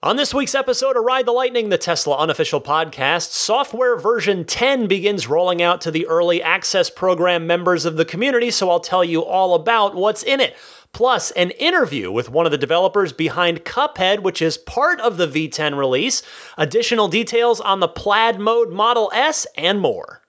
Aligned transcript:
On 0.00 0.14
this 0.14 0.32
week's 0.32 0.54
episode 0.54 0.96
of 0.96 1.02
Ride 1.02 1.26
the 1.26 1.32
Lightning, 1.32 1.70
the 1.70 1.76
Tesla 1.76 2.16
unofficial 2.18 2.60
podcast, 2.60 3.32
software 3.32 3.96
version 3.96 4.44
10 4.44 4.86
begins 4.86 5.26
rolling 5.26 5.60
out 5.60 5.80
to 5.80 5.90
the 5.90 6.06
early 6.06 6.40
access 6.40 6.88
program 6.88 7.48
members 7.48 7.84
of 7.84 7.96
the 7.96 8.04
community, 8.04 8.52
so 8.52 8.70
I'll 8.70 8.78
tell 8.78 9.02
you 9.02 9.24
all 9.24 9.56
about 9.56 9.96
what's 9.96 10.22
in 10.22 10.38
it. 10.38 10.56
Plus, 10.92 11.32
an 11.32 11.50
interview 11.50 12.12
with 12.12 12.30
one 12.30 12.46
of 12.46 12.52
the 12.52 12.58
developers 12.58 13.12
behind 13.12 13.64
Cuphead, 13.64 14.20
which 14.22 14.40
is 14.40 14.56
part 14.56 15.00
of 15.00 15.16
the 15.16 15.26
V10 15.26 15.76
release, 15.76 16.22
additional 16.56 17.08
details 17.08 17.60
on 17.60 17.80
the 17.80 17.88
plaid 17.88 18.38
mode 18.38 18.70
Model 18.70 19.10
S, 19.12 19.48
and 19.56 19.80
more. 19.80 20.22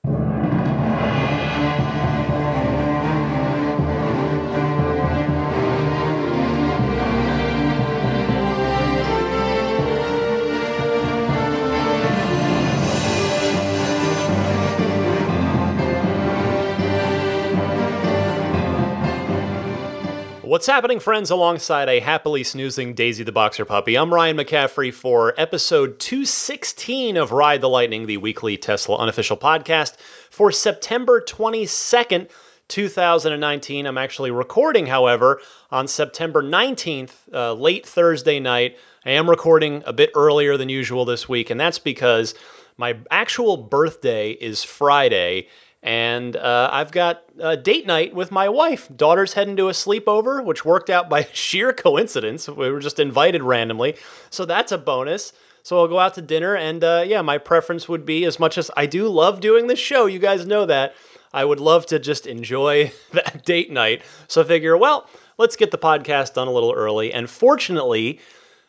What's 20.50 20.66
happening, 20.66 21.00
friends? 21.00 21.30
Alongside 21.30 21.90
a 21.90 22.00
happily 22.00 22.44
snoozing 22.44 22.96
Daisy 22.96 23.24
the 23.24 23.32
Boxer 23.32 23.66
Puppy, 23.66 23.96
I'm 23.96 24.12
Ryan 24.12 24.36
McCaffrey 24.36 24.92
for 24.92 25.36
episode 25.38 26.00
216 26.00 27.18
of 27.18 27.32
Ride 27.32 27.62
the 27.62 27.70
Lightning, 27.70 28.08
the 28.08 28.18
weekly 28.18 28.58
Tesla 28.58 28.98
unofficial 28.98 29.38
podcast 29.38 29.96
for 30.32 30.52
September 30.52 31.22
22nd, 31.22 32.32
2019. 32.68 33.86
I'm 33.86 34.00
actually 34.00 34.32
recording, 34.32 34.88
however, 34.88 35.40
on 35.70 35.88
September 35.88 36.42
19th, 36.42 37.32
uh, 37.32 37.54
late 37.54 37.86
Thursday 37.86 38.40
night. 38.40 38.76
I 39.06 39.12
am 39.12 39.30
recording 39.30 39.84
a 39.86 39.94
bit 39.94 40.10
earlier 40.16 40.58
than 40.58 40.68
usual 40.68 41.06
this 41.06 41.30
week, 41.30 41.52
and 41.52 41.60
that's 41.60 41.78
because 41.78 42.34
my 42.76 42.98
actual 43.12 43.56
birthday 43.56 44.32
is 44.32 44.64
Friday 44.64 45.48
and 45.82 46.36
uh, 46.36 46.70
I've 46.72 46.92
got 46.92 47.24
a 47.40 47.56
date 47.56 47.88
night 47.88 48.14
with 48.14 48.32
my 48.32 48.50
wife. 48.50 48.90
Daughter's 48.96 49.34
heading 49.34 49.56
to 49.58 49.70
a 49.70 49.74
sleepover, 49.74 50.44
which 50.44 50.66
worked 50.66 50.90
out 50.90 51.10
by 51.10 51.28
sheer 51.32 51.72
coincidence. 51.72 52.48
We 52.48 52.70
were 52.70 52.80
just 52.80 53.00
invited 53.00 53.44
randomly. 53.44 53.96
So 54.30 54.46
that's 54.46 54.72
a 54.72 54.78
bonus. 54.78 55.32
So 55.64 55.80
I'll 55.80 55.88
go 55.88 56.00
out 56.00 56.16
to 56.16 56.22
dinner. 56.22 56.56
And 56.56 56.84
uh, 56.84 57.04
yeah, 57.08 57.22
my 57.22 57.38
preference 57.38 57.88
would 57.88 58.06
be 58.06 58.26
as 58.26 58.40
much 58.40 58.58
as 58.58 58.70
I 58.76 58.86
do 58.86 59.08
love 59.08 59.40
doing 59.40 59.68
this 59.68 59.80
show, 59.80 60.06
you 60.06 60.20
guys 60.20 60.46
know 60.46 60.66
that, 60.66 60.94
I 61.32 61.46
would 61.46 61.60
love 61.60 61.86
to 61.88 62.00
just 62.00 62.26
enjoy 62.28 62.92
that 63.14 63.46
date 63.46 63.72
night. 63.72 64.02
So 64.28 64.42
I 64.42 64.46
figure, 64.46 64.78
well, 64.78 65.08
let's 65.38 65.56
get 65.56 65.72
the 65.72 65.78
podcast 65.78 66.34
done 66.34 66.48
a 66.48 66.52
little 66.52 66.74
early. 66.74 67.14
And 67.14 67.30
fortunately, 67.30 68.20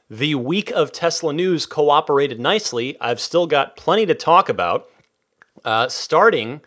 the 0.09 0.35
week 0.37 0.71
of 0.73 0.93
Tesla 0.93 1.33
news 1.33 1.67
cooperated 1.67 2.39
nicely. 2.39 2.97
I've 3.01 3.21
still 3.21 3.47
got 3.47 3.77
plenty 3.77 4.07
to 4.07 4.15
talk 4.15 4.49
about, 4.49 4.89
uh, 5.65 5.89
starting 5.89 6.61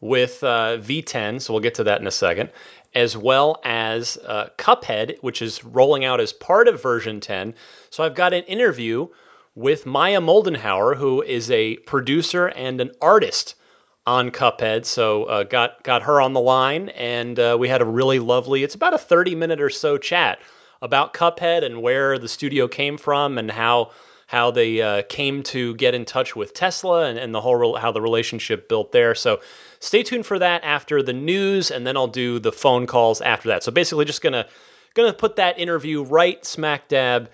with 0.00 0.42
uh, 0.42 0.78
V10, 0.78 1.40
so 1.40 1.52
we'll 1.52 1.62
get 1.62 1.74
to 1.74 1.84
that 1.84 2.00
in 2.00 2.06
a 2.06 2.12
second, 2.12 2.50
as 2.94 3.16
well 3.16 3.60
as 3.64 4.18
uh, 4.26 4.48
Cuphead, 4.56 5.18
which 5.20 5.42
is 5.42 5.64
rolling 5.64 6.04
out 6.04 6.20
as 6.20 6.32
part 6.32 6.68
of 6.68 6.82
version 6.82 7.20
10. 7.20 7.54
So 7.90 8.02
I've 8.02 8.14
got 8.14 8.32
an 8.32 8.44
interview 8.44 9.08
with 9.54 9.84
Maya 9.84 10.20
Moldenhauer, 10.20 10.96
who 10.96 11.22
is 11.22 11.50
a 11.50 11.76
producer 11.78 12.48
and 12.48 12.80
an 12.80 12.92
artist 13.00 13.54
on 14.06 14.30
Cuphead. 14.30 14.86
So 14.86 15.24
uh, 15.24 15.42
got 15.44 15.82
got 15.82 16.02
her 16.02 16.20
on 16.20 16.32
the 16.32 16.40
line, 16.40 16.88
and 16.90 17.38
uh, 17.38 17.56
we 17.58 17.68
had 17.68 17.82
a 17.82 17.86
really 17.86 18.18
lovely. 18.18 18.62
It's 18.62 18.74
about 18.74 18.94
a 18.94 18.98
30 18.98 19.34
minute 19.34 19.60
or 19.60 19.70
so 19.70 19.98
chat 19.98 20.38
about 20.82 21.12
Cuphead 21.12 21.62
and 21.62 21.82
where 21.82 22.18
the 22.18 22.28
studio 22.28 22.66
came 22.66 22.96
from 22.96 23.36
and 23.36 23.50
how 23.50 23.90
how 24.30 24.48
they 24.48 24.80
uh, 24.80 25.02
came 25.08 25.42
to 25.42 25.74
get 25.74 25.92
in 25.92 26.04
touch 26.04 26.36
with 26.36 26.54
Tesla 26.54 27.04
and, 27.06 27.18
and 27.18 27.34
the 27.34 27.40
whole 27.40 27.76
how 27.78 27.90
the 27.90 28.00
relationship 28.00 28.68
built 28.68 28.92
there. 28.92 29.12
So 29.12 29.40
stay 29.80 30.04
tuned 30.04 30.24
for 30.24 30.38
that 30.38 30.62
after 30.62 31.02
the 31.02 31.12
news, 31.12 31.68
and 31.68 31.84
then 31.84 31.96
I'll 31.96 32.06
do 32.06 32.38
the 32.38 32.52
phone 32.52 32.86
calls 32.86 33.20
after 33.20 33.48
that. 33.48 33.64
So 33.64 33.72
basically, 33.72 34.04
just 34.04 34.22
gonna 34.22 34.46
gonna 34.94 35.12
put 35.12 35.34
that 35.34 35.58
interview 35.58 36.04
right 36.04 36.46
smack 36.46 36.86
dab 36.86 37.28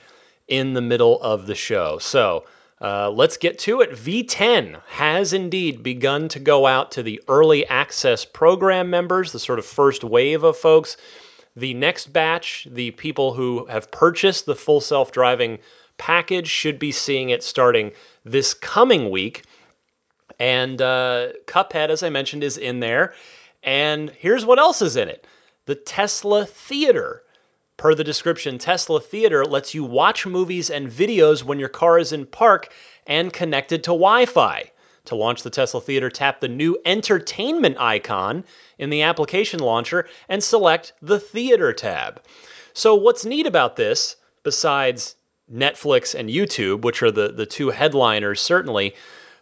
in 0.49 0.73
the 0.73 0.81
middle 0.81 1.21
of 1.23 1.47
the 1.47 1.55
show. 1.55 1.99
So. 1.99 2.45
Uh, 2.79 3.11
let's 3.11 3.39
get 3.39 3.59
to 3.59 3.81
it. 3.81 3.93
V10 3.93 4.83
has 4.87 5.33
indeed 5.33 5.83
begun 5.83 6.29
to 6.29 6.39
go 6.39 6.67
out 6.67 6.93
to 6.93 7.03
the 7.03 7.23
early 7.27 7.67
access 7.69 8.27
program 8.27 8.91
members, 8.91 9.33
the 9.33 9.39
sort 9.39 9.59
of 9.59 9.65
first 9.65 10.05
wave 10.05 10.45
of 10.45 10.59
folks. 10.59 10.99
The 11.57 11.73
next 11.73 12.13
batch, 12.13 12.69
the 12.71 12.91
people 12.91 13.33
who 13.33 13.65
have 13.65 13.91
purchased 13.91 14.45
the 14.45 14.55
full 14.55 14.83
self 14.83 15.11
driving 15.11 15.59
package 15.99 16.49
should 16.49 16.79
be 16.79 16.93
seeing 16.93 17.31
it 17.31 17.43
starting 17.43 17.93
this 18.25 18.55
coming 18.55 19.11
week. 19.11 19.45
And 20.39 20.83
uh, 20.83 21.29
Cuphead, 21.47 21.89
as 21.89 22.03
I 22.03 22.11
mentioned, 22.11 22.45
is 22.45 22.59
in 22.59 22.81
there. 22.81 23.15
And 23.63 24.11
here's 24.11 24.45
what 24.45 24.59
else 24.59 24.83
is 24.83 24.97
in 24.97 25.09
it 25.09 25.27
the 25.67 25.75
Tesla 25.75 26.47
Theater. 26.47 27.23
Per 27.77 27.95
the 27.95 28.05
description, 28.05 28.57
Tesla 28.57 29.01
Theater 29.01 29.45
lets 29.45 29.75
you 29.75 29.85
watch 29.85 30.27
movies 30.27 30.71
and 30.71 30.89
videos 30.89 31.43
when 31.43 31.59
your 31.59 31.69
car 31.69 31.99
is 31.99 32.11
in 32.11 32.25
park 32.25 32.73
and 33.07 33.35
connected 33.35 33.85
to 33.85 33.91
Wi 33.91 34.25
Fi. 34.25 34.71
To 35.05 35.15
launch 35.15 35.43
the 35.43 35.51
Tesla 35.51 35.81
Theater, 35.81 36.09
tap 36.11 36.41
the 36.41 36.49
new 36.49 36.79
entertainment 36.85 37.77
icon 37.79 38.45
in 38.79 38.91
the 38.91 39.03
application 39.03 39.61
launcher 39.61 40.09
and 40.29 40.43
select 40.43 40.95
the 41.03 41.21
Theater 41.21 41.73
tab. 41.73 42.23
So, 42.73 42.95
what's 42.95 43.25
neat 43.25 43.47
about 43.47 43.77
this, 43.77 44.17
besides 44.43 45.17
Netflix 45.53 46.15
and 46.15 46.29
YouTube, 46.29 46.83
which 46.83 47.03
are 47.03 47.11
the, 47.11 47.29
the 47.29 47.47
two 47.47 47.71
headliners, 47.71 48.41
certainly. 48.41 48.95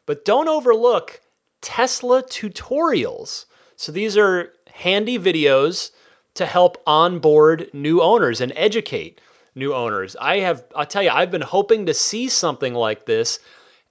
But 0.07 0.25
don't 0.25 0.49
overlook 0.49 1.21
Tesla 1.61 2.23
tutorials. 2.23 3.47
So 3.77 3.91
these 3.91 4.17
are 4.17 4.53
handy 4.75 5.19
videos 5.19 5.91
to 6.35 6.47
help 6.47 6.83
onboard 6.87 7.71
new 7.73 8.03
owners 8.03 8.41
and 8.41 8.53
educate 8.57 9.21
new 9.55 9.73
owners. 9.73 10.17
I 10.21 10.39
have, 10.39 10.65
I'll 10.75 10.87
tell 10.87 11.03
you, 11.03 11.11
I've 11.11 11.31
been 11.31 11.43
hoping 11.43 11.87
to 11.87 11.95
see 11.95 12.29
something 12.29 12.75
like 12.75 13.07
this 13.07 13.39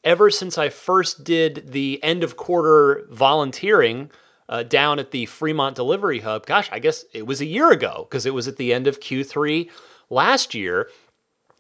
ever 0.04 0.30
since 0.30 0.58
I 0.58 0.70
first 0.70 1.24
did 1.24 1.72
the 1.72 2.04
end 2.04 2.24
of 2.24 2.36
quarter 2.36 3.08
volunteering 3.10 4.12
uh, 4.50 4.64
down 4.64 5.00
at 5.00 5.12
the 5.12 5.26
Fremont 5.26 5.76
Delivery 5.76 6.20
Hub. 6.20 6.46
Gosh, 6.46 6.70
I 6.72 6.80
guess 6.80 7.06
it 7.14 7.26
was 7.26 7.40
a 7.40 7.46
year 7.46 7.72
ago 7.72 8.06
because 8.10 8.26
it 8.26 8.34
was 8.34 8.48
at 8.48 8.58
the 8.58 8.74
end 8.74 8.88
of 8.88 9.00
Q3 9.00 9.70
last 10.10 10.54
year. 10.54 10.90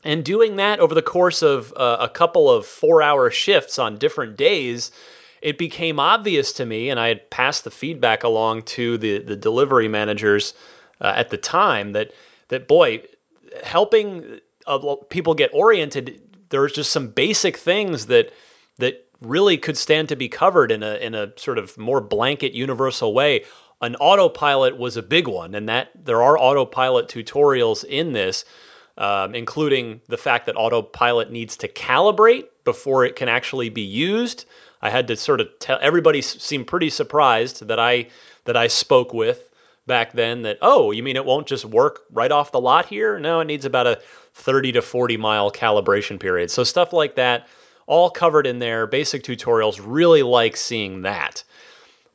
And 0.03 0.25
doing 0.25 0.57
that 0.57 0.79
over 0.79 0.93
the 0.93 1.01
course 1.01 1.41
of 1.41 1.73
uh, 1.77 1.97
a 1.99 2.09
couple 2.09 2.49
of 2.49 2.65
four 2.65 3.01
hour 3.01 3.31
shifts 3.31 3.79
on 3.79 3.97
different 3.97 4.35
days, 4.35 4.91
it 5.41 5.57
became 5.57 5.99
obvious 5.99 6.51
to 6.53 6.65
me, 6.65 6.89
and 6.89 6.99
I 6.99 7.09
had 7.09 7.29
passed 7.29 7.63
the 7.63 7.71
feedback 7.71 8.23
along 8.23 8.63
to 8.63 8.97
the, 8.97 9.19
the 9.19 9.35
delivery 9.35 9.87
managers 9.87 10.53
uh, 11.01 11.13
at 11.15 11.29
the 11.29 11.37
time 11.37 11.91
that, 11.93 12.11
that 12.47 12.67
boy, 12.67 13.03
helping 13.63 14.39
uh, 14.67 14.95
people 15.09 15.33
get 15.33 15.51
oriented, 15.53 16.21
there's 16.49 16.71
just 16.71 16.91
some 16.91 17.07
basic 17.07 17.57
things 17.57 18.05
that, 18.07 18.31
that 18.77 19.05
really 19.19 19.57
could 19.57 19.77
stand 19.77 20.09
to 20.09 20.15
be 20.15 20.29
covered 20.29 20.71
in 20.71 20.83
a, 20.83 20.95
in 20.95 21.15
a 21.15 21.31
sort 21.37 21.57
of 21.57 21.77
more 21.77 22.01
blanket, 22.01 22.53
universal 22.53 23.13
way. 23.13 23.43
An 23.81 23.95
autopilot 23.97 24.77
was 24.77 24.95
a 24.95 25.03
big 25.03 25.27
one, 25.27 25.55
and 25.55 25.67
that 25.67 25.91
there 25.93 26.23
are 26.23 26.37
autopilot 26.37 27.07
tutorials 27.07 27.83
in 27.83 28.13
this 28.13 28.45
um, 28.97 29.33
including 29.33 30.01
the 30.07 30.17
fact 30.17 30.45
that 30.45 30.55
autopilot 30.55 31.31
needs 31.31 31.57
to 31.57 31.67
calibrate 31.67 32.45
before 32.63 33.05
it 33.05 33.15
can 33.15 33.27
actually 33.27 33.69
be 33.69 33.81
used. 33.81 34.45
I 34.81 34.89
had 34.89 35.07
to 35.07 35.15
sort 35.15 35.41
of 35.41 35.47
tell 35.59 35.79
everybody 35.81 36.21
seemed 36.21 36.67
pretty 36.67 36.89
surprised 36.89 37.67
that 37.67 37.79
I 37.79 38.07
that 38.45 38.57
I 38.57 38.67
spoke 38.67 39.13
with 39.13 39.49
back 39.87 40.13
then 40.13 40.43
that 40.43 40.57
oh 40.61 40.91
you 40.91 41.03
mean 41.03 41.15
it 41.15 41.25
won't 41.25 41.47
just 41.47 41.65
work 41.65 42.01
right 42.11 42.31
off 42.31 42.51
the 42.51 42.59
lot 42.59 42.87
here? 42.87 43.17
No 43.17 43.39
it 43.39 43.45
needs 43.45 43.65
about 43.65 43.87
a 43.87 43.99
30 44.33 44.73
to 44.73 44.81
40 44.81 45.17
mile 45.17 45.51
calibration 45.51 46.19
period. 46.19 46.51
So 46.51 46.63
stuff 46.63 46.93
like 46.93 47.15
that 47.15 47.47
all 47.87 48.09
covered 48.09 48.45
in 48.45 48.59
there 48.59 48.85
basic 48.85 49.23
tutorials 49.23 49.81
really 49.83 50.23
like 50.23 50.55
seeing 50.55 51.01
that. 51.01 51.43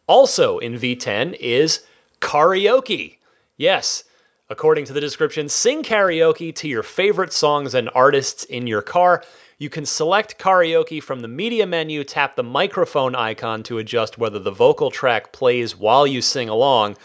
Also 0.06 0.58
in 0.58 0.74
v10 0.74 1.34
is 1.40 1.84
karaoke. 2.20 3.16
Yes 3.56 4.04
According 4.50 4.86
to 4.86 4.94
the 4.94 5.00
description, 5.00 5.50
sing 5.50 5.82
karaoke 5.82 6.54
to 6.54 6.68
your 6.68 6.82
favorite 6.82 7.34
songs 7.34 7.74
and 7.74 7.90
artists 7.94 8.44
in 8.44 8.66
your 8.66 8.80
car. 8.80 9.22
You 9.58 9.68
can 9.68 9.84
select 9.84 10.38
karaoke 10.38 11.02
from 11.02 11.20
the 11.20 11.28
media 11.28 11.66
menu, 11.66 12.02
tap 12.02 12.34
the 12.34 12.42
microphone 12.42 13.14
icon 13.14 13.62
to 13.64 13.76
adjust 13.76 14.16
whether 14.16 14.38
the 14.38 14.50
vocal 14.50 14.90
track 14.90 15.32
plays 15.32 15.76
while 15.76 16.06
you 16.06 16.22
sing 16.22 16.48
along. 16.48 16.96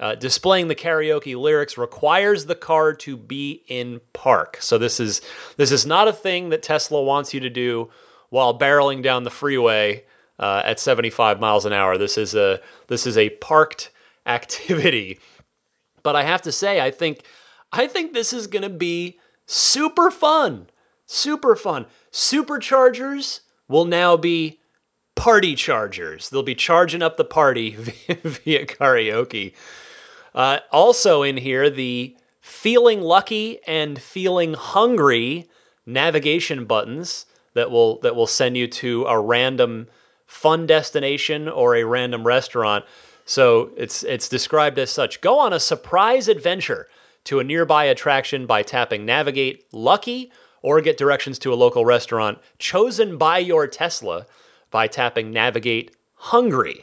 Uh, 0.00 0.14
displaying 0.14 0.66
the 0.66 0.74
karaoke 0.74 1.36
lyrics 1.38 1.78
requires 1.78 2.46
the 2.46 2.54
car 2.56 2.94
to 2.94 3.16
be 3.16 3.62
in 3.68 4.00
park. 4.12 4.56
So 4.60 4.76
this 4.78 4.98
is 4.98 5.20
this 5.58 5.70
is 5.70 5.86
not 5.86 6.08
a 6.08 6.12
thing 6.12 6.48
that 6.48 6.62
Tesla 6.62 7.02
wants 7.02 7.34
you 7.34 7.40
to 7.40 7.50
do 7.50 7.90
while 8.30 8.58
barreling 8.58 9.02
down 9.02 9.24
the 9.24 9.30
freeway 9.30 10.04
uh, 10.38 10.62
at 10.64 10.80
75 10.80 11.38
miles 11.38 11.66
an 11.66 11.74
hour. 11.74 11.98
This 11.98 12.16
is 12.16 12.34
a 12.34 12.60
this 12.88 13.06
is 13.06 13.16
a 13.16 13.28
parked 13.28 13.90
activity. 14.26 15.20
But 16.02 16.16
I 16.16 16.24
have 16.24 16.42
to 16.42 16.52
say, 16.52 16.80
I 16.80 16.90
think 16.90 17.24
I 17.72 17.86
think 17.86 18.12
this 18.12 18.32
is 18.32 18.46
going 18.46 18.62
to 18.62 18.68
be 18.68 19.18
super 19.46 20.10
fun. 20.10 20.68
Super 21.06 21.56
fun. 21.56 21.86
Superchargers 22.12 23.40
will 23.68 23.84
now 23.84 24.16
be 24.16 24.60
party 25.14 25.54
chargers. 25.54 26.28
They'll 26.28 26.42
be 26.42 26.54
charging 26.54 27.02
up 27.02 27.16
the 27.16 27.24
party 27.24 27.70
via 27.76 28.66
karaoke. 28.66 29.54
Uh, 30.34 30.60
also 30.72 31.22
in 31.22 31.38
here, 31.38 31.68
the 31.68 32.16
feeling 32.40 33.00
lucky 33.00 33.58
and 33.66 34.00
feeling 34.00 34.54
hungry 34.54 35.48
navigation 35.86 36.64
buttons 36.64 37.26
that 37.54 37.70
will 37.70 37.98
that 38.00 38.14
will 38.14 38.26
send 38.26 38.56
you 38.56 38.66
to 38.66 39.04
a 39.06 39.20
random 39.20 39.88
fun 40.26 40.66
destination 40.66 41.48
or 41.48 41.74
a 41.74 41.84
random 41.84 42.26
restaurant. 42.26 42.84
So 43.30 43.70
it's 43.76 44.02
it's 44.02 44.28
described 44.28 44.76
as 44.76 44.90
such. 44.90 45.20
Go 45.20 45.38
on 45.38 45.52
a 45.52 45.60
surprise 45.60 46.26
adventure 46.26 46.88
to 47.22 47.38
a 47.38 47.44
nearby 47.44 47.84
attraction 47.84 48.44
by 48.44 48.64
tapping 48.64 49.04
navigate 49.04 49.64
lucky 49.70 50.32
or 50.62 50.80
get 50.80 50.96
directions 50.96 51.38
to 51.38 51.52
a 51.52 51.54
local 51.54 51.84
restaurant 51.84 52.38
chosen 52.58 53.16
by 53.16 53.38
your 53.38 53.68
Tesla 53.68 54.26
by 54.72 54.88
tapping 54.88 55.30
navigate 55.30 55.94
hungry. 56.14 56.82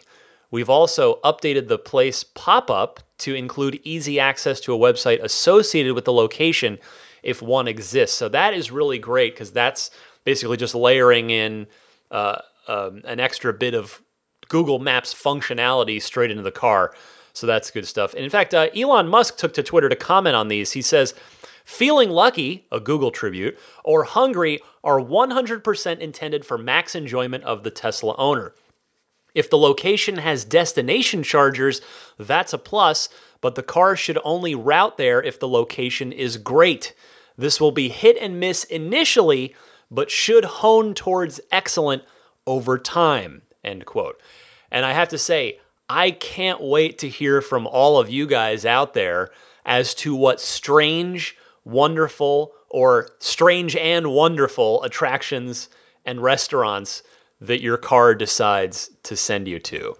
We've 0.49 0.69
also 0.69 1.19
updated 1.21 1.67
the 1.67 1.77
place 1.77 2.23
pop 2.23 2.71
up 2.71 3.01
to 3.17 3.35
include 3.35 3.81
easy 3.83 4.17
access 4.17 4.61
to 4.61 4.73
a 4.73 4.77
website 4.77 5.21
associated 5.21 5.95
with 5.95 6.05
the 6.05 6.13
location 6.13 6.79
if 7.23 7.41
one 7.41 7.67
exists. 7.67 8.15
So 8.15 8.29
that 8.29 8.53
is 8.53 8.71
really 8.71 8.99
great 8.99 9.33
because 9.33 9.51
that's 9.51 9.91
basically 10.23 10.55
just 10.55 10.73
layering 10.73 11.29
in 11.29 11.67
uh, 12.09 12.37
um, 12.69 13.01
an 13.03 13.19
extra 13.19 13.51
bit 13.51 13.73
of 13.73 14.01
Google 14.49 14.79
Maps 14.79 15.13
functionality 15.13 16.01
straight 16.01 16.31
into 16.31 16.43
the 16.43 16.51
car. 16.51 16.93
So 17.33 17.45
that's 17.45 17.71
good 17.71 17.87
stuff. 17.87 18.13
And 18.13 18.23
in 18.23 18.29
fact, 18.29 18.53
uh, 18.53 18.69
Elon 18.75 19.07
Musk 19.07 19.37
took 19.37 19.53
to 19.53 19.63
Twitter 19.63 19.89
to 19.89 19.95
comment 19.95 20.35
on 20.35 20.47
these. 20.47 20.71
He 20.71 20.81
says, 20.81 21.13
Feeling 21.63 22.09
lucky, 22.09 22.65
a 22.71 22.79
Google 22.79 23.11
tribute, 23.11 23.59
or 23.83 24.05
hungry 24.05 24.61
are 24.83 25.01
100% 25.01 25.99
intended 25.99 26.45
for 26.45 26.57
max 26.57 26.95
enjoyment 26.95 27.43
of 27.43 27.63
the 27.63 27.69
Tesla 27.69 28.15
owner. 28.17 28.53
If 29.35 29.49
the 29.49 29.57
location 29.57 30.17
has 30.17 30.45
destination 30.45 31.23
chargers, 31.23 31.81
that's 32.17 32.53
a 32.53 32.57
plus, 32.57 33.09
but 33.41 33.55
the 33.55 33.63
car 33.63 33.95
should 33.95 34.17
only 34.23 34.55
route 34.55 34.97
there 34.97 35.21
if 35.21 35.39
the 35.39 35.47
location 35.47 36.11
is 36.11 36.37
great. 36.37 36.95
This 37.37 37.61
will 37.61 37.71
be 37.71 37.89
hit 37.89 38.17
and 38.19 38.39
miss 38.39 38.63
initially, 38.63 39.53
but 39.91 40.09
should 40.09 40.45
hone 40.45 40.93
towards 40.93 41.39
excellent 41.51 42.03
over 42.47 42.79
time. 42.79 43.43
End 43.67 43.85
quote. 43.85 44.19
And 44.71 44.85
I 44.85 44.93
have 44.93 45.09
to 45.09 45.17
say, 45.17 45.59
I 45.89 46.11
can't 46.11 46.61
wait 46.61 46.97
to 46.99 47.09
hear 47.09 47.41
from 47.41 47.67
all 47.67 47.99
of 47.99 48.09
you 48.09 48.25
guys 48.25 48.65
out 48.65 48.93
there 48.93 49.29
as 49.65 49.93
to 49.95 50.15
what 50.15 50.41
strange, 50.41 51.37
wonderful, 51.63 52.53
or 52.69 53.09
strange 53.19 53.75
and 53.75 54.11
wonderful 54.11 54.83
attractions 54.83 55.69
and 56.05 56.21
restaurants 56.21 57.03
that 57.39 57.61
your 57.61 57.77
car 57.77 58.15
decides 58.15 58.91
to 59.03 59.15
send 59.15 59.47
you 59.47 59.59
to. 59.59 59.95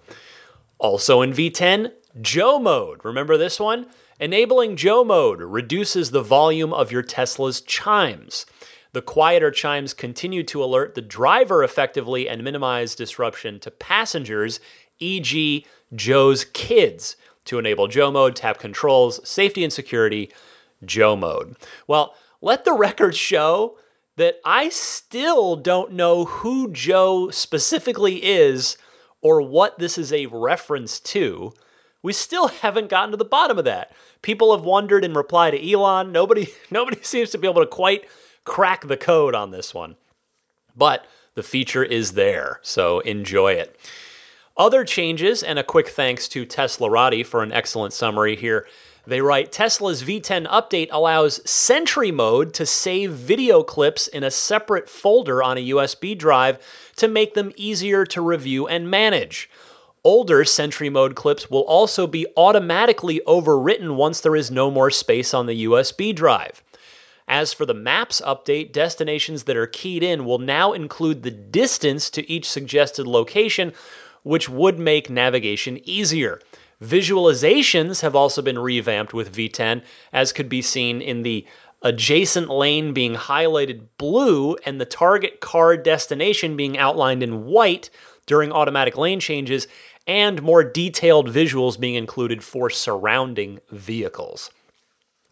Also 0.78 1.22
in 1.22 1.32
V10, 1.32 1.92
Joe 2.20 2.58
mode. 2.58 3.04
Remember 3.04 3.36
this 3.36 3.60
one? 3.60 3.86
Enabling 4.20 4.76
Joe 4.76 5.04
mode 5.04 5.40
reduces 5.40 6.10
the 6.10 6.22
volume 6.22 6.72
of 6.72 6.90
your 6.90 7.02
Tesla's 7.02 7.60
chimes. 7.60 8.46
The 8.92 9.02
quieter 9.02 9.50
chimes 9.50 9.94
continue 9.94 10.42
to 10.44 10.62
alert 10.62 10.94
the 10.94 11.02
driver 11.02 11.62
effectively 11.62 12.28
and 12.28 12.42
minimize 12.42 12.94
disruption 12.94 13.60
to 13.60 13.70
passengers, 13.70 14.60
e.g., 14.98 15.66
Joe's 15.94 16.44
kids. 16.44 17.16
To 17.46 17.58
enable 17.58 17.88
Joe 17.88 18.10
mode, 18.10 18.36
tap 18.36 18.58
controls, 18.58 19.26
safety 19.26 19.64
and 19.64 19.72
security, 19.72 20.30
Joe 20.84 21.16
mode. 21.16 21.56
Well, 21.86 22.14
let 22.40 22.64
the 22.64 22.74
record 22.74 23.16
show 23.16 23.78
that 24.16 24.40
I 24.44 24.68
still 24.68 25.56
don't 25.56 25.92
know 25.92 26.24
who 26.24 26.70
Joe 26.70 27.30
specifically 27.30 28.24
is 28.24 28.76
or 29.22 29.40
what 29.40 29.78
this 29.78 29.96
is 29.96 30.12
a 30.12 30.26
reference 30.26 31.00
to. 31.00 31.52
We 32.02 32.12
still 32.12 32.48
haven't 32.48 32.90
gotten 32.90 33.12
to 33.12 33.16
the 33.16 33.24
bottom 33.24 33.58
of 33.58 33.64
that. 33.64 33.92
People 34.22 34.54
have 34.54 34.64
wondered 34.64 35.04
in 35.04 35.14
reply 35.14 35.50
to 35.50 35.72
Elon. 35.72 36.12
Nobody 36.12 36.48
nobody 36.70 37.02
seems 37.02 37.30
to 37.30 37.38
be 37.38 37.48
able 37.48 37.62
to 37.62 37.66
quite 37.66 38.04
crack 38.48 38.88
the 38.88 38.96
code 38.96 39.34
on 39.34 39.52
this 39.52 39.72
one. 39.72 39.94
But 40.76 41.06
the 41.34 41.42
feature 41.44 41.84
is 41.84 42.12
there, 42.12 42.58
so 42.62 42.98
enjoy 43.00 43.52
it. 43.52 43.78
Other 44.56 44.84
changes, 44.84 45.44
and 45.44 45.56
a 45.56 45.62
quick 45.62 45.88
thanks 45.88 46.26
to 46.30 46.44
Tesla 46.44 46.88
Teslarati 46.88 47.24
for 47.24 47.44
an 47.44 47.52
excellent 47.52 47.92
summary 47.92 48.34
here. 48.34 48.66
They 49.06 49.20
write 49.20 49.52
Tesla's 49.52 50.02
V10 50.02 50.48
update 50.48 50.88
allows 50.90 51.48
Sentry 51.48 52.10
mode 52.10 52.52
to 52.54 52.66
save 52.66 53.12
video 53.12 53.62
clips 53.62 54.08
in 54.08 54.24
a 54.24 54.30
separate 54.30 54.88
folder 54.88 55.42
on 55.42 55.56
a 55.56 55.68
USB 55.68 56.18
drive 56.18 56.58
to 56.96 57.06
make 57.06 57.34
them 57.34 57.52
easier 57.56 58.04
to 58.06 58.20
review 58.20 58.66
and 58.66 58.90
manage. 58.90 59.48
Older 60.04 60.44
Sentry 60.44 60.90
mode 60.90 61.14
clips 61.14 61.50
will 61.50 61.62
also 61.62 62.06
be 62.06 62.26
automatically 62.36 63.20
overwritten 63.26 63.94
once 63.94 64.20
there 64.20 64.36
is 64.36 64.50
no 64.50 64.70
more 64.70 64.90
space 64.90 65.32
on 65.32 65.46
the 65.46 65.64
USB 65.64 66.14
drive. 66.14 66.62
As 67.28 67.52
for 67.52 67.66
the 67.66 67.74
Maps 67.74 68.22
update, 68.24 68.72
destinations 68.72 69.44
that 69.44 69.56
are 69.56 69.66
keyed 69.66 70.02
in 70.02 70.24
will 70.24 70.38
now 70.38 70.72
include 70.72 71.22
the 71.22 71.30
distance 71.30 72.08
to 72.10 72.28
each 72.30 72.48
suggested 72.48 73.06
location, 73.06 73.74
which 74.22 74.48
would 74.48 74.78
make 74.78 75.10
navigation 75.10 75.78
easier. 75.84 76.40
Visualizations 76.82 78.00
have 78.00 78.16
also 78.16 78.40
been 78.40 78.58
revamped 78.58 79.12
with 79.12 79.34
V10, 79.34 79.82
as 80.10 80.32
could 80.32 80.48
be 80.48 80.62
seen 80.62 81.02
in 81.02 81.22
the 81.22 81.46
adjacent 81.82 82.48
lane 82.48 82.92
being 82.92 83.14
highlighted 83.14 83.88
blue 83.98 84.56
and 84.64 84.80
the 84.80 84.86
target 84.86 85.40
car 85.40 85.76
destination 85.76 86.56
being 86.56 86.78
outlined 86.78 87.22
in 87.22 87.44
white 87.44 87.90
during 88.26 88.52
automatic 88.52 88.96
lane 88.96 89.20
changes, 89.20 89.68
and 90.06 90.42
more 90.42 90.64
detailed 90.64 91.28
visuals 91.28 91.78
being 91.78 91.94
included 91.94 92.42
for 92.42 92.70
surrounding 92.70 93.58
vehicles. 93.70 94.50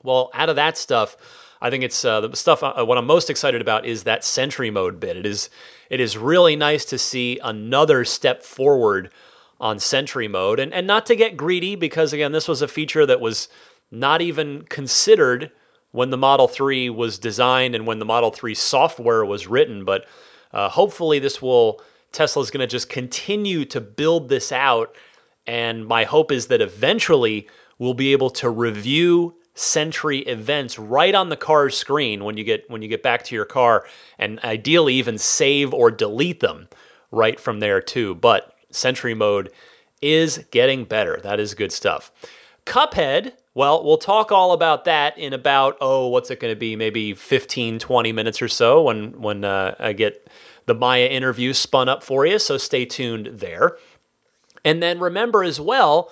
Well, 0.03 0.31
out 0.35 0.49
of 0.49 0.57
that 0.57 0.77
stuff, 0.77 1.17
I 1.61 1.71
think 1.71 1.85
it's 1.85 2.05
uh, 2.05 2.21
the 2.21 2.37
stuff. 2.37 2.63
Uh, 2.63 2.85
what 2.85 2.99
I'm 2.99 3.07
most 3.07 3.31
excited 3.31 3.61
about 3.61 3.87
is 3.87 4.05
that 4.05 4.25
Sentry 4.25 4.71
mode 4.71 5.01
bit. 5.01 5.17
It 5.17 5.27
is 5.27 5.51
it 5.91 6.01
is 6.01 6.19
really 6.19 6.57
nice 6.57 6.85
to 6.87 6.99
see 6.99 7.39
another 7.43 8.05
step 8.05 8.43
forward 8.43 9.11
on 9.61 9.79
Sentry 9.79 10.29
mode. 10.29 10.61
And, 10.61 10.73
and 10.73 10.87
not 10.87 11.07
to 11.07 11.17
get 11.17 11.37
greedy, 11.37 11.77
because 11.77 12.13
again, 12.13 12.33
this 12.33 12.49
was 12.49 12.63
a 12.63 12.69
feature 12.69 13.07
that 13.07 13.21
was 13.21 13.49
not 13.91 14.21
even 14.21 14.63
considered 14.63 15.51
when 15.93 16.11
the 16.11 16.17
Model 16.17 16.49
3 16.49 16.91
was 16.91 17.19
designed 17.19 17.75
and 17.75 17.87
when 17.87 17.99
the 17.99 18.05
Model 18.05 18.31
3 18.31 18.55
software 18.55 19.25
was 19.25 19.47
written. 19.47 19.85
But 19.85 20.07
uh, 20.53 20.69
hopefully, 20.69 21.19
this 21.19 21.41
will, 21.41 21.81
Tesla's 22.13 22.51
going 22.51 22.61
to 22.61 22.67
just 22.67 22.89
continue 22.89 23.65
to 23.67 23.81
build 23.81 24.29
this 24.29 24.53
out. 24.53 24.95
And 25.47 25.87
my 25.87 26.05
hope 26.05 26.33
is 26.33 26.49
that 26.49 26.61
eventually 26.61 27.49
we'll 27.79 27.95
be 27.95 28.13
able 28.13 28.31
to 28.31 28.51
review 28.51 29.36
Sentry 29.59 30.19
events 30.21 30.79
right 30.79 31.15
on 31.15 31.31
the 31.31 31.37
car's 31.37 31.77
screen 31.77 32.25
when 32.25 32.37
you 32.37 32.45
get 32.45 32.69
when 32.69 32.83
you 32.83 32.89
get 32.89 33.03
back 33.03 33.25
to 33.25 33.35
your 33.35 33.47
car 33.47 33.87
and 34.19 34.39
ideally 34.45 34.95
even 34.95 35.17
save 35.17 35.73
or 35.73 35.91
delete 35.91 36.41
them 36.41 36.69
right 37.11 37.41
from 37.41 37.61
there 37.61 37.81
too. 37.81 38.15
But 38.15 38.55
Sentry 38.71 39.15
mode 39.15 39.51
is 40.03 40.45
getting 40.51 40.85
better. 40.85 41.19
That 41.23 41.41
is 41.41 41.55
good 41.55 41.73
stuff. 41.73 42.13
Cuphead, 42.67 43.33
well, 43.55 43.83
we'll 43.83 43.97
talk 43.97 44.31
all 44.31 44.53
about 44.53 44.85
that 44.85 45.17
in 45.17 45.33
about, 45.33 45.79
oh, 45.81 46.09
what's 46.09 46.31
it 46.31 46.41
going 46.41 46.53
to 46.53 46.59
be? 46.59 46.77
Maybe 46.77 47.15
15, 47.15 47.79
20 47.79 48.13
minutes 48.13 48.43
or 48.43 48.49
so 48.49 48.83
when, 48.83 49.19
when 49.23 49.45
uh, 49.45 49.75
I 49.79 49.95
get 49.95 50.29
the 50.67 50.75
Maya 50.75 51.07
interview 51.07 51.55
spun 51.55 51.89
up 51.89 52.03
for 52.03 52.27
you. 52.27 52.39
So 52.39 52.59
stay 52.59 52.85
tuned 52.85 53.39
there. 53.39 53.79
And 54.65 54.83
then 54.83 54.99
remember 54.99 55.43
as 55.43 55.59
well 55.61 56.11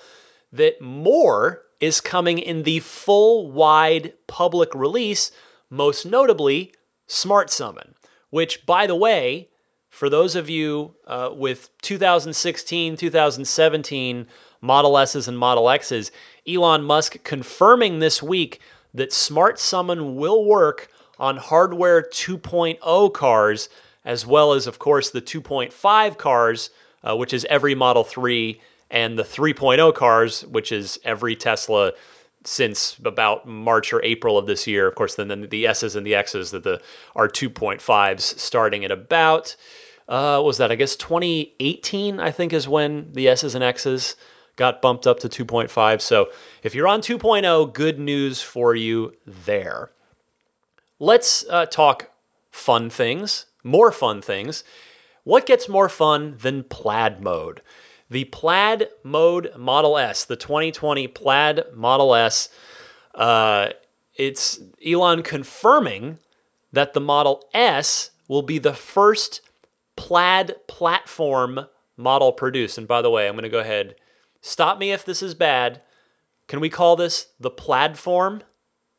that 0.51 0.81
more 0.81 1.61
is 1.85 2.01
coming 2.01 2.39
in 2.39 2.63
the 2.63 2.79
full 2.79 3.51
wide 3.51 4.13
public 4.25 4.73
release, 4.73 5.31
most 5.69 6.03
notably 6.03 6.73
Smart 7.05 7.51
Summon, 7.51 7.93
which, 8.31 8.65
by 8.65 8.87
the 8.87 8.95
way, 8.95 9.49
for 9.87 10.09
those 10.09 10.35
of 10.35 10.49
you 10.49 10.95
uh, 11.05 11.29
with 11.31 11.69
2016, 11.83 12.97
2017 12.97 14.27
Model 14.61 14.97
S's 14.97 15.27
and 15.27 15.37
Model 15.37 15.69
X's, 15.69 16.11
Elon 16.47 16.83
Musk 16.83 17.23
confirming 17.23 17.99
this 17.99 18.23
week 18.23 18.59
that 18.91 19.13
Smart 19.13 19.59
Summon 19.59 20.15
will 20.15 20.43
work 20.43 20.89
on 21.19 21.37
hardware 21.37 22.01
2.0 22.01 23.13
cars, 23.13 23.69
as 24.03 24.25
well 24.25 24.53
as, 24.53 24.65
of 24.65 24.79
course, 24.79 25.11
the 25.11 25.21
2.5 25.21 26.17
cars, 26.17 26.71
uh, 27.03 27.15
which 27.15 27.31
is 27.31 27.45
every 27.45 27.75
Model 27.75 28.03
3, 28.03 28.59
and 28.95 29.19
the 29.19 29.23
3.0 29.23 29.93
cars, 29.93 30.45
which 30.45 30.71
is 30.71 30.99
every 31.03 31.35
Tesla 31.35 31.91
since 32.45 32.97
about 33.03 33.45
March 33.45 33.91
or 33.91 34.01
April 34.03 34.37
of 34.37 34.45
this 34.45 34.65
year. 34.65 34.87
Of 34.87 34.95
course, 34.95 35.15
then, 35.15 35.47
the 35.49 35.67
S's 35.67 35.97
and 35.97 36.07
the 36.07 36.15
X's 36.15 36.51
that 36.51 36.63
the 36.63 36.81
are 37.13 37.27
2.5s 37.27 38.21
starting 38.21 38.85
at 38.85 38.91
about 38.91 39.57
uh, 40.07 40.41
was 40.43 40.57
that 40.59 40.71
I 40.71 40.75
guess 40.75 40.95
2018? 40.95 42.19
I 42.21 42.31
think 42.31 42.53
is 42.53 42.67
when 42.69 43.11
the 43.11 43.27
S's 43.27 43.53
and 43.53 43.63
X's 43.63 44.15
got 44.55 44.81
bumped 44.81 45.05
up 45.05 45.19
to 45.19 45.27
2.5. 45.27 45.99
So 45.99 46.29
if 46.63 46.73
you're 46.73 46.87
on 46.87 47.01
2.0, 47.01 47.73
good 47.73 47.99
news 47.99 48.41
for 48.41 48.73
you 48.73 49.13
there. 49.27 49.91
Let's 50.99 51.43
uh, 51.49 51.65
talk 51.65 52.11
fun 52.49 52.89
things, 52.89 53.47
more 53.61 53.91
fun 53.91 54.21
things. 54.21 54.63
What 55.25 55.45
gets 55.45 55.67
more 55.67 55.89
fun 55.89 56.37
than 56.39 56.63
plaid 56.63 57.19
mode? 57.19 57.61
The 58.09 58.25
plaid 58.25 58.89
mode 59.03 59.51
Model 59.57 59.97
S, 59.97 60.25
the 60.25 60.35
2020 60.35 61.07
plaid 61.07 61.63
Model 61.73 62.13
S, 62.13 62.49
uh, 63.15 63.69
it's 64.15 64.59
Elon 64.85 65.23
confirming 65.23 66.19
that 66.71 66.93
the 66.93 67.01
Model 67.01 67.43
S 67.53 68.11
will 68.27 68.41
be 68.41 68.57
the 68.57 68.73
first 68.73 69.41
plaid 69.95 70.55
platform 70.67 71.67
model 71.97 72.31
produced. 72.31 72.77
And 72.77 72.87
by 72.87 73.01
the 73.01 73.09
way, 73.09 73.27
I'm 73.27 73.33
going 73.33 73.43
to 73.43 73.49
go 73.49 73.59
ahead, 73.59 73.95
stop 74.41 74.77
me 74.77 74.91
if 74.91 75.05
this 75.05 75.23
is 75.23 75.33
bad. 75.33 75.81
Can 76.47 76.59
we 76.59 76.69
call 76.69 76.95
this 76.95 77.27
the 77.39 77.49
plaidform? 77.49 78.43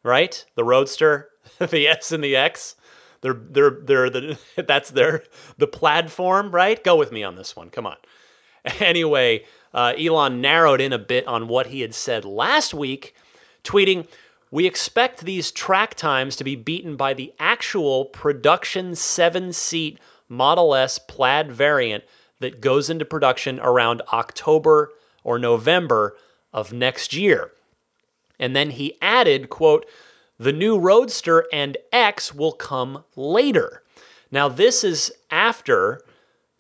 Right? 0.02 0.44
The 0.54 0.64
Roadster, 0.64 1.30
the 1.58 1.86
S 1.86 2.12
and 2.12 2.22
the 2.22 2.36
X. 2.36 2.76
They're 3.22 3.34
they're 3.34 3.78
they're 3.82 4.10
the 4.10 4.38
that's 4.68 4.90
their 4.90 5.25
the 5.58 5.66
plaidform, 5.66 6.50
right? 6.52 6.82
Go 6.82 6.96
with 6.96 7.10
me 7.12 7.25
on 7.25 7.36
this 7.36 7.56
one. 7.56 7.70
Come 7.70 7.86
on. 7.86 7.96
Anyway, 8.80 9.44
uh, 9.73 9.92
Elon 9.96 10.40
narrowed 10.40 10.80
in 10.80 10.92
a 10.92 10.99
bit 10.99 11.26
on 11.26 11.49
what 11.49 11.68
he 11.68 11.82
had 11.82 11.94
said 11.94 12.25
last 12.25 12.75
week, 12.75 13.14
tweeting, 13.62 14.08
"We 14.50 14.66
expect 14.66 15.20
these 15.20 15.52
track 15.52 15.94
times 15.94 16.35
to 16.37 16.44
be 16.44 16.56
beaten 16.56 16.96
by 16.96 17.14
the 17.14 17.32
actual 17.38 18.06
production 18.06 18.96
seven-seat 18.96 19.99
Model 20.28 20.75
S 20.75 20.99
plaid 20.99 21.52
variant 21.52 22.04
that 22.40 22.61
goes 22.61 22.90
into 22.90 23.04
production 23.04 23.61
around 23.61 24.02
October 24.12 24.90
or 25.23 25.38
November 25.38 26.16
of 26.52 26.73
next 26.73 27.14
year." 27.14 27.52
And 28.38 28.54
then 28.54 28.70
he 28.70 28.99
added, 29.00 29.49
quote, 29.49 29.87
the 30.38 30.52
new 30.52 30.78
Roadster 30.78 31.46
and 31.52 31.76
X 31.92 32.35
will 32.35 32.52
come 32.52 33.04
later. 33.14 33.82
Now, 34.30 34.49
this 34.49 34.85
is 34.85 35.12
after 35.30 36.02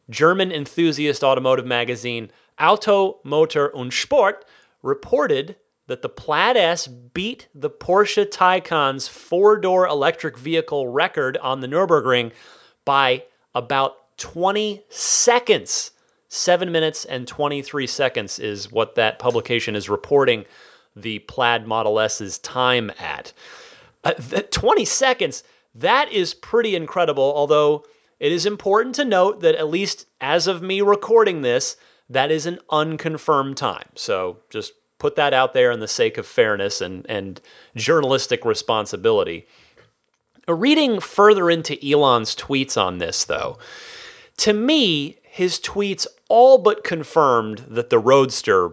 German 0.08 0.52
enthusiast 0.52 1.24
automotive 1.24 1.66
magazine 1.66 2.30
Auto, 2.58 3.20
Motor 3.22 3.68
und 3.74 3.92
Sport 3.92 4.44
reported 4.82 5.56
that 5.88 6.02
the 6.02 6.08
Plaid 6.08 6.56
S 6.56 6.86
beat 6.86 7.48
the 7.54 7.70
Porsche 7.70 8.26
Taycan's 8.26 9.08
four 9.08 9.56
door 9.58 9.86
electric 9.86 10.38
vehicle 10.38 10.88
record 10.88 11.36
on 11.38 11.60
the 11.60 11.66
Nürburgring 11.66 12.32
by 12.84 13.24
about 13.54 14.16
20 14.18 14.82
seconds. 14.88 15.92
Seven 16.28 16.72
minutes 16.72 17.04
and 17.04 17.28
23 17.28 17.86
seconds 17.86 18.38
is 18.38 18.72
what 18.72 18.96
that 18.96 19.18
publication 19.18 19.76
is 19.76 19.88
reporting 19.88 20.44
the 20.94 21.20
Plaid 21.20 21.66
Model 21.66 22.00
S's 22.00 22.38
time 22.38 22.90
at. 22.98 23.32
Uh, 24.02 24.12
20 24.12 24.84
seconds, 24.84 25.44
that 25.74 26.10
is 26.10 26.34
pretty 26.34 26.74
incredible, 26.74 27.32
although 27.36 27.84
it 28.18 28.32
is 28.32 28.46
important 28.46 28.94
to 28.96 29.04
note 29.04 29.40
that 29.40 29.54
at 29.54 29.68
least 29.68 30.06
as 30.20 30.46
of 30.46 30.62
me 30.62 30.80
recording 30.80 31.42
this, 31.42 31.76
that 32.08 32.30
is 32.30 32.46
an 32.46 32.58
unconfirmed 32.70 33.56
time. 33.56 33.88
So 33.94 34.38
just 34.50 34.72
put 34.98 35.16
that 35.16 35.34
out 35.34 35.52
there 35.52 35.70
in 35.70 35.80
the 35.80 35.88
sake 35.88 36.16
of 36.16 36.26
fairness 36.26 36.80
and, 36.80 37.04
and 37.08 37.40
journalistic 37.74 38.44
responsibility. 38.44 39.46
Reading 40.48 41.00
further 41.00 41.50
into 41.50 41.76
Elon's 41.86 42.34
tweets 42.34 42.80
on 42.80 42.98
this, 42.98 43.24
though, 43.24 43.58
to 44.38 44.52
me, 44.52 45.18
his 45.22 45.58
tweets 45.58 46.06
all 46.28 46.58
but 46.58 46.84
confirmed 46.84 47.64
that 47.68 47.90
the 47.90 47.98
Roadster 47.98 48.70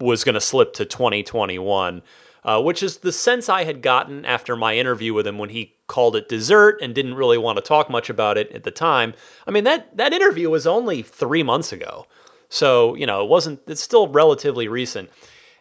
was 0.00 0.22
going 0.22 0.34
to 0.34 0.40
slip 0.40 0.72
to 0.74 0.84
2021 0.84 2.02
uh, 2.44 2.60
which 2.60 2.82
is 2.82 2.98
the 2.98 3.12
sense 3.12 3.48
I 3.48 3.64
had 3.64 3.82
gotten 3.82 4.24
after 4.24 4.54
my 4.54 4.76
interview 4.76 5.14
with 5.14 5.26
him 5.26 5.38
when 5.38 5.50
he 5.50 5.76
called 5.86 6.16
it 6.16 6.28
dessert 6.28 6.78
and 6.82 6.94
didn't 6.94 7.14
really 7.14 7.38
want 7.38 7.56
to 7.56 7.62
talk 7.62 7.88
much 7.88 8.10
about 8.10 8.36
it 8.36 8.50
at 8.52 8.64
the 8.64 8.70
time. 8.70 9.14
I 9.46 9.50
mean 9.50 9.64
that 9.64 9.96
that 9.96 10.12
interview 10.12 10.50
was 10.50 10.66
only 10.66 11.02
three 11.02 11.42
months 11.42 11.72
ago, 11.72 12.06
so 12.48 12.94
you 12.94 13.06
know 13.06 13.22
it 13.22 13.28
wasn't. 13.28 13.60
It's 13.66 13.80
still 13.80 14.08
relatively 14.08 14.68
recent, 14.68 15.10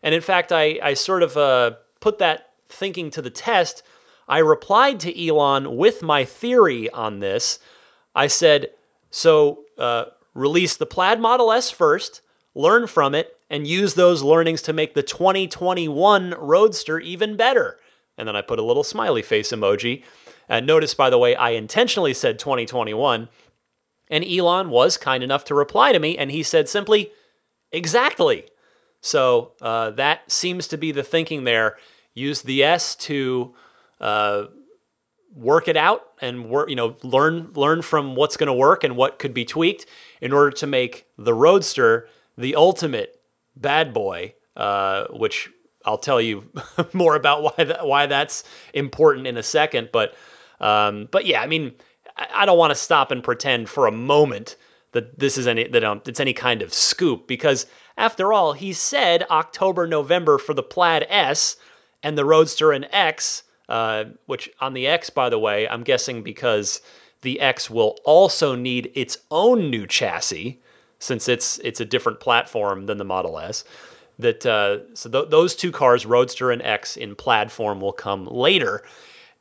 and 0.02 0.14
in 0.14 0.22
fact, 0.22 0.52
I 0.52 0.80
I 0.84 0.94
sort 0.94 1.24
of 1.24 1.38
uh, 1.38 1.72
put 2.00 2.20
that 2.20 2.52
thinking 2.68 3.10
to 3.12 3.22
the 3.22 3.30
test. 3.30 3.84
I 4.28 4.40
replied 4.40 5.00
to 5.02 5.28
Elon 5.28 5.76
with 5.76 6.02
my 6.02 6.26
theory 6.26 6.90
on 6.90 7.20
this. 7.20 7.60
I 8.16 8.28
said, 8.28 8.70
so 9.12 9.64
uh, 9.78 10.06
release 10.34 10.78
the 10.78 10.86
Plaid 10.86 11.20
Model 11.20 11.52
S 11.52 11.72
first, 11.72 12.22
learn 12.56 12.88
from 12.88 13.16
it, 13.16 13.38
and 13.54 13.68
use 13.68 13.94
those 13.94 14.24
learnings 14.24 14.64
to 14.64 14.74
make 14.74 14.96
the 14.96 15.04
2021 15.04 16.34
Roadster 16.40 17.00
even 17.00 17.38
better. 17.38 17.78
And 18.18 18.28
then 18.28 18.36
I 18.36 18.42
put 18.42 18.58
a 18.58 18.64
little 18.64 18.84
smiley 18.84 19.22
face 19.22 19.52
emoji. 19.52 20.04
And 20.50 20.66
notice, 20.66 20.96
by 20.96 21.12
the 21.12 21.20
way, 21.20 21.36
I 21.36 21.52
intentionally 21.52 22.16
said 22.16 22.40
2021. 22.40 23.30
And 24.10 24.26
Elon 24.26 24.72
was 24.72 24.98
kind 24.98 25.24
enough 25.24 25.46
to 25.46 25.54
reply 25.54 25.92
to 25.92 26.00
me, 26.00 26.18
and 26.18 26.32
he 26.32 26.42
said 26.42 26.68
simply, 26.68 27.12
exactly. 27.72 28.48
So 29.02 29.52
uh, 29.62 29.92
that 29.92 30.32
seems 30.32 30.68
to 30.70 30.78
be 30.78 30.92
the 30.92 31.04
thinking 31.04 31.44
there. 31.44 31.78
Use 32.16 32.42
the 32.42 32.64
S 32.64 32.96
to 32.96 33.54
uh, 34.02 34.46
work 35.36 35.68
it 35.68 35.78
out 35.78 36.08
and 36.20 36.50
you 36.68 36.76
know, 36.76 36.96
learn 37.04 37.52
learn 37.54 37.84
from 37.84 38.16
what's 38.16 38.36
going 38.36 38.48
to 38.48 38.54
work 38.54 38.84
and 38.84 38.98
what 38.98 39.20
could 39.20 39.34
be 39.34 39.46
tweaked 39.46 39.86
in 40.22 40.34
order 40.34 40.50
to 40.50 40.66
make 40.66 41.06
the 41.20 41.36
Roadster 41.36 42.08
the 42.36 42.56
ultimate 42.56 43.20
Bad 43.56 43.94
Boy, 43.94 44.36
uh, 44.56 45.06
which 45.10 45.50
I'll 45.86 45.98
tell 45.98 46.22
you 46.22 46.52
more 46.94 47.16
about 47.16 47.44
why 47.44 47.64
that, 47.64 47.86
why 47.86 48.06
that's 48.06 48.44
important 48.74 49.28
in 49.28 49.38
a 49.38 49.44
second. 49.44 49.90
But 49.92 50.16
um, 50.60 51.08
but 51.12 51.26
yeah, 51.26 51.42
I 51.42 51.48
mean, 51.48 51.74
I 52.16 52.46
don't 52.46 52.58
want 52.58 52.72
to 52.72 52.76
stop 52.76 53.12
and 53.12 53.24
pretend 53.24 53.70
for 53.70 53.88
a 53.88 53.92
moment 53.92 54.56
that 54.94 55.20
this 55.20 55.38
is 55.38 55.48
any 55.48 55.68
that 55.68 55.84
um, 55.84 56.02
it's 56.06 56.20
any 56.20 56.34
kind 56.34 56.62
of 56.62 56.74
scoop 56.74 57.28
because 57.28 57.66
after 57.98 58.34
all, 58.34 58.54
he 58.54 58.74
said 58.74 59.26
October 59.30 59.86
November 59.86 60.38
for 60.38 60.54
the 60.54 60.64
Plaid 60.64 61.06
S 61.10 61.58
and 62.02 62.18
the 62.18 62.26
Roadster 62.26 62.72
and 62.72 62.88
X, 62.92 63.44
uh, 63.70 64.06
which 64.26 64.50
on 64.60 64.74
the 64.74 64.88
X, 64.88 65.10
by 65.10 65.30
the 65.30 65.40
way, 65.40 65.68
I'm 65.68 65.84
guessing 65.84 66.24
because 66.24 66.82
the 67.22 67.40
X 67.40 67.70
will 67.70 67.98
also 68.04 68.56
need 68.56 68.92
its 68.96 69.18
own 69.30 69.70
new 69.70 69.86
chassis 69.86 70.62
since 71.04 71.28
it's 71.28 71.60
it's 71.60 71.82
a 71.82 71.86
different 71.86 72.22
platform 72.22 72.86
than 72.86 72.98
the 72.98 73.04
Model 73.04 73.38
S. 73.38 73.66
That 74.18 74.46
uh, 74.46 74.96
so 74.96 75.10
th- 75.10 75.30
those 75.30 75.56
two 75.56 75.72
cars, 75.72 76.06
Roadster 76.06 76.50
and 76.50 76.62
X, 76.62 76.96
in 76.96 77.16
plaid 77.16 77.52
form 77.52 77.82
will 77.82 77.92
come 77.92 78.26
later, 78.26 78.84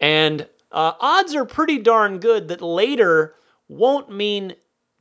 and 0.00 0.48
uh, 0.72 0.94
odds 1.00 1.34
are 1.34 1.44
pretty 1.44 1.78
darn 1.78 2.18
good 2.18 2.48
that 2.48 2.60
later 2.60 3.34
won't 3.68 4.10
mean 4.10 4.54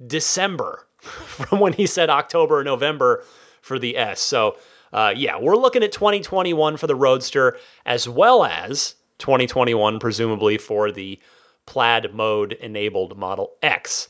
December 0.05 0.87
from 0.99 1.59
when 1.59 1.73
he 1.73 1.87
said 1.87 2.09
October 2.09 2.59
or 2.59 2.63
November 2.63 3.23
for 3.61 3.79
the 3.79 3.97
S. 3.97 4.21
So 4.21 4.57
uh, 4.93 5.13
yeah, 5.15 5.39
we're 5.39 5.57
looking 5.57 5.83
at 5.83 5.91
2021 5.91 6.77
for 6.77 6.85
the 6.85 6.95
Roadster 6.95 7.57
as 7.85 8.07
well 8.07 8.43
as 8.43 8.95
2021 9.17 9.99
presumably 9.99 10.57
for 10.59 10.91
the 10.91 11.19
plaid 11.65 12.13
mode 12.13 12.53
enabled 12.53 13.17
Model 13.17 13.53
X. 13.63 14.09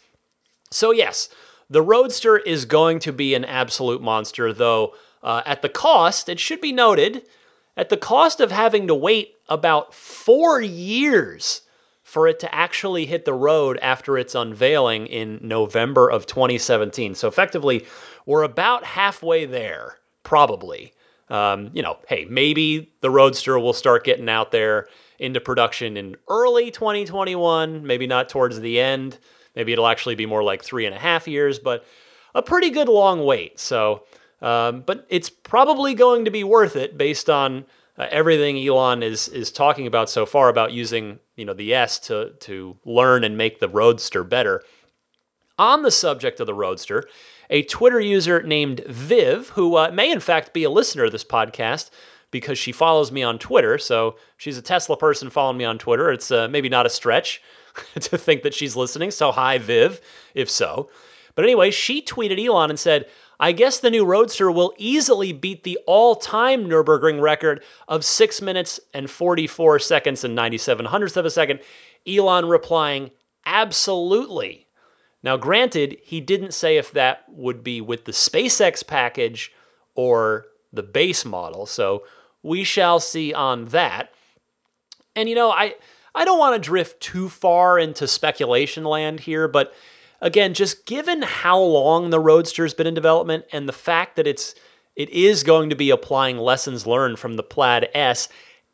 So 0.69 0.91
yes. 0.91 1.29
The 1.71 1.81
Roadster 1.81 2.37
is 2.37 2.65
going 2.65 2.99
to 2.99 3.13
be 3.13 3.33
an 3.33 3.45
absolute 3.45 4.01
monster, 4.01 4.51
though, 4.51 4.93
uh, 5.23 5.41
at 5.45 5.61
the 5.61 5.69
cost, 5.69 6.27
it 6.27 6.37
should 6.37 6.59
be 6.59 6.73
noted, 6.73 7.23
at 7.77 7.87
the 7.87 7.95
cost 7.95 8.41
of 8.41 8.51
having 8.51 8.87
to 8.87 8.93
wait 8.93 9.35
about 9.47 9.93
four 9.93 10.59
years 10.59 11.61
for 12.03 12.27
it 12.27 12.41
to 12.41 12.53
actually 12.53 13.05
hit 13.05 13.23
the 13.23 13.33
road 13.33 13.79
after 13.81 14.17
its 14.17 14.35
unveiling 14.35 15.07
in 15.07 15.39
November 15.41 16.09
of 16.09 16.25
2017. 16.25 17.15
So 17.15 17.29
effectively, 17.29 17.85
we're 18.25 18.43
about 18.43 18.83
halfway 18.83 19.45
there, 19.45 19.99
probably. 20.23 20.91
Um, 21.29 21.69
you 21.71 21.81
know, 21.81 21.99
hey, 22.09 22.27
maybe 22.29 22.91
the 22.99 23.09
Roadster 23.09 23.57
will 23.57 23.71
start 23.71 24.03
getting 24.03 24.27
out 24.27 24.51
there 24.51 24.89
into 25.19 25.39
production 25.39 25.95
in 25.95 26.17
early 26.27 26.69
2021, 26.69 27.87
maybe 27.87 28.07
not 28.07 28.27
towards 28.27 28.59
the 28.59 28.77
end. 28.77 29.19
Maybe 29.55 29.73
it'll 29.73 29.87
actually 29.87 30.15
be 30.15 30.25
more 30.25 30.43
like 30.43 30.63
three 30.63 30.85
and 30.85 30.95
a 30.95 30.99
half 30.99 31.27
years, 31.27 31.59
but 31.59 31.85
a 32.33 32.41
pretty 32.41 32.69
good 32.69 32.87
long 32.87 33.25
wait. 33.25 33.59
So, 33.59 34.03
um, 34.41 34.81
but 34.81 35.05
it's 35.09 35.29
probably 35.29 35.93
going 35.93 36.25
to 36.25 36.31
be 36.31 36.43
worth 36.43 36.75
it 36.75 36.97
based 36.97 37.29
on 37.29 37.65
uh, 37.97 38.07
everything 38.09 38.57
Elon 38.57 39.03
is 39.03 39.27
is 39.27 39.51
talking 39.51 39.85
about 39.85 40.09
so 40.09 40.25
far 40.25 40.49
about 40.49 40.71
using 40.71 41.19
you 41.35 41.45
know 41.45 41.53
the 41.53 41.73
S 41.73 41.99
to 41.99 42.31
to 42.39 42.77
learn 42.85 43.23
and 43.23 43.37
make 43.37 43.59
the 43.59 43.69
Roadster 43.69 44.23
better. 44.23 44.63
On 45.59 45.83
the 45.83 45.91
subject 45.91 46.39
of 46.39 46.47
the 46.47 46.53
Roadster, 46.55 47.07
a 47.49 47.61
Twitter 47.63 47.99
user 47.99 48.41
named 48.41 48.81
Viv, 48.87 49.49
who 49.49 49.75
uh, 49.75 49.91
may 49.93 50.09
in 50.09 50.19
fact 50.19 50.53
be 50.53 50.63
a 50.63 50.69
listener 50.69 51.03
of 51.03 51.11
this 51.11 51.25
podcast 51.25 51.91
because 52.31 52.57
she 52.57 52.71
follows 52.71 53.11
me 53.11 53.21
on 53.21 53.37
Twitter. 53.37 53.77
So 53.77 54.15
she's 54.37 54.57
a 54.57 54.61
Tesla 54.61 54.97
person 54.97 55.29
following 55.29 55.57
me 55.57 55.65
on 55.65 55.77
Twitter. 55.77 56.09
It's 56.09 56.31
uh, 56.31 56.47
maybe 56.47 56.69
not 56.69 56.85
a 56.85 56.89
stretch. 56.89 57.41
to 57.99 58.17
think 58.17 58.43
that 58.43 58.53
she's 58.53 58.75
listening. 58.75 59.11
So, 59.11 59.31
hi, 59.31 59.57
Viv, 59.57 60.01
if 60.33 60.49
so. 60.49 60.89
But 61.35 61.45
anyway, 61.45 61.71
she 61.71 62.01
tweeted 62.01 62.43
Elon 62.43 62.69
and 62.69 62.79
said, 62.79 63.05
I 63.39 63.53
guess 63.53 63.79
the 63.79 63.89
new 63.89 64.05
Roadster 64.05 64.51
will 64.51 64.73
easily 64.77 65.33
beat 65.33 65.63
the 65.63 65.79
all 65.87 66.15
time 66.15 66.65
Nürburgring 66.65 67.21
record 67.21 67.63
of 67.87 68.05
6 68.05 68.41
minutes 68.41 68.79
and 68.93 69.09
44 69.09 69.79
seconds 69.79 70.23
and 70.23 70.35
97 70.35 70.85
hundredths 70.85 71.17
of 71.17 71.25
a 71.25 71.31
second. 71.31 71.59
Elon 72.07 72.45
replying, 72.45 73.11
absolutely. 73.45 74.67
Now, 75.23 75.37
granted, 75.37 75.97
he 76.03 76.21
didn't 76.21 76.53
say 76.53 76.77
if 76.77 76.91
that 76.91 77.23
would 77.29 77.63
be 77.63 77.81
with 77.81 78.05
the 78.05 78.11
SpaceX 78.11 78.85
package 78.85 79.51
or 79.95 80.45
the 80.71 80.83
base 80.83 81.25
model, 81.25 81.65
so 81.65 82.03
we 82.43 82.63
shall 82.63 82.99
see 82.99 83.33
on 83.33 83.65
that. 83.65 84.11
And 85.15 85.27
you 85.27 85.35
know, 85.35 85.51
I 85.51 85.75
I 86.13 86.25
don't 86.25 86.39
want 86.39 86.61
to 86.61 86.69
drift 86.69 87.01
too 87.01 87.29
far 87.29 87.79
into 87.79 88.07
speculation 88.07 88.83
land 88.83 89.21
here, 89.21 89.47
but 89.47 89.73
again, 90.19 90.53
just 90.53 90.85
given 90.85 91.21
how 91.21 91.59
long 91.59 92.09
the 92.09 92.19
Roadster's 92.19 92.73
been 92.73 92.87
in 92.87 92.93
development 92.93 93.45
and 93.51 93.67
the 93.67 93.73
fact 93.73 94.15
that 94.15 94.27
it's 94.27 94.55
it 94.95 95.09
is 95.09 95.43
going 95.43 95.69
to 95.69 95.75
be 95.75 95.89
applying 95.89 96.37
lessons 96.37 96.85
learned 96.85 97.17
from 97.17 97.35
the 97.35 97.43
Plaid 97.43 97.89
S, 97.93 98.27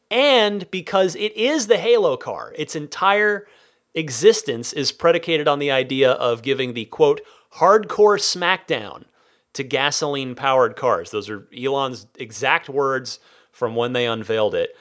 and 0.10 0.70
because 0.72 1.16
it 1.16 1.36
is 1.36 1.68
the 1.68 1.78
Halo 1.78 2.18
car, 2.18 2.54
its 2.58 2.76
entire 2.76 3.48
existence 3.94 4.74
is 4.74 4.92
predicated 4.92 5.48
on 5.48 5.60
the 5.60 5.72
idea 5.72 6.12
of 6.12 6.42
giving 6.42 6.74
the 6.74 6.86
quote 6.86 7.22
hardcore 7.56 8.20
smackdown 8.20 9.06
to 9.54 9.64
gasoline 9.64 10.36
powered 10.36 10.76
cars. 10.76 11.12
Those 11.12 11.30
are 11.30 11.48
Elon's 11.58 12.08
exact 12.16 12.70
words 12.70 13.20
from 13.52 13.76
when 13.76 13.94
they 13.94 14.06
unveiled 14.06 14.54
it. 14.54 14.76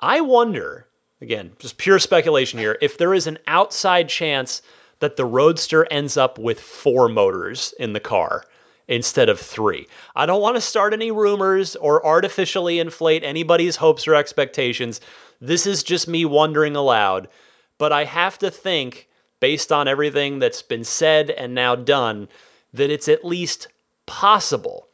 I 0.00 0.20
wonder, 0.20 0.87
again, 1.20 1.52
just 1.58 1.78
pure 1.78 1.98
speculation 1.98 2.58
here, 2.58 2.78
if 2.80 2.96
there 2.96 3.14
is 3.14 3.26
an 3.26 3.38
outside 3.46 4.08
chance 4.08 4.62
that 5.00 5.16
the 5.16 5.24
Roadster 5.24 5.86
ends 5.90 6.16
up 6.16 6.38
with 6.38 6.60
four 6.60 7.08
motors 7.08 7.74
in 7.78 7.92
the 7.92 8.00
car 8.00 8.44
instead 8.88 9.28
of 9.28 9.38
three. 9.38 9.86
I 10.16 10.26
don't 10.26 10.40
want 10.40 10.56
to 10.56 10.60
start 10.60 10.92
any 10.92 11.10
rumors 11.10 11.76
or 11.76 12.04
artificially 12.04 12.78
inflate 12.78 13.22
anybody's 13.22 13.76
hopes 13.76 14.08
or 14.08 14.14
expectations. 14.14 15.00
This 15.40 15.66
is 15.66 15.82
just 15.82 16.08
me 16.08 16.24
wondering 16.24 16.74
aloud. 16.74 17.28
But 17.76 17.92
I 17.92 18.04
have 18.04 18.38
to 18.38 18.50
think, 18.50 19.08
based 19.40 19.70
on 19.70 19.86
everything 19.86 20.38
that's 20.38 20.62
been 20.62 20.84
said 20.84 21.30
and 21.30 21.54
now 21.54 21.76
done, 21.76 22.28
that 22.72 22.90
it's 22.90 23.08
at 23.08 23.24
least 23.24 23.68
possible. 24.06 24.87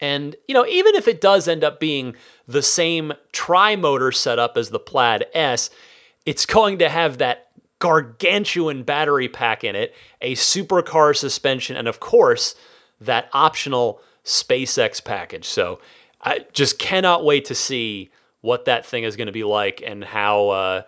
And, 0.00 0.36
you 0.46 0.54
know, 0.54 0.66
even 0.66 0.94
if 0.94 1.08
it 1.08 1.20
does 1.20 1.48
end 1.48 1.64
up 1.64 1.80
being 1.80 2.14
the 2.46 2.62
same 2.62 3.12
tri 3.32 3.76
motor 3.76 4.12
setup 4.12 4.56
as 4.56 4.70
the 4.70 4.78
Plaid 4.78 5.26
S, 5.32 5.70
it's 6.26 6.44
going 6.44 6.78
to 6.78 6.88
have 6.88 7.18
that 7.18 7.48
gargantuan 7.78 8.82
battery 8.82 9.28
pack 9.28 9.64
in 9.64 9.76
it, 9.76 9.94
a 10.20 10.34
supercar 10.34 11.16
suspension, 11.16 11.76
and 11.76 11.88
of 11.88 12.00
course, 12.00 12.54
that 13.00 13.28
optional 13.32 14.00
SpaceX 14.24 15.02
package. 15.02 15.44
So 15.44 15.80
I 16.20 16.46
just 16.52 16.78
cannot 16.78 17.24
wait 17.24 17.44
to 17.46 17.54
see 17.54 18.10
what 18.40 18.64
that 18.64 18.84
thing 18.84 19.04
is 19.04 19.16
going 19.16 19.26
to 19.26 19.32
be 19.32 19.44
like 19.44 19.82
and 19.84 20.04
how, 20.04 20.48
uh, 20.48 20.82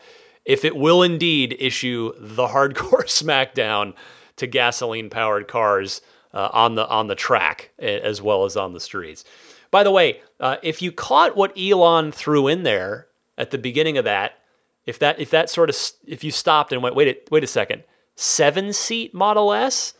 if 0.45 0.65
it 0.65 0.77
will 0.77 1.03
indeed 1.03 1.57
issue 1.59 2.13
the 2.19 2.49
hardcore 2.49 3.05
smackdown 3.05 3.95
to 4.37 4.47
gasoline 4.47 5.11
powered 5.11 5.49
cars 5.49 6.01
uh, 6.33 6.49
on 6.53 6.75
the 6.75 6.89
on 6.89 7.07
the 7.07 7.15
track 7.15 7.71
as 7.79 8.21
well 8.23 8.45
as 8.45 8.57
on 8.57 8.73
the 8.73 8.81
streets. 8.81 9.25
By 9.71 9.83
the 9.83 9.91
way, 9.91 10.21
uh, 10.41 10.57
if 10.63 10.81
you 10.81 10.93
caught 10.93 11.37
what 11.37 11.57
Elon 11.59 12.13
threw 12.13 12.49
in 12.49 12.63
there 12.63 13.07
at 13.37 13.51
the 13.51 13.59
beginning 13.59 13.99
of 13.99 14.05
that, 14.05 14.39
if 14.87 14.99
that 14.99 15.21
if 15.21 15.31
that 15.31 15.51
sort 15.51 15.71
of 15.71 15.77
if 16.07 16.25
you 16.25 16.31
stopped 16.31 16.73
and 16.73 16.83
went 16.83 16.95
wait 16.95 17.09
a, 17.09 17.31
wait 17.31 17.45
a 17.45 17.49
second 17.49 17.85
seven 18.17 18.73
seat 18.73 19.15
Model 19.15 19.53
S, 19.53 19.95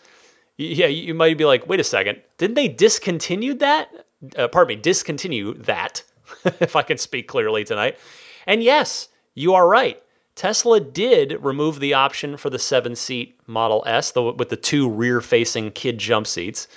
yeah, 0.57 0.87
you 0.87 1.15
might 1.15 1.37
be 1.37 1.45
like 1.45 1.67
wait 1.69 1.81
a 1.81 1.85
second 1.85 2.23
didn't 2.39 2.55
they 2.55 2.69
discontinue 2.69 3.55
that? 3.55 4.07
Uh, 4.37 4.49
pardon 4.49 4.77
me, 4.77 4.83
discontinue 4.83 5.55
that 5.55 6.03
if 6.61 6.75
I 6.75 6.83
can 6.83 6.99
speak 6.99 7.29
clearly 7.29 7.65
tonight. 7.65 7.99
And 8.47 8.63
yes, 8.63 9.09
you 9.35 9.55
are 9.55 9.69
right. 9.69 10.03
Tesla 10.39 10.79
did 10.79 11.37
remove 11.41 11.81
the 11.81 11.93
option 11.93 12.37
for 12.37 12.49
the 12.49 12.61
seven 12.61 12.95
seat 12.95 13.37
Model 13.49 13.83
S 13.89 14.13
the, 14.13 14.23
with 14.23 14.51
the 14.51 14.57
two 14.57 14.89
rear 14.89 15.21
facing 15.21 15.73
kid 15.73 15.99
jump 15.99 16.29
seats. 16.29 16.69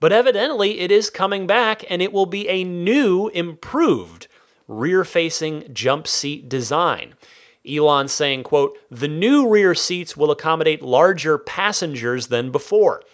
But 0.00 0.10
evidently, 0.10 0.80
it 0.80 0.90
is 0.90 1.08
coming 1.08 1.46
back 1.46 1.84
and 1.88 2.02
it 2.02 2.12
will 2.12 2.26
be 2.26 2.48
a 2.48 2.64
new, 2.64 3.28
improved 3.28 4.26
rear 4.66 5.04
facing 5.04 5.72
jump 5.72 6.08
seat 6.08 6.48
design. 6.48 7.14
Elon 7.64 8.08
saying, 8.08 8.42
quote, 8.42 8.76
the 8.90 9.06
new 9.06 9.48
rear 9.48 9.72
seats 9.76 10.16
will 10.16 10.32
accommodate 10.32 10.82
larger 10.82 11.38
passengers 11.38 12.26
than 12.26 12.50
before. 12.50 13.04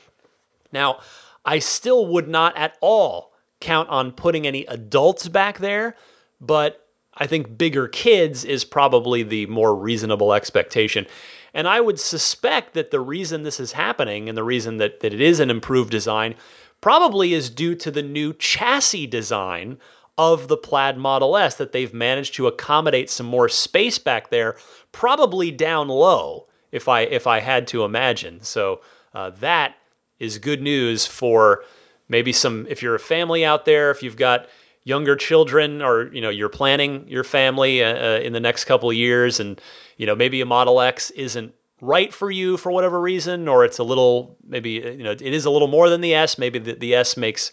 Now, 0.72 1.00
I 1.44 1.58
still 1.58 2.06
would 2.06 2.28
not 2.28 2.56
at 2.56 2.78
all 2.80 3.34
count 3.60 3.90
on 3.90 4.12
putting 4.12 4.46
any 4.46 4.64
adults 4.64 5.28
back 5.28 5.58
there, 5.58 5.96
but 6.40 6.85
I 7.16 7.26
think 7.26 7.56
bigger 7.56 7.88
kids 7.88 8.44
is 8.44 8.64
probably 8.64 9.22
the 9.22 9.46
more 9.46 9.74
reasonable 9.74 10.32
expectation. 10.32 11.06
And 11.54 11.66
I 11.66 11.80
would 11.80 11.98
suspect 11.98 12.74
that 12.74 12.90
the 12.90 13.00
reason 13.00 13.42
this 13.42 13.58
is 13.58 13.72
happening 13.72 14.28
and 14.28 14.36
the 14.36 14.44
reason 14.44 14.76
that, 14.76 15.00
that 15.00 15.14
it 15.14 15.20
is 15.20 15.40
an 15.40 15.50
improved 15.50 15.90
design 15.90 16.34
probably 16.80 17.32
is 17.32 17.48
due 17.48 17.74
to 17.76 17.90
the 17.90 18.02
new 18.02 18.34
chassis 18.34 19.06
design 19.06 19.78
of 20.18 20.48
the 20.48 20.56
Plaid 20.56 20.96
Model 20.96 21.36
S 21.36 21.54
that 21.56 21.72
they've 21.72 21.92
managed 21.92 22.34
to 22.34 22.46
accommodate 22.46 23.10
some 23.10 23.26
more 23.26 23.48
space 23.48 23.98
back 23.98 24.30
there, 24.30 24.56
probably 24.92 25.50
down 25.50 25.88
low, 25.88 26.46
if 26.72 26.88
I 26.88 27.02
if 27.02 27.26
I 27.26 27.40
had 27.40 27.66
to 27.68 27.84
imagine. 27.84 28.42
So 28.42 28.80
uh, 29.14 29.30
that 29.40 29.76
is 30.18 30.38
good 30.38 30.62
news 30.62 31.06
for 31.06 31.64
maybe 32.08 32.32
some 32.32 32.66
if 32.68 32.82
you're 32.82 32.94
a 32.94 33.00
family 33.00 33.44
out 33.44 33.64
there, 33.64 33.90
if 33.90 34.02
you've 34.02 34.16
got 34.16 34.46
younger 34.86 35.16
children 35.16 35.82
or 35.82 36.14
you 36.14 36.20
know 36.20 36.30
you're 36.30 36.48
planning 36.48 37.04
your 37.08 37.24
family 37.24 37.82
uh, 37.82 37.88
uh 37.88 38.20
in 38.20 38.32
the 38.32 38.40
next 38.40 38.64
couple 38.66 38.90
years 38.92 39.40
and 39.40 39.60
you 39.96 40.06
know 40.06 40.14
maybe 40.14 40.40
a 40.40 40.46
model 40.46 40.80
x 40.80 41.10
isn't 41.10 41.52
right 41.80 42.14
for 42.14 42.30
you 42.30 42.56
for 42.56 42.70
whatever 42.70 43.00
reason 43.00 43.48
or 43.48 43.64
it's 43.64 43.78
a 43.78 43.82
little 43.82 44.36
maybe 44.46 44.82
uh, 44.82 44.90
you 44.90 45.02
know 45.02 45.10
it 45.10 45.20
is 45.20 45.44
a 45.44 45.50
little 45.50 45.66
more 45.66 45.90
than 45.90 46.00
the 46.02 46.14
s 46.14 46.38
maybe 46.38 46.60
the, 46.60 46.74
the 46.74 46.94
s 46.94 47.16
makes 47.16 47.50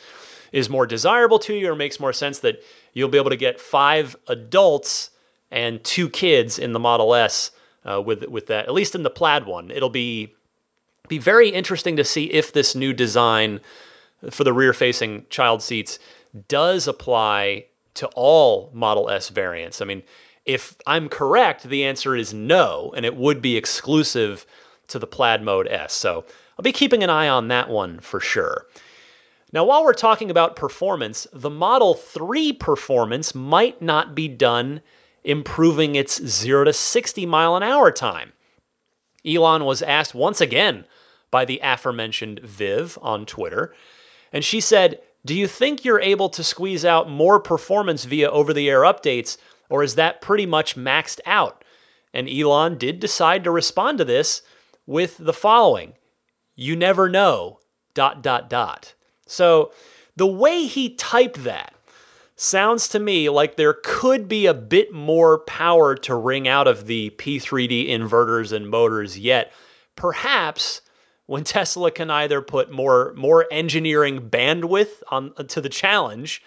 is 0.54 0.70
more 0.70 0.86
desirable 0.86 1.40
to 1.40 1.56
you 1.56 1.70
or 1.70 1.76
makes 1.76 2.00
more 2.00 2.14
sense 2.14 2.40
that 2.40 2.64
you'll 2.94 3.10
be 3.10 3.18
able 3.18 3.32
to 3.32 3.36
get 3.36 3.60
five 3.60 4.16
adults 4.28 5.10
and 5.52 5.84
two 5.84 6.10
kids 6.10 6.58
in 6.58 6.74
the 6.74 6.80
Model 6.80 7.14
S 7.14 7.52
uh, 7.84 8.02
with 8.02 8.24
with 8.28 8.48
that. 8.48 8.66
At 8.66 8.74
least 8.74 8.96
in 8.96 9.04
the 9.04 9.10
plaid 9.10 9.46
one, 9.46 9.72
it'll 9.72 9.90
be 9.90 10.36
be 11.10 11.18
very 11.18 11.50
interesting 11.50 11.98
to 11.98 12.04
see 12.04 12.26
if 12.26 12.54
this 12.54 12.76
new 12.76 12.94
design 12.94 13.60
for 14.30 14.46
the 14.46 14.54
rear-facing 14.54 15.26
child 15.30 15.62
seats 15.62 16.00
does 16.48 16.88
apply 16.88 17.66
to 17.96 18.08
all 18.16 18.72
Model 18.74 19.10
S 19.10 19.30
variants. 19.30 19.82
I 19.82 19.86
mean, 19.86 20.04
if 20.46 20.76
I'm 20.86 21.10
correct, 21.10 21.64
the 21.64 21.84
answer 21.84 22.16
is 22.16 22.34
no, 22.34 22.92
and 22.96 23.06
it 23.06 23.16
would 23.16 23.42
be 23.42 23.56
exclusive 23.56 24.46
to 24.88 25.00
the 25.00 25.08
Plaid 25.08 25.42
Mode 25.42 25.68
S. 25.68 25.94
So 25.94 26.26
I'll 26.58 26.64
be 26.64 26.72
keeping 26.72 27.04
an 27.04 27.10
eye 27.10 27.28
on 27.28 27.48
that 27.48 27.70
one 27.70 28.00
for 28.00 28.20
sure. 28.20 28.66
Now, 29.52 29.64
while 29.64 29.84
we're 29.84 29.94
talking 29.94 30.32
about 30.32 30.56
performance, 30.56 31.28
the 31.32 31.50
Model 31.50 31.94
3 31.94 32.54
performance 32.54 33.36
might 33.36 33.82
not 33.82 34.16
be 34.16 34.28
done 34.28 34.82
improving 35.24 35.96
its 35.96 36.26
0 36.26 36.66
to 36.66 36.74
60 36.74 37.26
mile 37.26 37.56
an 37.56 37.64
hour 37.64 37.92
time. 37.92 38.34
Elon 39.26 39.64
was 39.64 39.82
asked 39.82 40.14
once 40.14 40.42
again 40.42 40.86
by 41.32 41.46
the 41.46 41.62
aforementioned 41.64 42.40
Viv 42.40 42.98
on 43.02 43.26
Twitter, 43.26 43.74
and 44.34 44.44
she 44.44 44.60
said, 44.60 45.00
Do 45.26 45.34
you 45.34 45.48
think 45.48 45.86
you're 45.86 46.02
able 46.02 46.30
to 46.30 46.44
squeeze 46.44 46.84
out 46.84 47.10
more 47.10 47.40
performance 47.40 48.04
via 48.04 48.30
over 48.30 48.54
the 48.54 48.70
air 48.70 48.82
updates, 48.82 49.38
or 49.70 49.82
is 49.82 49.96
that 49.96 50.22
pretty 50.22 50.46
much 50.46 50.76
maxed 50.76 51.22
out? 51.26 51.64
And 52.14 52.30
Elon 52.30 52.78
did 52.78 53.00
decide 53.00 53.44
to 53.44 53.52
respond 53.52 53.98
to 54.00 54.06
this 54.06 54.42
with 54.86 55.18
the 55.18 55.34
following 55.34 55.94
You 56.56 56.76
never 56.76 57.08
know, 57.08 57.60
dot, 57.94 58.22
dot, 58.22 58.50
dot. 58.50 58.94
So 59.26 59.72
the 60.16 60.28
way 60.28 60.66
he 60.66 60.94
typed 60.94 61.44
that 61.44 61.74
sounds 62.36 62.88
to 62.90 63.00
me 63.00 63.30
like 63.30 63.56
there 63.56 63.78
could 63.82 64.28
be 64.28 64.46
a 64.46 64.54
bit 64.54 64.92
more 64.92 65.40
power 65.40 65.96
to 65.96 66.16
wring 66.16 66.48
out 66.48 66.68
of 66.68 66.86
the 66.86 67.12
P3D 67.12 67.90
inverters 67.90 68.52
and 68.52 68.70
motors 68.70 69.18
yet. 69.18 69.52
Perhaps 69.96 70.82
when 71.34 71.44
Tesla 71.44 71.90
can 71.90 72.12
either 72.12 72.44
put 72.44 72.72
more 72.72 73.12
more 73.18 73.48
engineering 73.50 74.30
bandwidth 74.30 75.02
on 75.10 75.34
to 75.48 75.60
the 75.60 75.68
challenge 75.68 76.44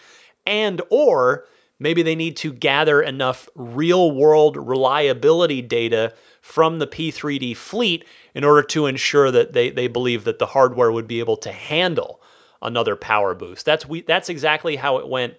and 0.46 0.80
or 0.90 1.44
maybe 1.80 2.04
they 2.04 2.14
need 2.14 2.36
to 2.36 2.52
gather 2.52 3.02
enough 3.02 3.48
real 3.56 4.12
world 4.12 4.56
reliability 4.56 5.60
data 5.60 6.14
from 6.40 6.78
the 6.78 6.86
P3D 6.86 7.56
fleet 7.56 8.04
in 8.32 8.44
order 8.44 8.62
to 8.62 8.86
ensure 8.86 9.32
that 9.32 9.54
they, 9.54 9.70
they 9.70 9.88
believe 9.88 10.22
that 10.22 10.38
the 10.38 10.46
hardware 10.46 10.92
would 10.92 11.08
be 11.08 11.18
able 11.18 11.36
to 11.38 11.50
handle 11.50 12.20
another 12.62 12.94
power 12.94 13.34
boost. 13.34 13.66
That's 13.66 13.88
we 13.88 14.02
that's 14.02 14.28
exactly 14.28 14.76
how 14.76 14.98
it 14.98 15.08
went 15.08 15.34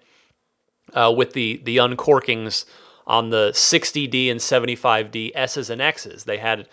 uh, 0.92 1.10
with 1.16 1.32
the 1.32 1.62
the 1.64 1.78
uncorkings 1.78 2.66
on 3.06 3.30
the 3.30 3.52
60D 3.52 4.30
and 4.30 4.40
75D 4.40 5.32
S's 5.34 5.70
and 5.70 5.80
X's. 5.80 6.24
They 6.24 6.36
had 6.36 6.68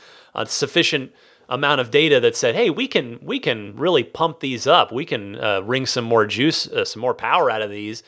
sufficient 0.45 1.13
amount 1.49 1.81
of 1.81 1.91
data 1.91 2.19
that 2.19 2.35
said, 2.35 2.55
"Hey, 2.55 2.69
we 2.69 2.87
can 2.87 3.19
we 3.21 3.39
can 3.39 3.75
really 3.75 4.03
pump 4.03 4.39
these 4.39 4.67
up. 4.67 4.91
We 4.91 5.05
can 5.05 5.35
uh, 5.39 5.61
wring 5.61 5.85
some 5.85 6.05
more 6.05 6.25
juice, 6.25 6.67
uh, 6.67 6.85
some 6.85 7.01
more 7.01 7.13
power 7.13 7.49
out 7.49 7.61
of 7.61 7.69
these 7.69 8.03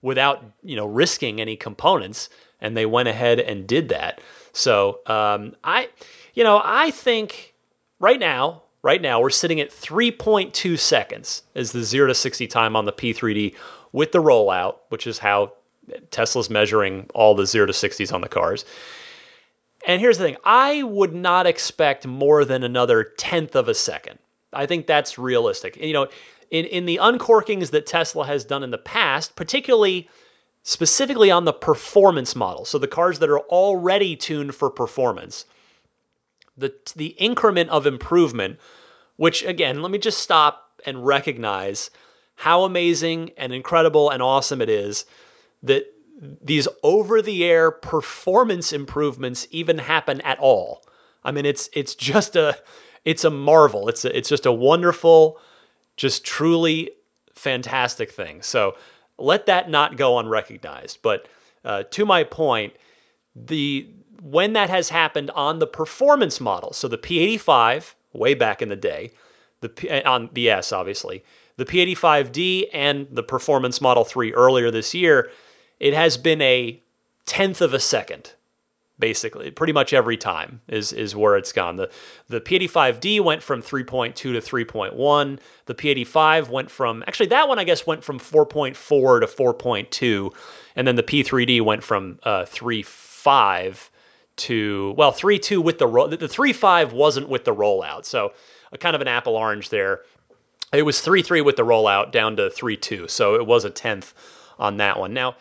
without 0.00 0.44
you 0.62 0.76
know 0.76 0.86
risking 0.86 1.40
any 1.40 1.56
components." 1.56 2.28
And 2.60 2.76
they 2.76 2.86
went 2.86 3.08
ahead 3.08 3.40
and 3.40 3.66
did 3.66 3.88
that. 3.88 4.20
So 4.52 5.00
um, 5.06 5.56
I, 5.64 5.88
you 6.32 6.44
know, 6.44 6.60
I 6.64 6.92
think 6.92 7.54
right 7.98 8.20
now, 8.20 8.62
right 8.82 9.02
now, 9.02 9.20
we're 9.20 9.30
sitting 9.30 9.58
at 9.60 9.70
3.2 9.70 10.78
seconds 10.78 11.42
as 11.56 11.72
the 11.72 11.82
0 11.82 12.06
to 12.06 12.14
60 12.14 12.46
time 12.46 12.76
on 12.76 12.84
the 12.84 12.92
P3D 12.92 13.56
with 13.90 14.12
the 14.12 14.22
rollout, 14.22 14.76
which 14.90 15.08
is 15.08 15.18
how 15.18 15.54
Tesla's 16.10 16.50
measuring 16.50 17.08
all 17.14 17.34
the 17.34 17.46
0 17.46 17.66
to 17.66 17.72
60s 17.72 18.12
on 18.12 18.20
the 18.20 18.28
cars. 18.28 18.64
And 19.86 20.00
here's 20.00 20.18
the 20.18 20.24
thing 20.24 20.36
I 20.44 20.82
would 20.82 21.14
not 21.14 21.46
expect 21.46 22.06
more 22.06 22.44
than 22.44 22.62
another 22.62 23.04
tenth 23.04 23.56
of 23.56 23.68
a 23.68 23.74
second. 23.74 24.18
I 24.52 24.66
think 24.66 24.86
that's 24.86 25.18
realistic. 25.18 25.76
You 25.76 25.92
know, 25.92 26.08
in, 26.50 26.66
in 26.66 26.86
the 26.86 26.98
uncorkings 27.02 27.70
that 27.70 27.86
Tesla 27.86 28.26
has 28.26 28.44
done 28.44 28.62
in 28.62 28.70
the 28.70 28.78
past, 28.78 29.34
particularly 29.34 30.08
specifically 30.62 31.30
on 31.30 31.44
the 31.44 31.52
performance 31.52 32.36
model, 32.36 32.64
so 32.64 32.78
the 32.78 32.86
cars 32.86 33.18
that 33.18 33.30
are 33.30 33.40
already 33.40 34.14
tuned 34.14 34.54
for 34.54 34.70
performance, 34.70 35.46
the, 36.56 36.74
the 36.94 37.08
increment 37.18 37.70
of 37.70 37.86
improvement, 37.86 38.58
which 39.16 39.42
again, 39.44 39.82
let 39.82 39.90
me 39.90 39.98
just 39.98 40.20
stop 40.20 40.80
and 40.84 41.06
recognize 41.06 41.90
how 42.36 42.64
amazing 42.64 43.30
and 43.36 43.52
incredible 43.52 44.10
and 44.10 44.22
awesome 44.22 44.60
it 44.60 44.68
is 44.68 45.06
that 45.62 45.86
these 46.22 46.68
over 46.82 47.20
the 47.20 47.44
air 47.44 47.70
performance 47.70 48.72
improvements 48.72 49.46
even 49.50 49.78
happen 49.78 50.20
at 50.20 50.38
all. 50.38 50.84
I 51.24 51.32
mean 51.32 51.44
it's 51.44 51.68
it's 51.72 51.94
just 51.94 52.36
a 52.36 52.58
it's 53.04 53.24
a 53.24 53.30
marvel. 53.30 53.88
It's 53.88 54.04
a, 54.04 54.16
it's 54.16 54.28
just 54.28 54.46
a 54.46 54.52
wonderful 54.52 55.38
just 55.96 56.24
truly 56.24 56.90
fantastic 57.34 58.10
thing. 58.10 58.42
So 58.42 58.76
let 59.18 59.46
that 59.46 59.68
not 59.68 59.96
go 59.96 60.18
unrecognized. 60.18 60.98
But 61.02 61.28
uh, 61.64 61.84
to 61.90 62.04
my 62.06 62.24
point, 62.24 62.74
the 63.34 63.88
when 64.20 64.52
that 64.52 64.70
has 64.70 64.90
happened 64.90 65.30
on 65.30 65.58
the 65.58 65.66
performance 65.66 66.40
model, 66.40 66.72
so 66.72 66.86
the 66.86 66.98
P85 66.98 67.94
way 68.12 68.34
back 68.34 68.62
in 68.62 68.68
the 68.68 68.76
day, 68.76 69.10
the 69.60 70.04
uh, 70.04 70.08
on 70.10 70.30
the 70.32 70.48
S 70.48 70.72
obviously, 70.72 71.24
the 71.56 71.64
P85D 71.64 72.66
and 72.72 73.08
the 73.10 73.22
Performance 73.22 73.80
Model 73.80 74.04
3 74.04 74.32
earlier 74.34 74.70
this 74.70 74.94
year, 74.94 75.30
it 75.82 75.94
has 75.94 76.16
been 76.16 76.40
a 76.40 76.82
tenth 77.26 77.60
of 77.60 77.74
a 77.74 77.80
second 77.80 78.32
basically. 78.98 79.50
Pretty 79.50 79.72
much 79.72 79.92
every 79.92 80.16
time 80.16 80.60
is 80.68 80.92
is 80.92 81.16
where 81.16 81.36
it's 81.36 81.52
gone. 81.52 81.74
The 81.74 81.90
the 82.28 82.40
p85d 82.40 83.20
went 83.20 83.42
from 83.42 83.60
3.2 83.60 84.14
to 84.14 84.32
3.1 84.34 85.38
the 85.66 85.74
p85 85.74 86.48
went 86.48 86.70
from 86.70 87.02
actually 87.06 87.26
that 87.26 87.48
one 87.48 87.58
i 87.58 87.64
guess 87.64 87.84
went 87.84 88.04
from 88.04 88.20
4.4 88.20 89.20
to 89.20 89.26
4.2 89.26 90.34
and 90.76 90.86
then 90.86 90.94
the 90.94 91.02
p3d 91.02 91.60
went 91.62 91.82
from 91.82 92.20
uh, 92.22 92.44
3.5 92.44 93.90
to 94.36 94.94
well 94.96 95.12
3.2 95.12 95.62
with 95.62 95.78
the 95.78 95.86
ro- 95.86 96.06
the 96.06 96.16
3.5 96.16 96.92
wasn't 96.92 97.28
with 97.28 97.44
the 97.44 97.54
rollout. 97.54 98.04
So 98.04 98.32
a 98.70 98.78
kind 98.78 98.94
of 98.94 99.02
an 99.02 99.08
apple 99.08 99.36
orange 99.36 99.68
there. 99.68 100.02
It 100.72 100.82
was 100.82 100.98
3.3 100.98 101.44
with 101.44 101.56
the 101.56 101.64
rollout 101.64 102.12
down 102.12 102.36
to 102.36 102.42
3.2 102.48 103.10
so 103.10 103.34
it 103.34 103.46
was 103.46 103.64
a 103.64 103.70
tenth 103.70 104.14
on 104.58 104.76
that 104.76 104.98
one. 104.98 105.12
Now 105.12 105.34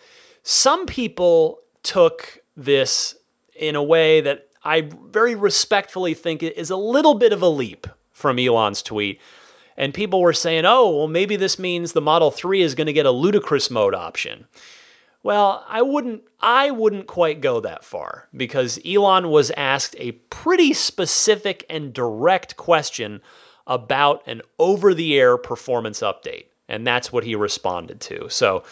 some 0.44 0.86
people 0.86 1.60
took 1.84 2.40
this 2.56 3.16
in 3.56 3.76
a 3.76 3.84
way 3.84 4.22
that 4.22 4.48
I 4.64 4.82
very 4.82 5.36
respectfully 5.36 6.14
think 6.14 6.44
is 6.44 6.70
a 6.70 6.76
little 6.76 7.16
bit 7.16 7.34
of 7.34 7.42
a 7.42 7.50
leap 7.50 7.88
from 8.12 8.38
Elon's 8.38 8.82
tweet. 8.82 9.20
And 9.78 9.94
people 9.94 10.22
were 10.22 10.34
saying, 10.34 10.66
oh, 10.66 10.90
well, 10.96 11.08
maybe 11.08 11.36
this 11.36 11.58
means 11.58 11.94
the 11.94 12.02
Model 12.02 12.30
3 12.30 12.62
is 12.62 12.76
going 12.76 12.88
to 12.88 12.94
get 12.94 13.06
a 13.06 13.12
ludicrous 13.12 13.72
mode 13.72 13.96
option. 13.96 14.46
Well, 15.24 15.64
I 15.68 15.82
wouldn't 15.82 16.24
I 16.40 16.72
wouldn't 16.72 17.08
quite 17.08 17.42
go 17.42 17.60
that 17.60 17.84
far 17.84 18.28
because 18.36 18.80
Elon 18.86 19.30
was 19.30 19.52
asked 19.52 19.96
a 20.00 20.14
pretty 20.14 20.74
specific 20.74 21.64
and 21.70 21.94
direct 21.94 22.58
question 22.58 23.22
about 23.68 24.24
an 24.26 24.42
over-the-air 24.58 25.38
performance 25.38 26.00
update, 26.00 26.46
and 26.68 26.86
that's 26.86 27.14
what 27.14 27.24
he 27.24 27.36
responded 27.36 28.02
to. 28.02 28.28
So, 28.30 28.64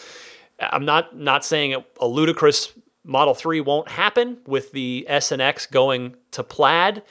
I'm 0.60 0.84
not 0.84 1.16
not 1.16 1.44
saying 1.44 1.82
a 2.00 2.06
ludicrous 2.06 2.72
Model 3.04 3.34
3 3.34 3.60
won't 3.62 3.88
happen 3.88 4.38
with 4.46 4.72
the 4.72 5.06
S 5.08 5.32
and 5.32 5.40
X 5.40 5.66
going 5.66 6.16
to 6.32 6.42
plaid 6.42 7.02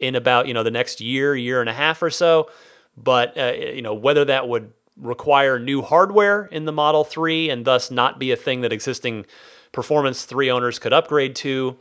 in 0.00 0.14
about, 0.14 0.48
you 0.48 0.54
know, 0.54 0.62
the 0.62 0.70
next 0.70 1.00
year, 1.00 1.34
year 1.36 1.60
and 1.60 1.70
a 1.70 1.72
half 1.72 2.02
or 2.02 2.10
so, 2.10 2.50
but 2.96 3.36
uh, 3.38 3.52
you 3.52 3.82
know, 3.82 3.94
whether 3.94 4.24
that 4.24 4.48
would 4.48 4.72
require 4.96 5.58
new 5.58 5.82
hardware 5.82 6.46
in 6.46 6.64
the 6.64 6.72
Model 6.72 7.04
3 7.04 7.50
and 7.50 7.64
thus 7.64 7.90
not 7.90 8.18
be 8.18 8.32
a 8.32 8.36
thing 8.36 8.62
that 8.62 8.72
existing 8.72 9.26
Performance 9.72 10.24
3 10.24 10.50
owners 10.50 10.78
could 10.78 10.92
upgrade 10.92 11.36
to 11.36 11.76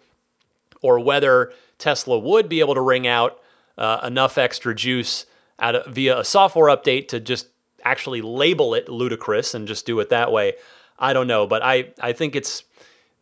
or 0.81 0.99
whether 0.99 1.51
Tesla 1.77 2.19
would 2.19 2.49
be 2.49 2.59
able 2.59 2.75
to 2.75 2.81
wring 2.81 3.07
out 3.07 3.39
uh, 3.77 4.01
enough 4.03 4.37
extra 4.37 4.75
juice 4.75 5.25
out 5.59 5.75
of, 5.75 5.93
via 5.93 6.19
a 6.19 6.23
software 6.25 6.75
update 6.75 7.07
to 7.07 7.19
just 7.19 7.47
actually 7.83 8.21
label 8.21 8.73
it 8.73 8.89
ludicrous 8.89 9.53
and 9.53 9.67
just 9.67 9.85
do 9.85 9.99
it 9.99 10.09
that 10.09 10.31
way. 10.31 10.53
I 10.97 11.13
don't 11.13 11.27
know, 11.27 11.45
but 11.45 11.61
I, 11.63 11.93
I 12.01 12.13
think 12.13 12.35
it's 12.35 12.63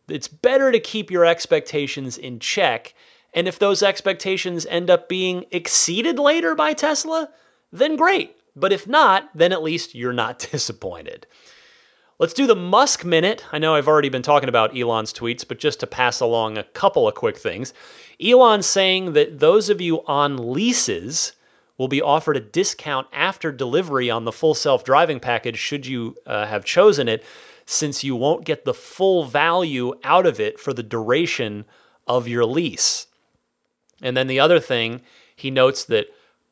it's 0.08 0.28
better 0.28 0.70
to 0.70 0.78
keep 0.78 1.10
your 1.10 1.24
expectations 1.24 2.18
in 2.18 2.38
check. 2.38 2.94
And 3.32 3.48
if 3.48 3.58
those 3.58 3.82
expectations 3.82 4.66
end 4.66 4.90
up 4.90 5.08
being 5.08 5.46
exceeded 5.50 6.18
later 6.18 6.54
by 6.54 6.72
Tesla, 6.74 7.30
then 7.72 7.96
great. 7.96 8.36
But 8.54 8.72
if 8.72 8.86
not, 8.86 9.30
then 9.34 9.52
at 9.52 9.62
least 9.62 9.94
you're 9.94 10.12
not 10.12 10.38
disappointed. 10.52 11.26
Let's 12.18 12.34
do 12.34 12.46
the 12.46 12.54
Musk 12.54 13.04
minute. 13.04 13.44
I 13.50 13.58
know 13.58 13.74
I've 13.74 13.88
already 13.88 14.08
been 14.08 14.22
talking 14.22 14.48
about 14.48 14.76
Elon's 14.76 15.12
tweets, 15.12 15.46
but 15.46 15.58
just 15.58 15.80
to 15.80 15.86
pass 15.86 16.20
along 16.20 16.56
a 16.56 16.62
couple 16.62 17.08
of 17.08 17.14
quick 17.16 17.36
things. 17.36 17.74
Elon 18.24 18.62
saying 18.62 19.14
that 19.14 19.40
those 19.40 19.68
of 19.68 19.80
you 19.80 20.04
on 20.06 20.52
leases 20.52 21.32
will 21.76 21.88
be 21.88 22.00
offered 22.00 22.36
a 22.36 22.40
discount 22.40 23.08
after 23.12 23.50
delivery 23.50 24.10
on 24.10 24.24
the 24.24 24.30
full 24.30 24.54
self 24.54 24.84
driving 24.84 25.18
package 25.18 25.58
should 25.58 25.86
you 25.86 26.16
uh, 26.24 26.46
have 26.46 26.64
chosen 26.64 27.08
it 27.08 27.24
since 27.66 28.04
you 28.04 28.16
won't 28.16 28.44
get 28.44 28.64
the 28.64 28.74
full 28.74 29.24
value 29.24 29.94
out 30.02 30.26
of 30.26 30.38
it 30.38 30.58
for 30.60 30.72
the 30.72 30.82
duration 30.82 31.64
of 32.06 32.28
your 32.28 32.44
lease. 32.44 33.06
And 34.02 34.16
then 34.16 34.26
the 34.26 34.40
other 34.40 34.60
thing, 34.60 35.00
he 35.34 35.50
notes 35.50 35.84
that 35.84 36.08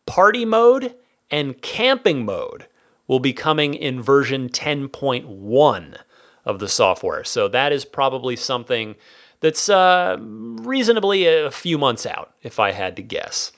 party 0.06 0.44
mode 0.44 0.94
and 1.30 1.60
camping 1.60 2.24
mode 2.24 2.66
will 3.06 3.20
be 3.20 3.32
coming 3.32 3.74
in 3.74 4.00
version 4.00 4.48
10.1 4.48 5.98
of 6.44 6.58
the 6.58 6.68
software. 6.68 7.24
So 7.24 7.48
that 7.48 7.72
is 7.72 7.84
probably 7.84 8.36
something 8.36 8.96
that's 9.40 9.68
uh, 9.68 10.16
reasonably 10.20 11.26
a 11.26 11.50
few 11.50 11.76
months 11.76 12.06
out, 12.06 12.32
if 12.42 12.60
I 12.60 12.72
had 12.72 12.96
to 12.96 13.02
guess. 13.02 13.52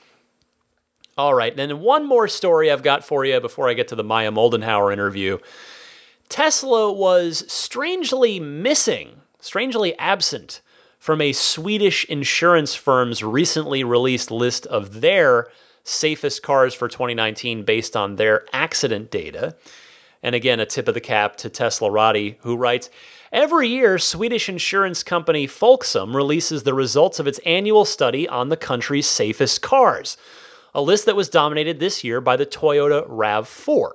All 1.16 1.34
right, 1.34 1.54
then 1.54 1.80
one 1.80 2.06
more 2.06 2.26
story 2.26 2.70
I've 2.70 2.82
got 2.82 3.04
for 3.04 3.24
you 3.24 3.38
before 3.38 3.68
I 3.68 3.74
get 3.74 3.86
to 3.88 3.94
the 3.94 4.02
Maya 4.02 4.32
Moldenhauer 4.32 4.92
interview. 4.92 5.38
Tesla 6.28 6.92
was 6.92 7.44
strangely 7.52 8.40
missing, 8.40 9.20
strangely 9.40 9.96
absent 9.98 10.60
from 10.98 11.20
a 11.20 11.32
Swedish 11.32 12.04
insurance 12.06 12.74
firm's 12.74 13.22
recently 13.22 13.84
released 13.84 14.30
list 14.30 14.66
of 14.66 15.00
their 15.00 15.48
safest 15.82 16.42
cars 16.42 16.72
for 16.72 16.88
2019 16.88 17.62
based 17.62 17.94
on 17.94 18.16
their 18.16 18.46
accident 18.52 19.10
data. 19.10 19.54
And 20.22 20.34
again, 20.34 20.58
a 20.58 20.66
tip 20.66 20.88
of 20.88 20.94
the 20.94 21.02
cap 21.02 21.36
to 21.36 21.50
Teslarati, 21.50 22.36
who 22.40 22.56
writes 22.56 22.88
Every 23.30 23.68
year, 23.68 23.98
Swedish 23.98 24.48
insurance 24.48 25.02
company 25.02 25.46
Folksam 25.46 26.14
releases 26.14 26.62
the 26.62 26.72
results 26.72 27.18
of 27.18 27.26
its 27.26 27.40
annual 27.40 27.84
study 27.84 28.26
on 28.26 28.48
the 28.48 28.56
country's 28.56 29.06
safest 29.06 29.60
cars, 29.60 30.16
a 30.74 30.80
list 30.80 31.04
that 31.04 31.16
was 31.16 31.28
dominated 31.28 31.80
this 31.80 32.02
year 32.02 32.22
by 32.22 32.36
the 32.36 32.46
Toyota 32.46 33.06
RAV4. 33.08 33.90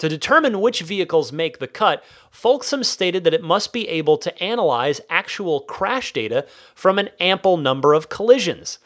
To 0.00 0.08
determine 0.08 0.62
which 0.62 0.80
vehicles 0.80 1.30
make 1.30 1.58
the 1.58 1.68
cut, 1.68 2.02
Folksam 2.32 2.86
stated 2.86 3.22
that 3.24 3.34
it 3.34 3.42
must 3.42 3.70
be 3.70 3.86
able 3.86 4.16
to 4.16 4.42
analyze 4.42 5.02
actual 5.10 5.60
crash 5.60 6.14
data 6.14 6.46
from 6.74 6.98
an 6.98 7.10
ample 7.20 7.58
number 7.58 7.92
of 7.92 8.08
collisions. 8.08 8.78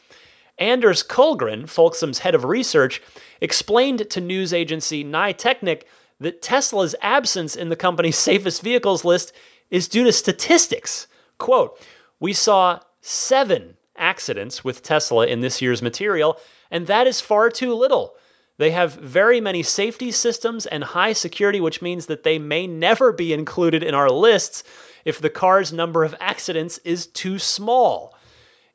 Anders 0.58 1.04
Kullgren, 1.04 1.66
Folksam's 1.66 2.20
head 2.20 2.34
of 2.34 2.44
research, 2.44 3.00
explained 3.40 4.10
to 4.10 4.20
news 4.20 4.52
agency 4.52 5.04
Ny 5.04 5.32
Teknik 5.32 5.84
that 6.18 6.42
Tesla's 6.42 6.96
absence 7.00 7.54
in 7.54 7.68
the 7.68 7.76
company's 7.76 8.18
safest 8.18 8.60
vehicles 8.60 9.04
list 9.04 9.32
is 9.70 9.86
due 9.86 10.02
to 10.02 10.12
statistics. 10.12 11.06
Quote, 11.38 11.78
We 12.18 12.32
saw 12.32 12.80
seven 13.00 13.76
accidents 13.96 14.64
with 14.64 14.82
Tesla 14.82 15.28
in 15.28 15.42
this 15.42 15.62
year's 15.62 15.80
material, 15.80 16.40
and 16.72 16.88
that 16.88 17.06
is 17.06 17.20
far 17.20 17.50
too 17.50 17.72
little. 17.72 18.16
They 18.56 18.70
have 18.70 18.94
very 18.94 19.40
many 19.40 19.62
safety 19.62 20.12
systems 20.12 20.64
and 20.66 20.84
high 20.84 21.12
security, 21.12 21.60
which 21.60 21.82
means 21.82 22.06
that 22.06 22.22
they 22.22 22.38
may 22.38 22.66
never 22.66 23.12
be 23.12 23.32
included 23.32 23.82
in 23.82 23.94
our 23.94 24.10
lists 24.10 24.62
if 25.04 25.20
the 25.20 25.30
car's 25.30 25.72
number 25.72 26.04
of 26.04 26.14
accidents 26.20 26.78
is 26.78 27.06
too 27.06 27.38
small. 27.38 28.16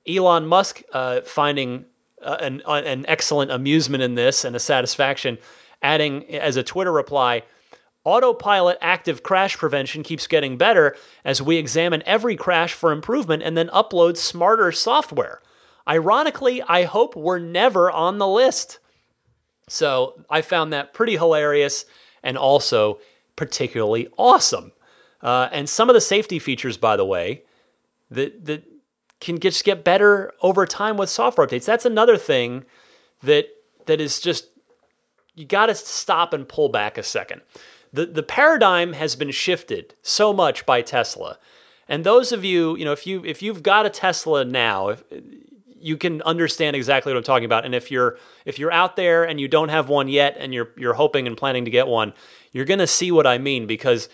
Elon 0.07 0.47
Musk 0.47 0.81
uh, 0.91 1.21
finding 1.21 1.85
uh, 2.21 2.37
an, 2.41 2.61
uh, 2.65 2.73
an 2.73 3.05
excellent 3.07 3.51
amusement 3.51 4.03
in 4.03 4.15
this 4.15 4.43
and 4.43 4.55
a 4.55 4.59
satisfaction, 4.59 5.37
adding 5.81 6.25
as 6.35 6.57
a 6.57 6.63
Twitter 6.63 6.91
reply, 6.91 7.43
Autopilot 8.05 8.77
active 8.81 9.23
crash 9.23 9.57
prevention 9.57 10.03
keeps 10.03 10.25
getting 10.25 10.57
better 10.57 10.95
as 11.25 11.41
we 11.41 11.57
examine 11.57 12.01
every 12.05 12.35
crash 12.37 12.73
for 12.73 12.91
improvement 12.91 13.43
and 13.43 13.57
then 13.57 13.67
upload 13.69 14.15
smarter 14.15 14.71
software. 14.71 15.41
ironically, 15.87 16.61
I 16.63 16.83
hope 16.83 17.15
we're 17.15 17.39
never 17.39 17.91
on 17.91 18.17
the 18.17 18.27
list. 18.27 18.79
So 19.69 20.21
I 20.29 20.41
found 20.41 20.73
that 20.73 20.93
pretty 20.93 21.17
hilarious 21.17 21.85
and 22.23 22.37
also 22.37 22.99
particularly 23.35 24.07
awesome. 24.17 24.73
Uh, 25.21 25.49
and 25.51 25.69
some 25.69 25.89
of 25.89 25.93
the 25.93 26.01
safety 26.01 26.39
features, 26.39 26.77
by 26.77 26.97
the 26.97 27.05
way, 27.05 27.43
that 28.11 28.45
that 28.45 28.63
can 29.19 29.39
just 29.39 29.63
get 29.63 29.83
better 29.83 30.33
over 30.41 30.65
time 30.65 30.97
with 30.97 31.09
software 31.09 31.45
updates. 31.45 31.65
That's 31.65 31.85
another 31.85 32.17
thing 32.17 32.65
that 33.21 33.47
that 33.85 33.99
is 33.99 34.19
just 34.19 34.47
you 35.35 35.45
got 35.45 35.67
to 35.67 35.75
stop 35.75 36.33
and 36.33 36.47
pull 36.47 36.69
back 36.69 36.97
a 36.97 37.03
second. 37.03 37.41
The 37.91 38.05
the 38.05 38.23
paradigm 38.23 38.93
has 38.93 39.15
been 39.15 39.31
shifted 39.31 39.95
so 40.01 40.33
much 40.33 40.65
by 40.65 40.81
Tesla. 40.81 41.37
And 41.87 42.03
those 42.03 42.31
of 42.31 42.45
you, 42.45 42.77
you 42.77 42.85
know, 42.85 42.91
if 42.91 43.07
you 43.07 43.23
if 43.25 43.41
you've 43.41 43.63
got 43.63 43.85
a 43.85 43.89
Tesla 43.89 44.45
now, 44.45 44.89
if, 44.89 45.03
you 45.81 45.97
can 45.97 46.21
understand 46.23 46.75
exactly 46.75 47.11
what 47.11 47.17
I'm 47.17 47.23
talking 47.23 47.45
about. 47.45 47.65
And 47.65 47.73
if 47.73 47.91
you're 47.91 48.17
if 48.45 48.59
you're 48.59 48.71
out 48.71 48.95
there 48.95 49.23
and 49.23 49.39
you 49.39 49.47
don't 49.47 49.69
have 49.69 49.89
one 49.89 50.07
yet 50.07 50.35
and 50.37 50.53
you're 50.53 50.69
you're 50.77 50.93
hoping 50.93 51.27
and 51.27 51.35
planning 51.37 51.65
to 51.65 51.71
get 51.71 51.87
one, 51.87 52.13
you're 52.51 52.65
going 52.65 52.79
to 52.79 52.87
see 52.87 53.11
what 53.11 53.27
I 53.27 53.37
mean 53.37 53.67
because 53.67 54.09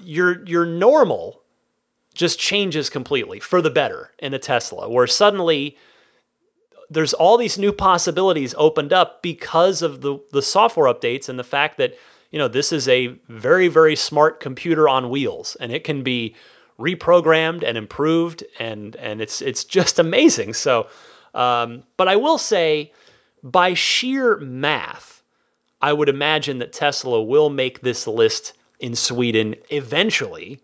your 0.00 0.44
your 0.46 0.66
normal 0.66 1.42
just 2.14 2.38
changes 2.38 2.88
completely 2.88 3.40
for 3.40 3.60
the 3.60 3.70
better 3.70 4.12
in 4.18 4.32
a 4.34 4.38
Tesla, 4.38 4.88
where 4.88 5.06
suddenly 5.06 5.76
there's 6.88 7.14
all 7.14 7.36
these 7.36 7.58
new 7.58 7.72
possibilities 7.72 8.54
opened 8.56 8.92
up 8.92 9.22
because 9.22 9.82
of 9.82 10.00
the 10.00 10.18
the 10.32 10.42
software 10.42 10.92
updates 10.92 11.28
and 11.28 11.38
the 11.38 11.44
fact 11.44 11.76
that 11.78 11.94
you 12.30 12.38
know 12.38 12.48
this 12.48 12.72
is 12.72 12.88
a 12.88 13.08
very 13.28 13.68
very 13.68 13.96
smart 13.96 14.40
computer 14.40 14.88
on 14.88 15.10
wheels 15.10 15.56
and 15.60 15.72
it 15.72 15.84
can 15.84 16.02
be 16.02 16.34
reprogrammed 16.78 17.62
and 17.62 17.78
improved 17.78 18.44
and 18.58 18.96
and 18.96 19.20
it's 19.20 19.40
it's 19.40 19.64
just 19.64 19.98
amazing 19.98 20.52
so 20.52 20.88
um, 21.34 21.82
but 21.96 22.08
I 22.08 22.16
will 22.16 22.38
say 22.38 22.92
by 23.42 23.74
sheer 23.74 24.38
math 24.38 25.22
I 25.80 25.92
would 25.92 26.08
imagine 26.08 26.58
that 26.58 26.72
Tesla 26.72 27.22
will 27.22 27.50
make 27.50 27.82
this 27.82 28.06
list 28.06 28.54
in 28.80 28.94
Sweden 28.96 29.54
eventually 29.70 30.60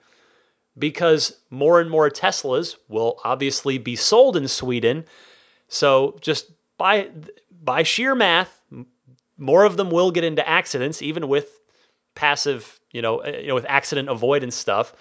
because 0.79 1.41
more 1.51 1.81
and 1.81 1.91
more 1.91 2.09
Teslas 2.11 2.77
will 2.89 3.21
obviously 3.25 3.79
be 3.79 3.97
sold 3.97 4.37
in 4.37 4.49
Sweden. 4.49 5.05
So 5.69 6.19
just 6.21 6.51
by 6.79 7.11
by 7.51 7.83
sheer 7.83 8.15
math, 8.15 8.63
more 9.37 9.65
of 9.65 9.77
them 9.77 9.91
will 9.91 10.11
get 10.11 10.25
into 10.25 10.47
accidents, 10.49 11.03
even 11.03 11.29
with 11.29 11.61
passive, 12.15 12.81
you 12.91 13.03
know, 13.03 13.23
uh, 13.23 13.29
you 13.29 13.49
know, 13.49 13.55
with 13.55 13.67
accident 13.69 14.09
avoidance 14.09 14.57
stuff. 14.57 14.95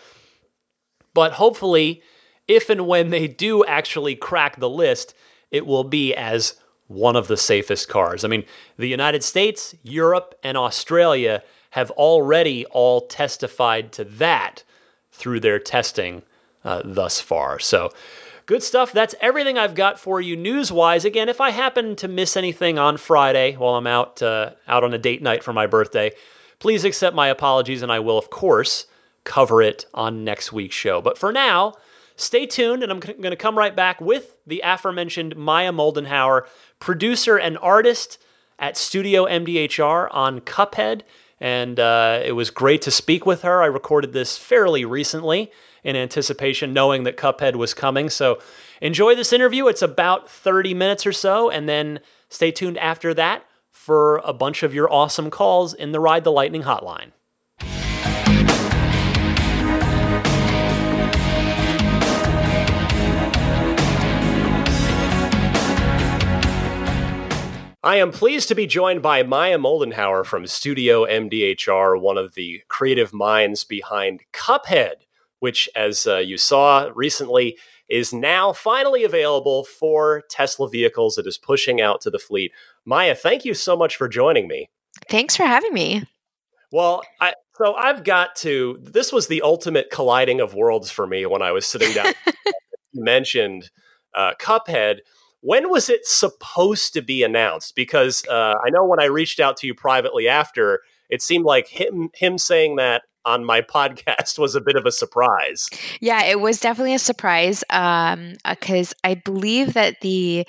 But 1.14 1.34
hopefully, 1.34 2.02
if 2.48 2.70
and 2.70 2.88
when 2.88 3.10
they 3.10 3.28
do 3.28 3.66
actually 3.66 4.16
crack 4.16 4.60
the 4.60 4.70
list, 4.70 5.14
it 5.52 5.66
will 5.66 5.84
be 5.84 6.14
as 6.16 6.56
one 6.88 7.16
of 7.16 7.28
the 7.28 7.38
safest 7.38 7.88
cars. 7.88 8.26
I 8.26 8.28
mean, 8.28 8.44
the 8.78 8.88
United 8.88 9.24
States, 9.24 9.76
Europe, 9.84 10.36
and 10.44 10.58
Australia 10.58 11.44
have 11.72 11.92
already 11.92 12.66
all 12.66 13.02
testified 13.02 13.92
to 13.94 14.04
that 14.04 14.64
through 15.12 15.40
their 15.40 15.60
testing 15.60 16.24
uh, 16.64 16.82
thus 16.84 17.22
far. 17.22 17.60
So, 17.60 17.92
good 18.48 18.64
stuff. 18.64 18.92
That's 18.92 19.14
everything 19.22 19.60
I've 19.60 19.76
got 19.76 20.00
for 20.00 20.20
you 20.20 20.36
news 20.36 20.72
wise. 20.72 21.06
Again, 21.06 21.30
if 21.30 21.40
I 21.40 21.52
happen 21.52 21.96
to 21.98 22.08
miss 22.08 22.36
anything 22.36 22.80
on 22.80 22.98
Friday 22.98 23.54
while 23.54 23.76
I'm 23.76 23.86
out 23.86 24.24
uh, 24.24 24.52
out 24.68 24.84
on 24.84 24.94
a 24.94 24.98
date 24.98 25.22
night 25.22 25.44
for 25.44 25.54
my 25.54 25.68
birthday, 25.68 26.12
please 26.58 26.84
accept 26.84 27.16
my 27.16 27.28
apologies, 27.28 27.84
and 27.84 27.92
I 27.92 28.00
will, 28.00 28.18
of 28.18 28.32
course, 28.32 28.88
cover 29.24 29.62
it 29.62 29.86
on 29.94 30.24
next 30.24 30.52
week's 30.52 30.76
show. 30.76 31.02
But 31.02 31.18
for 31.18 31.32
now, 31.32 31.74
stay 32.16 32.46
tuned, 32.46 32.84
and 32.84 32.92
I'm 32.92 33.00
going 33.00 33.22
to 33.22 33.36
come 33.36 33.58
right 33.58 33.76
back 33.76 34.00
with 34.02 34.38
the 34.46 34.62
aforementioned 34.64 35.36
Maya 35.36 35.72
Moldenhauer, 35.72 36.48
producer 36.80 37.38
and 37.38 37.58
artist 37.60 38.18
at 38.58 38.78
Studio 38.78 39.26
MDHR 39.26 40.08
on 40.12 40.42
Cuphead 40.42 41.04
and 41.40 41.80
uh, 41.80 42.22
it 42.24 42.34
was 42.34 42.50
great 42.50 42.82
to 42.84 42.92
speak 42.92 43.26
with 43.26 43.44
her. 43.44 43.62
I 43.62 43.68
recorded 43.68 44.14
this 44.14 44.38
fairly 44.38 44.84
recently 44.84 45.52
in 45.84 45.96
anticipation, 45.96 46.74
knowing 46.74 47.04
that 47.04 47.18
Cuphead 47.18 47.56
was 47.56 47.74
coming. 47.74 48.10
So 48.10 48.40
enjoy 48.82 49.16
this 49.16 49.32
interview. 49.32 49.68
It's 49.68 49.82
about 49.82 50.30
30 50.30 50.74
minutes 50.74 51.06
or 51.06 51.14
so, 51.14 51.50
and 51.50 51.70
then 51.70 52.02
stay 52.30 52.52
tuned 52.52 52.78
after 52.78 53.14
that 53.14 53.46
for 53.72 54.18
a 54.26 54.34
bunch 54.34 54.64
of 54.64 54.74
your 54.74 54.92
awesome 54.92 55.30
calls 55.30 55.74
in 55.74 55.94
the 55.94 56.00
Ride 56.00 56.26
the 56.26 56.32
Lightning 56.32 56.64
hotline. 56.64 57.12
I 67.82 67.96
am 67.96 68.12
pleased 68.12 68.50
to 68.50 68.56
be 68.56 68.68
joined 68.68 69.02
by 69.02 69.24
Maya 69.24 69.58
Moldenhauer 69.58 70.26
from 70.26 70.46
Studio 70.48 71.06
MDHR, 71.06 72.00
one 72.00 72.18
of 72.18 72.36
the 72.36 72.62
creative 72.68 73.14
minds 73.14 73.64
behind 73.64 74.24
Cuphead, 74.34 75.06
which, 75.40 75.70
as 75.78 76.06
uh, 76.06 76.18
you 76.18 76.38
saw 76.38 76.92
recently, 76.94 77.58
is 77.88 78.12
now 78.12 78.52
finally 78.52 79.06
available 79.06 79.64
for 79.64 80.24
Tesla 80.30 80.70
vehicles. 80.70 81.18
It 81.18 81.26
is 81.26 81.38
pushing 81.38 81.80
out 81.80 82.02
to 82.02 82.10
the 82.10 82.20
fleet. 82.20 82.52
Maya, 82.84 83.16
thank 83.16 83.46
you 83.46 83.54
so 83.54 83.78
much 83.78 83.96
for 83.96 84.10
joining 84.10 84.50
me. 84.50 84.70
Thanks 85.10 85.38
for 85.38 85.44
having 85.44 85.74
me. 85.74 86.04
Well, 86.74 87.02
I, 87.22 87.34
so 87.56 87.76
I've 87.76 88.04
got 88.04 88.36
to. 88.38 88.78
This 88.82 89.14
was 89.14 89.28
the 89.28 89.42
ultimate 89.42 89.90
colliding 89.90 90.42
of 90.42 90.54
worlds 90.54 90.92
for 90.92 91.08
me 91.08 91.26
when 91.26 91.42
I 91.42 91.54
was 91.54 91.66
sitting 91.66 91.94
down. 91.94 92.12
you 92.92 93.04
mentioned 93.06 93.72
uh, 94.14 94.34
Cuphead 94.38 95.00
when 95.42 95.70
was 95.70 95.90
it 95.90 96.06
supposed 96.06 96.94
to 96.94 97.02
be 97.02 97.24
announced? 97.24 97.76
Because 97.76 98.26
uh, 98.28 98.56
I 98.64 98.70
know 98.70 98.86
when 98.86 99.00
I 99.00 99.06
reached 99.06 99.40
out 99.40 99.58
to 99.58 99.68
you 99.68 99.74
privately 99.74 100.28
after, 100.28 100.82
it 101.10 101.22
seemed 101.22 101.46
like 101.46 101.68
him 101.68 102.10
him 102.14 102.38
saying 102.38 102.76
that 102.78 103.04
on 103.26 103.46
my 103.46 103.62
podcast 103.76 104.38
was 104.38 104.56
a 104.56 104.62
bit 104.62 104.76
of 104.76 104.86
a 104.86 104.92
surprise. 104.92 105.70
Yeah, 106.00 106.24
it 106.26 106.40
was 106.40 106.60
definitely 106.60 106.96
a 106.96 107.00
surprise 107.00 107.64
because 107.70 108.94
um, 108.94 109.00
I 109.04 109.16
believe 109.16 109.74
that 109.74 110.02
the 110.02 110.46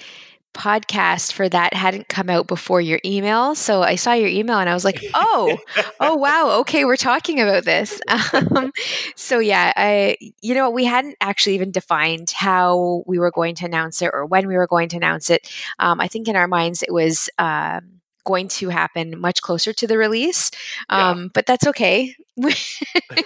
podcast 0.55 1.33
for 1.33 1.49
that 1.49 1.75
hadn't 1.75 2.09
come 2.09 2.29
out 2.29 2.47
before 2.47 2.81
your 2.81 3.01
email. 3.05 3.55
So 3.55 3.83
I 3.83 3.95
saw 3.95 4.13
your 4.13 4.29
email 4.29 4.59
and 4.59 4.69
I 4.69 4.75
was 4.75 4.85
like, 4.85 5.05
oh, 5.15 5.57
oh, 6.01 6.17
wow. 6.17 6.59
Okay, 6.61 6.85
we're 6.85 6.97
talking 6.97 7.41
about 7.41 7.65
this. 7.65 8.01
Um, 8.33 8.73
so 9.17 9.39
yeah, 9.39 9.73
I, 9.77 10.17
you 10.41 10.55
know, 10.55 10.71
we 10.71 10.85
hadn't 10.85 11.17
actually 11.21 11.55
even 11.55 11.71
defined 11.71 12.31
how 12.31 13.03
we 13.07 13.19
were 13.19 13.31
going 13.31 13.55
to 13.57 13.65
announce 13.65 14.03
it 14.03 14.11
or 14.13 14.25
when 14.25 14.47
we 14.47 14.57
were 14.57 14.67
going 14.67 14.89
to 14.91 14.97
announce 14.97 15.31
it. 15.31 15.51
Um, 15.79 16.01
I 16.01 16.09
think 16.09 16.29
in 16.29 16.37
our 16.37 16.49
minds 16.49 16.83
it 16.83 16.93
was. 16.93 17.29
Um, 17.39 18.01
going 18.25 18.49
to 18.49 18.69
happen 18.69 19.19
much 19.19 19.41
closer 19.41 19.73
to 19.73 19.87
the 19.87 19.97
release, 19.97 20.51
um, 20.91 21.23
yeah. 21.23 21.29
but 21.33 21.47
that's 21.47 21.67
okay. 21.67 22.15
it 22.37 23.25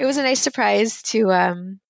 was 0.00 0.16
a 0.16 0.22
nice 0.22 0.40
surprise 0.40 1.02
to 1.02 1.30
um, 1.30 1.80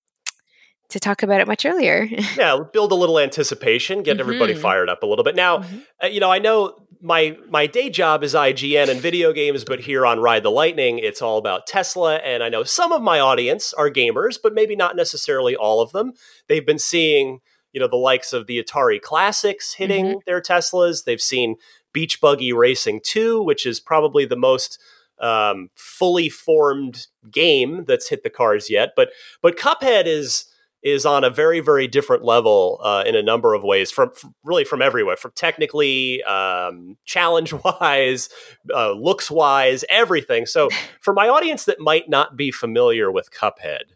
to 0.91 1.01
talk 1.01 1.23
about 1.23 1.41
it 1.41 1.47
much 1.47 1.65
earlier. 1.65 2.09
yeah, 2.37 2.61
build 2.73 2.93
a 2.93 2.95
little 2.95 3.19
anticipation, 3.19 4.03
get 4.03 4.13
mm-hmm. 4.13 4.21
everybody 4.21 4.55
fired 4.55 4.89
up 4.89 5.03
a 5.03 5.07
little 5.07 5.25
bit. 5.25 5.35
Now, 5.35 5.59
mm-hmm. 5.59 5.79
uh, 6.03 6.07
you 6.07 6.21
know, 6.21 6.31
I 6.31 6.39
know 6.39 6.77
my 7.01 7.37
my 7.49 7.67
day 7.67 7.91
job 7.91 8.23
is 8.23 8.35
IGN 8.35 8.89
and 8.89 9.01
video 9.01 9.33
games, 9.33 9.65
but 9.65 9.81
here 9.81 10.05
on 10.05 10.21
Ride 10.21 10.43
the 10.43 10.51
Lightning, 10.51 10.99
it's 10.99 11.23
all 11.23 11.39
about 11.39 11.67
Tesla. 11.67 12.17
And 12.17 12.43
I 12.43 12.49
know 12.49 12.65
some 12.65 12.93
of 12.93 13.03
my 13.03 13.21
audience 13.21 13.73
are 13.73 13.91
gamers, 13.91 14.39
but 14.43 14.55
maybe 14.55 14.77
not 14.77 14.97
necessarily 14.97 15.57
all 15.57 15.81
of 15.81 15.93
them. 15.93 16.13
They've 16.49 16.67
been 16.67 16.79
seeing, 16.79 17.41
you 17.73 17.81
know, 17.81 17.89
the 17.89 17.97
likes 17.97 18.33
of 18.33 18.47
the 18.47 18.63
Atari 18.63 19.01
Classics 19.01 19.75
hitting 19.75 20.07
mm-hmm. 20.07 20.19
their 20.27 20.41
Teslas. 20.41 21.05
They've 21.05 21.21
seen 21.21 21.57
Beach 21.93 22.21
Buggy 22.21 22.53
Racing 22.53 23.01
2, 23.05 23.43
which 23.43 23.67
is 23.67 23.81
probably 23.81 24.25
the 24.25 24.37
most 24.37 24.79
um, 25.21 25.71
fully 25.75 26.29
formed 26.29 27.07
game 27.31 27.85
that's 27.87 28.09
hit 28.09 28.23
the 28.23 28.31
cars 28.31 28.71
yet. 28.71 28.91
But 28.97 29.11
but 29.43 29.57
Cuphead 29.57 30.07
is 30.07 30.47
is 30.83 31.05
on 31.05 31.25
a 31.25 31.31
very 31.31 31.61
very 31.61 31.87
different 31.87 32.25
level 32.25 32.81
uh, 32.83 33.03
in 33.07 33.15
a 33.15 33.23
number 33.23 33.55
of 33.55 33.63
ways 33.63 33.91
from, 33.91 34.11
from, 34.13 34.35
really 34.45 34.65
from 34.65 34.83
everywhere 34.83 35.17
from 35.17 35.33
technically 35.35 36.23
um, 36.25 36.97
challenge 37.05 37.53
wise 37.53 38.29
uh, 38.75 38.93
looks 38.93 39.31
wise 39.31 39.85
everything 39.89 40.47
so 40.47 40.69
for 41.01 41.15
my 41.15 41.29
audience 41.29 41.65
that 41.65 41.81
might 41.81 42.09
not 42.09 42.37
be 42.37 42.51
familiar 42.51 43.11
with 43.11 43.31
cuphead 43.31 43.95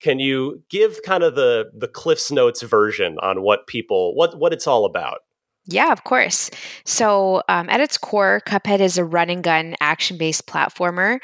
can 0.00 0.18
you 0.18 0.62
give 0.68 1.02
kind 1.04 1.22
of 1.22 1.34
the 1.34 1.70
the 1.74 1.88
cliffs 1.88 2.30
notes 2.30 2.62
version 2.62 3.18
on 3.20 3.42
what 3.42 3.66
people 3.66 4.14
what 4.14 4.38
what 4.38 4.52
it's 4.52 4.66
all 4.66 4.84
about 4.84 5.20
yeah, 5.66 5.92
of 5.92 6.02
course. 6.02 6.50
So, 6.84 7.42
um, 7.48 7.70
at 7.70 7.80
its 7.80 7.96
core, 7.96 8.42
Cuphead 8.46 8.80
is 8.80 8.98
a 8.98 9.04
run 9.04 9.30
and 9.30 9.44
gun 9.44 9.76
action 9.80 10.18
based 10.18 10.46
platformer. 10.48 11.20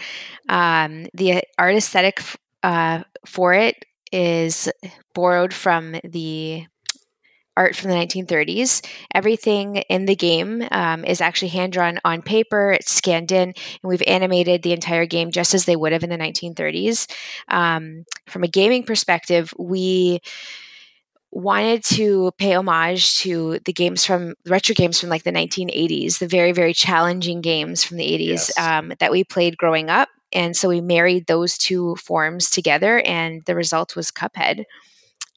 Um, 0.48 1.08
the 1.12 1.42
art 1.58 1.74
aesthetic 1.74 2.20
uh, 2.62 3.02
for 3.26 3.52
it 3.52 3.84
is 4.12 4.70
borrowed 5.14 5.52
from 5.52 5.96
the 6.04 6.66
art 7.58 7.74
from 7.74 7.90
the 7.90 7.96
1930s. 7.96 8.86
Everything 9.12 9.78
in 9.90 10.06
the 10.06 10.14
game 10.14 10.66
um, 10.70 11.04
is 11.04 11.20
actually 11.20 11.48
hand 11.48 11.72
drawn 11.72 11.98
on 12.04 12.22
paper, 12.22 12.70
it's 12.70 12.94
scanned 12.94 13.32
in, 13.32 13.48
and 13.48 13.54
we've 13.82 14.02
animated 14.06 14.62
the 14.62 14.72
entire 14.72 15.06
game 15.06 15.32
just 15.32 15.54
as 15.54 15.64
they 15.64 15.76
would 15.76 15.92
have 15.92 16.04
in 16.04 16.10
the 16.10 16.16
1930s. 16.16 17.10
Um, 17.48 18.04
from 18.28 18.44
a 18.44 18.48
gaming 18.48 18.84
perspective, 18.84 19.52
we 19.58 20.20
wanted 21.30 21.84
to 21.84 22.30
pay 22.38 22.54
homage 22.54 23.18
to 23.18 23.58
the 23.64 23.72
games 23.72 24.04
from 24.04 24.34
retro 24.46 24.74
games 24.74 24.98
from 24.98 25.10
like 25.10 25.24
the 25.24 25.32
1980s, 25.32 26.18
the 26.20 26.28
very, 26.28 26.52
very 26.52 26.72
challenging 26.72 27.40
games 27.40 27.84
from 27.84 27.96
the 27.96 28.04
80s 28.04 28.28
yes. 28.28 28.58
um, 28.58 28.92
that 29.00 29.10
we 29.10 29.24
played 29.24 29.58
growing 29.58 29.90
up. 29.90 30.08
And 30.32 30.56
so 30.56 30.68
we 30.68 30.80
married 30.80 31.26
those 31.26 31.56
two 31.56 31.96
forms 31.96 32.50
together, 32.50 33.00
and 33.00 33.44
the 33.44 33.54
result 33.54 33.96
was 33.96 34.10
Cuphead. 34.10 34.64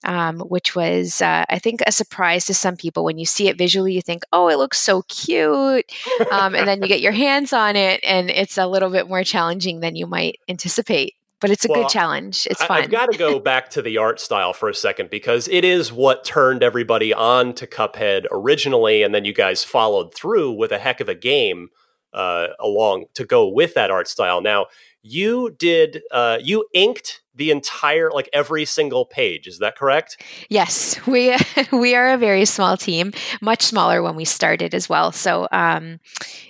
Um, 0.03 0.39
which 0.39 0.75
was, 0.75 1.21
uh, 1.21 1.45
I 1.47 1.59
think, 1.59 1.81
a 1.85 1.91
surprise 1.91 2.45
to 2.45 2.55
some 2.55 2.75
people. 2.75 3.03
When 3.03 3.19
you 3.19 3.25
see 3.27 3.49
it 3.49 3.55
visually, 3.55 3.93
you 3.93 4.01
think, 4.01 4.23
oh, 4.33 4.49
it 4.49 4.57
looks 4.57 4.79
so 4.79 5.03
cute. 5.03 5.85
Um, 6.31 6.55
and 6.55 6.67
then 6.67 6.81
you 6.81 6.87
get 6.87 7.01
your 7.01 7.11
hands 7.11 7.53
on 7.53 7.75
it, 7.75 7.99
and 8.03 8.31
it's 8.31 8.57
a 8.57 8.65
little 8.65 8.89
bit 8.89 9.07
more 9.07 9.23
challenging 9.23 9.79
than 9.81 9.95
you 9.95 10.07
might 10.07 10.39
anticipate 10.49 11.13
but 11.41 11.49
it's 11.49 11.65
a 11.65 11.67
well, 11.67 11.81
good 11.81 11.89
challenge. 11.89 12.47
It's 12.49 12.63
fun. 12.63 12.83
I've 12.83 12.91
got 12.91 13.11
to 13.11 13.17
go 13.17 13.39
back 13.39 13.71
to 13.71 13.81
the 13.81 13.97
art 13.97 14.21
style 14.21 14.53
for 14.53 14.69
a 14.69 14.75
second 14.75 15.09
because 15.09 15.47
it 15.49 15.65
is 15.65 15.91
what 15.91 16.23
turned 16.23 16.63
everybody 16.63 17.13
on 17.13 17.53
to 17.55 17.67
Cuphead 17.67 18.25
originally, 18.31 19.01
and 19.01 19.13
then 19.13 19.25
you 19.25 19.33
guys 19.33 19.63
followed 19.63 20.13
through 20.13 20.51
with 20.51 20.71
a 20.71 20.77
heck 20.77 21.01
of 21.01 21.09
a 21.09 21.15
game 21.15 21.69
uh, 22.13 22.47
along 22.59 23.05
to 23.15 23.25
go 23.25 23.47
with 23.47 23.73
that 23.73 23.91
art 23.91 24.07
style. 24.07 24.41
Now, 24.41 24.67
you 25.03 25.51
did 25.57 26.01
uh, 26.11 26.37
you 26.41 26.65
inked 26.73 27.21
the 27.33 27.51
entire 27.51 28.11
like 28.11 28.29
every 28.33 28.65
single 28.65 29.05
page 29.05 29.47
is 29.47 29.59
that 29.59 29.75
correct? 29.75 30.21
Yes 30.49 30.99
we 31.07 31.35
we 31.71 31.95
are 31.95 32.11
a 32.11 32.17
very 32.17 32.45
small 32.45 32.77
team 32.77 33.13
much 33.41 33.63
smaller 33.63 34.03
when 34.03 34.15
we 34.15 34.25
started 34.25 34.75
as 34.75 34.89
well. 34.89 35.11
So 35.11 35.47
um 35.51 35.99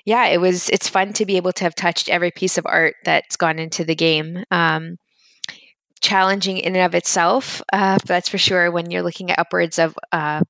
yeah 0.05 0.25
it 0.25 0.41
was 0.41 0.69
it's 0.69 0.89
fun 0.89 1.13
to 1.13 1.25
be 1.25 1.37
able 1.37 1.53
to 1.53 1.63
have 1.63 1.75
touched 1.75 2.09
every 2.09 2.31
piece 2.31 2.57
of 2.57 2.65
art 2.65 2.95
that's 3.05 3.35
gone 3.35 3.59
into 3.59 3.85
the 3.85 3.95
game. 3.95 4.43
Um 4.51 4.97
challenging 6.01 6.57
in 6.57 6.75
and 6.75 6.85
of 6.85 6.95
itself 6.95 7.61
uh, 7.71 7.97
that's 8.05 8.27
for 8.27 8.37
sure 8.37 8.71
when 8.71 8.89
you're 8.89 9.03
looking 9.03 9.29
at 9.29 9.39
upwards 9.39 9.79
of 9.79 9.95
uh, 10.11 10.41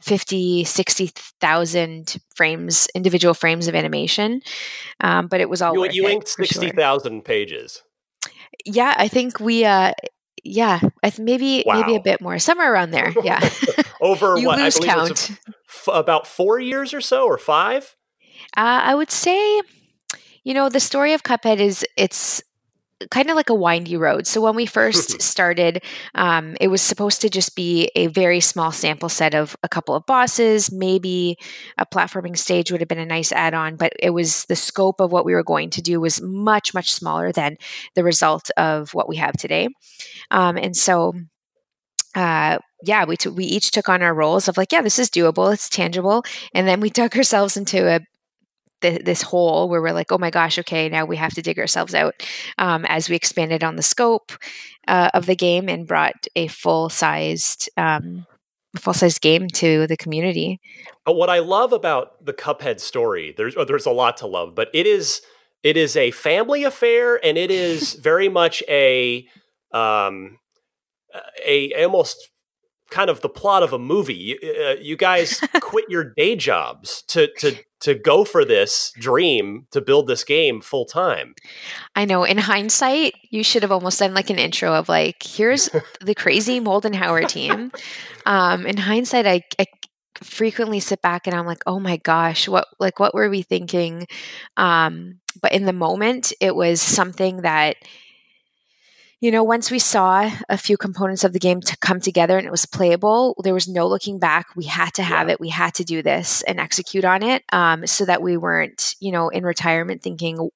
50 0.00 0.64
60000 0.64 2.16
frames 2.34 2.88
individual 2.94 3.34
frames 3.34 3.68
of 3.68 3.74
animation 3.74 4.40
um, 5.00 5.28
but 5.28 5.40
it 5.40 5.48
was 5.48 5.62
all 5.62 5.74
you, 5.74 6.04
you 6.04 6.08
inked 6.08 6.28
60000 6.28 7.12
sure. 7.12 7.22
pages 7.22 7.82
yeah 8.64 8.94
i 8.96 9.06
think 9.06 9.38
we 9.38 9.64
uh, 9.64 9.92
yeah 10.42 10.80
maybe 11.18 11.62
wow. 11.66 11.80
maybe 11.80 11.96
a 11.96 12.00
bit 12.00 12.20
more 12.20 12.38
somewhere 12.38 12.72
around 12.72 12.90
there 12.90 13.12
yeah 13.22 13.46
over 14.00 14.36
you 14.38 14.46
what 14.46 14.58
lose 14.58 14.78
count. 14.78 15.30
F- 15.68 15.88
about 15.92 16.26
four 16.26 16.58
years 16.58 16.94
or 16.94 17.00
so 17.02 17.26
or 17.26 17.38
five 17.38 17.94
uh, 18.56 18.80
i 18.84 18.94
would 18.94 19.10
say 19.10 19.60
you 20.44 20.54
know 20.54 20.70
the 20.70 20.80
story 20.80 21.12
of 21.12 21.22
cuphead 21.22 21.58
is 21.58 21.84
it's 21.96 22.42
kind 23.10 23.30
of 23.30 23.36
like 23.36 23.50
a 23.50 23.54
windy 23.54 23.96
road. 23.96 24.26
So 24.26 24.40
when 24.40 24.54
we 24.54 24.66
first 24.66 25.20
started, 25.22 25.82
um, 26.14 26.56
it 26.60 26.68
was 26.68 26.82
supposed 26.82 27.20
to 27.22 27.30
just 27.30 27.56
be 27.56 27.90
a 27.94 28.08
very 28.08 28.40
small 28.40 28.72
sample 28.72 29.08
set 29.08 29.34
of 29.34 29.56
a 29.62 29.68
couple 29.68 29.94
of 29.94 30.06
bosses. 30.06 30.72
Maybe 30.72 31.36
a 31.78 31.86
platforming 31.86 32.36
stage 32.36 32.70
would 32.70 32.80
have 32.80 32.88
been 32.88 32.98
a 32.98 33.06
nice 33.06 33.32
add-on, 33.32 33.76
but 33.76 33.92
it 33.98 34.10
was 34.10 34.44
the 34.46 34.56
scope 34.56 35.00
of 35.00 35.12
what 35.12 35.24
we 35.24 35.34
were 35.34 35.44
going 35.44 35.70
to 35.70 35.82
do 35.82 36.00
was 36.00 36.20
much 36.20 36.74
much 36.74 36.92
smaller 36.92 37.32
than 37.32 37.56
the 37.94 38.04
result 38.04 38.50
of 38.56 38.94
what 38.94 39.08
we 39.08 39.16
have 39.16 39.34
today. 39.34 39.68
Um, 40.30 40.56
and 40.56 40.76
so. 40.76 41.14
Uh, 42.16 42.58
yeah, 42.84 43.04
we 43.04 43.16
t- 43.16 43.28
we 43.28 43.44
each 43.44 43.72
took 43.72 43.88
on 43.88 44.00
our 44.00 44.14
roles 44.14 44.46
of 44.46 44.56
like, 44.56 44.70
yeah, 44.70 44.82
this 44.82 45.00
is 45.00 45.10
doable, 45.10 45.52
it's 45.52 45.68
tangible, 45.68 46.22
and 46.54 46.68
then 46.68 46.78
we 46.78 46.88
dug 47.00 47.16
ourselves 47.16 47.56
into 47.56 47.88
a 47.88 48.00
this 48.90 49.22
hole 49.22 49.68
where 49.68 49.82
we're 49.82 49.92
like, 49.92 50.12
oh 50.12 50.18
my 50.18 50.30
gosh, 50.30 50.58
okay, 50.58 50.88
now 50.88 51.04
we 51.04 51.16
have 51.16 51.34
to 51.34 51.42
dig 51.42 51.58
ourselves 51.58 51.94
out 51.94 52.14
um, 52.58 52.84
as 52.86 53.08
we 53.08 53.16
expanded 53.16 53.64
on 53.64 53.76
the 53.76 53.82
scope 53.82 54.32
uh, 54.88 55.10
of 55.14 55.26
the 55.26 55.36
game 55.36 55.68
and 55.68 55.86
brought 55.86 56.26
a 56.36 56.46
full 56.48 56.88
sized 56.88 57.68
um, 57.76 58.26
full 58.76 58.94
sized 58.94 59.20
game 59.20 59.48
to 59.48 59.86
the 59.86 59.96
community. 59.96 60.60
But 61.04 61.14
what 61.14 61.30
I 61.30 61.38
love 61.40 61.72
about 61.72 62.24
the 62.24 62.32
Cuphead 62.32 62.80
story, 62.80 63.34
there's 63.36 63.56
oh, 63.56 63.64
there's 63.64 63.86
a 63.86 63.90
lot 63.90 64.16
to 64.18 64.26
love, 64.26 64.54
but 64.54 64.68
it 64.72 64.86
is 64.86 65.22
it 65.62 65.76
is 65.76 65.96
a 65.96 66.10
family 66.10 66.64
affair 66.64 67.24
and 67.24 67.38
it 67.38 67.50
is 67.50 67.94
very 68.02 68.28
much 68.28 68.62
a 68.68 69.26
um, 69.72 70.38
a 71.44 71.72
almost 71.82 72.30
kind 72.94 73.10
of 73.10 73.20
the 73.22 73.28
plot 73.28 73.64
of 73.64 73.72
a 73.72 73.78
movie. 73.78 74.38
Uh, 74.40 74.76
you 74.80 74.96
guys 74.96 75.40
quit 75.60 75.84
your 75.88 76.12
day 76.16 76.36
jobs 76.36 77.02
to 77.08 77.28
to 77.38 77.56
to 77.80 77.94
go 77.94 78.24
for 78.24 78.44
this 78.46 78.92
dream 78.96 79.66
to 79.72 79.80
build 79.80 80.06
this 80.06 80.24
game 80.24 80.62
full 80.62 80.86
time. 80.86 81.34
I 81.94 82.06
know. 82.06 82.24
In 82.24 82.38
hindsight, 82.38 83.14
you 83.30 83.42
should 83.42 83.62
have 83.62 83.72
almost 83.72 83.98
done 83.98 84.14
like 84.14 84.30
an 84.30 84.38
intro 84.38 84.72
of 84.72 84.88
like, 84.88 85.22
here's 85.22 85.68
the 86.00 86.14
crazy 86.14 86.60
Moldenhauer 86.60 87.28
team. 87.28 87.72
Um, 88.26 88.64
in 88.64 88.78
hindsight, 88.78 89.26
I, 89.26 89.42
I 89.58 89.66
frequently 90.22 90.80
sit 90.80 91.02
back 91.02 91.26
and 91.26 91.36
I'm 91.36 91.44
like, 91.44 91.62
oh 91.66 91.78
my 91.78 91.98
gosh, 91.98 92.48
what 92.48 92.66
like 92.80 92.98
what 92.98 93.14
were 93.14 93.28
we 93.28 93.42
thinking? 93.42 94.06
Um, 94.56 95.20
but 95.42 95.52
in 95.52 95.66
the 95.66 95.74
moment, 95.74 96.32
it 96.40 96.56
was 96.56 96.80
something 96.80 97.42
that 97.42 97.76
you 99.24 99.30
know, 99.30 99.42
once 99.42 99.70
we 99.70 99.78
saw 99.78 100.30
a 100.50 100.58
few 100.58 100.76
components 100.76 101.24
of 101.24 101.32
the 101.32 101.38
game 101.38 101.62
to 101.62 101.78
come 101.78 101.98
together 101.98 102.36
and 102.36 102.46
it 102.46 102.50
was 102.50 102.66
playable, 102.66 103.34
there 103.42 103.54
was 103.54 103.66
no 103.66 103.86
looking 103.86 104.18
back. 104.18 104.54
We 104.54 104.66
had 104.66 104.92
to 104.96 105.02
have 105.02 105.28
yeah. 105.28 105.32
it. 105.32 105.40
We 105.40 105.48
had 105.48 105.72
to 105.76 105.84
do 105.84 106.02
this 106.02 106.42
and 106.42 106.60
execute 106.60 107.06
on 107.06 107.22
it, 107.22 107.42
um, 107.50 107.86
so 107.86 108.04
that 108.04 108.20
we 108.20 108.36
weren't, 108.36 108.94
you 109.00 109.10
know, 109.12 109.30
in 109.30 109.42
retirement 109.42 110.02
thinking, 110.02 110.50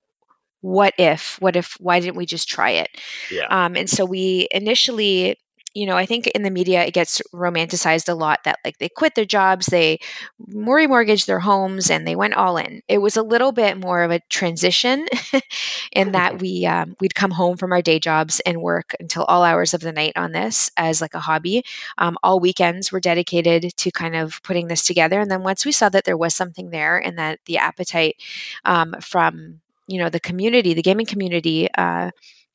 "What 0.60 0.92
if? 0.98 1.38
What 1.40 1.56
if? 1.56 1.78
Why 1.80 1.98
didn't 1.98 2.18
we 2.18 2.26
just 2.26 2.46
try 2.46 2.72
it?" 2.72 2.90
Yeah. 3.30 3.46
Um, 3.48 3.74
and 3.74 3.88
so 3.88 4.04
we 4.04 4.48
initially 4.50 5.38
you 5.74 5.86
know, 5.86 5.96
I 5.96 6.06
think 6.06 6.26
in 6.28 6.42
the 6.42 6.50
media 6.50 6.84
it 6.84 6.94
gets 6.94 7.20
romanticized 7.32 8.08
a 8.08 8.14
lot 8.14 8.40
that 8.44 8.58
like 8.64 8.78
they 8.78 8.88
quit 8.88 9.14
their 9.14 9.24
jobs, 9.24 9.66
they 9.66 10.00
more 10.48 10.78
remortgaged 10.78 11.26
their 11.26 11.40
homes, 11.40 11.90
and 11.90 12.06
they 12.06 12.16
went 12.16 12.34
all 12.34 12.56
in. 12.56 12.82
It 12.88 12.98
was 12.98 13.16
a 13.16 13.22
little 13.22 13.52
bit 13.52 13.78
more 13.78 14.02
of 14.02 14.10
a 14.10 14.20
transition 14.28 15.06
in 15.92 16.12
that 16.12 16.38
we 16.40 16.66
um, 16.66 16.96
we'd 17.00 17.14
come 17.14 17.32
home 17.32 17.56
from 17.56 17.72
our 17.72 17.82
day 17.82 17.98
jobs 17.98 18.40
and 18.40 18.62
work 18.62 18.94
until 18.98 19.24
all 19.24 19.44
hours 19.44 19.74
of 19.74 19.80
the 19.80 19.92
night 19.92 20.12
on 20.16 20.32
this 20.32 20.70
as 20.76 21.00
like 21.00 21.14
a 21.14 21.20
hobby. 21.20 21.62
Um, 21.98 22.16
all 22.22 22.40
weekends 22.40 22.90
were 22.90 23.00
dedicated 23.00 23.76
to 23.76 23.90
kind 23.90 24.16
of 24.16 24.42
putting 24.42 24.68
this 24.68 24.84
together, 24.84 25.20
and 25.20 25.30
then 25.30 25.42
once 25.42 25.64
we 25.64 25.72
saw 25.72 25.88
that 25.90 26.04
there 26.04 26.16
was 26.16 26.34
something 26.34 26.70
there 26.70 26.98
and 26.98 27.18
that 27.18 27.40
the 27.46 27.58
appetite 27.58 28.16
um, 28.64 28.94
from 29.00 29.60
you 29.86 29.98
know 29.98 30.08
the 30.08 30.20
community, 30.20 30.74
the 30.74 30.82
gaming 30.82 31.06
community, 31.06 31.68
uh, 31.76 32.10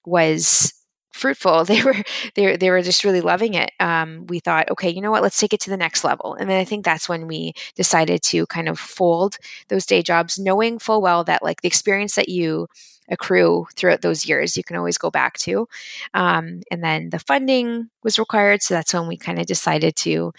was 0.06 0.74
fruitful. 1.14 1.66
They 1.74 1.82
were 1.84 1.96
they 2.36 2.58
they 2.58 2.70
were 2.70 2.82
just 2.82 3.04
really 3.04 3.22
loving 3.22 3.54
it. 3.54 3.72
Um, 3.80 4.28
we 4.28 4.40
thought, 4.40 4.70
okay, 4.72 4.90
you 4.90 5.02
know 5.02 5.12
what? 5.12 5.24
Let's 5.24 5.40
take 5.40 5.54
it 5.54 5.60
to 5.62 5.70
the 5.70 5.78
next 5.78 6.04
level. 6.04 6.36
And 6.36 6.50
then 6.50 6.60
I 6.60 6.66
think 6.66 6.86
that's 6.86 7.08
when 7.10 7.28
we 7.28 7.54
decided 7.76 8.22
to 8.24 8.46
kind 8.48 8.70
of 8.70 8.78
fold 8.80 9.38
those 9.70 9.86
day 9.86 10.02
jobs, 10.04 10.38
knowing 10.38 10.80
full 10.80 11.02
well 11.02 11.24
that 11.24 11.44
like 11.44 11.62
the 11.62 11.68
experience 11.68 12.16
that 12.16 12.30
you 12.30 12.68
accrue 13.10 13.68
throughout 13.76 14.02
those 14.02 14.26
years, 14.28 14.56
you 14.58 14.64
can 14.64 14.78
always 14.78 14.98
go 14.98 15.10
back 15.12 15.38
to. 15.38 15.68
Um, 16.14 16.62
and 16.72 16.84
then 16.84 17.10
the 17.10 17.20
funding 17.20 17.90
was 18.04 18.20
required, 18.20 18.62
so 18.62 18.74
that's 18.74 18.94
when 18.94 19.08
we 19.08 19.18
kind 19.18 19.40
of 19.40 19.46
decided 19.46 19.96
to 19.98 20.34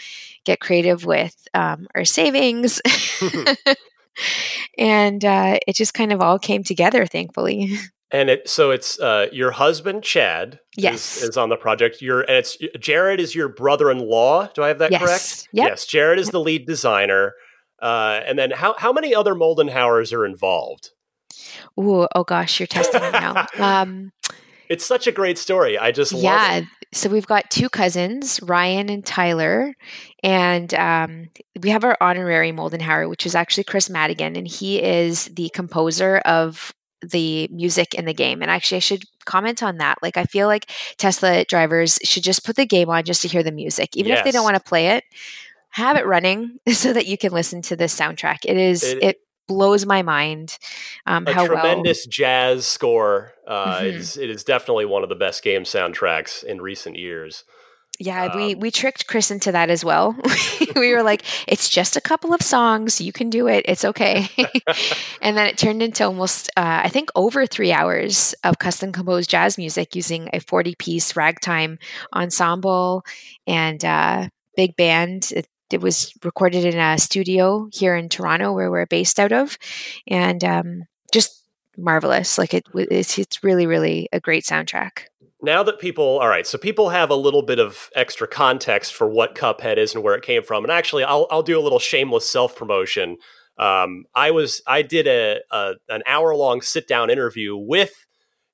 get 0.45 0.61
creative 0.61 1.05
with 1.05 1.37
um, 1.55 1.87
our 1.95 2.05
savings. 2.05 2.81
and 4.79 5.25
uh, 5.25 5.59
it 5.67 5.77
just 5.77 5.95
kind 5.95 6.13
of 6.13 6.21
all 6.21 6.39
came 6.39 6.63
together, 6.63 7.07
thankfully. 7.07 7.77
And 8.15 8.31
it 8.31 8.49
so 8.49 8.71
it's 8.71 8.97
uh, 9.01 9.27
your 9.33 9.51
husband 9.51 10.05
Chad 10.05 10.61
yes. 10.77 11.17
is, 11.17 11.31
is, 11.31 11.37
on 11.37 11.49
the 11.49 11.57
project. 11.57 12.01
Your 12.01 12.21
and 12.21 12.37
it's 12.37 12.57
Jared 12.79 13.19
is 13.19 13.35
your 13.35 13.49
brother-in-law. 13.49 14.51
Do 14.55 14.63
I 14.63 14.69
have 14.69 14.79
that 14.79 14.93
yes. 14.93 15.03
correct? 15.03 15.49
Yep. 15.53 15.69
Yes. 15.69 15.87
Jared 15.87 16.21
is 16.21 16.29
the 16.29 16.39
lead 16.39 16.65
designer. 16.65 17.35
Uh, 17.83 18.21
and 18.25 18.39
then 18.39 18.53
how 18.53 18.77
how 18.79 18.93
many 18.93 19.17
other 19.17 19.35
Moldenhauers 19.35 20.13
are 20.13 20.25
involved? 20.25 20.91
Ooh, 21.77 22.07
oh 22.15 22.23
gosh, 22.23 22.61
you're 22.61 22.69
testing 22.69 23.03
me 23.03 23.11
now. 23.11 23.47
Um, 23.59 24.13
it's 24.69 24.87
such 24.87 25.09
a 25.09 25.13
great 25.13 25.37
story. 25.37 25.77
I 25.77 25.91
just 25.91 26.13
yeah. 26.13 26.63
So 26.93 27.11
we've 27.11 27.27
got 27.27 27.51
two 27.51 27.69
cousins, 27.69 28.41
Ryan 28.45 28.89
and 28.89 29.05
Tyler, 29.05 29.75
and 30.23 30.73
um, 30.75 31.31
we 31.61 31.71
have 31.71 31.83
our 31.83 31.99
honorary 32.01 32.53
Moldenhauer, 32.53 33.11
which 33.11 33.27
is 33.27 33.35
actually 33.35 33.65
Chris 33.65 33.89
Maddigan, 33.89 34.39
and 34.39 34.47
he 34.47 34.81
is 34.81 35.25
the 35.27 35.51
composer 35.53 36.19
of 36.19 36.73
the 37.11 37.49
music 37.53 37.95
in 37.95 38.05
the 38.05 38.15
game. 38.15 38.43
And 38.43 38.51
actually, 38.51 38.77
I 38.77 38.81
should 38.81 39.05
comment 39.25 39.63
on 39.63 39.79
that. 39.79 39.99
Like, 40.03 40.17
I 40.17 40.25
feel 40.25 40.47
like 40.47 40.71
Tesla 40.97 41.45
drivers 41.45 41.99
should 42.03 42.23
just 42.23 42.45
put 42.45 42.57
the 42.57 42.67
game 42.67 42.89
on 42.89 43.05
just 43.05 43.23
to 43.23 43.29
hear 43.29 43.43
the 43.43 43.53
music, 43.53 43.97
even 43.97 44.11
yes. 44.11 44.19
if 44.19 44.25
they 44.25 44.31
don't 44.31 44.45
want 44.45 44.57
to 44.57 44.63
play 44.63 44.89
it. 44.89 45.05
Have 45.71 45.97
it 45.97 46.07
running 46.07 46.59
so 46.73 46.93
that 46.93 47.07
you 47.07 47.19
can 47.19 47.33
listen 47.33 47.63
to 47.63 47.77
this 47.77 47.99
soundtrack. 47.99 48.39
It 48.45 48.57
is 48.57 48.85
it, 48.85 49.03
it 49.03 49.21
blows 49.47 49.87
my 49.87 50.03
mind. 50.03 50.59
Um, 51.07 51.27
a 51.27 51.33
how 51.33 51.47
tremendous 51.47 52.07
well. 52.07 52.11
jazz 52.11 52.67
score. 52.67 53.33
Uh, 53.47 53.77
mm-hmm. 53.77 53.87
it, 53.87 53.95
is, 53.95 54.17
it 54.17 54.31
is 54.31 54.45
definitely 54.45 54.87
one 54.87 55.03
of 55.03 55.09
the 55.09 55.15
best 55.15 55.43
game 55.43 55.65
soundtracks 55.65 56.45
in 56.45 56.61
recent 56.61 56.97
years. 56.97 57.45
Yeah, 58.01 58.27
um, 58.27 58.37
we 58.37 58.55
we 58.55 58.71
tricked 58.71 59.07
Chris 59.07 59.31
into 59.31 59.53
that 59.53 59.71
as 59.71 59.85
well. 59.85 60.17
we 60.77 60.93
were 60.93 61.03
like, 61.03 61.23
it's 61.47 61.69
just 61.69 61.97
a 61.97 62.01
couple 62.01 62.35
of 62.35 62.43
songs. 62.43 63.01
You 63.01 63.13
can 63.13 63.31
do 63.31 63.47
it. 63.47 63.65
It's 63.69 63.85
okay. 63.85 64.29
and 65.23 65.37
then 65.37 65.47
it 65.47 65.57
turned 65.57 65.83
into 65.83 66.05
almost, 66.05 66.51
uh, 66.57 66.81
I 66.85 66.89
think, 66.89 67.11
over 67.15 67.47
three 67.47 67.73
hours 67.73 68.35
of 68.43 68.59
custom 68.59 68.91
composed 68.91 69.31
jazz 69.31 69.57
music 69.59 69.95
using 69.95 70.29
a 70.33 70.41
40 70.41 70.75
piece 70.75 71.15
ragtime 71.15 71.79
ensemble 72.13 73.05
and 73.47 73.85
uh, 73.85 74.29
big 74.57 74.77
band. 74.77 75.33
It, 75.35 75.47
it, 75.71 75.81
was 75.81 76.13
recorded 76.25 76.65
in 76.65 76.79
a 76.79 76.99
studio 76.99 77.69
here 77.73 77.95
in 77.97 78.09
Toronto, 78.09 78.53
where 78.53 78.71
we're 78.71 78.87
based 78.87 79.21
out 79.21 79.33
of, 79.33 79.57
and 80.07 80.43
um, 80.43 80.85
just 81.13 81.45
marvelous. 81.77 82.39
Like 82.39 82.55
it, 82.55 82.67
it's 82.75 83.19
it's 83.19 83.43
really 83.43 83.67
really 83.67 84.09
a 84.13 84.21
great 84.21 84.45
soundtrack 84.45 85.07
now 85.45 85.63
that 85.63 85.79
people 85.79 86.19
all 86.19 86.29
right 86.29 86.47
so 86.47 86.59
people 86.59 86.89
have 86.89 87.11
a 87.11 87.15
little 87.15 87.43
bit 87.43 87.59
of 87.59 87.91
extra 87.95 88.27
context 88.27 88.95
for 88.95 89.09
what 89.09 89.35
cuphead 89.35 89.77
is 89.77 89.95
and 89.95 90.03
where 90.03 90.15
it 90.15 90.23
came 90.23 90.43
from 90.43 90.65
and 90.65 90.73
actually 90.73 91.05
i'll, 91.05 91.27
I'll 91.31 91.43
do 91.43 91.59
a 91.59 91.63
little 91.63 91.79
shameless 91.79 92.29
self-promotion 92.29 93.17
um, 93.59 94.05
i 94.15 94.31
was 94.31 94.63
i 94.67 94.83
did 94.83 95.07
a, 95.07 95.41
a 95.51 95.75
an 95.89 96.03
hour 96.07 96.35
long 96.35 96.61
sit 96.61 96.89
down 96.89 97.11
interview 97.11 97.57
with 97.57 98.07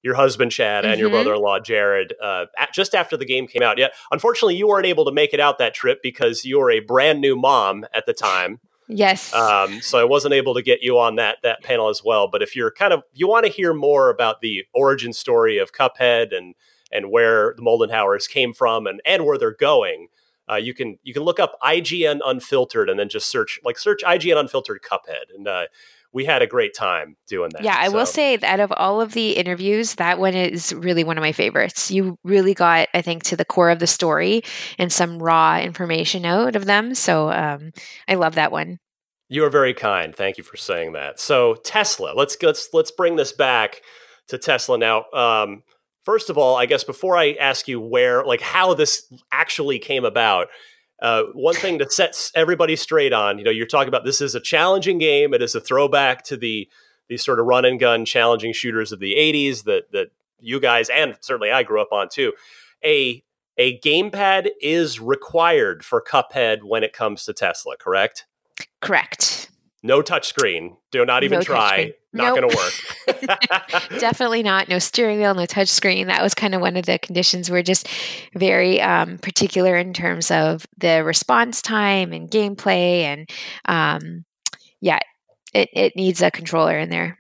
your 0.03 0.15
husband 0.15 0.51
chad 0.51 0.85
and 0.85 0.95
mm-hmm. 0.95 1.01
your 1.01 1.11
brother-in-law 1.11 1.61
jared 1.61 2.15
uh, 2.23 2.47
at, 2.59 2.73
just 2.75 2.95
after 2.95 3.17
the 3.17 3.25
game 3.27 3.47
came 3.47 3.63
out 3.63 3.79
yeah 3.79 3.89
unfortunately 4.11 4.57
you 4.57 4.67
weren't 4.67 4.87
able 4.87 5.05
to 5.05 5.13
make 5.13 5.33
it 5.33 5.41
out 5.41 5.59
that 5.59 5.75
trip 5.75 6.01
because 6.03 6.45
you 6.45 6.59
were 6.59 6.71
a 6.71 6.81
brand 6.81 7.21
new 7.21 7.37
mom 7.37 7.85
at 7.95 8.07
the 8.07 8.13
time 8.13 8.61
Yes. 8.93 9.33
Um, 9.33 9.81
so 9.81 9.99
I 9.99 10.05
wasn't 10.05 10.35
able 10.35 10.55
to 10.55 10.63
get 10.63 10.83
you 10.83 10.99
on 10.99 11.17
that 11.17 11.39
that 11.43 11.63
panel 11.63 11.89
as 11.89 12.03
well. 12.05 12.29
But 12.29 12.43
if 12.43 12.57
you're 12.57 12.73
kind 12.73 12.93
of 12.93 13.03
you 13.13 13.29
want 13.29 13.47
to 13.47 13.53
hear 13.53 13.73
more 13.73 14.11
about 14.11 14.41
the 14.41 14.65
origin 14.75 15.13
story 15.13 15.59
of 15.59 15.73
Cuphead 15.73 16.37
and 16.37 16.55
and 16.91 17.11
where 17.11 17.55
the 17.57 17.63
Moldenhauers 17.63 18.29
came 18.29 18.53
from 18.53 18.87
and, 18.87 19.01
and 19.05 19.25
where 19.25 19.39
they're 19.39 19.55
going, 19.55 20.09
uh, 20.51 20.57
you 20.57 20.75
can 20.75 20.99
you 21.03 21.15
can 21.15 21.23
look 21.23 21.39
up 21.39 21.57
IGN 21.63 22.21
Unfiltered 22.25 22.91
and 22.91 22.99
then 22.99 23.09
just 23.09 23.31
search 23.31 23.61
like 23.65 23.79
search 23.79 24.03
IGN 24.03 24.37
Unfiltered 24.37 24.81
Cuphead, 24.83 25.35
and 25.35 25.47
uh, 25.47 25.65
we 26.13 26.25
had 26.25 26.43
a 26.43 26.47
great 26.47 26.75
time 26.75 27.17
doing 27.29 27.51
that. 27.53 27.63
Yeah, 27.63 27.77
I 27.79 27.89
so. 27.89 27.95
will 27.95 28.07
say 28.07 28.37
that 28.37 28.45
out 28.45 28.61
of 28.61 28.73
all 28.73 29.01
of 29.01 29.13
the 29.13 29.33
interviews, 29.33 29.95
that 29.95 30.19
one 30.19 30.35
is 30.35 30.73
really 30.73 31.05
one 31.05 31.17
of 31.17 31.23
my 31.23 31.33
favorites. 31.33 31.91
You 31.91 32.19
really 32.25 32.55
got, 32.55 32.89
I 32.95 33.03
think, 33.03 33.23
to 33.25 33.37
the 33.37 33.45
core 33.45 33.71
of 33.71 33.79
the 33.79 33.87
story 33.87 34.43
and 34.79 34.93
some 34.93 35.23
raw 35.23 35.61
information 35.61 36.25
out 36.25 36.57
of 36.57 36.65
them. 36.65 36.95
So 36.95 37.31
um, 37.31 37.73
I 38.09 38.15
love 38.15 38.35
that 38.35 38.51
one. 38.51 38.79
You 39.29 39.45
are 39.45 39.51
very 39.51 39.75
kind. 39.75 40.15
Thank 40.15 40.39
you 40.39 40.43
for 40.43 40.57
saying 40.57 40.93
that. 40.95 41.21
So 41.21 41.55
Tesla, 41.55 42.13
let's 42.17 42.37
let's 42.43 42.71
let's 42.73 42.91
bring 42.91 43.15
this 43.15 43.31
back 43.31 43.83
to 44.27 44.39
Tesla 44.39 44.77
now. 44.77 45.05
Um, 45.13 45.63
first 46.11 46.29
of 46.29 46.37
all, 46.37 46.57
I 46.57 46.67
guess 46.67 46.83
before 46.83 47.17
I 47.17 47.35
ask 47.35 47.69
you 47.69 47.81
where, 47.81 48.25
like, 48.25 48.41
how 48.41 48.75
this 48.75 49.07
actually 49.31 49.79
came 49.79 50.05
about, 50.05 50.49
uh, 51.01 51.23
one 51.35 51.55
thing 51.55 51.79
to 51.79 51.89
set 51.89 52.33
everybody 52.35 52.75
straight 52.75 53.13
on, 53.13 53.39
you 53.39 53.45
know, 53.45 53.51
you're 53.53 53.65
talking 53.65 53.87
about 53.87 54.05
this 54.05 54.21
is 54.21 54.35
a 54.35 54.41
challenging 54.41 54.99
game. 54.99 55.33
It 55.33 55.41
is 55.41 55.55
a 55.55 55.61
throwback 55.61 56.25
to 56.25 56.37
the 56.37 56.69
these 57.09 57.25
sort 57.25 57.39
of 57.39 57.47
run 57.47 57.65
and 57.65 57.79
gun 57.79 58.05
challenging 58.05 58.53
shooters 58.53 58.91
of 58.91 58.99
the 58.99 59.15
'80s 59.15 59.63
that 59.65 59.93
that 59.93 60.09
you 60.41 60.59
guys 60.59 60.91
and 60.91 61.17
certainly 61.21 61.53
I 61.53 61.63
grew 61.63 61.81
up 61.81 61.93
on 61.93 62.09
too. 62.09 62.33
A 62.85 63.23
a 63.57 63.79
gamepad 63.79 64.49
is 64.61 64.99
required 64.99 65.85
for 65.85 66.03
Cuphead 66.03 66.65
when 66.65 66.83
it 66.83 66.93
comes 66.93 67.25
to 67.27 67.33
Tesla, 67.33 67.77
correct? 67.77 68.27
Correct. 68.81 69.49
No 69.85 70.03
touchscreen. 70.03 70.77
Do 70.91 71.05
not 71.05 71.23
even 71.23 71.39
no 71.39 71.45
try. 71.45 71.95
Not 72.13 72.35
nope. 72.35 72.41
going 72.41 72.51
to 72.51 72.57
work. 72.57 73.91
Definitely 74.01 74.43
not. 74.43 74.69
No 74.69 74.79
steering 74.79 75.19
wheel, 75.19 75.35
no 75.35 75.47
touch 75.47 75.69
screen. 75.69 76.09
That 76.09 76.23
was 76.23 76.35
kind 76.35 76.55
of 76.55 76.61
one 76.61 76.77
of 76.77 76.87
the 76.87 76.99
conditions. 76.99 77.51
We're 77.51 77.63
just 77.63 77.89
very 78.35 78.81
um, 78.81 79.19
particular 79.19 79.77
in 79.77 79.93
terms 79.93 80.31
of 80.31 80.67
the 80.79 81.05
response 81.05 81.63
time 81.63 82.13
and 82.13 82.29
gameplay. 82.29 83.03
And 83.03 83.31
um, 83.67 84.25
yeah, 84.81 84.99
it, 85.55 85.69
it 85.73 85.97
needs 85.97 86.21
a 86.21 86.31
controller 86.31 86.77
in 86.79 86.91
there. 86.91 87.17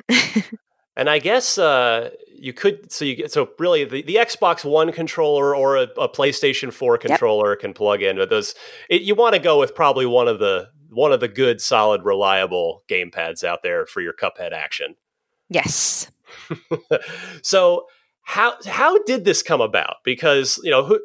and 0.96 1.08
I 1.08 1.20
guess 1.20 1.56
uh, 1.56 2.10
you 2.34 2.52
could 2.52 2.90
so 2.90 3.04
you 3.04 3.14
get 3.14 3.30
so 3.30 3.50
really 3.58 3.84
the, 3.84 4.02
the 4.02 4.16
Xbox 4.16 4.64
One 4.64 4.90
controller 4.92 5.54
or 5.54 5.76
a, 5.76 5.82
a 5.82 6.08
PlayStation 6.08 6.72
4 6.72 6.98
controller 6.98 7.50
yep. 7.50 7.60
can 7.60 7.74
plug 7.74 8.02
in, 8.02 8.16
but 8.16 8.30
those 8.30 8.54
it, 8.88 9.02
you 9.02 9.14
want 9.14 9.34
to 9.34 9.40
go 9.40 9.58
with 9.58 9.74
probably 9.74 10.06
one 10.06 10.26
of 10.26 10.38
the 10.40 10.68
one 10.90 11.12
of 11.12 11.20
the 11.20 11.28
good, 11.28 11.60
solid, 11.60 12.04
reliable 12.04 12.82
game 12.88 13.10
pads 13.10 13.44
out 13.44 13.62
there 13.62 13.86
for 13.86 14.00
your 14.00 14.12
Cuphead 14.12 14.52
action. 14.52 14.96
Yes. 15.48 16.10
so 17.42 17.86
how 18.22 18.54
how 18.66 19.02
did 19.02 19.24
this 19.24 19.42
come 19.42 19.60
about? 19.60 19.96
Because 20.04 20.60
you 20.62 20.70
know 20.70 20.84
who. 20.84 21.00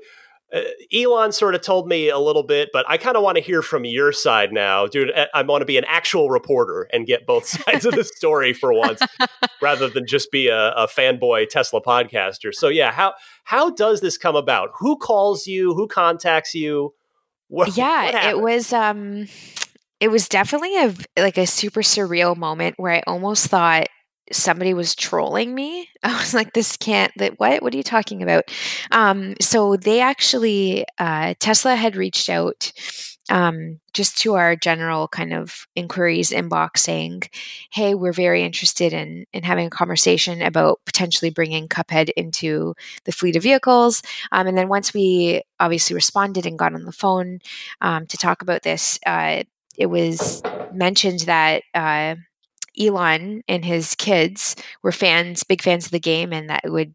Uh, 0.53 0.61
Elon 0.93 1.31
sort 1.31 1.55
of 1.55 1.61
told 1.61 1.87
me 1.87 2.07
a 2.07 2.19
little 2.19 2.43
bit, 2.43 2.69
but 2.71 2.85
I 2.87 2.97
kind 2.97 3.17
of 3.17 3.23
want 3.23 3.37
to 3.37 3.43
hear 3.43 3.63
from 3.63 3.83
your 3.83 4.11
side 4.11 4.53
now, 4.53 4.85
dude. 4.85 5.11
I 5.33 5.41
want 5.41 5.63
to 5.63 5.65
be 5.65 5.77
an 5.77 5.85
actual 5.85 6.29
reporter 6.29 6.87
and 6.93 7.07
get 7.07 7.25
both 7.25 7.45
sides 7.65 7.83
of 7.83 7.95
the 7.95 8.03
story 8.03 8.53
for 8.53 8.71
once, 8.71 9.01
rather 9.59 9.89
than 9.89 10.05
just 10.05 10.31
be 10.31 10.47
a, 10.47 10.71
a, 10.73 10.87
fanboy 10.87 11.49
Tesla 11.49 11.81
podcaster. 11.81 12.53
So, 12.53 12.67
yeah, 12.67 12.91
how 12.91 13.15
how 13.43 13.71
does 13.71 14.01
this 14.01 14.19
come 14.19 14.35
about? 14.35 14.69
Who 14.77 14.97
calls 14.97 15.47
you? 15.47 15.73
Who 15.73 15.87
contacts 15.87 16.53
you? 16.53 16.93
What, 17.47 17.75
yeah, 17.75 18.05
what 18.05 18.25
it 18.25 18.39
was. 18.39 18.71
um 18.71 19.27
it 19.99 20.09
was 20.09 20.27
definitely 20.27 20.77
a 20.77 20.93
like 21.17 21.37
a 21.37 21.47
super 21.47 21.81
surreal 21.81 22.35
moment 22.35 22.75
where 22.77 22.93
I 22.93 23.03
almost 23.07 23.47
thought 23.47 23.87
somebody 24.31 24.73
was 24.73 24.95
trolling 24.95 25.53
me. 25.53 25.89
I 26.03 26.17
was 26.17 26.33
like, 26.33 26.53
this 26.53 26.77
can't 26.77 27.11
that 27.17 27.39
what 27.39 27.61
what 27.61 27.73
are 27.73 27.77
you 27.77 27.83
talking 27.83 28.21
about? 28.23 28.51
Um, 28.91 29.35
so 29.39 29.75
they 29.75 30.01
actually 30.01 30.85
uh, 30.97 31.35
Tesla 31.39 31.75
had 31.75 31.95
reached 31.95 32.29
out 32.29 32.71
um, 33.29 33.79
just 33.93 34.19
to 34.19 34.35
our 34.35 34.55
general 34.55 35.07
kind 35.07 35.33
of 35.33 35.65
inquiries 35.75 36.29
inbox 36.29 36.79
saying, 36.79 37.23
"Hey, 37.71 37.95
we're 37.95 38.13
very 38.13 38.43
interested 38.43 38.93
in 38.93 39.25
in 39.33 39.43
having 39.43 39.67
a 39.67 39.71
conversation 39.71 40.41
about 40.41 40.79
potentially 40.85 41.31
bringing 41.31 41.67
Cuphead 41.67 42.09
into 42.15 42.75
the 43.05 43.11
fleet 43.11 43.35
of 43.35 43.43
vehicles." 43.43 44.03
Um, 44.31 44.47
and 44.47 44.57
then 44.57 44.69
once 44.69 44.93
we 44.93 45.41
obviously 45.59 45.95
responded 45.95 46.45
and 46.45 46.59
got 46.59 46.75
on 46.75 46.85
the 46.85 46.91
phone 46.91 47.39
um, 47.81 48.05
to 48.07 48.17
talk 48.17 48.41
about 48.43 48.61
this, 48.61 48.99
uh, 49.07 49.43
it 49.77 49.87
was 49.87 50.41
mentioned 50.73 51.21
that 51.21 51.63
uh, 51.73 52.15
Elon 52.79 53.43
and 53.47 53.63
his 53.63 53.95
kids 53.95 54.55
were 54.83 54.91
fans, 54.91 55.43
big 55.43 55.61
fans 55.61 55.85
of 55.85 55.91
the 55.91 55.99
game, 55.99 56.33
and 56.33 56.49
that 56.49 56.63
would 56.65 56.93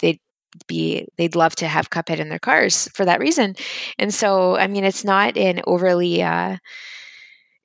they'd 0.00 0.20
be 0.66 1.06
they'd 1.16 1.36
love 1.36 1.54
to 1.56 1.68
have 1.68 1.90
Cuphead 1.90 2.18
in 2.18 2.28
their 2.28 2.38
cars 2.38 2.88
for 2.94 3.04
that 3.04 3.20
reason. 3.20 3.54
And 3.98 4.12
so, 4.12 4.56
I 4.56 4.66
mean, 4.66 4.84
it's 4.84 5.04
not 5.04 5.36
an 5.36 5.60
overly 5.66 6.22
uh, 6.22 6.56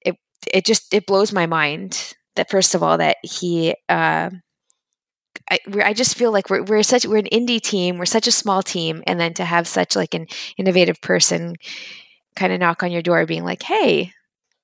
it 0.01 0.15
it 0.51 0.65
just 0.65 0.93
it 0.93 1.05
blows 1.05 1.33
my 1.33 1.45
mind 1.45 2.15
that 2.35 2.49
first 2.49 2.75
of 2.75 2.83
all 2.83 2.97
that 2.97 3.17
he. 3.23 3.75
Uh, 3.89 4.29
I, 5.49 5.59
I 5.83 5.93
just 5.93 6.15
feel 6.15 6.31
like 6.31 6.49
we're, 6.49 6.63
we're 6.63 6.83
such 6.83 7.05
we're 7.05 7.17
an 7.17 7.25
indie 7.25 7.59
team 7.59 7.97
we're 7.97 8.05
such 8.05 8.27
a 8.27 8.31
small 8.31 8.61
team 8.61 9.03
and 9.07 9.19
then 9.19 9.33
to 9.33 9.43
have 9.43 9.67
such 9.67 9.95
like 9.95 10.13
an 10.13 10.27
innovative 10.57 11.01
person 11.01 11.55
kind 12.35 12.53
of 12.53 12.59
knock 12.59 12.81
on 12.81 12.91
your 12.91 13.01
door 13.01 13.25
being 13.25 13.43
like 13.43 13.63
hey 13.63 14.13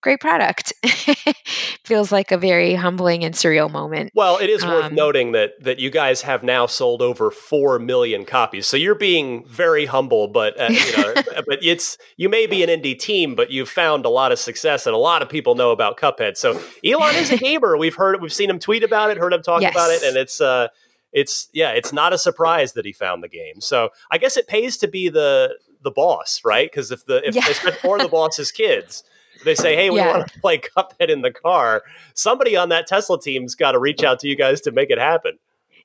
great 0.02 0.20
product. 0.20 0.74
Feels 1.84 2.12
like 2.12 2.32
a 2.32 2.38
very 2.38 2.76
humbling 2.76 3.24
and 3.24 3.34
surreal 3.34 3.70
moment. 3.70 4.12
Well, 4.14 4.38
it 4.38 4.50
is 4.50 4.66
worth 4.66 4.86
um, 4.86 4.96
noting 4.96 5.32
that 5.34 5.62
that 5.64 5.80
you 5.80 5.90
guys 5.90 6.22
have 6.22 6.44
now 6.44 6.66
sold 6.66 7.02
over 7.02 7.32
four 7.32 7.80
million 7.80 8.26
copies. 8.26 8.68
So 8.68 8.78
you're 8.78 8.96
being 8.96 9.46
very 9.46 9.86
humble, 9.86 10.28
but 10.28 10.60
uh, 10.60 10.68
you 10.70 10.98
know, 10.98 11.14
but 11.48 11.60
it's 11.62 11.98
you 12.18 12.30
may 12.30 12.46
be 12.46 12.64
an 12.64 12.70
indie 12.70 12.98
team, 12.98 13.36
but 13.36 13.52
you've 13.52 13.70
found 13.70 14.06
a 14.06 14.10
lot 14.10 14.32
of 14.32 14.40
success, 14.40 14.86
and 14.86 14.96
a 14.96 15.00
lot 15.00 15.22
of 15.22 15.30
people 15.30 15.56
know 15.56 15.72
about 15.72 15.98
Cuphead. 15.98 16.38
So 16.38 16.62
Elon 16.84 17.16
is 17.16 17.32
a 17.32 17.38
gamer. 17.50 17.78
We've 17.78 17.96
heard, 17.96 18.22
we've 18.22 18.34
seen 18.34 18.50
him 18.50 18.60
tweet 18.60 18.84
about 18.84 19.12
it, 19.12 19.18
heard 19.18 19.34
him 19.34 19.42
talk 19.42 19.62
yes. 19.62 19.74
about 19.74 19.92
it, 19.92 20.04
and 20.04 20.18
it's. 20.18 20.42
uh 20.42 20.70
it's 21.12 21.50
yeah, 21.54 21.72
it's 21.72 21.92
not 21.92 22.14
a 22.14 22.20
surprise 22.20 22.74
that 22.74 22.86
he 22.86 22.92
found 22.92 23.24
the 23.24 23.28
game. 23.28 23.62
So 23.62 23.90
I 24.12 24.20
guess 24.20 24.38
it 24.38 24.48
pays 24.48 24.78
to 24.78 24.88
be 24.88 25.10
the 25.10 25.56
the 25.82 25.90
boss, 25.90 26.42
right? 26.46 26.70
Because 26.70 26.92
if 26.92 27.04
the 27.06 27.28
if 27.28 27.36
yeah. 27.36 27.74
or 27.84 27.98
the 27.98 28.08
boss's 28.08 28.52
kids, 28.52 29.04
they 29.46 29.56
say, 29.56 29.76
"Hey, 29.76 29.90
we 29.90 29.98
yeah. 29.98 30.18
want 30.18 30.32
to 30.32 30.40
play 30.40 30.60
Cuphead 30.60 31.10
in 31.10 31.22
the 31.22 31.32
car." 31.32 31.84
Somebody 32.14 32.56
on 32.56 32.70
that 32.70 32.88
Tesla 32.88 33.20
team's 33.20 33.56
got 33.56 33.72
to 33.72 33.80
reach 33.80 34.04
out 34.04 34.20
to 34.20 34.28
you 34.28 34.36
guys 34.36 34.62
to 34.62 34.72
make 34.72 34.90
it 34.90 34.98
happen. 34.98 35.40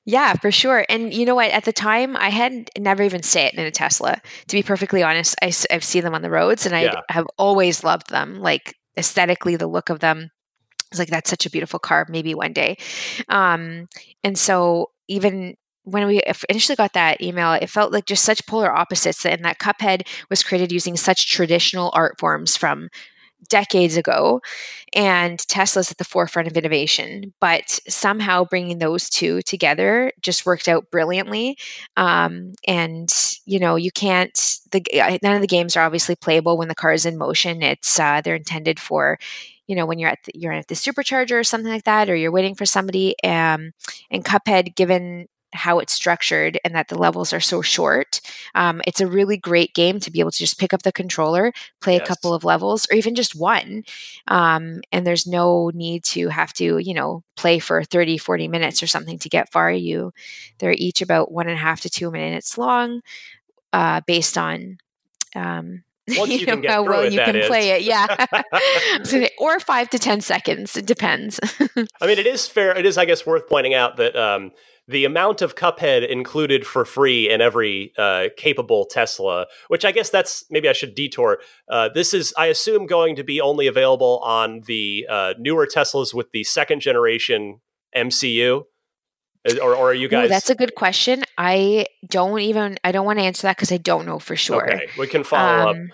Yeah, 0.05 0.33
for 0.33 0.51
sure. 0.51 0.85
And 0.87 1.13
you 1.13 1.25
know 1.25 1.33
what? 1.33 1.49
At 1.49 1.65
the 1.65 1.73
time, 1.73 2.15
I 2.15 2.29
had 2.29 2.69
never 2.77 3.01
even 3.01 3.23
sat 3.23 3.55
in 3.55 3.59
a 3.65 3.71
Tesla. 3.71 4.21
To 4.47 4.55
be 4.55 4.61
perfectly 4.61 5.01
honest, 5.01 5.35
I, 5.41 5.51
have 5.71 5.83
seen 5.83 6.03
them 6.03 6.13
on 6.13 6.21
the 6.21 6.29
roads, 6.29 6.65
and 6.65 6.75
I 6.75 6.83
yeah. 6.83 7.01
have 7.09 7.27
always 7.37 7.83
loved 7.83 8.11
them. 8.11 8.39
Like 8.39 8.75
aesthetically, 8.97 9.55
the 9.55 9.67
look 9.67 9.89
of 9.89 9.99
them. 9.99 10.29
It's 10.91 10.99
like 10.99 11.09
that's 11.09 11.29
such 11.29 11.47
a 11.47 11.49
beautiful 11.49 11.79
car. 11.79 12.05
Maybe 12.07 12.35
one 12.35 12.53
day. 12.53 12.77
Um, 13.29 13.87
and 14.23 14.37
so 14.37 14.91
even 15.07 15.55
when 15.85 16.05
we 16.07 16.21
initially 16.49 16.75
got 16.75 16.93
that 16.93 17.21
email, 17.21 17.53
it 17.53 17.69
felt 17.69 17.91
like 17.91 18.05
just 18.05 18.23
such 18.23 18.45
polar 18.47 18.75
opposites. 18.75 19.25
And 19.25 19.43
that 19.45 19.59
Cuphead 19.59 20.07
was 20.29 20.43
created 20.43 20.71
using 20.71 20.97
such 20.97 21.31
traditional 21.31 21.91
art 21.93 22.19
forms 22.19 22.57
from 22.57 22.89
decades 23.49 23.97
ago 23.97 24.41
and 24.93 25.39
tesla's 25.47 25.91
at 25.91 25.97
the 25.97 26.03
forefront 26.03 26.47
of 26.47 26.57
innovation 26.57 27.33
but 27.39 27.79
somehow 27.87 28.43
bringing 28.43 28.79
those 28.79 29.09
two 29.09 29.41
together 29.41 30.11
just 30.21 30.45
worked 30.45 30.67
out 30.67 30.89
brilliantly 30.91 31.57
um, 31.97 32.53
and 32.67 33.11
you 33.45 33.59
know 33.59 33.75
you 33.75 33.91
can't 33.91 34.59
the 34.71 35.19
none 35.21 35.35
of 35.35 35.41
the 35.41 35.47
games 35.47 35.75
are 35.75 35.85
obviously 35.85 36.15
playable 36.15 36.57
when 36.57 36.67
the 36.67 36.75
car 36.75 36.93
is 36.93 37.05
in 37.05 37.17
motion. 37.17 37.61
It's 37.61 37.99
uh, 37.99 38.21
they're 38.21 38.35
intended 38.35 38.79
for 38.79 39.17
you 39.67 39.75
know 39.75 39.85
when 39.85 39.99
you're 39.99 40.09
at 40.09 40.19
the, 40.25 40.31
you're 40.35 40.53
at 40.53 40.67
the 40.67 40.75
supercharger 40.75 41.39
or 41.39 41.43
something 41.43 41.71
like 41.71 41.85
that 41.85 42.09
or 42.09 42.15
you're 42.15 42.31
waiting 42.31 42.55
for 42.55 42.65
somebody 42.65 43.15
um, 43.23 43.71
and 44.11 44.23
cuphead 44.23 44.75
given 44.75 45.27
how 45.55 45.79
it's 45.79 45.93
structured 45.93 46.59
and 46.63 46.75
that 46.75 46.87
the 46.87 46.97
levels 46.97 47.33
are 47.33 47.39
so 47.39 47.61
short. 47.61 48.21
Um, 48.53 48.81
it's 48.85 49.01
a 49.01 49.07
really 49.07 49.37
great 49.37 49.73
game 49.73 49.99
to 50.01 50.11
be 50.11 50.19
able 50.19 50.31
to 50.31 50.37
just 50.37 50.59
pick 50.59 50.73
up 50.73 50.83
the 50.83 50.91
controller, 50.91 51.53
play 51.81 51.93
yes. 51.93 52.01
a 52.03 52.05
couple 52.05 52.33
of 52.33 52.43
levels, 52.43 52.87
or 52.91 52.95
even 52.95 53.15
just 53.15 53.35
one. 53.35 53.83
Um, 54.27 54.81
and 54.91 55.05
there's 55.05 55.25
no 55.25 55.71
need 55.73 56.03
to 56.05 56.29
have 56.29 56.53
to, 56.53 56.77
you 56.77 56.93
know, 56.93 57.23
play 57.35 57.59
for 57.59 57.83
30, 57.83 58.17
40 58.17 58.47
minutes 58.47 58.83
or 58.83 58.87
something 58.87 59.17
to 59.19 59.29
get 59.29 59.51
far. 59.51 59.71
You, 59.71 60.13
they're 60.59 60.75
each 60.77 61.01
about 61.01 61.31
one 61.31 61.47
and 61.47 61.57
a 61.57 61.61
half 61.61 61.81
to 61.81 61.89
two 61.89 62.11
minutes 62.11 62.57
long, 62.57 63.01
uh, 63.73 64.01
based 64.05 64.37
on 64.37 64.77
um, 65.35 65.83
you, 66.07 66.25
you 66.25 66.45
know 66.45 66.61
how 66.67 66.83
well 66.83 67.11
you 67.11 67.19
can 67.19 67.35
is. 67.35 67.47
play 67.47 67.71
it, 67.71 67.81
yeah. 67.81 68.25
so, 69.03 69.25
or 69.39 69.59
five 69.59 69.89
to 69.89 69.97
ten 69.97 70.21
seconds. 70.21 70.77
It 70.77 70.85
depends. 70.85 71.39
I 72.01 72.07
mean, 72.07 72.19
it 72.19 72.27
is 72.27 72.47
fair. 72.47 72.77
It 72.77 72.85
is, 72.85 72.97
I 72.97 73.05
guess, 73.05 73.25
worth 73.25 73.49
pointing 73.49 73.73
out 73.73 73.97
that 73.97 74.15
um, 74.15 74.51
the 74.87 75.05
amount 75.05 75.41
of 75.41 75.55
Cuphead 75.55 76.07
included 76.07 76.65
for 76.65 76.85
free 76.85 77.29
in 77.29 77.41
every 77.41 77.93
uh, 77.97 78.27
capable 78.37 78.85
Tesla, 78.85 79.47
which 79.67 79.83
I 79.83 79.91
guess 79.91 80.09
that's 80.09 80.45
maybe 80.49 80.69
I 80.69 80.73
should 80.73 80.93
detour. 80.93 81.39
Uh, 81.69 81.89
this 81.93 82.13
is, 82.13 82.33
I 82.37 82.47
assume, 82.47 82.85
going 82.85 83.15
to 83.15 83.23
be 83.23 83.41
only 83.41 83.67
available 83.67 84.19
on 84.19 84.61
the 84.67 85.07
uh, 85.09 85.33
newer 85.39 85.65
Teslas 85.65 86.13
with 86.13 86.31
the 86.31 86.43
second 86.43 86.81
generation 86.81 87.61
MCU. 87.95 88.63
Or, 89.61 89.75
or 89.75 89.91
are 89.91 89.93
you 89.93 90.07
guys? 90.07 90.25
Ooh, 90.25 90.29
that's 90.29 90.49
a 90.49 90.55
good 90.55 90.73
question. 90.73 91.23
I 91.37 91.85
don't 92.07 92.39
even. 92.39 92.79
I 92.83 92.91
don't 92.91 93.05
want 93.05 93.19
to 93.19 93.25
answer 93.25 93.43
that 93.43 93.55
because 93.55 93.71
I 93.71 93.77
don't 93.77 94.07
know 94.07 94.17
for 94.17 94.35
sure. 94.35 94.73
Okay, 94.73 94.87
we 94.97 95.05
can 95.05 95.23
follow 95.23 95.69
um, 95.69 95.91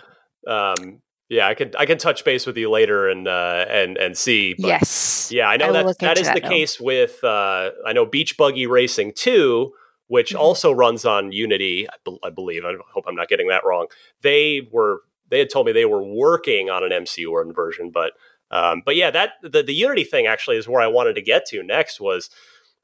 up. 0.48 0.80
Um, 0.80 1.02
yeah, 1.32 1.48
I 1.48 1.54
can 1.54 1.72
I 1.80 1.86
can 1.86 1.98
touch 1.98 2.26
base 2.26 2.46
with 2.46 2.58
you 2.58 2.70
later 2.70 3.08
and 3.08 3.26
uh, 3.26 3.66
and 3.70 3.98
and 3.98 4.18
see. 4.18 4.54
But 4.54 4.68
yes. 4.68 5.32
Yeah, 5.32 5.48
I 5.48 5.56
know 5.56 5.70
I 5.70 5.84
that 5.84 6.00
that 6.00 6.18
is 6.18 6.28
that 6.28 6.36
the 6.36 6.42
case 6.42 6.78
with 6.78 7.24
uh, 7.24 7.72
I 7.86 7.94
know 7.94 8.06
Beach 8.06 8.36
Buggy 8.36 8.68
Racing 8.68 9.14
Two, 9.16 9.72
which 10.08 10.32
mm-hmm. 10.32 10.42
also 10.42 10.74
runs 10.74 11.06
on 11.06 11.32
Unity. 11.32 11.88
I, 11.88 11.94
be- 12.04 12.20
I, 12.22 12.32
believe. 12.32 12.66
I 12.66 12.74
hope 12.94 13.06
I'm 13.08 13.16
not 13.16 13.30
getting 13.30 13.48
that 13.48 13.64
wrong. 13.64 13.88
They 14.22 14.68
were 14.74 15.04
they 15.30 15.40
had 15.40 15.50
told 15.50 15.68
me 15.68 15.72
they 15.72 15.86
were 15.86 16.04
working 16.04 16.70
on 16.70 16.84
an 16.84 16.92
MCU 16.92 17.56
version, 17.56 17.92
but 17.92 18.12
um, 18.52 18.82
but 18.86 18.98
yeah, 18.98 19.10
that 19.12 19.36
the 19.42 19.64
the 19.64 19.74
Unity 19.74 20.04
thing 20.04 20.28
actually 20.28 20.58
is 20.58 20.68
where 20.68 20.82
I 20.82 20.88
wanted 20.88 21.14
to 21.16 21.22
get 21.22 21.46
to 21.48 21.64
next 21.64 22.02
was. 22.02 22.30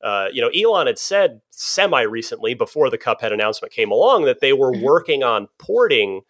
Uh, 0.03 0.27
you 0.31 0.39
know, 0.39 0.49
Elon 0.49 0.85
had 0.85 0.99
said 0.99 1.41
semi 1.49 2.03
recently 2.03 2.53
before 2.53 2.91
the 2.91 2.99
Cuphead 2.99 3.33
announcement 3.33 3.73
came 3.73 3.89
along 3.89 4.25
that 4.25 4.41
they 4.41 4.53
were 4.53 4.71
mm-hmm. 4.71 4.83
working 4.83 5.23
on 5.23 5.47
porting 5.57 6.21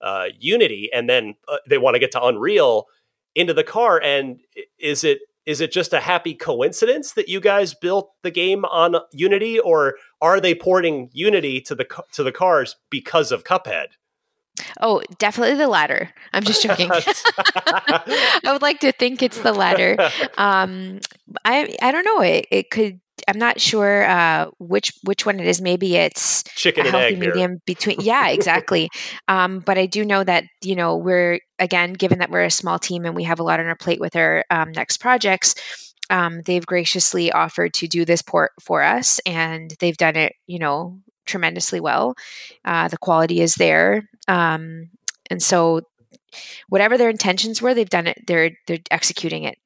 uh, 0.00 0.26
Unity, 0.38 0.90
and 0.92 1.08
then 1.08 1.34
uh, 1.48 1.58
they 1.68 1.78
want 1.78 1.94
to 1.94 2.00
get 2.00 2.12
to 2.12 2.24
Unreal 2.24 2.86
into 3.34 3.54
the 3.54 3.64
car. 3.64 4.00
And 4.00 4.40
is 4.78 5.04
it 5.04 5.20
is 5.46 5.60
it 5.60 5.70
just 5.70 5.92
a 5.92 6.00
happy 6.00 6.34
coincidence 6.34 7.12
that 7.12 7.28
you 7.28 7.40
guys 7.40 7.72
built 7.72 8.10
the 8.22 8.30
game 8.30 8.64
on 8.64 8.96
Unity, 9.12 9.60
or 9.60 9.94
are 10.20 10.40
they 10.40 10.54
porting 10.54 11.08
Unity 11.12 11.60
to 11.62 11.74
the 11.74 11.86
to 12.12 12.22
the 12.22 12.32
cars 12.32 12.76
because 12.90 13.30
of 13.32 13.44
Cuphead? 13.44 13.88
Oh, 14.80 15.02
definitely 15.18 15.56
the 15.56 15.68
latter. 15.68 16.10
I'm 16.32 16.42
just 16.42 16.62
joking. 16.62 16.90
I 16.92 18.40
would 18.46 18.62
like 18.62 18.80
to 18.80 18.92
think 18.92 19.22
it's 19.22 19.40
the 19.40 19.52
latter. 19.52 19.96
Um, 20.38 21.00
I 21.44 21.74
I 21.80 21.92
don't 21.92 22.04
know. 22.04 22.20
It 22.20 22.46
it 22.50 22.70
could 22.70 23.00
I'm 23.28 23.38
not 23.38 23.60
sure 23.60 24.04
uh, 24.04 24.50
which 24.58 24.92
which 25.04 25.24
one 25.26 25.40
it 25.40 25.46
is. 25.46 25.60
Maybe 25.60 25.96
it's 25.96 26.42
chicken 26.54 26.86
a 26.86 26.90
healthy 26.90 27.16
medium 27.16 27.52
here. 27.52 27.60
between. 27.66 27.96
Yeah, 28.06 28.28
exactly. 28.28 28.90
um, 29.26 29.60
but 29.60 29.78
I 29.78 29.86
do 29.86 30.04
know 30.04 30.22
that 30.22 30.44
you 30.62 30.76
know 30.76 30.96
we're 30.96 31.40
again, 31.58 31.94
given 31.94 32.18
that 32.18 32.30
we're 32.30 32.44
a 32.44 32.50
small 32.50 32.78
team 32.78 33.04
and 33.04 33.16
we 33.16 33.24
have 33.24 33.40
a 33.40 33.42
lot 33.42 33.58
on 33.58 33.66
our 33.66 33.76
plate 33.76 34.00
with 34.00 34.16
our 34.16 34.44
um, 34.50 34.72
next 34.72 34.98
projects. 34.98 35.54
Um, 36.08 36.42
they've 36.42 36.64
graciously 36.64 37.32
offered 37.32 37.74
to 37.74 37.88
do 37.88 38.04
this 38.04 38.22
port 38.22 38.52
for 38.60 38.82
us, 38.82 39.18
and 39.26 39.74
they've 39.80 39.96
done 39.96 40.16
it. 40.16 40.34
You 40.46 40.58
know, 40.58 41.00
tremendously 41.24 41.80
well. 41.80 42.14
Uh, 42.64 42.88
the 42.88 42.98
quality 42.98 43.40
is 43.40 43.54
there, 43.54 44.08
um, 44.28 44.90
and 45.30 45.42
so 45.42 45.82
whatever 46.68 46.98
their 46.98 47.10
intentions 47.10 47.62
were, 47.62 47.74
they've 47.74 47.88
done 47.88 48.06
it. 48.06 48.24
They're 48.26 48.50
they're 48.66 48.78
executing 48.90 49.44
it 49.44 49.58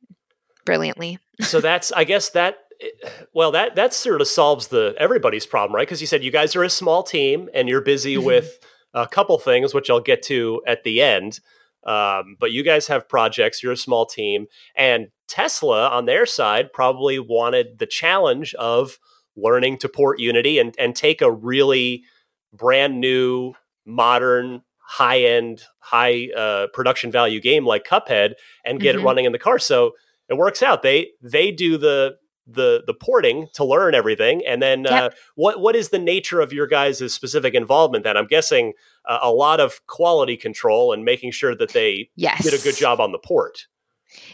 brilliantly. 0.64 1.18
so 1.40 1.60
that's, 1.60 1.90
I 1.92 2.04
guess 2.04 2.30
that 2.30 2.58
well, 3.34 3.50
that 3.52 3.76
that 3.76 3.94
sort 3.94 4.20
of 4.20 4.28
solves 4.28 4.68
the 4.68 4.94
everybody's 4.98 5.46
problem, 5.46 5.74
right? 5.74 5.86
Because 5.86 6.00
you 6.00 6.06
said 6.06 6.24
you 6.24 6.30
guys 6.30 6.56
are 6.56 6.64
a 6.64 6.70
small 6.70 7.02
team 7.02 7.48
and 7.54 7.68
you're 7.68 7.80
busy 7.80 8.16
mm-hmm. 8.16 8.26
with 8.26 8.58
a 8.94 9.06
couple 9.06 9.38
things, 9.38 9.72
which 9.74 9.90
I'll 9.90 10.00
get 10.00 10.22
to 10.24 10.62
at 10.66 10.84
the 10.84 11.00
end. 11.02 11.40
Um, 11.84 12.36
but 12.38 12.52
you 12.52 12.62
guys 12.62 12.88
have 12.88 13.08
projects. 13.08 13.62
You're 13.62 13.72
a 13.72 13.76
small 13.76 14.04
team, 14.04 14.46
and 14.74 15.08
Tesla 15.28 15.88
on 15.88 16.04
their 16.04 16.26
side 16.26 16.72
probably 16.72 17.18
wanted 17.18 17.78
the 17.78 17.86
challenge 17.86 18.54
of 18.54 18.98
learning 19.36 19.78
to 19.78 19.88
port 19.88 20.20
Unity 20.20 20.58
and 20.58 20.74
and 20.78 20.94
take 20.94 21.22
a 21.22 21.30
really 21.30 22.04
brand 22.52 23.00
new, 23.00 23.54
modern, 23.86 24.62
high 24.78 25.20
end, 25.20 25.62
high 25.78 26.28
uh, 26.36 26.66
production 26.72 27.10
value 27.10 27.40
game 27.40 27.64
like 27.64 27.86
Cuphead 27.86 28.32
and 28.64 28.80
get 28.80 28.94
mm-hmm. 28.94 29.02
it 29.02 29.04
running 29.04 29.24
in 29.24 29.32
the 29.32 29.38
car. 29.38 29.58
So 29.58 29.92
it 30.28 30.36
works 30.36 30.62
out. 30.62 30.82
They 30.82 31.12
they 31.22 31.50
do 31.52 31.78
the 31.78 32.16
the 32.52 32.82
the 32.86 32.94
porting 32.94 33.48
to 33.54 33.64
learn 33.64 33.94
everything 33.94 34.42
and 34.46 34.62
then 34.62 34.84
yep. 34.84 34.92
uh, 34.92 35.10
what 35.34 35.60
what 35.60 35.76
is 35.76 35.90
the 35.90 35.98
nature 35.98 36.40
of 36.40 36.52
your 36.52 36.66
guys' 36.66 37.12
specific 37.12 37.54
involvement 37.54 38.04
then 38.04 38.16
i'm 38.16 38.26
guessing 38.26 38.72
uh, 39.06 39.18
a 39.22 39.30
lot 39.30 39.60
of 39.60 39.86
quality 39.86 40.36
control 40.36 40.92
and 40.92 41.04
making 41.04 41.30
sure 41.30 41.54
that 41.54 41.70
they 41.70 42.10
yes. 42.16 42.42
did 42.42 42.54
a 42.54 42.62
good 42.62 42.76
job 42.76 43.00
on 43.00 43.12
the 43.12 43.18
port 43.18 43.66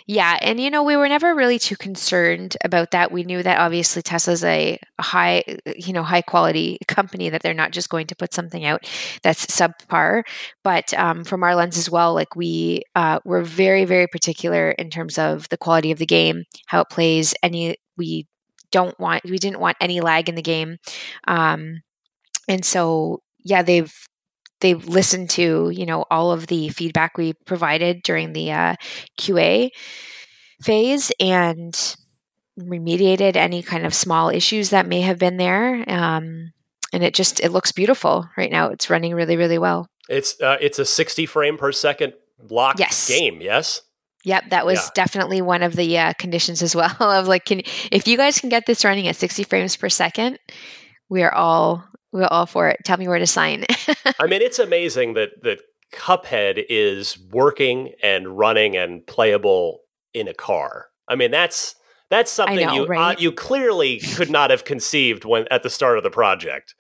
yeah, 0.07 0.39
and 0.41 0.61
you 0.61 0.71
know, 0.71 0.83
we 0.83 0.97
were 0.97 1.09
never 1.09 1.35
really 1.35 1.59
too 1.59 1.77
concerned 1.77 2.57
about 2.65 2.93
that. 2.93 3.13
We 3.13 3.25
knew 3.25 3.43
that 3.43 3.59
obviously 3.59 4.03
Tesla's 4.03 4.45
a, 4.45 4.79
a 4.99 5.03
high, 5.03 5.45
you 5.77 5.93
know, 5.93 6.03
high 6.03 6.23
quality 6.23 6.79
company 6.89 7.29
that 7.31 7.43
they're 7.43 7.55
not 7.55 7.73
just 7.73 7.91
going 7.91 8.07
to 8.09 8.17
put 8.17 8.33
something 8.33 8.65
out 8.65 8.89
that's 9.23 9.47
subpar. 9.47 10.23
But 10.65 10.95
um, 10.95 11.25
from 11.25 11.43
our 11.43 11.55
lens 11.55 11.77
as 11.77 11.91
well, 11.91 12.15
like 12.15 12.37
we 12.37 12.83
uh, 12.95 13.21
were 13.25 13.43
very, 13.43 13.85
very 13.85 14.07
particular 14.07 14.71
in 14.73 14.91
terms 14.91 15.19
of 15.19 15.49
the 15.51 15.59
quality 15.59 15.91
of 15.91 15.99
the 15.99 16.07
game, 16.07 16.45
how 16.67 16.81
it 16.81 16.91
plays. 16.91 17.35
Any 17.43 17.77
we 17.97 18.27
don't 18.71 18.99
want, 18.99 19.25
we 19.25 19.39
didn't 19.39 19.61
want 19.61 19.77
any 19.81 20.01
lag 20.01 20.29
in 20.29 20.35
the 20.35 20.43
game, 20.43 20.79
um, 21.27 21.83
and 22.49 22.65
so 22.65 23.21
yeah, 23.45 23.63
they've 23.63 23.95
they've 24.61 24.87
listened 24.89 25.31
to 25.31 25.71
you 25.71 25.87
know 25.87 26.05
all 26.11 26.33
of 26.33 26.47
the 26.47 26.69
feedback 26.71 27.17
we 27.17 27.35
provided 27.45 28.03
during 28.03 28.33
the 28.33 28.53
uh, 28.53 28.75
QA 29.19 29.71
phase 30.63 31.13
and 31.21 31.97
remediated 32.59 33.37
any 33.37 33.63
kind 33.63 33.85
of 33.85 33.95
small 33.95 34.31
issues 34.31 34.71
that 34.71 34.87
may 34.87 35.03
have 35.03 35.19
been 35.19 35.37
there. 35.37 35.85
Um, 35.89 36.53
and 36.93 37.05
it 37.05 37.15
just 37.15 37.41
it 37.41 37.53
looks 37.53 37.73
beautiful 37.73 38.29
right 38.37 38.51
now. 38.51 38.71
It's 38.71 38.89
running 38.89 39.15
really 39.15 39.37
really 39.37 39.59
well. 39.59 39.89
It's 40.09 40.41
uh, 40.41 40.57
it's 40.61 40.79
a 40.79 40.85
60 40.85 41.27
frame 41.27 41.59
per 41.59 41.73
second 41.73 42.15
locked 42.49 42.81
yes. 42.81 43.09
game. 43.09 43.41
Yes. 43.41 43.83
Yep, 44.27 44.51
that 44.51 44.67
was 44.67 44.79
yeah. 44.79 44.91
definitely 44.97 45.41
one 45.41 45.63
of 45.63 45.77
the 45.77 45.97
uh, 45.97 46.13
conditions 46.15 46.61
as 46.61 46.75
well. 46.77 46.97
of 47.01 47.29
like, 47.29 47.45
can 47.45 47.63
if 47.93 48.09
you 48.09 48.17
guys 48.17 48.41
can 48.41 48.49
get 48.49 48.67
this 48.67 48.85
running 48.85 49.07
at 49.07 49.15
60 49.15 49.45
frames 49.45 49.77
per 49.77 49.89
second, 49.89 50.41
we 51.09 51.23
are 51.23 51.33
all 51.33 51.85
we're 52.13 52.27
all 52.27 52.47
for 52.47 52.69
it. 52.69 52.81
Tell 52.85 52.97
me 52.97 53.07
where 53.07 53.21
to 53.21 53.27
sign. 53.27 53.65
I 54.19 54.27
mean, 54.27 54.43
it's 54.43 54.59
amazing 54.59 55.15
that 55.15 55.43
that 55.45 55.61
Cuphead 55.93 56.65
is 56.69 57.17
working 57.31 57.93
and 58.03 58.37
running 58.37 58.77
and 58.77 59.07
playable 59.07 59.83
in 60.13 60.27
a 60.27 60.35
car. 60.35 60.87
I 61.09 61.15
mean, 61.15 61.31
that's 61.31 61.77
that's 62.11 62.31
something 62.31 62.67
know, 62.67 62.75
you 62.75 62.87
right? 62.87 63.17
uh, 63.17 63.21
you 63.21 63.31
clearly 63.31 64.01
could 64.01 64.31
not 64.31 64.51
have 64.51 64.65
conceived 64.65 65.25
when 65.25 65.47
at 65.53 65.63
the 65.63 65.71
start 65.71 65.99
of 65.99 66.03
the 66.03 66.11
project. 66.11 66.75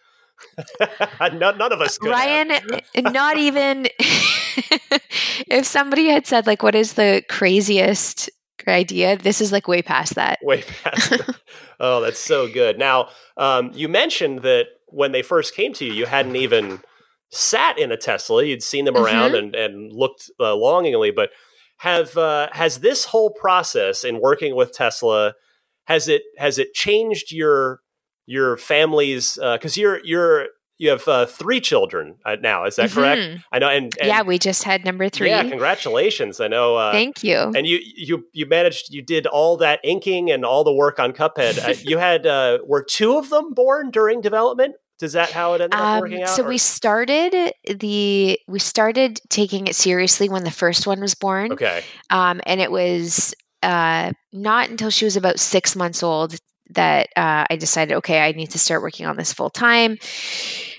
none, 1.20 1.58
none, 1.58 1.72
of 1.72 1.80
us 1.80 1.98
could. 1.98 2.10
Ryan, 2.10 2.52
not 2.96 3.38
even 3.38 3.86
if 3.98 5.66
somebody 5.66 6.06
had 6.06 6.26
said 6.26 6.46
like, 6.46 6.62
"What 6.62 6.74
is 6.74 6.94
the 6.94 7.22
craziest 7.28 8.30
idea?" 8.66 9.16
This 9.16 9.40
is 9.40 9.52
like 9.52 9.68
way 9.68 9.82
past 9.82 10.14
that. 10.14 10.38
Way 10.42 10.62
past. 10.62 11.20
oh, 11.80 12.00
that's 12.00 12.18
so 12.18 12.48
good. 12.48 12.78
Now, 12.78 13.08
um, 13.36 13.70
you 13.74 13.88
mentioned 13.88 14.42
that 14.42 14.66
when 14.86 15.12
they 15.12 15.22
first 15.22 15.54
came 15.54 15.72
to 15.74 15.84
you, 15.84 15.92
you 15.92 16.06
hadn't 16.06 16.36
even 16.36 16.80
sat 17.30 17.78
in 17.78 17.92
a 17.92 17.96
Tesla. 17.96 18.44
You'd 18.44 18.62
seen 18.62 18.84
them 18.84 18.96
around 18.96 19.32
mm-hmm. 19.32 19.54
and, 19.54 19.54
and 19.54 19.92
looked 19.92 20.30
uh, 20.40 20.54
longingly, 20.54 21.10
but 21.10 21.30
have 21.78 22.16
uh, 22.16 22.48
has 22.52 22.80
this 22.80 23.06
whole 23.06 23.30
process 23.30 24.04
in 24.04 24.20
working 24.20 24.54
with 24.54 24.72
Tesla 24.72 25.34
has 25.86 26.08
it 26.08 26.22
has 26.36 26.58
it 26.58 26.74
changed 26.74 27.32
your 27.32 27.80
your 28.26 28.56
family's 28.56 29.34
because 29.34 29.78
uh, 29.78 29.80
you're 29.80 30.04
you're 30.04 30.46
you 30.78 30.90
have 30.90 31.06
uh, 31.08 31.26
three 31.26 31.60
children 31.60 32.16
uh, 32.24 32.36
now. 32.40 32.64
Is 32.64 32.76
that 32.76 32.90
mm-hmm. 32.90 33.00
correct? 33.00 33.44
I 33.50 33.58
know. 33.58 33.68
And, 33.68 33.96
and, 33.98 34.08
yeah, 34.08 34.22
we 34.22 34.38
just 34.38 34.62
had 34.62 34.84
number 34.84 35.08
three. 35.08 35.28
Yeah, 35.28 35.42
congratulations. 35.48 36.38
I 36.40 36.48
know. 36.48 36.76
Uh, 36.76 36.92
Thank 36.92 37.24
you. 37.24 37.36
And 37.36 37.66
you 37.66 37.80
you 37.82 38.26
you 38.32 38.46
managed. 38.46 38.92
You 38.92 39.02
did 39.02 39.26
all 39.26 39.56
that 39.58 39.80
inking 39.82 40.30
and 40.30 40.44
all 40.44 40.64
the 40.64 40.72
work 40.72 40.98
on 40.98 41.12
Cuphead. 41.12 41.66
Uh, 41.66 41.74
you 41.82 41.98
had 41.98 42.26
uh, 42.26 42.58
were 42.66 42.82
two 42.82 43.16
of 43.16 43.30
them 43.30 43.54
born 43.54 43.90
during 43.90 44.20
development. 44.20 44.76
Does 44.98 45.12
that 45.12 45.30
how 45.30 45.52
it 45.54 45.60
ended 45.60 45.74
up 45.74 45.80
um, 45.80 46.00
working 46.00 46.22
out? 46.22 46.30
So 46.30 46.44
or? 46.44 46.48
we 46.48 46.58
started 46.58 47.52
the 47.68 48.38
we 48.46 48.58
started 48.58 49.20
taking 49.28 49.66
it 49.66 49.76
seriously 49.76 50.28
when 50.28 50.44
the 50.44 50.50
first 50.50 50.86
one 50.86 51.00
was 51.00 51.14
born. 51.14 51.52
Okay. 51.52 51.82
Um, 52.10 52.40
and 52.46 52.60
it 52.60 52.70
was 52.70 53.34
uh, 53.62 54.12
not 54.32 54.70
until 54.70 54.90
she 54.90 55.04
was 55.04 55.16
about 55.16 55.38
six 55.38 55.76
months 55.76 56.02
old 56.02 56.36
that 56.70 57.08
uh, 57.16 57.46
I 57.48 57.56
decided, 57.56 57.96
okay, 57.98 58.20
I 58.20 58.32
need 58.32 58.50
to 58.50 58.58
start 58.58 58.82
working 58.82 59.06
on 59.06 59.16
this 59.16 59.32
full 59.32 59.50
time. 59.50 59.98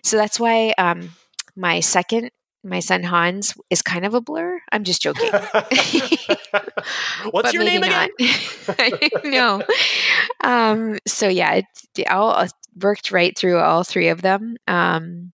So 0.03 0.17
that's 0.17 0.39
why 0.39 0.73
um, 0.77 1.11
my 1.55 1.79
second, 1.79 2.31
my 2.63 2.79
son 2.79 3.03
Hans, 3.03 3.53
is 3.69 3.81
kind 3.81 4.05
of 4.05 4.13
a 4.13 4.21
blur. 4.21 4.59
I'm 4.71 4.83
just 4.83 5.01
joking. 5.01 5.31
What's 7.31 7.53
your 7.53 7.63
name 7.63 7.83
again? 7.83 8.09
I 8.19 9.09
know. 9.23 9.63
Um, 10.43 10.97
so 11.07 11.27
yeah, 11.27 11.61
it 11.95 12.07
all 12.09 12.31
uh, 12.31 12.47
worked 12.81 13.11
right 13.11 13.37
through 13.37 13.59
all 13.59 13.83
three 13.83 14.09
of 14.09 14.21
them. 14.21 14.57
Um, 14.67 15.31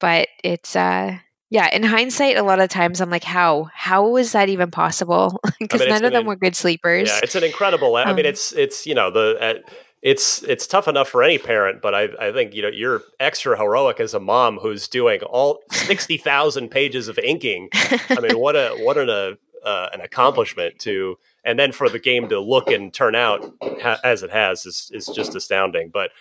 but 0.00 0.28
it's 0.42 0.74
uh 0.74 1.18
yeah, 1.50 1.68
in 1.74 1.82
hindsight, 1.82 2.36
a 2.36 2.44
lot 2.44 2.60
of 2.60 2.70
times 2.70 3.00
I'm 3.00 3.10
like, 3.10 3.24
how? 3.24 3.68
How 3.74 4.08
was 4.08 4.32
that 4.32 4.48
even 4.48 4.70
possible? 4.70 5.40
Because 5.58 5.80
I 5.82 5.84
mean, 5.84 5.94
none 5.94 6.04
of 6.04 6.12
them 6.12 6.24
were 6.24 6.36
good 6.36 6.54
sleepers. 6.54 7.08
Yeah, 7.08 7.20
it's 7.24 7.34
an 7.34 7.42
incredible. 7.42 7.96
I 7.96 8.06
mean, 8.06 8.20
um, 8.20 8.30
it's 8.30 8.52
it's 8.52 8.86
you 8.86 8.94
know 8.94 9.10
the 9.10 9.36
uh, 9.40 9.70
it's 10.00 10.44
it's 10.44 10.68
tough 10.68 10.86
enough 10.86 11.08
for 11.08 11.24
any 11.24 11.38
parent, 11.38 11.82
but 11.82 11.92
I 11.92 12.08
I 12.20 12.32
think 12.32 12.54
you 12.54 12.62
know 12.62 12.68
you're 12.68 13.02
extra 13.18 13.58
heroic 13.58 13.98
as 13.98 14.14
a 14.14 14.20
mom 14.20 14.58
who's 14.58 14.86
doing 14.86 15.22
all 15.22 15.62
sixty 15.72 16.16
thousand 16.16 16.70
pages 16.70 17.08
of 17.08 17.18
inking. 17.18 17.68
I 17.72 18.20
mean, 18.22 18.38
what 18.38 18.54
a 18.54 18.76
what 18.80 18.96
an 18.96 19.10
uh, 19.10 19.32
uh, 19.66 19.88
an 19.92 20.00
accomplishment 20.00 20.78
to, 20.80 21.18
and 21.44 21.58
then 21.58 21.72
for 21.72 21.88
the 21.88 21.98
game 21.98 22.28
to 22.28 22.38
look 22.38 22.68
and 22.68 22.94
turn 22.94 23.16
out 23.16 23.44
ha- 23.60 23.98
as 24.04 24.22
it 24.22 24.30
has 24.30 24.66
is 24.66 24.90
is 24.94 25.06
just 25.06 25.34
astounding. 25.34 25.90
But 25.92 26.12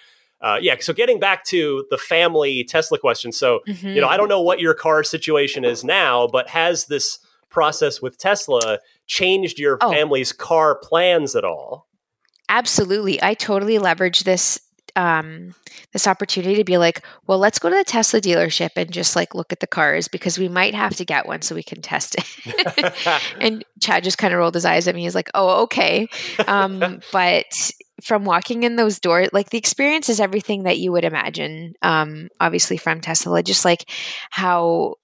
uh, 0.41 0.57
yeah, 0.61 0.75
so 0.79 0.93
getting 0.93 1.19
back 1.19 1.43
to 1.45 1.85
the 1.89 1.97
family 1.97 2.63
Tesla 2.63 2.97
question. 2.97 3.31
So, 3.31 3.59
mm-hmm. 3.67 3.87
you 3.87 4.01
know, 4.01 4.07
I 4.07 4.17
don't 4.17 4.29
know 4.29 4.41
what 4.41 4.59
your 4.59 4.73
car 4.73 5.03
situation 5.03 5.65
is 5.65 5.83
now, 5.83 6.27
but 6.27 6.49
has 6.49 6.85
this 6.85 7.19
process 7.49 8.01
with 8.01 8.17
Tesla 8.17 8.79
changed 9.05 9.59
your 9.59 9.77
oh. 9.81 9.91
family's 9.91 10.31
car 10.31 10.75
plans 10.75 11.35
at 11.35 11.43
all? 11.43 11.87
Absolutely. 12.47 13.21
I 13.21 13.33
totally 13.33 13.77
leverage 13.77 14.23
this 14.23 14.59
um, 14.99 15.55
this 15.93 16.07
opportunity 16.07 16.55
to 16.55 16.65
be 16.65 16.77
like, 16.77 17.05
well, 17.25 17.39
let's 17.39 17.57
go 17.57 17.69
to 17.69 17.75
the 17.75 17.85
Tesla 17.85 18.19
dealership 18.19 18.71
and 18.75 18.91
just 18.91 19.15
like 19.15 19.33
look 19.33 19.53
at 19.53 19.61
the 19.61 19.67
cars 19.67 20.09
because 20.09 20.37
we 20.37 20.49
might 20.49 20.75
have 20.75 20.93
to 20.97 21.05
get 21.05 21.25
one 21.25 21.41
so 21.41 21.55
we 21.55 21.63
can 21.63 21.81
test 21.81 22.17
it. 22.17 23.23
and 23.39 23.63
Chad 23.79 24.03
just 24.03 24.17
kind 24.17 24.33
of 24.33 24.39
rolled 24.39 24.55
his 24.55 24.65
eyes 24.65 24.89
at 24.89 24.95
me. 24.95 25.03
He's 25.03 25.15
like, 25.15 25.29
oh, 25.33 25.63
okay. 25.63 26.07
Um, 26.47 26.99
but 27.13 27.45
from 28.03 28.25
walking 28.25 28.63
in 28.63 28.75
those 28.75 28.99
doors, 28.99 29.29
like 29.31 29.51
the 29.51 29.57
experience 29.57 30.09
is 30.09 30.19
everything 30.19 30.63
that 30.63 30.79
you 30.79 30.91
would 30.91 31.05
imagine, 31.05 31.75
um, 31.81 32.27
obviously 32.41 32.75
from 32.75 32.99
Tesla, 32.99 33.41
just 33.41 33.63
like 33.63 33.89
how 34.31 34.95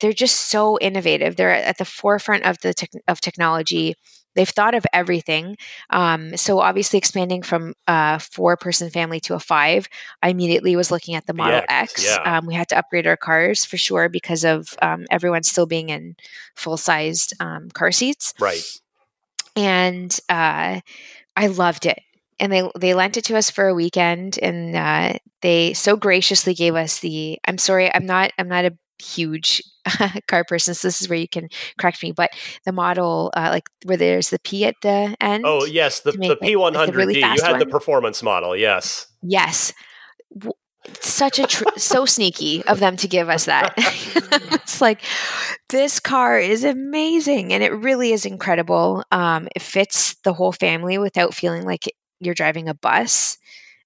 they're 0.00 0.12
just 0.12 0.48
so 0.48 0.78
innovative. 0.80 1.34
They're 1.34 1.50
at 1.50 1.78
the 1.78 1.84
forefront 1.84 2.44
of 2.44 2.58
the 2.60 2.72
te- 2.72 3.00
of 3.08 3.20
technology. 3.20 3.96
They've 4.34 4.48
thought 4.48 4.74
of 4.74 4.86
everything. 4.92 5.56
Um, 5.90 6.36
so 6.36 6.60
obviously, 6.60 6.98
expanding 6.98 7.42
from 7.42 7.74
a 7.86 8.18
four 8.18 8.56
person 8.56 8.90
family 8.90 9.20
to 9.20 9.34
a 9.34 9.40
five, 9.40 9.88
I 10.22 10.28
immediately 10.28 10.76
was 10.76 10.90
looking 10.90 11.14
at 11.14 11.26
the 11.26 11.34
Model 11.34 11.60
the 11.60 11.72
X. 11.72 11.92
X. 11.94 12.04
Yeah. 12.04 12.38
Um, 12.38 12.46
we 12.46 12.54
had 12.54 12.68
to 12.68 12.78
upgrade 12.78 13.06
our 13.06 13.16
cars 13.16 13.64
for 13.64 13.76
sure 13.76 14.08
because 14.08 14.44
of 14.44 14.74
um, 14.82 15.06
everyone 15.10 15.42
still 15.42 15.66
being 15.66 15.88
in 15.88 16.16
full 16.54 16.76
sized 16.76 17.34
um, 17.40 17.70
car 17.70 17.92
seats. 17.92 18.34
Right. 18.40 18.64
And 19.56 20.18
uh, 20.28 20.80
I 21.36 21.46
loved 21.46 21.86
it 21.86 22.00
and 22.40 22.52
they 22.52 22.68
they 22.78 22.94
lent 22.94 23.16
it 23.16 23.24
to 23.24 23.36
us 23.36 23.50
for 23.50 23.68
a 23.68 23.74
weekend 23.74 24.38
and 24.42 24.74
uh, 24.76 25.18
they 25.40 25.72
so 25.72 25.96
graciously 25.96 26.54
gave 26.54 26.74
us 26.74 27.00
the 27.00 27.38
i'm 27.46 27.58
sorry 27.58 27.92
i'm 27.94 28.06
not 28.06 28.32
i'm 28.38 28.48
not 28.48 28.64
a 28.64 28.76
huge 28.98 29.62
car 30.28 30.44
person 30.44 30.74
so 30.74 30.88
this 30.88 31.00
is 31.00 31.08
where 31.08 31.18
you 31.18 31.28
can 31.28 31.48
correct 31.78 32.02
me 32.02 32.12
but 32.12 32.30
the 32.64 32.72
model 32.72 33.32
uh, 33.36 33.48
like 33.50 33.68
where 33.84 33.96
there's 33.96 34.30
the 34.30 34.38
p 34.40 34.64
at 34.64 34.74
the 34.82 35.16
end 35.20 35.44
oh 35.46 35.64
yes 35.64 36.00
the, 36.00 36.12
the 36.12 36.38
p100d 36.42 37.16
you 37.16 37.42
had 37.42 37.52
one. 37.52 37.58
the 37.58 37.66
performance 37.66 38.22
model 38.22 38.56
yes 38.56 39.06
yes 39.22 39.72
such 41.00 41.38
a 41.38 41.46
tr- 41.46 41.64
so 41.76 42.04
sneaky 42.04 42.62
of 42.64 42.78
them 42.78 42.96
to 42.96 43.08
give 43.08 43.30
us 43.30 43.46
that 43.46 43.72
it's 44.52 44.82
like 44.82 45.00
this 45.70 45.98
car 45.98 46.38
is 46.38 46.62
amazing 46.62 47.54
and 47.54 47.62
it 47.62 47.72
really 47.72 48.12
is 48.12 48.26
incredible 48.26 49.02
um, 49.10 49.48
it 49.56 49.62
fits 49.62 50.16
the 50.24 50.32
whole 50.34 50.52
family 50.52 50.98
without 50.98 51.32
feeling 51.32 51.64
like 51.64 51.88
you're 52.24 52.34
driving 52.34 52.68
a 52.68 52.74
bus. 52.74 53.38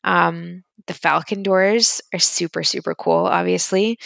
Um, 0.04 0.64
the 0.86 0.94
Falcon 0.94 1.42
doors 1.42 2.00
are 2.14 2.18
super, 2.18 2.62
super 2.62 2.94
cool, 2.94 3.26
obviously. 3.26 3.98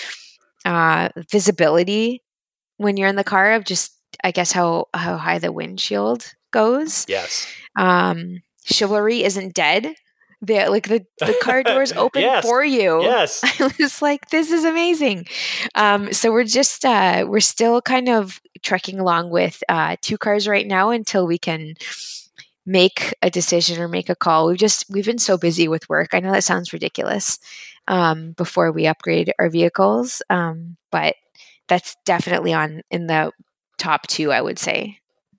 Uh, 0.64 1.08
visibility 1.30 2.22
when 2.76 2.96
you're 2.96 3.08
in 3.08 3.16
the 3.16 3.24
car 3.24 3.52
of 3.52 3.64
just, 3.64 3.92
I 4.22 4.30
guess, 4.30 4.52
how, 4.52 4.88
how 4.94 5.16
high 5.16 5.38
the 5.38 5.52
windshield 5.52 6.32
goes. 6.52 7.04
Yes. 7.08 7.46
Um, 7.76 8.42
chivalry 8.64 9.24
isn't 9.24 9.54
dead. 9.54 9.94
The, 10.40 10.68
like 10.68 10.88
the, 10.88 11.04
the 11.20 11.36
car 11.40 11.62
doors 11.62 11.92
open 11.92 12.22
yes. 12.22 12.44
for 12.44 12.64
you. 12.64 13.02
Yes. 13.02 13.40
I 13.60 13.72
was 13.78 14.02
like, 14.02 14.30
this 14.30 14.50
is 14.50 14.64
amazing. 14.64 15.26
Um, 15.74 16.12
so 16.12 16.32
we're 16.32 16.44
just, 16.44 16.84
uh, 16.84 17.24
we're 17.28 17.40
still 17.40 17.80
kind 17.80 18.08
of 18.08 18.40
trekking 18.62 18.98
along 18.98 19.30
with 19.30 19.62
uh, 19.68 19.96
two 20.00 20.18
cars 20.18 20.48
right 20.48 20.66
now 20.66 20.90
until 20.90 21.26
we 21.26 21.38
can 21.38 21.74
make 22.64 23.14
a 23.22 23.30
decision 23.30 23.80
or 23.80 23.88
make 23.88 24.08
a 24.08 24.14
call. 24.14 24.46
We've 24.46 24.58
just 24.58 24.84
we've 24.90 25.04
been 25.04 25.18
so 25.18 25.36
busy 25.36 25.68
with 25.68 25.88
work. 25.88 26.10
I 26.12 26.20
know 26.20 26.32
that 26.32 26.44
sounds 26.44 26.72
ridiculous 26.72 27.38
um, 27.88 28.32
before 28.32 28.70
we 28.72 28.86
upgrade 28.86 29.32
our 29.38 29.48
vehicles, 29.48 30.22
um, 30.30 30.76
but 30.90 31.16
that's 31.68 31.96
definitely 32.04 32.52
on 32.52 32.82
in 32.90 33.06
the 33.06 33.32
top 33.78 34.06
two. 34.06 34.32
I 34.32 34.40
would 34.40 34.58
say. 34.58 34.98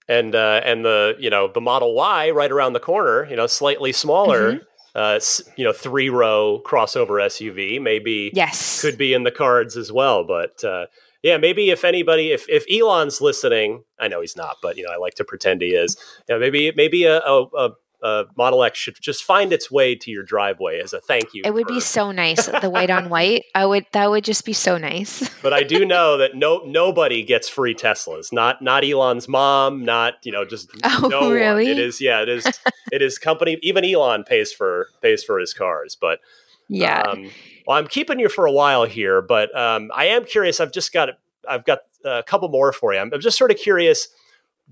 And 0.10 0.36
uh, 0.36 0.62
and 0.66 0.84
the 0.84 1.16
you 1.20 1.30
know 1.30 1.48
the 1.48 1.62
Model 1.62 1.96
Y 1.96 2.30
right 2.32 2.52
around 2.52 2.74
the 2.74 2.80
corner, 2.80 3.26
you 3.30 3.36
know, 3.36 3.48
slightly 3.48 3.92
smaller. 3.92 4.54
Mm-hmm. 4.54 4.64
Uh, 4.96 5.20
you 5.56 5.66
know, 5.66 5.74
three 5.74 6.08
row 6.08 6.62
crossover 6.64 7.20
SUV 7.20 7.82
maybe 7.82 8.30
yes 8.36 8.80
could 8.80 8.96
be 8.96 9.16
in 9.16 9.24
the 9.24 9.32
cards 9.32 9.76
as 9.76 9.92
well. 9.92 10.24
But 10.24 10.64
uh, 10.64 10.86
yeah, 11.24 11.38
maybe 11.38 11.70
if 11.70 11.86
anybody, 11.86 12.32
if 12.32 12.48
if 12.50 12.66
Elon's 12.70 13.22
listening, 13.22 13.86
I 13.98 14.10
know 14.10 14.20
he's 14.20 14.36
not, 14.36 14.58
but 14.62 14.78
you 14.78 14.84
know, 14.84 14.92
I 14.92 14.98
like 14.98 15.16
to 15.16 15.24
pretend 15.24 15.62
he 15.62 15.70
is. 15.70 15.96
You 16.28 16.36
know, 16.36 16.40
maybe 16.40 16.74
maybe 16.76 17.06
a, 17.06 17.20
a, 17.20 17.72
a 18.04 18.26
Model 18.36 18.62
X 18.62 18.78
should 18.78 18.98
just 19.00 19.24
find 19.24 19.54
its 19.54 19.72
way 19.72 19.96
to 19.96 20.12
your 20.12 20.24
driveway 20.24 20.82
as 20.82 20.92
a 20.92 21.00
thank 21.00 21.34
you. 21.34 21.42
It 21.46 21.54
would 21.54 21.68
for, 21.68 21.76
be 21.76 21.80
so 21.80 22.12
nice, 22.12 22.48
the 22.48 22.70
white 22.70 22.90
on 22.90 23.08
white. 23.08 23.46
I 23.56 23.66
would 23.66 23.86
that 23.94 24.12
would 24.12 24.26
just 24.26 24.44
be 24.44 24.52
so 24.52 24.78
nice. 24.78 25.30
but 25.42 25.54
I 25.54 25.64
do 25.64 25.86
know 25.86 26.18
that 26.18 26.36
no 26.36 26.62
nobody 26.66 27.24
gets 27.24 27.48
free 27.48 27.74
Teslas. 27.74 28.34
Not 28.34 28.62
not 28.62 28.84
Elon's 28.84 29.30
mom. 29.30 29.86
Not 29.86 30.16
you 30.24 30.34
know 30.34 30.44
just 30.44 30.72
oh, 30.84 31.08
no 31.10 31.32
really? 31.32 31.70
One. 31.70 31.72
It 31.72 31.80
is 31.80 32.02
yeah. 32.02 32.22
It 32.22 32.28
is 32.28 32.46
it 32.92 33.02
is 33.02 33.18
company. 33.18 33.58
Even 33.64 33.86
Elon 33.86 34.26
pays 34.26 34.52
for 34.52 34.90
pays 35.02 35.24
for 35.24 35.40
his 35.40 35.54
cars, 35.54 35.98
but 36.00 36.20
yeah. 36.68 37.02
Um, 37.04 37.32
well, 37.66 37.78
I'm 37.78 37.88
keeping 37.88 38.20
you 38.20 38.30
for 38.30 38.46
a 38.46 38.52
while 38.52 38.86
here, 38.86 39.22
but 39.22 39.56
um, 39.58 39.92
I 39.94 40.06
am 40.06 40.26
curious. 40.26 40.60
I've 40.60 40.72
just 40.72 40.94
got 40.94 41.10
I've 41.48 41.66
got 41.66 41.80
a 42.06 42.24
couple 42.24 42.50
more 42.50 42.72
for 42.74 42.94
you. 42.94 43.00
I'm, 43.00 43.14
I'm 43.14 43.22
just 43.22 43.38
sort 43.38 43.52
of 43.52 43.58
curious 43.58 44.08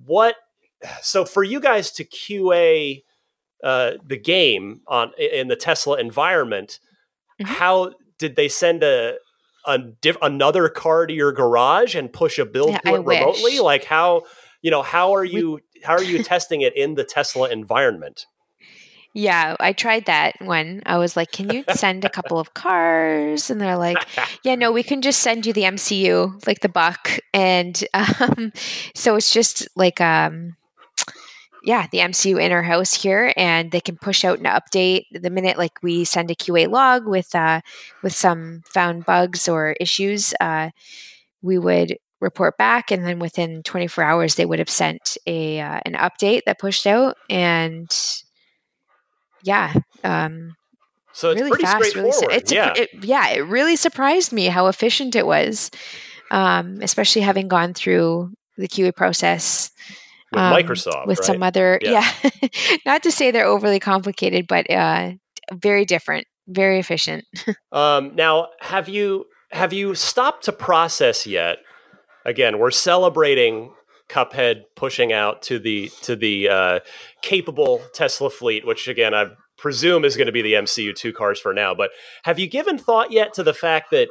what. 0.06 0.36
So 1.02 1.26
for 1.26 1.44
you 1.44 1.60
guys 1.60 1.92
to 1.92 2.04
QA 2.04 3.04
uh, 3.64 3.92
the 4.06 4.18
game 4.18 4.82
on 4.88 5.12
in 5.18 5.48
the 5.48 5.56
Tesla 5.56 6.00
environment, 6.00 6.80
mm-hmm. 7.40 7.52
how 7.54 7.94
did 8.18 8.36
they 8.36 8.48
send 8.48 8.84
a, 8.84 9.16
a 9.66 9.78
diff, 9.78 10.18
another 10.22 10.70
car 10.70 11.06
to 11.06 11.14
your 11.14 11.32
garage 11.32 11.96
and 11.96 12.12
push 12.12 12.40
a 12.40 12.46
build 12.46 12.72
yeah, 12.72 12.80
to 12.80 12.96
it 12.96 13.06
remotely? 13.06 13.60
Like 13.60 13.86
how 13.86 14.24
you 14.62 14.72
know 14.72 14.82
how 14.82 15.14
are 15.16 15.26
you 15.26 15.60
how 15.84 15.94
are 15.94 16.04
you 16.04 16.24
testing 16.24 16.62
it 16.62 16.76
in 16.76 16.96
the 16.96 17.04
Tesla 17.04 17.50
environment? 17.50 18.26
Yeah, 19.14 19.58
I 19.60 19.74
tried 19.74 20.06
that 20.06 20.36
one. 20.40 20.82
I 20.86 20.98
was 20.98 21.18
like, 21.18 21.32
"Can 21.32 21.50
you 21.50 21.66
send 21.76 22.06
a 22.06 22.10
couple 22.10 22.40
of 22.40 22.54
cars?" 22.54 23.50
And 23.50 23.60
they're 23.60 23.78
like, 23.78 23.98
"Yeah, 24.44 24.56
no, 24.56 24.72
we 24.72 24.84
can 24.84 25.02
just 25.02 25.20
send 25.20 25.46
you 25.46 25.52
the 25.52 25.66
MCU, 25.66 26.40
like 26.48 26.62
the 26.62 26.70
buck." 26.70 27.20
And 27.34 27.84
um, 27.94 28.54
so 28.96 29.16
it's 29.16 29.34
just 29.34 29.68
like, 29.76 30.00
um, 30.00 30.56
yeah, 31.64 31.88
the 31.92 32.00
MCU 32.00 32.38
in 32.42 32.54
our 32.54 32.64
house 32.64 32.94
here, 32.94 33.34
and 33.36 33.72
they 33.72 33.82
can 33.82 33.98
push 33.98 34.24
out 34.24 34.40
an 34.40 34.46
update 34.46 35.06
the 35.12 35.30
minute 35.30 35.58
like 35.58 35.84
we 35.84 36.06
send 36.06 36.32
a 36.32 36.36
QA 36.36 36.70
log 36.70 37.06
with 37.06 37.36
uh, 37.36 37.60
with 38.04 38.14
some 38.14 38.62
found 38.66 39.06
bugs 39.06 39.50
or 39.50 39.76
issues. 39.82 40.34
Uh, 40.40 40.70
we 41.42 41.58
would 41.58 41.98
report 42.22 42.58
back, 42.58 42.92
and 42.92 43.06
then 43.06 43.20
within 43.20 43.62
24 43.64 44.04
hours, 44.06 44.36
they 44.36 44.46
would 44.46 44.60
have 44.60 44.70
sent 44.70 45.18
a 45.28 45.60
uh, 45.60 45.82
an 45.86 45.94
update 45.96 46.44
that 46.46 46.60
pushed 46.60 46.88
out 46.88 47.18
and 47.30 47.94
yeah. 49.44 49.74
Um, 50.04 50.56
so 51.14 51.32
it's 51.32 51.42
really 51.42 51.62
fast, 51.62 51.96
really. 51.96 52.12
It's 52.14 52.52
yeah. 52.52 52.74
A, 52.76 52.82
it, 52.82 52.90
yeah, 53.02 53.30
it 53.30 53.40
really 53.40 53.76
surprised 53.76 54.32
me 54.32 54.46
how 54.46 54.68
efficient 54.68 55.16
it 55.16 55.26
was, 55.26 55.70
um, 56.32 56.80
especially 56.82 57.22
having 57.22 57.48
gone 57.48 57.74
through 57.74 58.32
the 58.58 58.68
QA 58.68 58.96
process 58.96 59.72
with 60.32 60.42
um, 60.42 60.54
Microsoft, 60.54 61.08
with 61.08 61.20
right? 61.20 61.26
some 61.26 61.44
other. 61.44 61.80
Yeah, 61.82 62.10
yeah. 62.24 62.48
not 62.86 63.04
to 63.04 63.12
say 63.12 63.32
they're 63.32 63.46
overly 63.46 63.80
complicated, 63.80 64.48
but 64.48 64.70
uh, 64.70 65.12
very 65.52 65.86
different, 65.86 66.28
very 66.48 66.80
efficient. 66.80 67.26
um, 67.72 68.16
now, 68.16 68.48
have 68.62 68.88
you 68.88 69.26
have 69.52 69.74
you 69.74 69.96
stopped 69.96 70.46
to 70.46 70.54
process 70.54 71.28
yet? 71.28 71.58
Again, 72.26 72.60
we're 72.60 72.72
celebrating 72.72 73.74
Cuphead 74.12 74.64
pushing 74.76 75.14
out 75.14 75.42
to 75.44 75.60
the 75.60 75.90
to 76.02 76.16
the 76.16 76.50
uh, 76.50 76.80
capable 77.22 77.82
Tesla 77.94 78.30
fleet, 78.30 78.66
which 78.66 78.88
again 78.88 79.14
I 79.14 79.28
presume 79.58 80.04
is 80.04 80.18
going 80.18 80.26
to 80.26 80.32
be 80.32 80.42
the 80.42 80.54
MCU 80.54 80.96
two 80.96 81.14
cars 81.14 81.40
for 81.40 81.54
now. 81.54 81.74
But 81.74 81.92
have 82.24 82.40
you 82.40 82.48
given 82.48 82.78
thought 82.78 83.12
yet 83.12 83.34
to 83.36 83.44
the 83.44 83.54
fact 83.54 83.92
that 83.92 84.10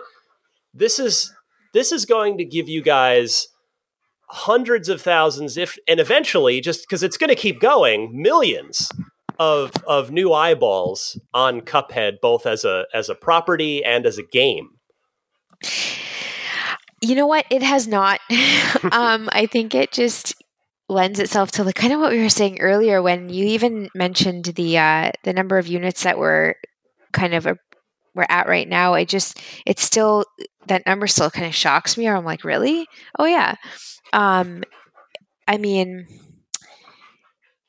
this 0.72 0.98
is 0.98 1.32
this 1.74 1.92
is 1.92 2.06
going 2.06 2.38
to 2.38 2.44
give 2.44 2.68
you 2.68 2.82
guys 2.82 3.48
hundreds 4.28 4.88
of 4.88 5.02
thousands, 5.02 5.56
if 5.56 5.76
and 5.88 6.00
eventually, 6.00 6.60
just 6.60 6.86
because 6.88 7.02
it's 7.02 7.16
going 7.16 7.28
to 7.28 7.34
keep 7.34 7.60
going, 7.60 8.10
millions 8.20 8.88
of 9.38 9.72
of 9.86 10.10
new 10.10 10.32
eyeballs 10.32 11.18
on 11.34 11.60
Cuphead, 11.60 12.20
both 12.20 12.46
as 12.46 12.64
a 12.64 12.86
as 12.94 13.08
a 13.08 13.14
property 13.14 13.84
and 13.84 14.06
as 14.06 14.18
a 14.18 14.22
game. 14.22 14.70
You 17.00 17.14
know 17.14 17.26
what? 17.26 17.46
It 17.50 17.62
has 17.62 17.88
not. 17.88 18.20
um, 18.92 19.28
I 19.32 19.46
think 19.50 19.74
it 19.74 19.92
just 19.92 20.34
lends 20.88 21.20
itself 21.20 21.52
to 21.52 21.64
the 21.64 21.72
kind 21.72 21.92
of 21.92 22.00
what 22.00 22.12
we 22.12 22.20
were 22.20 22.28
saying 22.28 22.60
earlier 22.60 23.00
when 23.00 23.28
you 23.28 23.46
even 23.46 23.88
mentioned 23.94 24.44
the 24.44 24.78
uh, 24.78 25.12
the 25.24 25.32
number 25.32 25.56
of 25.56 25.66
units 25.66 26.02
that 26.02 26.18
were 26.18 26.56
kind 27.12 27.32
of 27.34 27.46
a, 27.46 27.56
we're 28.14 28.26
at 28.28 28.48
right 28.48 28.68
now. 28.68 28.94
I 28.94 29.04
just 29.04 29.40
it's 29.64 29.82
still 29.82 30.24
that 30.66 30.86
number 30.86 31.06
still 31.06 31.30
kind 31.30 31.46
of 31.46 31.54
shocks 31.54 31.96
me. 31.96 32.08
Or 32.08 32.16
I'm 32.16 32.24
like, 32.24 32.44
really? 32.44 32.86
Oh 33.18 33.24
yeah. 33.24 33.54
Um, 34.12 34.62
I 35.46 35.56
mean, 35.58 36.06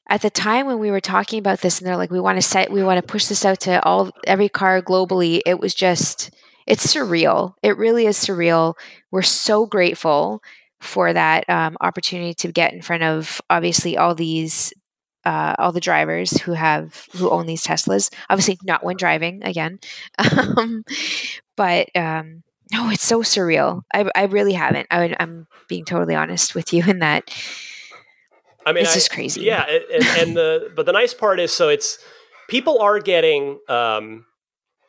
at 0.08 0.22
the 0.22 0.30
time 0.30 0.68
when 0.68 0.80
we 0.80 0.92
were 0.92 1.00
talking 1.00 1.40
about 1.40 1.62
this, 1.62 1.80
and 1.80 1.88
they're 1.88 1.98
like, 1.98 2.12
we 2.12 2.20
want 2.20 2.38
to 2.38 2.42
set, 2.42 2.72
we 2.72 2.84
want 2.84 2.98
to 2.98 3.12
push 3.12 3.28
this 3.28 3.46
out 3.46 3.62
to 3.62 3.82
all 3.84 4.12
every 4.28 4.50
car 4.50 4.82
globally. 4.82 5.42
It 5.46 5.60
was 5.60 5.74
just 5.74 6.32
it's 6.72 6.88
surreal. 6.88 7.54
It 7.62 7.78
really 7.78 8.06
is 8.06 8.18
surreal. 8.18 8.76
We're 9.12 9.24
so 9.24 9.66
grateful 9.66 10.42
for 10.80 11.12
that 11.12 11.48
um, 11.50 11.76
opportunity 11.82 12.34
to 12.36 12.52
get 12.54 12.72
in 12.72 12.82
front 12.82 13.04
of 13.04 13.42
obviously 13.50 13.98
all 13.98 14.16
these 14.16 14.74
uh, 15.26 15.54
all 15.60 15.74
the 15.74 15.82
drivers 15.82 16.40
who 16.40 16.54
have 16.54 17.08
who 17.12 17.30
own 17.30 17.46
these 17.46 17.62
Teslas. 17.62 18.10
Obviously, 18.30 18.58
not 18.64 18.86
when 18.86 18.96
driving 18.96 19.44
again, 19.44 19.80
um, 20.18 20.86
but 21.58 21.90
um, 21.94 22.42
no, 22.72 22.90
it's 22.90 23.06
so 23.06 23.20
surreal. 23.20 23.82
I, 23.94 24.10
I 24.16 24.24
really 24.24 24.54
haven't. 24.54 24.88
I, 24.90 25.14
am 25.20 25.48
being 25.68 25.84
totally 25.84 26.16
honest 26.16 26.56
with 26.56 26.72
you 26.72 26.86
in 26.88 27.00
that. 27.00 27.36
I 28.66 28.72
mean, 28.72 28.84
it's 28.84 28.94
just 28.94 29.12
crazy. 29.12 29.42
Yeah, 29.42 29.66
and, 29.68 30.06
and 30.06 30.38
the 30.38 30.72
but 30.74 30.86
the 30.86 30.94
nice 30.94 31.14
part 31.14 31.42
is 31.42 31.52
so 31.52 31.68
it's 31.68 32.00
people 32.48 32.80
are 32.80 33.00
getting 33.00 33.60
um, 33.68 34.26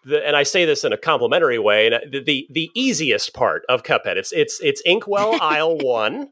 the, 0.04 0.26
and 0.26 0.36
I 0.36 0.42
say 0.42 0.64
this 0.64 0.84
in 0.84 0.92
a 0.92 0.96
complimentary 0.96 1.58
way, 1.58 1.86
and 1.86 2.12
the, 2.12 2.20
the, 2.20 2.46
the 2.50 2.70
easiest 2.74 3.34
part 3.34 3.64
of 3.68 3.82
Cuphead, 3.82 4.16
it's 4.16 4.32
it's 4.32 4.60
it's 4.60 4.82
Inkwell 4.84 5.38
Isle 5.40 5.78
One. 5.78 6.30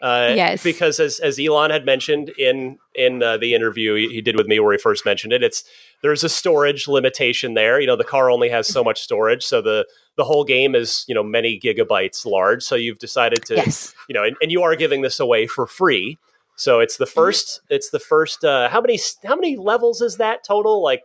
Uh, 0.00 0.32
yes, 0.34 0.62
because 0.62 0.98
as 0.98 1.20
as 1.20 1.38
Elon 1.38 1.70
had 1.70 1.84
mentioned 1.84 2.30
in 2.38 2.78
in 2.94 3.22
uh, 3.22 3.36
the 3.36 3.54
interview 3.54 3.94
he 4.08 4.22
did 4.22 4.34
with 4.34 4.46
me 4.46 4.58
where 4.58 4.72
he 4.72 4.78
first 4.78 5.04
mentioned 5.04 5.32
it, 5.34 5.42
it's 5.42 5.62
there's 6.02 6.24
a 6.24 6.28
storage 6.30 6.88
limitation 6.88 7.52
there. 7.52 7.78
You 7.78 7.86
know, 7.86 7.96
the 7.96 8.04
car 8.04 8.30
only 8.30 8.48
has 8.48 8.66
so 8.66 8.82
much 8.82 9.02
storage, 9.02 9.44
so 9.44 9.60
the 9.60 9.86
the 10.16 10.24
whole 10.24 10.44
game 10.44 10.74
is 10.74 11.04
you 11.06 11.14
know 11.14 11.22
many 11.22 11.60
gigabytes 11.60 12.24
large. 12.24 12.62
So 12.62 12.76
you've 12.76 12.98
decided 12.98 13.44
to 13.46 13.56
yes. 13.56 13.94
you 14.08 14.14
know, 14.14 14.24
and, 14.24 14.36
and 14.40 14.50
you 14.50 14.62
are 14.62 14.74
giving 14.74 15.02
this 15.02 15.20
away 15.20 15.46
for 15.46 15.66
free. 15.66 16.18
So 16.56 16.80
it's 16.80 16.98
the 16.98 17.06
1st 17.06 17.44
mm-hmm. 17.44 17.74
it's 17.74 17.90
the 17.90 17.98
first. 17.98 18.42
Uh, 18.42 18.70
how 18.70 18.80
many 18.80 18.98
how 19.24 19.34
many 19.34 19.56
levels 19.56 20.00
is 20.00 20.16
that 20.16 20.44
total? 20.44 20.82
Like 20.82 21.02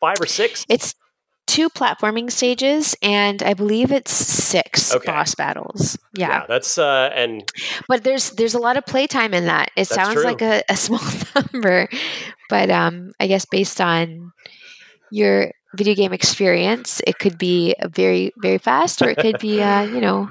five 0.00 0.16
or 0.20 0.26
six? 0.26 0.64
It's 0.70 0.94
two 1.52 1.68
platforming 1.68 2.30
stages 2.30 2.96
and 3.02 3.42
I 3.42 3.52
believe 3.52 3.92
it's 3.92 4.10
six 4.10 4.94
okay. 4.94 5.04
boss 5.04 5.34
battles. 5.34 5.98
Yeah. 6.14 6.28
yeah. 6.28 6.44
that's 6.48 6.78
uh 6.78 7.10
and 7.14 7.44
But 7.88 8.04
there's 8.04 8.30
there's 8.30 8.54
a 8.54 8.58
lot 8.58 8.78
of 8.78 8.86
playtime 8.86 9.34
in 9.34 9.44
that. 9.44 9.70
It 9.76 9.86
sounds 9.86 10.14
true. 10.14 10.24
like 10.24 10.40
a, 10.40 10.62
a 10.70 10.76
small 10.86 11.04
number. 11.52 11.88
But 12.48 12.70
um 12.70 13.12
I 13.20 13.26
guess 13.26 13.44
based 13.44 13.82
on 13.82 14.32
your 15.10 15.52
video 15.74 15.94
game 15.94 16.14
experience, 16.14 17.02
it 17.06 17.18
could 17.18 17.36
be 17.36 17.74
very, 17.84 18.32
very 18.38 18.56
fast 18.56 19.02
or 19.02 19.10
it 19.10 19.18
could 19.18 19.38
be 19.38 19.60
uh, 19.60 19.82
you 19.94 20.00
know, 20.00 20.30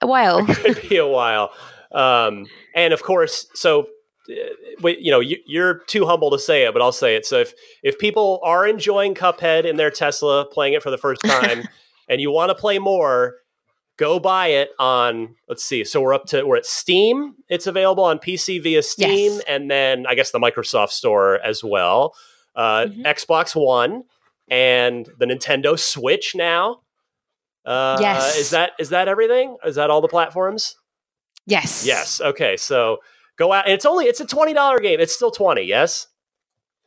a 0.00 0.06
while. 0.06 0.38
it 0.48 0.56
could 0.56 0.88
be 0.88 0.96
a 0.96 1.06
while. 1.06 1.52
Um 1.92 2.46
and 2.74 2.94
of 2.94 3.02
course, 3.02 3.46
so 3.52 3.88
you 4.28 5.10
know, 5.10 5.20
you, 5.20 5.62
are 5.62 5.80
too 5.86 6.06
humble 6.06 6.30
to 6.30 6.38
say 6.38 6.64
it, 6.64 6.72
but 6.72 6.82
I'll 6.82 6.92
say 6.92 7.16
it. 7.16 7.26
So 7.26 7.38
if 7.38 7.54
if 7.82 7.98
people 7.98 8.40
are 8.42 8.66
enjoying 8.66 9.14
Cuphead 9.14 9.64
in 9.64 9.76
their 9.76 9.90
Tesla, 9.90 10.44
playing 10.44 10.74
it 10.74 10.82
for 10.82 10.90
the 10.90 10.98
first 10.98 11.22
time, 11.24 11.68
and 12.08 12.20
you 12.20 12.30
want 12.30 12.50
to 12.50 12.54
play 12.54 12.78
more, 12.78 13.36
go 13.96 14.18
buy 14.18 14.48
it 14.48 14.70
on. 14.78 15.36
Let's 15.48 15.64
see. 15.64 15.84
So 15.84 16.00
we're 16.00 16.14
up 16.14 16.26
to 16.26 16.44
we're 16.44 16.56
at 16.56 16.66
Steam. 16.66 17.34
It's 17.48 17.66
available 17.66 18.04
on 18.04 18.18
PC 18.18 18.62
via 18.62 18.82
Steam, 18.82 19.32
yes. 19.32 19.42
and 19.48 19.70
then 19.70 20.06
I 20.06 20.14
guess 20.14 20.30
the 20.30 20.40
Microsoft 20.40 20.90
Store 20.90 21.40
as 21.44 21.62
well. 21.62 22.14
Uh, 22.54 22.86
mm-hmm. 22.86 23.02
Xbox 23.02 23.54
One 23.54 24.04
and 24.48 25.08
the 25.18 25.26
Nintendo 25.26 25.78
Switch 25.78 26.34
now. 26.34 26.80
Uh, 27.64 27.98
yes. 28.00 28.36
Is 28.38 28.50
that 28.50 28.72
is 28.78 28.90
that 28.90 29.08
everything? 29.08 29.56
Is 29.64 29.76
that 29.76 29.90
all 29.90 30.00
the 30.00 30.08
platforms? 30.08 30.76
Yes. 31.46 31.86
Yes. 31.86 32.20
Okay. 32.20 32.56
So 32.56 32.98
Go 33.36 33.52
out, 33.52 33.66
and 33.66 33.74
it's 33.74 33.86
only 33.86 34.06
it's 34.06 34.20
a 34.20 34.26
twenty 34.26 34.52
dollar 34.52 34.78
game. 34.78 35.00
It's 35.00 35.14
still 35.14 35.30
twenty. 35.30 35.62
Yes. 35.62 36.08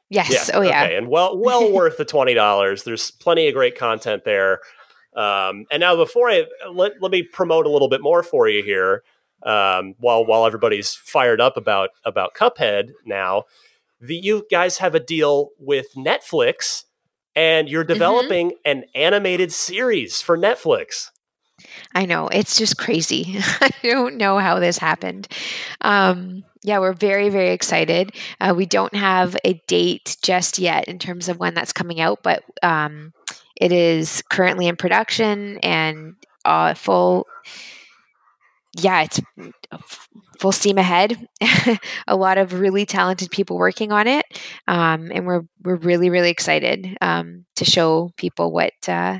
Yes. 0.09 0.29
yes. 0.29 0.51
Oh 0.53 0.61
yeah. 0.61 0.85
Okay. 0.85 0.97
And 0.97 1.07
well, 1.07 1.37
well 1.37 1.71
worth 1.73 1.97
the 1.97 2.05
twenty 2.05 2.33
dollars. 2.33 2.83
There's 2.83 3.11
plenty 3.11 3.47
of 3.47 3.53
great 3.53 3.77
content 3.77 4.23
there. 4.25 4.59
Um, 5.15 5.65
and 5.71 5.79
now, 5.79 5.95
before 5.95 6.29
I 6.29 6.45
let, 6.71 7.01
let 7.01 7.11
me 7.11 7.23
promote 7.23 7.65
a 7.65 7.69
little 7.69 7.89
bit 7.89 8.01
more 8.01 8.23
for 8.23 8.47
you 8.47 8.63
here, 8.63 9.03
um, 9.43 9.95
while 9.99 10.25
while 10.25 10.45
everybody's 10.45 10.93
fired 10.93 11.41
up 11.41 11.57
about 11.57 11.89
about 12.05 12.33
Cuphead 12.33 12.91
now, 13.05 13.43
the 14.01 14.15
you 14.15 14.45
guys 14.49 14.77
have 14.77 14.95
a 14.95 14.99
deal 14.99 15.49
with 15.59 15.93
Netflix, 15.95 16.85
and 17.35 17.69
you're 17.69 17.83
mm-hmm. 17.83 17.93
developing 17.93 18.49
mm-hmm. 18.49 18.57
an 18.65 18.83
animated 18.95 19.51
series 19.51 20.21
for 20.21 20.37
Netflix. 20.37 21.09
I 21.93 22.05
know 22.05 22.27
it's 22.27 22.57
just 22.57 22.77
crazy. 22.77 23.37
I 23.61 23.71
don't 23.83 24.17
know 24.17 24.37
how 24.37 24.59
this 24.59 24.77
happened. 24.77 25.27
Um, 25.81 26.43
yeah, 26.63 26.79
we're 26.79 26.93
very, 26.93 27.29
very 27.29 27.49
excited. 27.51 28.13
Uh, 28.39 28.53
we 28.55 28.65
don't 28.65 28.93
have 28.95 29.35
a 29.45 29.53
date 29.67 30.17
just 30.21 30.59
yet 30.59 30.87
in 30.87 30.99
terms 30.99 31.29
of 31.29 31.39
when 31.39 31.53
that's 31.53 31.73
coming 31.73 32.01
out, 32.01 32.21
but 32.21 32.43
um, 32.61 33.13
it 33.55 33.71
is 33.71 34.23
currently 34.29 34.67
in 34.67 34.75
production 34.75 35.57
and 35.59 36.15
uh, 36.45 36.73
full. 36.73 37.27
Yeah, 38.77 39.01
it's 39.03 39.19
full 40.39 40.51
steam 40.51 40.77
ahead. 40.77 41.27
a 42.07 42.15
lot 42.15 42.37
of 42.37 42.53
really 42.53 42.85
talented 42.85 43.31
people 43.31 43.57
working 43.57 43.91
on 43.91 44.07
it, 44.07 44.25
um, 44.67 45.11
and 45.13 45.25
we're 45.25 45.43
we're 45.63 45.75
really, 45.75 46.09
really 46.09 46.29
excited 46.29 46.97
um, 47.01 47.45
to 47.55 47.65
show 47.65 48.11
people 48.17 48.51
what. 48.51 48.73
Uh, 48.87 49.19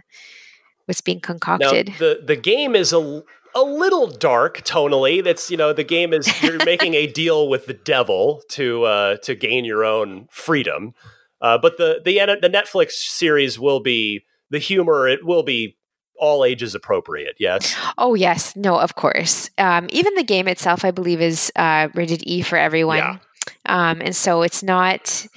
what's 0.90 1.02
being 1.02 1.22
concocted. 1.22 1.90
Now, 1.90 1.98
the 2.00 2.22
the 2.26 2.36
game 2.36 2.76
is 2.76 2.92
a 2.92 3.24
a 3.56 3.62
little 3.62 4.08
dark 4.08 4.64
tonally. 4.64 5.24
That's 5.24 5.50
you 5.50 5.58
know 5.58 5.72
the 5.72 5.84
game 5.84 6.14
is 6.14 6.42
you're 6.42 6.64
making 6.66 6.96
a 6.96 7.08
deal 7.08 7.48
with 7.48 7.66
the 7.66 7.74
devil 7.74 8.42
to 8.50 8.84
uh, 8.84 9.18
to 9.18 9.36
gain 9.36 9.64
your 9.64 9.86
own 9.86 10.28
freedom. 10.32 10.94
Uh, 11.42 11.58
but 11.58 11.78
the 11.78 12.02
the 12.04 12.20
the 12.42 12.50
Netflix 12.50 12.92
series 12.92 13.58
will 13.58 13.80
be 13.80 14.26
the 14.50 14.60
humor. 14.60 15.08
It 15.08 15.26
will 15.26 15.44
be 15.44 15.78
all 16.20 16.44
ages 16.44 16.76
appropriate. 16.76 17.36
Yes. 17.40 17.76
Oh 17.98 18.14
yes, 18.14 18.56
no, 18.56 18.78
of 18.78 18.96
course. 18.96 19.50
Um, 19.58 19.88
even 19.92 20.14
the 20.16 20.24
game 20.24 20.48
itself, 20.48 20.84
I 20.84 20.92
believe, 20.92 21.22
is 21.22 21.52
uh, 21.56 21.88
rated 21.94 22.24
E 22.24 22.42
for 22.42 22.58
everyone. 22.58 22.98
Yeah. 22.98 23.18
Um, 23.66 24.02
and 24.02 24.16
so 24.16 24.42
it's 24.42 24.64
not 24.64 25.28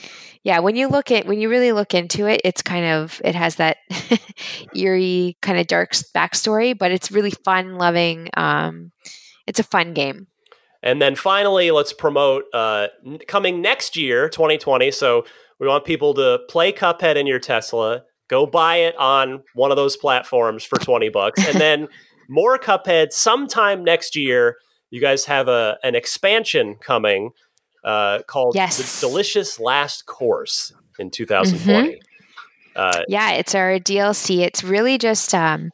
yeah, 0.45 0.59
when 0.59 0.75
you 0.75 0.89
look 0.89 1.11
at 1.11 1.27
when 1.27 1.41
you 1.41 1.49
really 1.49 1.73
look 1.73 1.95
into 1.95 2.27
it, 2.27 2.41
it's 2.45 2.63
kind 2.63 2.85
of 2.85 3.21
it 3.25 3.35
has 3.35 3.57
that 3.57 3.79
eerie 4.75 5.37
kind 5.41 5.59
of 5.59 5.69
dark 5.69 5.93
backstory, 5.93 6.77
but 6.77 6.91
it's 6.91 7.13
really 7.13 7.31
fun, 7.31 7.77
loving. 7.77 8.29
Um, 8.37 8.91
it's 9.47 9.61
a 9.61 9.65
fun 9.65 9.95
game. 9.95 10.27
And 10.83 11.01
then 11.01 11.15
finally, 11.15 11.71
let's 11.71 11.93
promote 11.93 12.45
uh, 12.53 12.89
coming 13.29 13.63
next 13.63 13.97
year, 13.97 14.29
2020. 14.29 14.91
So 14.91 15.25
we 15.61 15.69
want 15.69 15.85
people 15.85 16.13
to 16.15 16.41
play 16.49 16.73
Cuphead 16.73 17.15
in 17.15 17.29
your 17.29 17.39
Tesla, 17.39 18.03
go 18.29 18.47
buy 18.47 18.79
it 18.79 18.97
on 18.97 19.45
one 19.55 19.71
of 19.71 19.77
those 19.77 19.97
platforms 19.97 20.65
for 20.65 20.77
20 20.77 21.09
bucks, 21.11 21.47
and 21.47 21.61
then 21.61 21.87
more 22.29 22.59
Cuphead 22.59 23.13
sometime 23.13 23.85
next 23.85 24.17
year. 24.17 24.57
You 24.91 25.01
guys 25.01 25.25
have 25.27 25.47
a 25.47 25.79
an 25.85 25.95
expansion 25.95 26.75
coming 26.75 27.31
uh, 27.85 28.23
called 28.27 28.55
yes. 28.55 29.01
The 29.01 29.07
Delicious 29.07 29.59
Last 29.59 30.07
Course 30.07 30.73
in 30.99 31.11
2020. 31.11 31.89
Mm-hmm. 31.89 31.99
Uh, 32.75 33.03
yeah, 33.09 33.33
it's 33.33 33.55
our 33.55 33.79
DLC. 33.79 34.41
It's 34.41 34.65
really 34.65 34.99
just. 34.99 35.35
Um, 35.35 35.71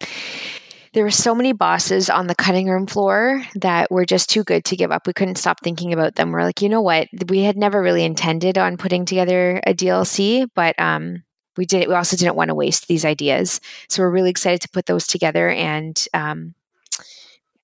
there 0.95 1.05
were 1.05 1.11
so 1.11 1.35
many 1.35 1.53
bosses 1.53 2.09
on 2.09 2.27
the 2.27 2.35
cutting 2.35 2.69
room 2.69 2.87
floor 2.87 3.45
that 3.57 3.91
were 3.91 4.07
just 4.07 4.31
too 4.31 4.43
good 4.43 4.65
to 4.65 4.77
give 4.77 4.91
up. 4.91 5.07
We 5.07 5.13
couldn't 5.13 5.37
stop 5.37 5.61
thinking 5.63 5.93
about 5.93 6.15
them. 6.15 6.33
We're 6.33 6.43
like, 6.43 6.63
you 6.63 6.69
know 6.69 6.81
what? 6.81 7.09
We 7.29 7.43
had 7.43 7.57
never 7.57 7.83
really 7.83 8.05
intended 8.05 8.57
on 8.57 8.79
putting 8.79 9.05
together 9.05 9.61
a 9.67 9.75
DLC, 9.75 10.49
but 10.55 10.75
um, 10.81 11.23
we 11.57 11.67
did. 11.67 11.89
We 11.89 11.95
also 11.95 12.17
didn't 12.17 12.37
want 12.37 12.49
to 12.49 12.55
waste 12.55 12.89
these 12.89 13.05
ideas, 13.05 13.61
so 13.89 14.03
we're 14.03 14.11
really 14.11 14.31
excited 14.31 14.63
to 14.63 14.71
put 14.71 14.87
those 14.87 15.07
together. 15.07 15.51
And 15.51 16.05
um, 16.15 16.55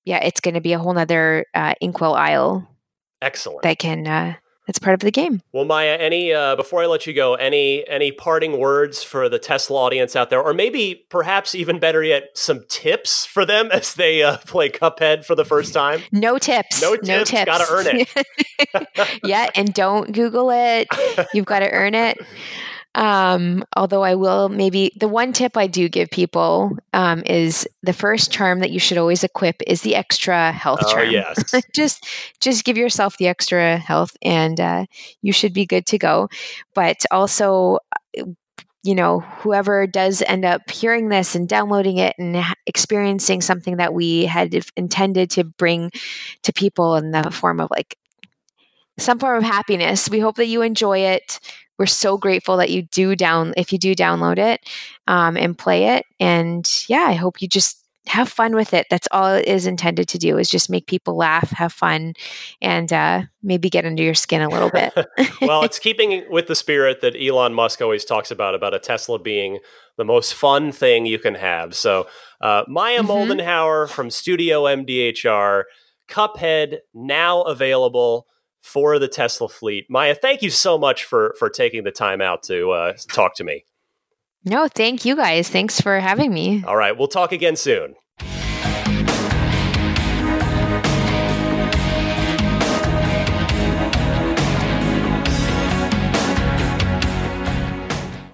yeah, 0.05 0.23
it's 0.23 0.39
going 0.39 0.55
to 0.55 0.61
be 0.61 0.73
a 0.73 0.79
whole 0.79 0.93
nother 0.93 1.45
uh, 1.53 1.73
Inkwell 1.81 2.13
Isle 2.13 2.69
Excellent. 3.25 3.63
that 3.63 3.79
can 3.79 4.05
uh, 4.07 4.35
that's 4.67 4.79
part 4.79 4.95
of 4.95 5.01
the 5.01 5.11
game. 5.11 5.41
Well, 5.53 5.65
Maya, 5.65 5.95
any 5.99 6.33
uh, 6.33 6.55
before 6.55 6.81
I 6.81 6.87
let 6.87 7.05
you 7.05 7.13
go, 7.13 7.35
any 7.35 7.87
any 7.87 8.11
parting 8.11 8.57
words 8.59 9.03
for 9.03 9.29
the 9.29 9.37
Tesla 9.37 9.77
audience 9.79 10.15
out 10.15 10.29
there, 10.31 10.41
or 10.41 10.53
maybe 10.55 11.05
perhaps 11.09 11.53
even 11.53 11.77
better 11.79 12.03
yet, 12.03 12.29
some 12.33 12.63
tips 12.67 13.25
for 13.27 13.45
them 13.45 13.69
as 13.71 13.93
they 13.93 14.23
uh, 14.23 14.37
play 14.37 14.69
Cuphead 14.69 15.23
for 15.23 15.35
the 15.35 15.45
first 15.45 15.73
time? 15.73 16.01
No 16.11 16.39
tips. 16.39 16.81
No 16.81 16.95
tips. 16.95 17.45
Gotta 17.45 17.67
earn 17.69 17.85
it. 17.87 19.19
yeah, 19.23 19.49
and 19.53 19.71
don't 19.73 20.11
Google 20.11 20.49
it. 20.49 20.87
You've 21.33 21.45
got 21.45 21.59
to 21.59 21.69
earn 21.69 21.93
it. 21.93 22.17
Um, 22.95 23.63
although 23.75 24.03
I 24.03 24.15
will 24.15 24.49
maybe 24.49 24.91
the 24.97 25.07
one 25.09 25.33
tip 25.33 25.57
I 25.57 25.67
do 25.67 25.89
give 25.89 26.09
people 26.09 26.77
um, 26.93 27.23
is 27.25 27.67
the 27.83 27.93
first 27.93 28.31
charm 28.31 28.61
that 28.61 28.71
you 28.71 28.79
should 28.79 28.97
always 28.97 29.23
equip 29.23 29.61
is 29.67 29.81
the 29.81 29.95
extra 29.95 30.51
health 30.53 30.79
Oh 30.83 30.91
charm. 30.91 31.09
yes. 31.11 31.53
just 31.75 32.07
just 32.39 32.63
give 32.63 32.77
yourself 32.77 33.17
the 33.17 33.27
extra 33.27 33.77
health 33.77 34.15
and 34.21 34.59
uh, 34.59 34.85
you 35.21 35.33
should 35.33 35.53
be 35.53 35.65
good 35.65 35.85
to 35.87 35.97
go. 35.97 36.29
But 36.73 36.97
also 37.11 37.79
you 38.85 38.93
know, 38.93 39.21
whoever 39.39 39.87
does 39.87 40.21
end 40.21 40.45
up 40.45 40.69
hearing 40.69 41.09
this 41.09 41.33
and 41.33 41.49
downloading 41.49 41.97
it 41.97 42.15
and 42.19 42.37
experiencing 42.67 43.41
something 43.41 43.77
that 43.77 43.95
we 43.95 44.25
had 44.25 44.55
intended 44.77 45.31
to 45.31 45.43
bring 45.43 45.89
to 46.43 46.53
people 46.53 46.95
in 46.95 47.09
the 47.09 47.31
form 47.31 47.59
of 47.59 47.69
like 47.71 47.97
some 48.99 49.17
form 49.17 49.39
of 49.39 49.43
happiness. 49.43 50.07
We 50.07 50.19
hope 50.19 50.35
that 50.35 50.45
you 50.45 50.61
enjoy 50.61 50.99
it. 50.99 51.39
We're 51.77 51.85
so 51.85 52.17
grateful 52.17 52.57
that 52.57 52.69
you 52.69 52.83
do 52.83 53.15
down 53.15 53.53
if 53.57 53.71
you 53.73 53.77
do 53.77 53.95
download 53.95 54.37
it 54.37 54.61
um, 55.07 55.35
and 55.37 55.57
play 55.57 55.95
it. 55.97 56.05
And 56.19 56.69
yeah, 56.87 57.05
I 57.07 57.13
hope 57.13 57.41
you 57.41 57.47
just 57.47 57.81
have 58.07 58.29
fun 58.29 58.53
with 58.55 58.73
it. 58.73 58.85
That's 58.89 59.07
all 59.11 59.33
it 59.33 59.47
is 59.47 59.65
intended 59.65 60.07
to 60.09 60.17
do 60.19 60.37
is 60.37 60.47
just 60.49 60.69
make 60.69 60.85
people 60.85 61.15
laugh, 61.15 61.49
have 61.49 61.73
fun, 61.73 62.13
and 62.61 62.93
uh, 62.93 63.23
maybe 63.41 63.69
get 63.69 63.83
under 63.83 64.03
your 64.03 64.13
skin 64.13 64.41
a 64.43 64.49
little 64.49 64.69
bit. 64.69 64.93
well, 65.41 65.63
it's 65.63 65.79
keeping 65.79 66.23
with 66.29 66.45
the 66.47 66.55
spirit 66.55 67.01
that 67.01 67.15
Elon 67.19 67.53
Musk 67.55 67.81
always 67.81 68.05
talks 68.05 68.29
about 68.29 68.53
about 68.53 68.75
a 68.75 68.79
Tesla 68.79 69.17
being 69.17 69.57
the 69.97 70.05
most 70.05 70.35
fun 70.35 70.71
thing 70.71 71.05
you 71.07 71.17
can 71.17 71.35
have. 71.35 71.73
So, 71.75 72.07
uh, 72.41 72.63
Maya 72.67 73.01
Mhm. 73.01 73.07
Moldenhauer 73.07 73.89
from 73.89 74.11
Studio 74.11 74.65
MDHR, 74.67 75.63
Cuphead 76.07 76.79
now 76.93 77.41
available 77.41 78.27
for 78.65 78.97
the 78.97 79.07
Tesla 79.07 79.47
fleet. 79.47 79.85
Maya, 79.89 80.15
thank 80.15 80.41
you 80.41 80.49
so 80.49 80.77
much 80.77 81.03
for 81.05 81.35
for 81.37 81.49
taking 81.49 81.83
the 81.83 81.91
time 81.91 82.19
out 82.19 82.41
to 82.43 82.71
uh, 82.71 82.93
talk 83.13 83.35
to 83.35 83.43
me. 83.43 83.63
no, 84.43 84.67
thank 84.67 85.05
you 85.05 85.15
guys. 85.15 85.47
Thanks 85.49 85.79
for 85.79 85.99
having 85.99 86.33
me. 86.33 86.63
All 86.65 86.75
right, 86.75 86.97
we'll 86.97 87.07
talk 87.07 87.31
again 87.31 87.55
soon. 87.55 87.95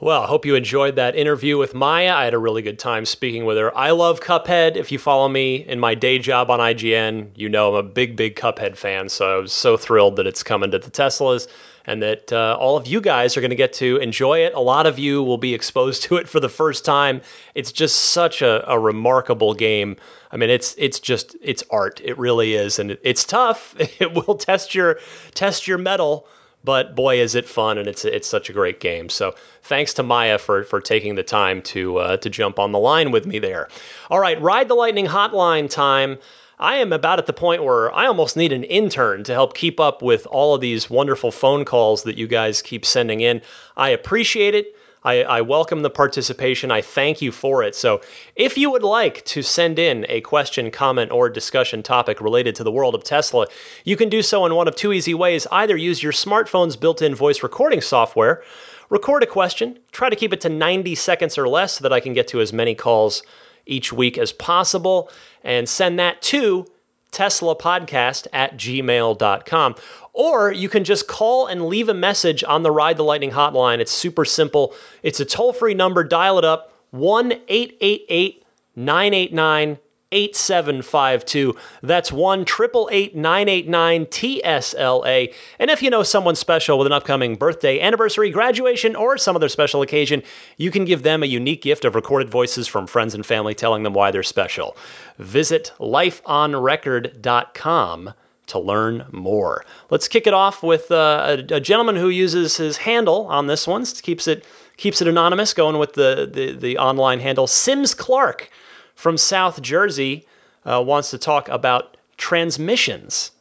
Well, 0.02 0.24
I 0.24 0.26
hope 0.26 0.48
you 0.48 0.56
enjoyed 0.56 0.96
that 0.96 1.16
interview 1.16 1.60
with 1.60 1.76
Maya. 1.76 2.12
I 2.12 2.24
had 2.24 2.34
a 2.34 2.40
really 2.40 2.64
good 2.64 2.80
time 2.80 3.06
speaking 3.06 3.46
with 3.46 3.56
her. 3.58 3.78
I 3.78 3.92
love 3.92 4.20
Cuphead. 4.20 4.76
If 4.76 4.92
you 4.92 4.98
follow 4.98 5.30
me 5.30 5.58
in 5.58 5.80
my 5.80 5.94
day 5.94 6.18
job 6.18 6.50
on 6.50 6.58
IGN, 6.60 7.30
you 7.36 7.48
know 7.48 7.76
I'm 7.76 7.86
a 7.86 7.88
big, 7.88 8.16
big 8.16 8.36
Cuphead 8.36 8.78
fan. 8.78 9.10
So 9.10 9.38
I 9.38 9.40
was 9.40 9.54
so 9.54 9.78
thrilled 9.78 10.16
that 10.16 10.26
it's 10.26 10.42
coming 10.42 10.72
to 10.72 10.80
the 10.80 10.90
Teslas 10.90 11.48
and 11.86 12.02
that 12.02 12.34
uh, 12.34 12.58
all 12.60 12.78
of 12.78 12.88
you 12.88 13.00
guys 13.00 13.38
are 13.38 13.42
going 13.42 13.52
to 13.52 13.56
get 13.56 13.74
to 13.74 13.98
enjoy 13.98 14.40
it. 14.40 14.56
A 14.56 14.60
lot 14.60 14.88
of 14.88 14.98
you 14.98 15.22
will 15.22 15.38
be 15.38 15.54
exposed 15.54 16.02
to 16.06 16.16
it 16.16 16.28
for 16.28 16.40
the 16.40 16.50
first 16.50 16.84
time. 16.84 17.22
It's 17.54 17.72
just 17.72 17.96
such 17.96 18.42
a, 18.42 18.68
a 18.68 18.80
remarkable 18.80 19.54
game. 19.54 19.98
I 20.32 20.38
mean, 20.38 20.50
it's 20.50 20.74
it's 20.80 21.00
just 21.00 21.36
it's 21.44 21.64
art. 21.70 22.02
It 22.04 22.18
really 22.18 22.56
is, 22.56 22.80
and 22.80 22.90
it, 22.90 23.02
it's 23.04 23.24
tough. 23.24 23.76
It 24.02 24.16
will 24.16 24.34
test 24.34 24.74
your 24.74 24.98
test 25.36 25.68
your 25.68 25.78
mettle 25.78 26.26
but 26.64 26.96
boy 26.96 27.20
is 27.20 27.36
it 27.36 27.48
fun 27.48 27.78
and 27.78 27.88
it's 27.88 28.06
it's 28.06 28.28
such 28.28 28.50
a 28.50 28.54
great 28.54 28.80
game 28.80 29.10
so 29.10 29.34
thanks 29.62 29.94
to 29.94 30.04
maya 30.04 30.38
for 30.38 30.64
for 30.64 30.80
taking 30.80 31.16
the 31.16 31.24
time 31.24 31.62
to 31.62 31.98
uh, 31.98 32.18
to 32.18 32.30
jump 32.30 32.60
on 32.60 32.72
the 32.72 32.80
line 32.80 33.12
with 33.12 33.26
me 33.26 33.40
there 33.40 33.68
all 34.10 34.20
right 34.20 34.42
ride 34.42 34.68
the 34.68 34.76
lightning 34.76 35.08
hotline 35.08 35.70
time 35.70 36.18
I 36.62 36.76
am 36.76 36.94
about 36.94 37.18
at 37.18 37.26
the 37.26 37.34
point 37.34 37.64
where 37.64 37.92
I 37.92 38.06
almost 38.06 38.38
need 38.38 38.54
an 38.54 38.64
intern 38.64 39.24
to 39.24 39.34
help 39.34 39.56
keep 39.56 39.80
up 39.80 40.04
with 40.04 40.28
all 40.28 40.54
of 40.54 40.62
these 40.62 40.92
wonderful 40.92 41.32
phone 41.32 41.66
calls 41.66 42.04
that 42.04 42.20
you 42.20 42.28
guys 42.28 42.62
keep 42.62 42.86
sending 42.86 43.20
in. 43.20 43.42
I 43.76 43.90
appreciate 43.90 44.54
it. 44.54 44.76
I, 45.04 45.24
I, 45.24 45.42
welcome 45.42 45.82
the 45.82 45.90
participation. 45.90 46.70
I 46.70 46.82
thank 46.82 47.24
you 47.24 47.32
for 47.32 47.64
it. 47.64 47.74
So, 47.74 48.02
if 48.36 48.56
you 48.56 48.70
would 48.70 48.84
like 48.84 49.26
to 49.26 49.42
send 49.42 49.80
in 49.80 50.06
a 50.08 50.22
question, 50.22 50.70
comment, 50.70 51.12
or 51.12 51.28
discussion 51.28 51.82
topic 51.82 52.22
related 52.22 52.54
to 52.56 52.64
the 52.64 52.72
world 52.72 52.94
of 52.94 53.04
Tesla, 53.04 53.48
you 53.84 53.98
can 53.98 54.10
do 54.10 54.22
so 54.22 54.46
in 54.46 54.54
one 54.54 54.68
of 54.68 54.76
two 54.76 54.94
easy 54.94 55.16
ways. 55.16 55.48
Either 55.52 55.76
use 55.76 56.04
your 56.04 56.12
smartphone's 56.12 56.76
built 56.76 57.02
in 57.02 57.16
voice 57.16 57.42
recording 57.42 57.82
software, 57.82 58.44
record 58.90 59.24
a 59.24 59.26
question, 59.26 59.80
try 59.92 60.08
to 60.10 60.16
keep 60.16 60.34
it 60.34 60.42
to 60.42 60.50
90 60.50 60.94
seconds 60.94 61.36
or 61.36 61.48
less 61.48 61.76
so 61.76 61.84
that 61.84 61.94
I 61.94 62.00
can 62.00 62.14
get 62.14 62.28
to 62.28 62.40
as 62.40 62.54
many 62.54 62.76
calls 62.76 63.24
each 63.66 63.92
week 63.92 64.20
as 64.20 64.32
possible, 64.32 65.10
and 65.44 65.68
send 65.68 65.98
that 65.98 66.22
to 66.24 66.68
teslapodcast 67.12 68.28
at 68.34 68.58
gmail.com. 68.58 69.76
Or 70.14 70.52
you 70.52 70.70
can 70.70 70.84
just 70.84 71.08
call 71.08 71.48
and 71.48 71.66
leave 71.68 71.88
a 71.88 71.94
message 71.94 72.44
on 72.44 72.64
the 72.64 72.72
Ride 72.72 72.98
the 72.98 73.04
Lightning 73.04 73.32
hotline. 73.32 73.80
It's 73.80 73.92
super 73.92 74.26
simple. 74.26 74.74
It's 75.04 75.20
a 75.20 75.26
toll 75.26 75.54
free 75.54 75.74
number. 75.74 76.04
Dial 76.04 76.38
it 76.38 76.46
up 76.46 76.74
1 76.92 77.32
888 77.48 78.44
989 78.76 79.78
8752. 80.12 81.56
That's 81.82 82.12
1 82.12 82.40
989 82.40 84.06
TSLA. 84.06 85.34
And 85.60 85.72
if 85.72 85.82
you 85.82 85.90
know 85.90 86.04
someone 86.04 86.36
special 86.36 86.78
with 86.78 86.88
an 86.88 86.94
upcoming 86.94 87.36
birthday, 87.36 87.80
anniversary, 87.80 88.30
graduation, 88.30 88.96
or 88.96 89.18
some 89.18 89.36
other 89.36 89.50
special 89.50 89.82
occasion, 89.82 90.24
you 90.58 90.70
can 90.72 90.86
give 90.86 91.04
them 91.04 91.22
a 91.24 91.28
unique 91.28 91.62
gift 91.62 91.86
of 91.86 91.96
recorded 91.96 92.30
voices 92.30 92.68
from 92.68 92.88
friends 92.88 93.14
and 93.14 93.26
family 93.26 93.54
telling 93.54 93.84
them 93.84 93.94
why 93.94 94.12
they're 94.12 94.24
special. 94.24 94.76
Visit 95.18 95.72
lifeonrecord.com 95.80 98.14
to 98.48 98.60
learn 98.60 99.06
more. 99.12 99.64
Let's 99.90 100.10
kick 100.10 100.28
it 100.28 100.34
off 100.34 100.62
with 100.62 100.92
uh, 100.92 101.38
a, 101.52 101.56
a, 101.56 101.62
gentleman 101.62 101.96
who 101.96 102.10
uses 102.10 102.58
his 102.58 102.78
handle 102.78 103.28
on 103.28 103.48
this 103.48 103.66
one, 103.66 103.86
keeps 103.86 104.28
it 104.28 104.46
keeps 104.76 105.02
it 105.02 105.08
anonymous, 105.08 105.54
going 105.54 105.78
with 105.78 105.94
the, 105.94 106.30
the, 106.32 106.52
the 106.52 106.78
online 106.78 107.20
handle. 107.20 107.48
Sims 107.48 107.94
Clark 107.94 108.50
from 108.96 109.18
South 109.18 109.62
Jersey 109.62 110.26
uh, 110.66 110.84
wants 110.86 111.10
to 111.12 111.18
talk 111.18 111.50
about 111.50 111.98
transmissions 112.18 113.32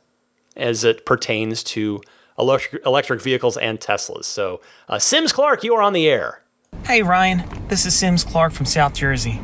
as 0.57 0.85
it 0.85 1.05
pertains 1.05 1.63
to 1.63 2.01
electric, 2.39 2.85
electric 2.87 3.21
vehicles 3.21 3.57
and 3.57 3.81
Teslas. 3.81 4.25
So, 4.25 4.61
uh, 4.89 4.99
Sims 4.99 5.33
Clark, 5.33 5.63
you 5.63 5.75
are 5.75 5.83
on 5.83 5.93
the 5.93 6.09
air. 6.09 6.43
Hey 6.85 7.03
Ryan, 7.03 7.43
this 7.69 7.85
is 7.85 7.95
Sims 7.95 8.25
Clark 8.25 8.53
from 8.53 8.67
South 8.67 8.95
Jersey. 8.95 9.41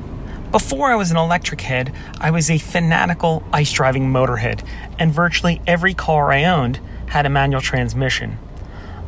Before 0.52 0.90
I 0.90 0.96
was 0.96 1.10
an 1.10 1.16
electric 1.16 1.60
head, 1.60 1.92
I 2.20 2.30
was 2.30 2.50
a 2.50 2.58
fanatical 2.58 3.44
ice 3.52 3.72
driving 3.72 4.10
motorhead, 4.10 4.66
and 4.98 5.12
virtually 5.12 5.60
every 5.66 5.92
car 5.92 6.32
I 6.32 6.44
owned 6.44 6.80
had 7.08 7.26
a 7.26 7.28
manual 7.28 7.60
transmission. 7.60 8.38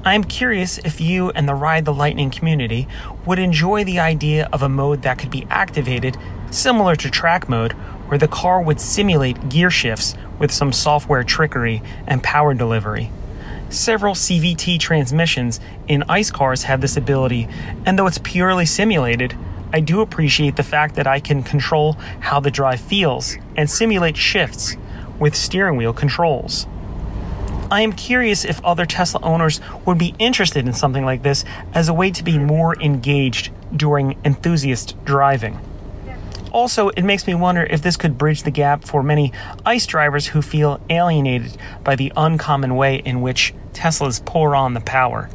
I'm 0.05 0.25
curious 0.25 0.79
if 0.79 1.01
you 1.01 1.31
and 1.31 1.49
the 1.49 1.55
Ride 1.55 1.85
the 1.85 1.95
Lightning 1.95 2.31
community 2.31 2.87
would 3.25 3.39
enjoy 3.39 3.85
the 3.85 3.99
idea 3.99 4.49
of 4.53 4.63
a 4.63 4.69
mode 4.69 5.03
that 5.03 5.19
could 5.19 5.31
be 5.31 5.47
activated 5.49 6.17
similar 6.51 6.97
to 6.97 7.11
track 7.11 7.49
mode, 7.49 7.73
where 8.09 8.19
the 8.19 8.29
car 8.29 8.63
would 8.63 8.81
simulate 8.81 9.49
gear 9.49 9.71
shifts 9.71 10.15
with 10.39 10.51
some 10.51 10.73
software 10.73 11.25
trickery 11.25 11.83
and 12.07 12.23
power 12.23 12.55
delivery. 12.55 13.11
Several 13.71 14.15
CVT 14.15 14.81
transmissions 14.81 15.61
in 15.89 16.03
ICE 16.09 16.31
cars 16.31 16.63
have 16.63 16.81
this 16.81 16.97
ability, 16.97 17.49
and 17.85 17.99
though 17.99 18.07
it's 18.07 18.19
purely 18.19 18.65
simulated, 18.65 19.37
I 19.73 19.81
do 19.81 20.01
appreciate 20.01 20.57
the 20.57 20.63
fact 20.63 20.95
that 20.95 21.07
I 21.07 21.21
can 21.21 21.43
control 21.43 21.93
how 22.21 22.41
the 22.41 22.51
drive 22.51 22.81
feels 22.81 23.37
and 23.57 23.69
simulate 23.69 24.17
shifts 24.17 24.77
with 25.19 25.37
steering 25.37 25.77
wheel 25.77 25.93
controls. 25.93 26.67
I 27.71 27.83
am 27.83 27.93
curious 27.93 28.47
if 28.47 28.65
other 28.65 28.87
Tesla 28.87 29.21
owners 29.23 29.61
would 29.85 29.99
be 29.99 30.15
interested 30.19 30.67
in 30.67 30.73
something 30.73 31.05
like 31.05 31.23
this 31.23 31.45
as 31.75 31.91
a 31.91 31.95
way 31.95 32.11
to 32.13 32.25
be 32.25 32.39
more 32.39 32.81
engaged 32.81 33.51
during 33.77 34.17
enthusiast 34.25 34.97
driving. 35.05 35.61
Also, 36.53 36.89
it 36.91 37.03
makes 37.03 37.27
me 37.27 37.35
wonder 37.35 37.65
if 37.65 37.83
this 37.83 37.97
could 37.97 38.17
bridge 38.17 38.43
the 38.43 38.51
gap 38.51 38.85
for 38.85 39.03
many 39.03 39.33
ICE 39.67 39.85
drivers 39.87 40.29
who 40.29 40.43
feel 40.43 40.81
alienated 40.89 41.57
by 41.85 41.97
the 41.97 42.13
uncommon 42.17 42.77
way 42.77 42.97
in 42.97 43.21
which 43.21 43.55
Teslas 43.73 44.25
pour 44.25 44.55
on 44.55 44.75
the 44.75 44.81
power. 44.81 45.29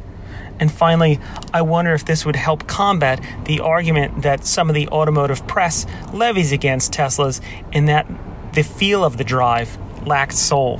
And 0.59 0.71
finally, 0.71 1.19
I 1.53 1.61
wonder 1.61 1.93
if 1.93 2.05
this 2.05 2.25
would 2.25 2.35
help 2.35 2.67
combat 2.67 3.21
the 3.45 3.59
argument 3.59 4.21
that 4.21 4.45
some 4.45 4.69
of 4.69 4.75
the 4.75 4.87
automotive 4.89 5.45
press 5.47 5.85
levies 6.13 6.51
against 6.51 6.93
Teslas 6.93 7.41
in 7.71 7.85
that 7.85 8.07
the 8.53 8.63
feel 8.63 9.03
of 9.03 9.17
the 9.17 9.23
drive 9.23 9.77
lacked 10.05 10.33
soul. 10.33 10.79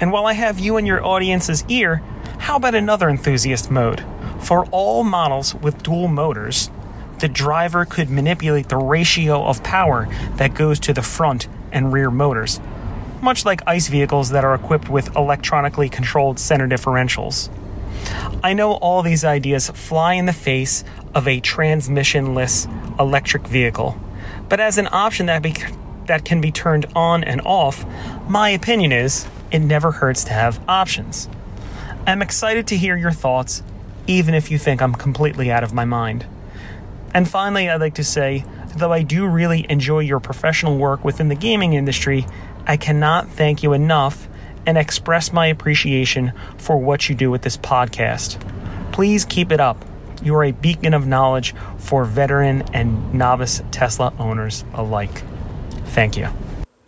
And 0.00 0.10
while 0.10 0.26
I 0.26 0.32
have 0.32 0.58
you 0.58 0.76
and 0.76 0.86
your 0.86 1.04
audience's 1.04 1.64
ear, 1.68 2.02
how 2.38 2.56
about 2.56 2.74
another 2.74 3.08
enthusiast 3.08 3.70
mode? 3.70 4.04
For 4.40 4.66
all 4.66 5.04
models 5.04 5.54
with 5.54 5.82
dual 5.82 6.08
motors, 6.08 6.70
the 7.22 7.28
driver 7.28 7.84
could 7.84 8.10
manipulate 8.10 8.68
the 8.68 8.76
ratio 8.76 9.44
of 9.44 9.62
power 9.62 10.08
that 10.38 10.54
goes 10.54 10.80
to 10.80 10.92
the 10.92 11.02
front 11.02 11.46
and 11.70 11.92
rear 11.92 12.10
motors. 12.10 12.60
much 13.22 13.44
like 13.44 13.62
ICE 13.66 13.86
vehicles 13.88 14.30
that 14.30 14.44
are 14.44 14.54
equipped 14.54 14.88
with 14.88 15.14
electronically 15.14 15.88
controlled 15.88 16.38
center 16.38 16.66
differentials. 16.66 17.48
I 18.42 18.52
know 18.52 18.72
all 18.72 19.02
these 19.02 19.24
ideas 19.24 19.70
fly 19.70 20.14
in 20.14 20.26
the 20.26 20.32
face 20.32 20.82
of 21.14 21.28
a 21.28 21.40
transmissionless 21.40 22.98
electric 22.98 23.46
vehicle, 23.46 23.96
but 24.48 24.58
as 24.58 24.76
an 24.76 24.88
option 24.90 25.26
that, 25.26 25.40
be, 25.40 25.54
that 26.06 26.24
can 26.24 26.40
be 26.40 26.50
turned 26.50 26.86
on 26.96 27.22
and 27.22 27.40
off, 27.44 27.86
my 28.28 28.48
opinion 28.50 28.90
is 28.90 29.28
it 29.52 29.60
never 29.60 29.92
hurts 29.92 30.24
to 30.24 30.32
have 30.32 30.60
options. 30.68 31.28
I'm 32.04 32.22
excited 32.22 32.66
to 32.66 32.76
hear 32.76 32.96
your 32.96 33.12
thoughts, 33.12 33.62
even 34.08 34.34
if 34.34 34.50
you 34.50 34.58
think 34.58 34.82
I'm 34.82 34.94
completely 34.94 35.52
out 35.52 35.62
of 35.62 35.72
my 35.72 35.84
mind. 35.84 36.26
And 37.14 37.28
finally, 37.28 37.68
I'd 37.68 37.80
like 37.80 37.94
to 37.94 38.04
say, 38.04 38.44
though 38.76 38.92
I 38.92 39.02
do 39.02 39.26
really 39.26 39.66
enjoy 39.68 40.00
your 40.00 40.20
professional 40.20 40.78
work 40.78 41.04
within 41.04 41.28
the 41.28 41.34
gaming 41.34 41.74
industry, 41.74 42.26
I 42.66 42.76
cannot 42.76 43.28
thank 43.28 43.62
you 43.62 43.72
enough 43.72 44.28
and 44.66 44.78
express 44.78 45.32
my 45.32 45.46
appreciation 45.46 46.32
for 46.56 46.76
what 46.78 47.08
you 47.08 47.14
do 47.14 47.30
with 47.30 47.42
this 47.42 47.56
podcast. 47.56 48.40
Please 48.92 49.24
keep 49.24 49.52
it 49.52 49.60
up. 49.60 49.84
You 50.22 50.36
are 50.36 50.44
a 50.44 50.52
beacon 50.52 50.94
of 50.94 51.06
knowledge 51.06 51.54
for 51.78 52.04
veteran 52.04 52.62
and 52.72 53.12
novice 53.12 53.60
Tesla 53.72 54.12
owners 54.18 54.64
alike. 54.72 55.22
Thank 55.86 56.16
you. 56.16 56.28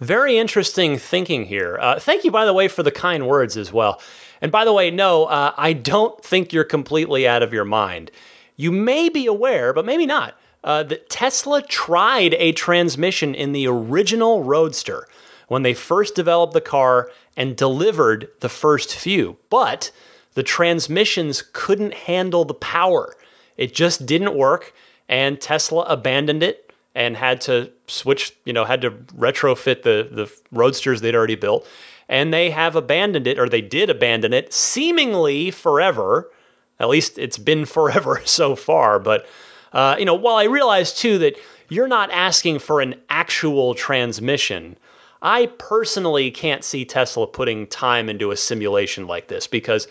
Very 0.01 0.39
interesting 0.39 0.99
thinking 0.99 1.47
here. 1.47 1.79
Uh, 1.81 1.99
thank 1.99 2.25
you, 2.25 2.31
by 2.31 2.45
the 2.45 2.53
way, 2.53 2.69
for 2.69 2.83
the 2.83 2.93
kind 2.93 3.27
words 3.27 3.57
as 3.57 3.73
well. 3.73 4.01
And 4.41 4.53
by 4.53 4.65
the 4.65 4.73
way, 4.73 4.91
no, 4.91 5.25
uh, 5.25 5.53
I 5.57 5.73
don't 5.73 6.23
think 6.23 6.53
you're 6.53 6.65
completely 6.65 7.27
out 7.27 7.43
of 7.43 7.53
your 7.53 7.65
mind. 7.65 8.11
You 8.57 8.71
may 8.71 9.09
be 9.09 9.27
aware, 9.27 9.73
but 9.73 9.85
maybe 9.85 10.07
not, 10.07 10.39
uh, 10.63 10.83
that 10.85 11.11
Tesla 11.11 11.63
tried 11.63 12.35
a 12.35 12.53
transmission 12.53 13.35
in 13.35 13.53
the 13.53 13.67
original 13.67 14.43
Roadster 14.43 15.07
when 15.49 15.63
they 15.63 15.75
first 15.75 16.15
developed 16.15 16.55
the 16.55 16.61
car 16.61 17.11
and 17.37 17.57
delivered 17.57 18.29
the 18.41 18.49
first 18.49 18.95
few. 18.95 19.37
But 19.51 19.91
the 20.35 20.43
transmissions 20.43 21.43
couldn't 21.53 21.95
handle 21.95 22.45
the 22.45 22.55
power. 22.55 23.15
It 23.57 23.75
just 23.75 24.07
didn't 24.07 24.35
work, 24.35 24.75
and 25.09 25.41
Tesla 25.41 25.83
abandoned 25.83 26.43
it 26.43 26.73
and 26.95 27.17
had 27.17 27.41
to 27.43 27.73
switch, 27.87 28.37
you 28.45 28.53
know, 28.53 28.65
had 28.65 28.81
to 28.81 28.91
retrofit 28.91 29.83
the, 29.83 30.09
the 30.11 30.33
roadsters 30.51 31.01
they'd 31.01 31.15
already 31.15 31.35
built. 31.35 31.67
And 32.09 32.33
they 32.33 32.51
have 32.51 32.77
abandoned 32.77 33.27
it, 33.27 33.39
or 33.39 33.49
they 33.49 33.61
did 33.61 33.91
abandon 33.91 34.33
it, 34.33 34.53
seemingly 34.53 35.51
forever. 35.51 36.31
At 36.79 36.89
least 36.89 37.19
it's 37.19 37.39
been 37.39 37.65
forever 37.77 38.21
so 38.25 38.57
far. 38.57 38.99
But, 38.99 39.27
uh, 39.73 39.97
you 39.99 40.05
know, 40.05 40.15
while 40.15 40.37
I 40.37 40.45
realize 40.45 40.93
too 40.95 41.19
that 41.19 41.37
you're 41.69 41.89
not 41.89 42.11
asking 42.11 42.61
for 42.61 42.81
an 42.81 42.97
actual 43.09 43.75
transmission, 43.75 44.77
I 45.23 45.47
personally 45.59 46.31
can't 46.31 46.63
see 46.63 46.85
Tesla 46.85 47.27
putting 47.27 47.67
time 47.67 48.11
into 48.11 48.31
a 48.31 48.37
simulation 48.37 49.07
like 49.07 49.29
this 49.29 49.47
because 49.47 49.89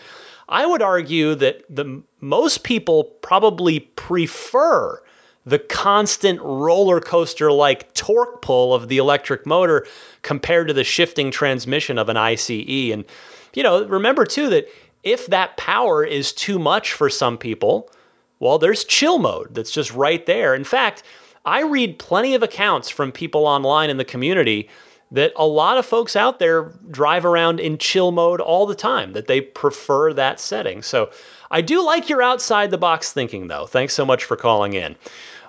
I 0.48 0.64
would 0.66 0.82
argue 0.82 1.34
that 1.34 1.64
the 1.68 2.02
most 2.20 2.62
people 2.62 3.04
probably 3.04 3.80
prefer 3.80 5.02
the 5.46 5.58
constant 5.58 6.40
roller 6.40 7.00
coaster 7.00 7.52
like 7.52 7.92
torque 7.94 8.40
pull 8.40 8.74
of 8.74 8.88
the 8.88 8.98
electric 8.98 9.44
motor 9.46 9.86
compared 10.22 10.68
to 10.68 10.74
the 10.74 10.84
shifting 10.84 11.30
transmission 11.30 11.98
of 11.98 12.08
an 12.08 12.16
ICE. 12.16 12.92
And, 12.92 13.04
you 13.54 13.62
know, 13.62 13.84
remember 13.84 14.24
too 14.24 14.48
that 14.50 14.68
if 15.04 15.26
that 15.26 15.56
power 15.56 16.04
is 16.04 16.32
too 16.32 16.58
much 16.58 16.92
for 16.92 17.08
some 17.08 17.38
people, 17.38 17.90
well, 18.38 18.58
there's 18.58 18.84
chill 18.84 19.18
mode 19.18 19.54
that's 19.54 19.70
just 19.70 19.92
right 19.92 20.24
there. 20.26 20.54
In 20.54 20.64
fact, 20.64 21.02
I 21.44 21.62
read 21.62 21.98
plenty 21.98 22.34
of 22.34 22.42
accounts 22.42 22.88
from 22.88 23.12
people 23.12 23.46
online 23.46 23.90
in 23.90 23.96
the 23.96 24.04
community 24.04 24.68
that 25.10 25.32
a 25.36 25.46
lot 25.46 25.78
of 25.78 25.86
folks 25.86 26.16
out 26.16 26.38
there 26.38 26.72
drive 26.90 27.24
around 27.24 27.60
in 27.60 27.78
chill 27.78 28.10
mode 28.10 28.40
all 28.40 28.66
the 28.66 28.74
time, 28.74 29.12
that 29.12 29.28
they 29.28 29.40
prefer 29.40 30.12
that 30.12 30.40
setting. 30.40 30.82
So 30.82 31.10
I 31.50 31.60
do 31.60 31.84
like 31.84 32.08
your 32.08 32.22
outside 32.22 32.70
the 32.70 32.78
box 32.78 33.12
thinking, 33.12 33.46
though. 33.46 33.66
Thanks 33.66 33.94
so 33.94 34.04
much 34.04 34.24
for 34.24 34.36
calling 34.36 34.72
in. 34.72 34.96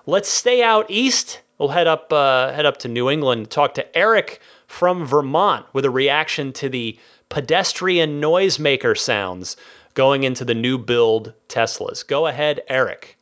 Let's 0.06 0.30
stay 0.30 0.62
out 0.62 0.86
east. 0.88 1.42
We'll 1.58 1.70
head 1.70 1.88
up 1.88 2.14
uh, 2.14 2.52
head 2.52 2.66
up 2.66 2.78
to 2.78 2.88
New 2.88 3.10
England. 3.10 3.50
Talk 3.50 3.74
to 3.76 3.98
Eric 3.98 4.40
from 4.68 5.06
Vermont 5.06 5.66
with 5.74 5.86
a 5.86 5.90
reaction 5.90 6.52
to 6.54 6.70
the 6.70 7.00
pedestrian 7.30 8.22
noisemaker 8.22 8.98
sounds 8.98 9.58
going 9.94 10.24
into 10.24 10.46
the 10.46 10.54
new 10.54 10.78
build 10.78 11.34
Teslas. 11.48 12.06
Go 12.06 12.28
ahead, 12.28 12.62
Eric. 12.68 13.18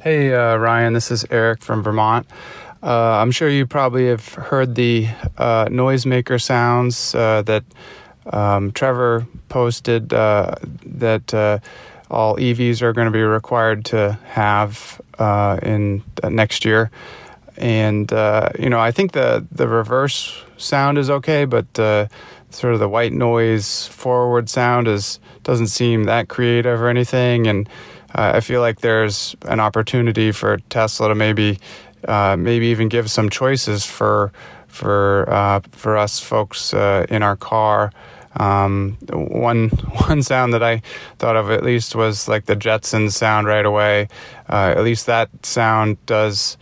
Hey, 0.00 0.32
uh, 0.32 0.56
Ryan. 0.56 0.92
This 0.92 1.10
is 1.10 1.26
Eric 1.30 1.62
from 1.62 1.82
Vermont. 1.82 2.26
Uh, 2.82 3.18
I'm 3.18 3.30
sure 3.30 3.48
you 3.48 3.66
probably 3.66 4.08
have 4.08 4.34
heard 4.34 4.74
the 4.74 5.08
uh, 5.36 5.66
noisemaker 5.66 6.40
sounds 6.40 7.14
uh, 7.14 7.42
that 7.42 7.64
um, 8.32 8.72
Trevor 8.72 9.26
posted 9.48 10.14
uh, 10.14 10.54
that 10.86 11.34
uh, 11.34 11.58
all 12.10 12.36
EVs 12.36 12.80
are 12.80 12.92
going 12.92 13.06
to 13.06 13.12
be 13.12 13.22
required 13.22 13.84
to 13.86 14.18
have 14.24 15.00
uh, 15.18 15.58
in 15.62 16.02
next 16.24 16.64
year. 16.64 16.90
And 17.60 18.10
you 18.58 18.68
know, 18.68 18.80
I 18.80 18.90
think 18.90 19.12
the 19.12 19.46
the 19.52 19.68
reverse 19.68 20.42
sound 20.56 20.98
is 20.98 21.10
okay, 21.10 21.44
but 21.44 21.66
sort 22.50 22.74
of 22.74 22.80
the 22.80 22.88
white 22.88 23.12
noise 23.12 23.86
forward 23.86 24.48
sound 24.48 24.88
is 24.88 25.20
doesn't 25.44 25.68
seem 25.68 26.04
that 26.04 26.28
creative 26.28 26.80
or 26.82 26.88
anything. 26.88 27.46
And 27.46 27.68
I 28.14 28.40
feel 28.40 28.60
like 28.60 28.80
there's 28.80 29.36
an 29.42 29.60
opportunity 29.60 30.32
for 30.32 30.58
Tesla 30.68 31.08
to 31.08 31.14
maybe 31.14 31.58
uh, 32.06 32.36
maybe 32.36 32.66
even 32.66 32.88
give 32.88 33.10
some 33.10 33.28
choices 33.30 33.84
for 33.84 34.32
for 34.66 35.28
uh, 35.28 35.60
for 35.72 35.96
us 35.96 36.18
folks 36.18 36.74
uh, 36.74 37.06
in 37.08 37.22
our 37.22 37.36
car. 37.36 37.92
Um, 38.36 38.96
one 39.10 39.68
one 40.06 40.22
sound 40.22 40.54
that 40.54 40.62
I 40.62 40.82
thought 41.18 41.36
of 41.36 41.50
at 41.50 41.62
least 41.62 41.94
was 41.94 42.28
like 42.28 42.46
the 42.46 42.56
Jetsons 42.56 43.12
sound 43.12 43.46
right 43.46 43.66
away. 43.66 44.08
Uh, 44.48 44.74
at 44.76 44.82
least 44.82 45.06
that 45.06 45.28
sound 45.44 46.04
does 46.06 46.56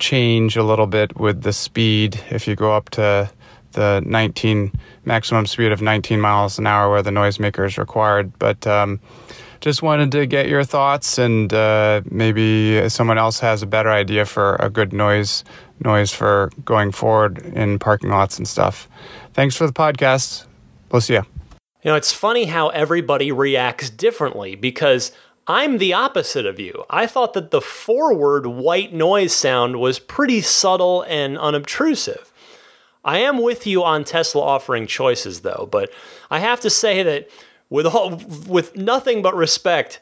change 0.00 0.56
a 0.56 0.62
little 0.62 0.86
bit 0.86 1.16
with 1.18 1.42
the 1.42 1.52
speed. 1.52 2.20
If 2.30 2.48
you 2.48 2.56
go 2.56 2.72
up 2.72 2.90
to 2.90 3.30
the 3.72 4.02
19 4.04 4.72
maximum 5.04 5.46
speed 5.46 5.70
of 5.70 5.80
19 5.80 6.20
miles 6.20 6.58
an 6.58 6.66
hour, 6.66 6.90
where 6.90 7.02
the 7.02 7.10
noisemaker 7.10 7.66
is 7.66 7.78
required, 7.78 8.36
but 8.38 8.66
um, 8.66 8.98
just 9.60 9.82
wanted 9.82 10.10
to 10.12 10.26
get 10.26 10.48
your 10.48 10.64
thoughts, 10.64 11.18
and 11.18 11.52
uh, 11.52 12.00
maybe 12.10 12.88
someone 12.88 13.18
else 13.18 13.38
has 13.40 13.62
a 13.62 13.66
better 13.66 13.90
idea 13.90 14.24
for 14.24 14.56
a 14.56 14.70
good 14.70 14.92
noise 14.92 15.44
noise 15.82 16.12
for 16.12 16.50
going 16.64 16.92
forward 16.92 17.38
in 17.38 17.78
parking 17.78 18.10
lots 18.10 18.36
and 18.36 18.46
stuff. 18.46 18.88
Thanks 19.32 19.56
for 19.56 19.66
the 19.66 19.72
podcast. 19.72 20.46
We'll 20.90 21.00
see 21.00 21.14
you. 21.14 21.24
You 21.82 21.90
know, 21.90 21.96
it's 21.96 22.12
funny 22.12 22.44
how 22.44 22.68
everybody 22.68 23.32
reacts 23.32 23.88
differently 23.88 24.54
because 24.54 25.12
I'm 25.46 25.78
the 25.78 25.92
opposite 25.92 26.46
of 26.46 26.60
you. 26.60 26.84
I 26.88 27.06
thought 27.06 27.32
that 27.34 27.50
the 27.50 27.60
forward 27.60 28.46
white 28.46 28.92
noise 28.92 29.32
sound 29.32 29.80
was 29.80 29.98
pretty 29.98 30.40
subtle 30.40 31.02
and 31.02 31.38
unobtrusive. 31.38 32.32
I 33.04 33.18
am 33.18 33.42
with 33.42 33.66
you 33.66 33.82
on 33.82 34.04
Tesla 34.04 34.42
offering 34.42 34.86
choices, 34.86 35.40
though, 35.40 35.68
but 35.70 35.90
I 36.30 36.38
have 36.40 36.60
to 36.60 36.70
say 36.70 37.02
that 37.02 37.28
with 37.70 37.86
all 37.86 38.16
with 38.46 38.76
nothing 38.76 39.22
but 39.22 39.34
respect. 39.34 40.00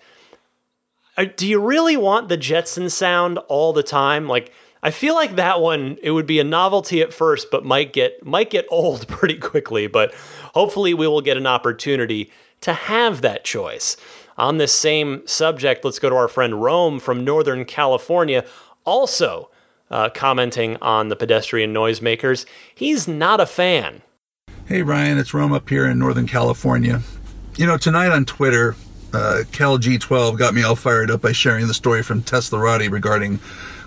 Do 1.37 1.47
you 1.47 1.61
really 1.61 1.97
want 1.97 2.29
the 2.29 2.37
Jetson 2.37 2.91
sound 2.91 3.39
all 3.49 3.73
the 3.73 3.83
time? 3.83 4.29
Like 4.29 4.53
I 4.83 4.91
feel 4.91 5.15
like 5.15 5.37
that 5.37 5.61
one 5.61 5.99
it 6.03 6.13
would 6.13 6.27
be 6.27 6.39
a 6.39 6.45
novelty 6.45 7.01
at 7.01 7.13
first, 7.13 7.51
but 7.51 7.65
might 7.65 7.93
get 7.93 8.25
might 8.25 8.51
get 8.51 8.67
old 8.71 9.07
pretty 9.07 9.39
quickly. 9.39 9.87
But 9.87 10.15
hopefully, 10.55 10.95
we 10.95 11.07
will 11.07 11.21
get 11.21 11.37
an 11.37 11.47
opportunity 11.47 12.31
to 12.61 12.73
have 12.73 13.21
that 13.21 13.45
choice. 13.45 13.97
On 14.39 14.59
this 14.59 14.73
same 14.73 15.27
subject, 15.27 15.85
let's 15.85 15.99
go 15.99 16.09
to 16.09 16.15
our 16.15 16.29
friend 16.29 16.63
Rome 16.63 17.01
from 17.01 17.25
Northern 17.25 17.65
California, 17.65 18.45
also 18.85 19.51
uh, 19.91 20.11
commenting 20.11 20.77
on 20.81 21.09
the 21.09 21.17
pedestrian 21.17 21.75
noisemakers. 21.75 22.47
He's 22.73 23.09
not 23.09 23.41
a 23.41 23.47
fan. 23.47 24.03
Hey 24.67 24.83
Ryan, 24.83 25.19
it's 25.19 25.35
Rome 25.35 25.53
up 25.53 25.69
here 25.69 25.87
in 25.87 25.99
Northern 25.99 26.29
California. 26.29 27.01
You 27.57 27.67
know, 27.67 27.77
tonight 27.77 28.13
on 28.13 28.25
Twitter, 28.27 28.77
uh, 29.13 29.43
CalG12 29.51 30.39
got 30.39 30.55
me 30.55 30.63
all 30.63 30.77
fired 30.77 31.11
up 31.11 31.23
by 31.23 31.33
sharing 31.33 31.67
the 31.67 31.75
story 31.75 32.05
from 32.05 32.23
Tesla 32.23 32.61
Teslarati 32.61 32.91
regarding, 32.91 33.41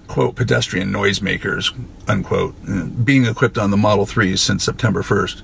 quote, 0.08 0.36
pedestrian 0.36 0.92
noisemakers, 0.92 1.74
unquote, 2.10 2.56
uh, 2.68 2.86
being 2.86 3.26
equipped 3.26 3.58
on 3.58 3.72
the 3.72 3.78
Model 3.78 4.06
3s 4.06 4.40
since 4.40 4.66
September 4.66 5.02
1st. 5.02 5.44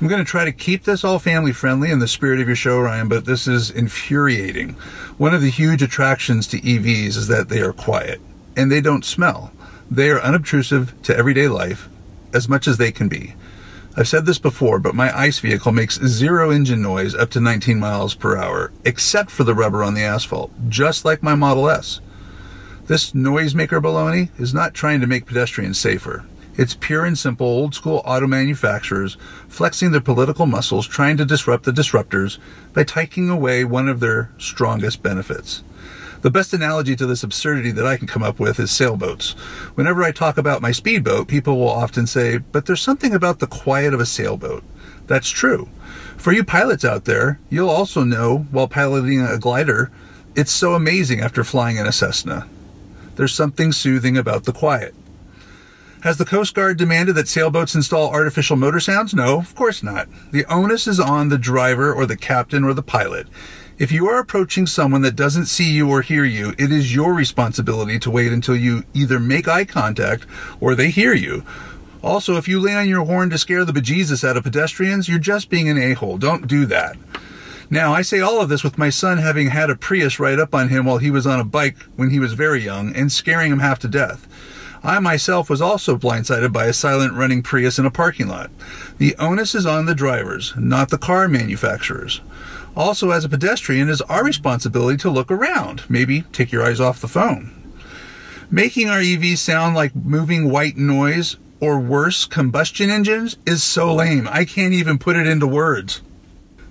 I'm 0.00 0.08
going 0.08 0.24
to 0.24 0.28
try 0.30 0.44
to 0.44 0.52
keep 0.52 0.84
this 0.84 1.04
all 1.04 1.20
family 1.20 1.52
friendly 1.52 1.90
in 1.90 2.00
the 2.00 2.08
spirit 2.08 2.40
of 2.40 2.48
your 2.48 2.56
show, 2.56 2.80
Ryan, 2.80 3.08
but 3.08 3.26
this 3.26 3.46
is 3.46 3.70
infuriating. 3.70 4.70
One 5.18 5.34
of 5.34 5.40
the 5.40 5.50
huge 5.50 5.82
attractions 5.82 6.48
to 6.48 6.60
EVs 6.60 7.16
is 7.16 7.28
that 7.28 7.48
they 7.48 7.60
are 7.60 7.72
quiet 7.72 8.20
and 8.56 8.72
they 8.72 8.80
don't 8.80 9.04
smell. 9.04 9.52
They 9.88 10.10
are 10.10 10.20
unobtrusive 10.20 11.00
to 11.02 11.16
everyday 11.16 11.46
life 11.46 11.88
as 12.32 12.48
much 12.48 12.66
as 12.66 12.76
they 12.76 12.90
can 12.90 13.08
be. 13.08 13.34
I've 13.96 14.08
said 14.08 14.26
this 14.26 14.40
before, 14.40 14.80
but 14.80 14.96
my 14.96 15.16
ICE 15.16 15.38
vehicle 15.38 15.70
makes 15.70 16.00
zero 16.00 16.50
engine 16.50 16.82
noise 16.82 17.14
up 17.14 17.30
to 17.30 17.40
19 17.40 17.78
miles 17.78 18.16
per 18.16 18.36
hour, 18.36 18.72
except 18.84 19.30
for 19.30 19.44
the 19.44 19.54
rubber 19.54 19.84
on 19.84 19.94
the 19.94 20.02
asphalt, 20.02 20.50
just 20.68 21.04
like 21.04 21.22
my 21.22 21.36
Model 21.36 21.70
S. 21.70 22.00
This 22.86 23.12
noisemaker 23.12 23.80
baloney 23.80 24.28
is 24.40 24.52
not 24.52 24.74
trying 24.74 25.00
to 25.00 25.06
make 25.06 25.26
pedestrians 25.26 25.78
safer. 25.78 26.26
It's 26.56 26.74
pure 26.74 27.04
and 27.04 27.18
simple 27.18 27.46
old 27.46 27.74
school 27.74 28.00
auto 28.04 28.28
manufacturers 28.28 29.16
flexing 29.48 29.90
their 29.90 30.00
political 30.00 30.46
muscles 30.46 30.86
trying 30.86 31.16
to 31.16 31.24
disrupt 31.24 31.64
the 31.64 31.72
disruptors 31.72 32.38
by 32.72 32.84
taking 32.84 33.28
away 33.28 33.64
one 33.64 33.88
of 33.88 33.98
their 33.98 34.30
strongest 34.38 35.02
benefits. 35.02 35.64
The 36.22 36.30
best 36.30 36.54
analogy 36.54 36.96
to 36.96 37.06
this 37.06 37.22
absurdity 37.22 37.70
that 37.72 37.86
I 37.86 37.96
can 37.96 38.06
come 38.06 38.22
up 38.22 38.38
with 38.38 38.58
is 38.58 38.70
sailboats. 38.70 39.32
Whenever 39.74 40.02
I 40.04 40.12
talk 40.12 40.38
about 40.38 40.62
my 40.62 40.70
speedboat, 40.72 41.28
people 41.28 41.58
will 41.58 41.68
often 41.68 42.06
say, 42.06 42.38
but 42.38 42.66
there's 42.66 42.80
something 42.80 43.12
about 43.12 43.40
the 43.40 43.46
quiet 43.46 43.92
of 43.92 44.00
a 44.00 44.06
sailboat. 44.06 44.62
That's 45.06 45.28
true. 45.28 45.68
For 46.16 46.32
you 46.32 46.44
pilots 46.44 46.84
out 46.84 47.04
there, 47.04 47.40
you'll 47.50 47.68
also 47.68 48.04
know 48.04 48.46
while 48.50 48.68
piloting 48.68 49.20
a 49.20 49.38
glider, 49.38 49.90
it's 50.34 50.52
so 50.52 50.74
amazing 50.74 51.20
after 51.20 51.44
flying 51.44 51.76
in 51.76 51.86
a 51.86 51.92
Cessna. 51.92 52.48
There's 53.16 53.34
something 53.34 53.72
soothing 53.72 54.16
about 54.16 54.44
the 54.44 54.52
quiet. 54.52 54.94
Has 56.04 56.18
the 56.18 56.26
Coast 56.26 56.54
Guard 56.54 56.76
demanded 56.76 57.14
that 57.14 57.28
sailboats 57.28 57.74
install 57.74 58.10
artificial 58.10 58.56
motor 58.56 58.78
sounds? 58.78 59.14
No, 59.14 59.38
of 59.38 59.54
course 59.54 59.82
not. 59.82 60.06
The 60.32 60.44
onus 60.52 60.86
is 60.86 61.00
on 61.00 61.30
the 61.30 61.38
driver 61.38 61.94
or 61.94 62.04
the 62.04 62.14
captain 62.14 62.62
or 62.62 62.74
the 62.74 62.82
pilot. 62.82 63.26
If 63.78 63.90
you 63.90 64.06
are 64.08 64.18
approaching 64.18 64.66
someone 64.66 65.00
that 65.00 65.16
doesn't 65.16 65.46
see 65.46 65.72
you 65.72 65.88
or 65.88 66.02
hear 66.02 66.26
you, 66.26 66.52
it 66.58 66.70
is 66.70 66.94
your 66.94 67.14
responsibility 67.14 67.98
to 68.00 68.10
wait 68.10 68.34
until 68.34 68.54
you 68.54 68.84
either 68.92 69.18
make 69.18 69.48
eye 69.48 69.64
contact 69.64 70.26
or 70.60 70.74
they 70.74 70.90
hear 70.90 71.14
you. 71.14 71.42
Also, 72.02 72.36
if 72.36 72.46
you 72.46 72.60
lay 72.60 72.74
on 72.74 72.86
your 72.86 73.06
horn 73.06 73.30
to 73.30 73.38
scare 73.38 73.64
the 73.64 73.72
bejesus 73.72 74.28
out 74.28 74.36
of 74.36 74.44
pedestrians, 74.44 75.08
you're 75.08 75.18
just 75.18 75.48
being 75.48 75.70
an 75.70 75.78
a-hole. 75.78 76.18
Don't 76.18 76.46
do 76.46 76.66
that. 76.66 76.98
Now, 77.70 77.94
I 77.94 78.02
say 78.02 78.20
all 78.20 78.42
of 78.42 78.50
this 78.50 78.62
with 78.62 78.76
my 78.76 78.90
son 78.90 79.16
having 79.16 79.48
had 79.48 79.70
a 79.70 79.74
Prius 79.74 80.20
ride 80.20 80.38
up 80.38 80.54
on 80.54 80.68
him 80.68 80.84
while 80.84 80.98
he 80.98 81.10
was 81.10 81.26
on 81.26 81.40
a 81.40 81.44
bike 81.44 81.78
when 81.96 82.10
he 82.10 82.18
was 82.18 82.34
very 82.34 82.60
young 82.62 82.94
and 82.94 83.10
scaring 83.10 83.50
him 83.50 83.60
half 83.60 83.78
to 83.78 83.88
death. 83.88 84.28
I 84.84 84.98
myself 84.98 85.48
was 85.48 85.62
also 85.62 85.96
blindsided 85.96 86.52
by 86.52 86.66
a 86.66 86.74
silent 86.74 87.14
running 87.14 87.42
Prius 87.42 87.78
in 87.78 87.86
a 87.86 87.90
parking 87.90 88.28
lot. 88.28 88.50
The 88.98 89.16
onus 89.16 89.54
is 89.54 89.64
on 89.64 89.86
the 89.86 89.94
drivers, 89.94 90.52
not 90.58 90.90
the 90.90 90.98
car 90.98 91.26
manufacturers. 91.26 92.20
Also, 92.76 93.10
as 93.10 93.24
a 93.24 93.28
pedestrian, 93.30 93.88
it 93.88 93.92
is 93.92 94.02
our 94.02 94.22
responsibility 94.22 94.98
to 94.98 95.10
look 95.10 95.30
around. 95.30 95.84
Maybe 95.88 96.22
take 96.32 96.52
your 96.52 96.66
eyes 96.66 96.80
off 96.80 97.00
the 97.00 97.08
phone. 97.08 97.50
Making 98.50 98.90
our 98.90 98.98
EVs 98.98 99.38
sound 99.38 99.74
like 99.74 99.96
moving 99.96 100.50
white 100.50 100.76
noise 100.76 101.38
or 101.60 101.80
worse, 101.80 102.26
combustion 102.26 102.90
engines 102.90 103.38
is 103.46 103.62
so 103.62 103.94
lame. 103.94 104.28
I 104.30 104.44
can't 104.44 104.74
even 104.74 104.98
put 104.98 105.16
it 105.16 105.26
into 105.26 105.46
words. 105.46 106.02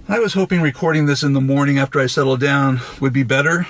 I 0.07 0.20
was 0.20 0.34
hoping 0.36 0.61
recording 0.61 1.07
this 1.07 1.24
in 1.24 1.34
the 1.34 1.41
morning 1.41 1.80
after 1.80 1.99
I 1.99 2.05
settled 2.05 2.41
down 2.41 2.82
would 3.01 3.14
be 3.14 3.24
better, 3.24 3.66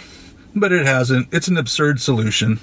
but 0.53 0.73
it 0.73 0.85
hasn't. 0.85 1.29
It's 1.31 1.47
an 1.47 1.57
absurd 1.57 2.01
solution. 2.01 2.59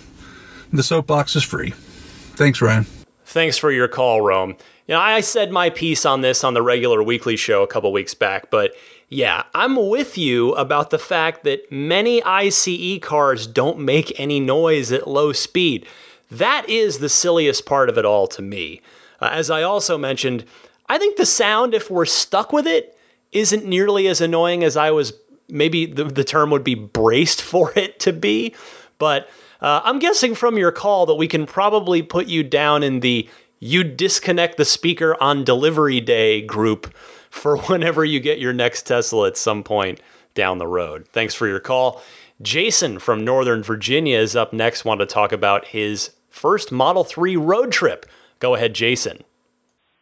The 0.73 0.83
soapbox 0.83 1.37
is 1.37 1.43
free. 1.43 1.71
Thanks, 1.71 2.61
Ryan. 2.61 2.87
Thanks 3.25 3.59
for 3.59 3.71
your 3.71 3.89
call, 3.89 4.21
Rome. 4.21 4.57
You 4.87 4.95
know, 4.95 5.01
I 5.01 5.21
said 5.21 5.53
my 5.53 5.71
piece 5.71 6.05
on 6.05 6.21
this 6.21 6.43
on 6.43 6.55
the 6.55 6.63
regular 6.63 7.03
weekly 7.03 7.37
show 7.37 7.63
a 7.63 7.67
couple 7.67 7.93
weeks 7.93 8.15
back, 8.15 8.51
but 8.51 8.73
yeah, 9.09 9.45
I'm 9.55 9.89
with 9.89 10.17
you 10.17 10.53
about 10.55 10.91
the 10.91 10.99
fact 10.99 11.45
that 11.45 11.71
many 11.71 12.23
ICE 12.23 12.99
cars 13.01 13.47
don't 13.47 13.81
make 13.81 14.19
any 14.19 14.41
noise 14.41 14.93
at 14.93 15.09
low 15.09 15.33
speed. 15.33 15.87
That 16.31 16.69
is 16.69 16.99
the 16.99 17.09
silliest 17.09 17.67
part 17.67 17.89
of 17.89 17.99
it 17.99 18.05
all 18.05 18.27
to 18.29 18.43
me. 18.43 18.81
Uh, 19.21 19.31
as 19.33 19.51
I 19.51 19.63
also 19.63 19.99
mentioned, 19.99 20.45
I 20.89 20.99
think 20.99 21.17
the 21.17 21.27
sound, 21.27 21.75
if 21.75 21.91
we're 21.91 22.05
stuck 22.05 22.53
with 22.53 22.67
it, 22.67 22.97
isn't 23.33 23.67
nearly 23.67 24.07
as 24.07 24.21
annoying 24.21 24.65
as 24.65 24.77
I 24.77 24.91
was 24.91 25.13
maybe 25.49 25.87
the, 25.87 26.05
the 26.05 26.25
term 26.25 26.51
would 26.51 26.65
be 26.65 26.75
braced 26.75 27.43
for 27.43 27.73
it 27.77 27.99
to 28.01 28.13
be. 28.13 28.55
But 28.99 29.29
uh, 29.61 29.81
I'm 29.85 29.99
guessing 29.99 30.35
from 30.35 30.57
your 30.57 30.73
call 30.73 31.07
that 31.07 31.15
we 31.15 31.29
can 31.29 31.47
probably 31.47 32.03
put 32.03 32.27
you 32.27 32.43
down 32.43 32.83
in 32.83 33.01
the 33.01 33.29
you 33.59 33.85
disconnect 33.85 34.57
the 34.57 34.65
speaker 34.65 35.21
on 35.23 35.45
delivery 35.45 36.01
day 36.01 36.41
group 36.41 36.95
for 37.31 37.57
whenever 37.69 38.05
you 38.05 38.21
get 38.21 38.39
your 38.39 38.53
next 38.53 38.87
Tesla 38.87 39.29
at 39.29 39.37
some 39.37 39.63
point 39.63 40.01
down 40.35 40.59
the 40.59 40.67
road. 40.67 41.07
Thanks 41.09 41.35
for 41.35 41.47
your 41.47 41.61
call. 41.61 42.03
Jason 42.43 42.99
from 42.99 43.23
Northern 43.23 43.63
Virginia 43.63 44.19
is 44.19 44.35
up 44.35 44.53
next. 44.53 44.85
Want 44.85 45.01
to 45.01 45.07
talk 45.07 45.31
about 45.33 45.67
his 45.67 46.13
first 46.31 46.73
Model 46.73 47.05
3 47.05 47.37
road 47.37 47.71
trip. 47.71 48.07
Go 48.39 48.55
ahead, 48.55 48.75
Jason. 48.75 49.25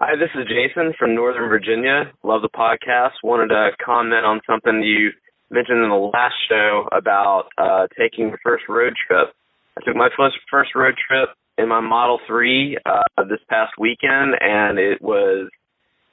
Hi, 0.00 0.14
this 0.14 0.30
is 0.36 0.46
Jason 0.46 0.94
from 0.96 1.16
Northern 1.16 1.48
Virginia. 1.48 2.12
Love 2.22 2.42
the 2.42 2.48
podcast. 2.48 3.14
Wanted 3.24 3.48
to 3.48 3.70
comment 3.84 4.24
on 4.24 4.40
something 4.46 4.80
you 4.84 5.10
mentioned 5.50 5.82
in 5.82 5.88
the 5.88 5.96
last 5.96 6.36
show 6.48 6.88
about 6.92 7.46
uh, 7.58 7.88
taking 7.98 8.28
your 8.28 8.38
first 8.44 8.64
road 8.68 8.94
trip. 8.94 9.34
I 9.78 9.84
took 9.84 9.96
my 9.96 10.08
first 10.16 10.36
first 10.50 10.74
road 10.74 10.94
trip 11.06 11.28
in 11.56 11.68
my 11.68 11.80
Model 11.80 12.18
3 12.26 12.78
uh, 12.84 13.24
this 13.28 13.38
past 13.48 13.72
weekend, 13.78 14.34
and 14.40 14.78
it 14.78 15.00
was 15.00 15.48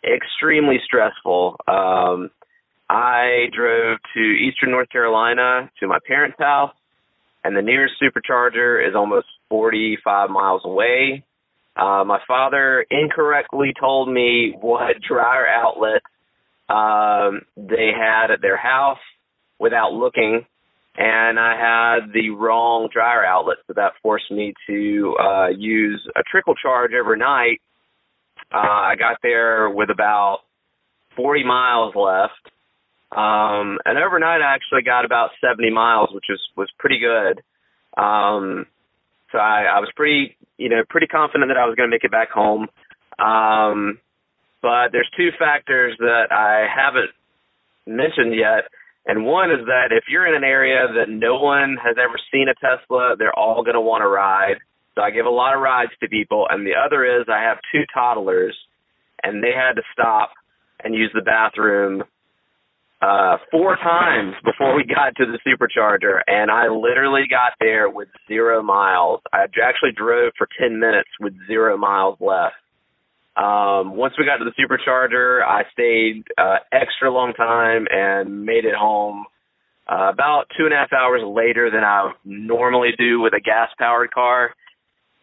extremely 0.03 0.77
stressful. 0.85 1.55
Um, 1.67 2.29
I 2.89 3.47
drove 3.55 3.97
to 4.13 4.19
Eastern 4.19 4.69
North 4.69 4.89
Carolina 4.89 5.71
to 5.79 5.87
my 5.87 5.97
parents' 6.05 6.37
house, 6.37 6.75
and 7.43 7.57
the 7.57 7.63
nearest 7.63 7.95
supercharger 7.99 8.87
is 8.87 8.95
almost 8.95 9.25
45 9.49 10.29
miles 10.29 10.61
away. 10.63 11.23
Uh, 11.75 12.03
my 12.05 12.19
father 12.27 12.85
incorrectly 12.91 13.73
told 13.79 14.13
me 14.13 14.53
what 14.61 15.01
dryer 15.01 15.47
outlet 15.47 16.03
um, 16.69 17.41
they 17.57 17.89
had 17.97 18.31
at 18.31 18.41
their 18.41 18.57
house 18.57 18.99
without 19.59 19.91
looking, 19.91 20.45
and 20.97 21.39
I 21.39 21.55
had 21.55 22.13
the 22.13 22.29
wrong 22.29 22.89
dryer 22.91 23.25
outlet, 23.25 23.57
so 23.67 23.73
that 23.75 23.93
forced 24.01 24.31
me 24.31 24.53
to 24.67 25.15
uh, 25.19 25.47
use 25.49 26.01
a 26.15 26.23
trickle 26.29 26.55
charge 26.55 26.91
overnight. 26.99 27.61
Uh, 28.53 28.57
I 28.57 28.95
got 28.97 29.17
there 29.21 29.69
with 29.69 29.89
about 29.89 30.39
40 31.17 31.43
miles 31.43 31.95
left, 31.95 32.33
um, 33.11 33.79
and 33.85 33.97
overnight 33.97 34.41
I 34.41 34.53
actually 34.53 34.83
got 34.83 35.05
about 35.05 35.31
70 35.41 35.71
miles, 35.71 36.09
which 36.13 36.25
was 36.29 36.39
was 36.55 36.69
pretty 36.79 36.99
good. 36.99 37.41
Um, 38.01 38.65
so 39.31 39.37
I, 39.37 39.63
I 39.63 39.79
was 39.79 39.89
pretty, 39.95 40.37
you 40.57 40.69
know, 40.69 40.83
pretty 40.89 41.07
confident 41.07 41.49
that 41.49 41.57
I 41.57 41.65
was 41.65 41.75
going 41.75 41.89
to 41.89 41.93
make 41.93 42.03
it 42.03 42.11
back 42.11 42.29
home. 42.29 42.67
Um, 43.19 43.99
but 44.61 44.91
there's 44.91 45.09
two 45.17 45.29
factors 45.37 45.95
that 45.99 46.31
I 46.31 46.67
haven't 46.73 47.11
mentioned 47.85 48.33
yet. 48.35 48.65
And 49.05 49.25
one 49.25 49.51
is 49.51 49.65
that 49.67 49.91
if 49.91 50.05
you're 50.09 50.25
in 50.25 50.35
an 50.35 50.43
area 50.43 50.87
that 50.87 51.09
no 51.09 51.35
one 51.35 51.77
has 51.83 51.95
ever 51.97 52.17
seen 52.31 52.47
a 52.49 52.55
Tesla, 52.55 53.15
they're 53.17 53.37
all 53.37 53.63
going 53.63 53.75
to 53.75 53.81
want 53.81 54.01
to 54.01 54.07
ride. 54.07 54.57
So 54.95 55.01
I 55.01 55.11
give 55.11 55.25
a 55.25 55.29
lot 55.29 55.53
of 55.55 55.61
rides 55.61 55.91
to 56.01 56.07
people. 56.07 56.47
And 56.49 56.65
the 56.65 56.73
other 56.73 57.05
is 57.05 57.27
I 57.29 57.43
have 57.43 57.57
two 57.71 57.83
toddlers, 57.93 58.57
and 59.21 59.43
they 59.43 59.51
had 59.55 59.73
to 59.73 59.83
stop 59.93 60.31
and 60.83 60.95
use 60.95 61.11
the 61.13 61.21
bathroom 61.21 62.03
uh, 63.01 63.37
four 63.51 63.75
times 63.75 64.33
before 64.43 64.75
we 64.75 64.83
got 64.83 65.15
to 65.17 65.25
the 65.25 65.39
supercharger, 65.45 66.21
and 66.27 66.49
I 66.49 66.67
literally 66.67 67.25
got 67.29 67.53
there 67.59 67.89
with 67.89 68.07
zero 68.27 68.63
miles. 68.63 69.21
I 69.33 69.43
actually 69.63 69.91
drove 69.95 70.31
for 70.37 70.47
10 70.59 70.79
minutes 70.79 71.09
with 71.19 71.33
zero 71.45 71.77
miles 71.77 72.17
left. 72.19 72.55
Um, 73.35 73.95
once 73.95 74.13
we 74.17 74.25
got 74.25 74.37
to 74.37 74.45
the 74.45 74.53
supercharger, 74.57 75.43
I 75.43 75.63
stayed 75.73 76.23
uh, 76.37 76.57
extra 76.71 77.11
long 77.11 77.33
time 77.33 77.87
and 77.91 78.45
made 78.45 78.65
it 78.65 78.75
home 78.75 79.25
uh, 79.87 80.09
about 80.11 80.45
two 80.57 80.65
and 80.65 80.73
a 80.73 80.77
half 80.77 80.93
hours 80.93 81.21
later 81.25 81.69
than 81.69 81.83
I 81.83 82.11
normally 82.23 82.91
do 82.97 83.19
with 83.19 83.33
a 83.33 83.41
gas 83.41 83.69
powered 83.77 84.11
car 84.11 84.55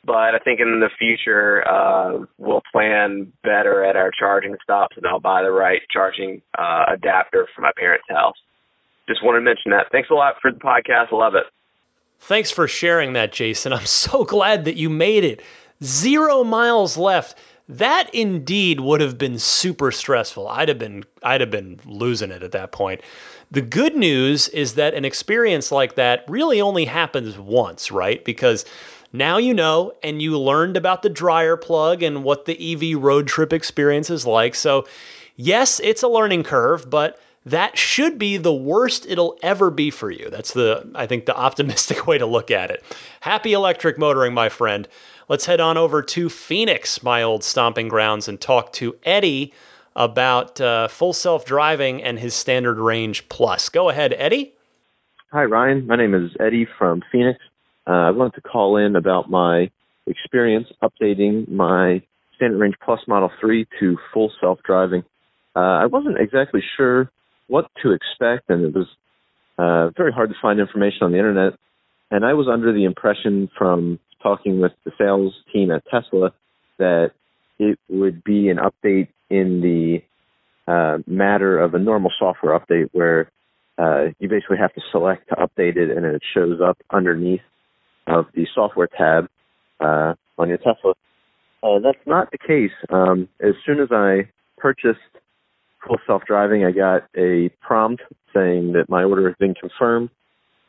but 0.05 0.35
I 0.35 0.39
think 0.43 0.61
in 0.61 0.81
the 0.81 0.91
future 0.99 1.67
uh, 1.69 2.25
we'll 2.39 2.63
plan 2.73 3.33
better 3.43 3.85
at 3.85 3.97
our 3.97 4.11
charging 4.11 4.57
stops, 4.63 4.97
and 4.97 5.07
I'll 5.07 5.21
buy 5.21 5.43
the 5.43 5.53
right 5.53 5.81
charging 5.91 6.43
uh, 6.59 6.85
adapter 6.93 7.47
for 7.55 7.63
my 7.63 7.71
parents' 7.77 8.07
house. 8.09 8.37
Just 9.09 9.25
wanted 9.25 9.41
to 9.41 9.45
mention 9.45 9.71
that. 9.71 9.87
Thanks 9.93 10.11
a 10.11 10.15
lot 10.15 10.35
for 10.43 10.51
the 10.51 10.59
podcast. 10.59 11.13
Love 11.13 11.35
it. 11.35 11.45
Thanks 12.19 12.51
for 12.51 12.69
sharing 12.69 13.13
that, 13.15 13.33
Jason. 13.33 13.73
I'm 13.73 13.87
so 13.87 14.25
glad 14.25 14.65
that 14.65 14.77
you 14.77 14.89
made 14.91 15.25
it. 15.25 15.43
Zero 15.83 16.45
miles 16.45 16.97
left. 16.97 17.39
That 17.73 18.15
indeed 18.15 18.81
would 18.81 19.01
have 19.01 19.17
been 19.17 19.39
super 19.39 19.91
stressful. 19.91 20.47
I'd 20.47 20.69
have 20.69 20.79
been 20.79 21.05
I'd 21.23 21.41
have 21.41 21.51
been 21.51 21.81
losing 21.87 22.31
it 22.31 22.43
at 22.43 22.53
that 22.53 22.71
point. 22.71 23.01
The 23.51 23.63
good 23.63 23.97
news 23.97 24.49
is 24.49 24.75
that 24.75 24.93
an 24.93 25.07
experience 25.07 25.73
like 25.73 25.95
that 25.95 26.25
really 26.29 26.61
only 26.61 26.85
happens 26.85 27.39
once, 27.39 27.91
right? 27.91 28.23
Because 28.25 28.67
now 29.11 29.39
you 29.39 29.55
know, 29.55 29.93
and 30.03 30.21
you 30.21 30.39
learned 30.39 30.77
about 30.77 31.01
the 31.01 31.09
dryer 31.09 31.57
plug 31.57 32.03
and 32.03 32.25
what 32.25 32.45
the 32.45 32.73
EV 32.93 33.03
road 33.03 33.27
trip 33.27 33.55
experience 33.55 34.11
is 34.11 34.27
like. 34.27 34.55
So, 34.55 34.87
yes, 35.35 35.81
it's 35.81 36.03
a 36.03 36.09
learning 36.09 36.43
curve, 36.43 36.91
but 36.91 37.19
that 37.45 37.77
should 37.77 38.19
be 38.19 38.37
the 38.37 38.55
worst 38.55 39.07
it'll 39.09 39.39
ever 39.43 39.71
be 39.71 39.91
for 39.91 40.11
you. 40.11 40.29
That's 40.31 40.53
the, 40.53 40.91
I 40.95 41.07
think, 41.07 41.25
the 41.27 41.37
optimistic 41.39 42.07
way 42.07 42.19
to 42.19 42.27
look 42.27 42.51
at 42.51 42.71
it. 42.71 42.85
Happy 43.21 43.53
electric 43.55 43.99
motoring, 43.99 44.35
my 44.35 44.49
friend. 44.49 44.89
Let's 45.29 45.47
head 45.47 45.61
on 45.61 45.77
over 45.77 46.03
to 46.03 46.29
Phoenix, 46.29 47.03
my 47.03 47.23
old 47.23 47.45
stomping 47.45 47.89
grounds, 47.89 48.29
and 48.29 48.41
talk 48.41 48.73
to 48.75 48.97
Eddie 49.05 49.53
about 49.95 50.61
uh, 50.61 50.89
full 50.89 51.13
self 51.13 51.45
driving 51.45 52.03
and 52.03 52.19
his 52.19 52.35
standard 52.35 52.79
range 52.79 53.29
plus. 53.29 53.69
Go 53.69 53.89
ahead, 53.89 54.15
Eddie. 54.17 54.55
Hi, 55.31 55.45
Ryan. 55.45 55.87
My 55.87 55.97
name 55.97 56.15
is 56.15 56.31
Eddie 56.41 56.67
from 56.79 57.03
Phoenix. 57.13 57.39
Uh, 57.87 57.91
I 57.91 58.11
wanted 58.11 58.35
to 58.35 58.41
call 58.43 58.77
in 58.77 58.97
about 58.97 59.31
my 59.31 59.71
experience 60.07 60.69
updating 60.83 61.49
my 61.49 62.03
Standard 62.37 62.59
Range 62.59 62.75
Plus 62.85 63.01
Model 63.07 63.31
3 63.41 63.67
to 63.81 63.97
full 64.13 64.33
self 64.41 64.59
driving. 64.65 65.05
Uh, 65.55 65.61
I 65.61 65.87
wasn't 65.87 66.19
exactly 66.19 66.63
sure 66.77 67.11
what 67.47 67.71
to 67.83 67.93
expect, 67.93 68.51
and 68.51 68.65
it 68.65 68.75
was 68.75 68.89
uh, 69.59 69.91
very 69.97 70.13
hard 70.13 70.31
to 70.31 70.37
find 70.41 70.59
information 70.59 71.03
on 71.03 71.13
the 71.13 71.19
internet. 71.19 71.55
And 72.11 72.25
I 72.25 72.35
was 72.35 72.49
under 72.49 72.73
the 72.73 72.85
impression 72.85 73.49
from 73.57 73.99
talking 74.23 74.61
with 74.61 74.73
the 74.85 74.93
sales 74.99 75.35
team 75.53 75.71
at 75.71 75.83
Tesla 75.87 76.33
that 76.79 77.13
it 77.59 77.79
would 77.89 78.25
be 78.25 78.49
an 78.49 78.59
update 78.59 79.09
in 79.31 79.61
the 79.61 80.03
uh, 80.71 80.99
matter 81.07 81.59
of 81.59 81.75
a 81.75 81.79
normal 81.79 82.11
software 82.19 82.59
update 82.59 82.89
where 82.93 83.31
uh, 83.79 84.07
you 84.19 84.29
basically 84.29 84.59
have 84.59 84.73
to 84.75 84.81
select 84.91 85.29
to 85.29 85.35
update 85.37 85.77
it 85.77 85.97
and 85.97 86.05
it 86.05 86.23
shows 86.35 86.61
up 86.61 86.79
underneath 86.91 87.41
of 88.07 88.27
the 88.35 88.47
software 88.55 88.89
tab 88.89 89.29
uh, 89.81 90.15
on 90.39 90.49
your 90.49 90.59
Tesla. 90.59 90.95
Uh, 91.63 91.79
that's 91.79 92.05
not 92.07 92.31
the 92.31 92.39
case. 92.39 92.73
Um, 92.91 93.29
as 93.41 93.55
soon 93.65 93.81
as 93.81 93.89
I 93.91 94.29
purchased 94.59 94.99
full 95.87 95.99
self-driving, 96.07 96.65
I 96.65 96.73
got 96.73 97.09
a 97.17 97.51
prompt 97.61 98.03
saying 98.35 98.73
that 98.73 98.89
my 98.89 99.05
order 99.05 99.29
has 99.29 99.37
been 99.39 99.55
confirmed 99.55 100.11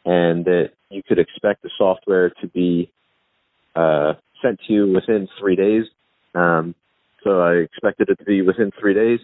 and 0.06 0.46
that 0.46 0.72
you 0.90 1.02
could 1.08 1.20
expect 1.20 1.64
the 1.64 1.70
software 1.78 2.30
to 2.42 2.48
be 2.48 2.92
uh, 3.76 4.14
sent 4.42 4.60
to 4.68 4.74
you 4.74 4.94
within 4.94 5.28
three 5.40 5.56
days. 5.56 5.86
Um, 6.36 6.76
so 7.24 7.42
I 7.42 7.54
expected 7.54 8.10
it 8.10 8.20
to 8.20 8.26
be 8.26 8.42
within 8.42 8.72
three 8.80 8.94
days. 8.94 9.20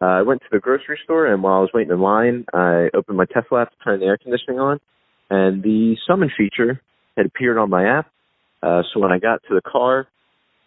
Uh, 0.00 0.06
I 0.06 0.22
went 0.22 0.40
to 0.40 0.46
the 0.50 0.60
grocery 0.60 0.98
store, 1.04 1.26
and 1.26 1.42
while 1.42 1.58
I 1.58 1.60
was 1.60 1.70
waiting 1.74 1.92
in 1.92 2.00
line, 2.00 2.46
I 2.54 2.88
opened 2.94 3.18
my 3.18 3.26
Tesla 3.26 3.62
app 3.62 3.70
to 3.70 3.76
turn 3.84 4.00
the 4.00 4.06
air 4.06 4.16
conditioning 4.16 4.58
on, 4.58 4.80
and 5.28 5.62
the 5.62 5.96
summon 6.08 6.30
feature 6.36 6.80
had 7.16 7.26
appeared 7.26 7.58
on 7.58 7.68
my 7.68 7.98
app. 7.98 8.10
Uh, 8.62 8.82
so 8.92 9.00
when 9.00 9.12
I 9.12 9.18
got 9.18 9.42
to 9.48 9.54
the 9.54 9.60
car, 9.60 10.06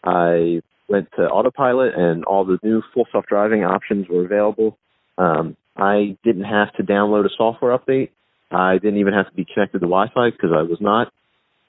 I 0.04 0.62
went 0.88 1.10
to 1.16 1.24
autopilot, 1.24 1.96
and 1.96 2.24
all 2.26 2.46
the 2.46 2.60
new 2.62 2.84
full 2.94 3.08
self-driving 3.12 3.64
options 3.64 4.08
were 4.08 4.26
available. 4.26 4.78
Um, 5.18 5.56
I 5.76 6.18
didn't 6.24 6.44
have 6.44 6.74
to 6.74 6.84
download 6.84 7.26
a 7.26 7.30
software 7.36 7.76
update. 7.78 8.10
I 8.52 8.78
didn't 8.78 9.00
even 9.00 9.14
have 9.14 9.30
to 9.30 9.36
be 9.36 9.46
connected 9.52 9.80
to 9.80 9.88
Wi-Fi 9.88 10.30
because 10.30 10.52
I 10.56 10.62
was 10.62 10.78
not. 10.80 11.12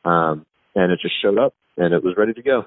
Um, 0.05 0.45
and 0.75 0.93
it 0.93 1.01
just 1.01 1.21
showed 1.21 1.39
up, 1.39 1.55
and 1.77 1.95
it 1.95 2.03
was 2.03 2.17
ready 2.17 2.33
to 2.33 2.43
go. 2.43 2.65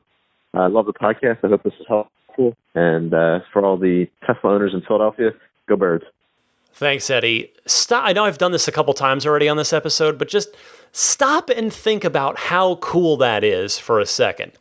I 0.53 0.67
love 0.67 0.85
the 0.85 0.93
podcast. 0.93 1.39
I 1.43 1.47
hope 1.47 1.63
this 1.63 1.73
is 1.79 1.85
helpful. 1.88 2.55
And 2.75 3.13
uh, 3.13 3.39
for 3.51 3.65
all 3.65 3.77
the 3.77 4.07
Tesla 4.25 4.51
owners 4.53 4.73
in 4.73 4.81
Philadelphia, 4.81 5.31
go 5.67 5.75
birds. 5.75 6.05
Thanks, 6.73 7.09
Eddie. 7.09 7.51
Stop. 7.65 8.03
I 8.05 8.13
know 8.13 8.25
I've 8.25 8.38
done 8.38 8.51
this 8.51 8.67
a 8.67 8.71
couple 8.71 8.93
times 8.93 9.25
already 9.25 9.49
on 9.49 9.57
this 9.57 9.73
episode, 9.73 10.19
but 10.19 10.27
just 10.27 10.49
stop 10.91 11.49
and 11.49 11.73
think 11.73 12.03
about 12.03 12.38
how 12.38 12.75
cool 12.75 13.17
that 13.17 13.43
is 13.43 13.79
for 13.79 13.99
a 13.99 14.05
second. 14.05 14.51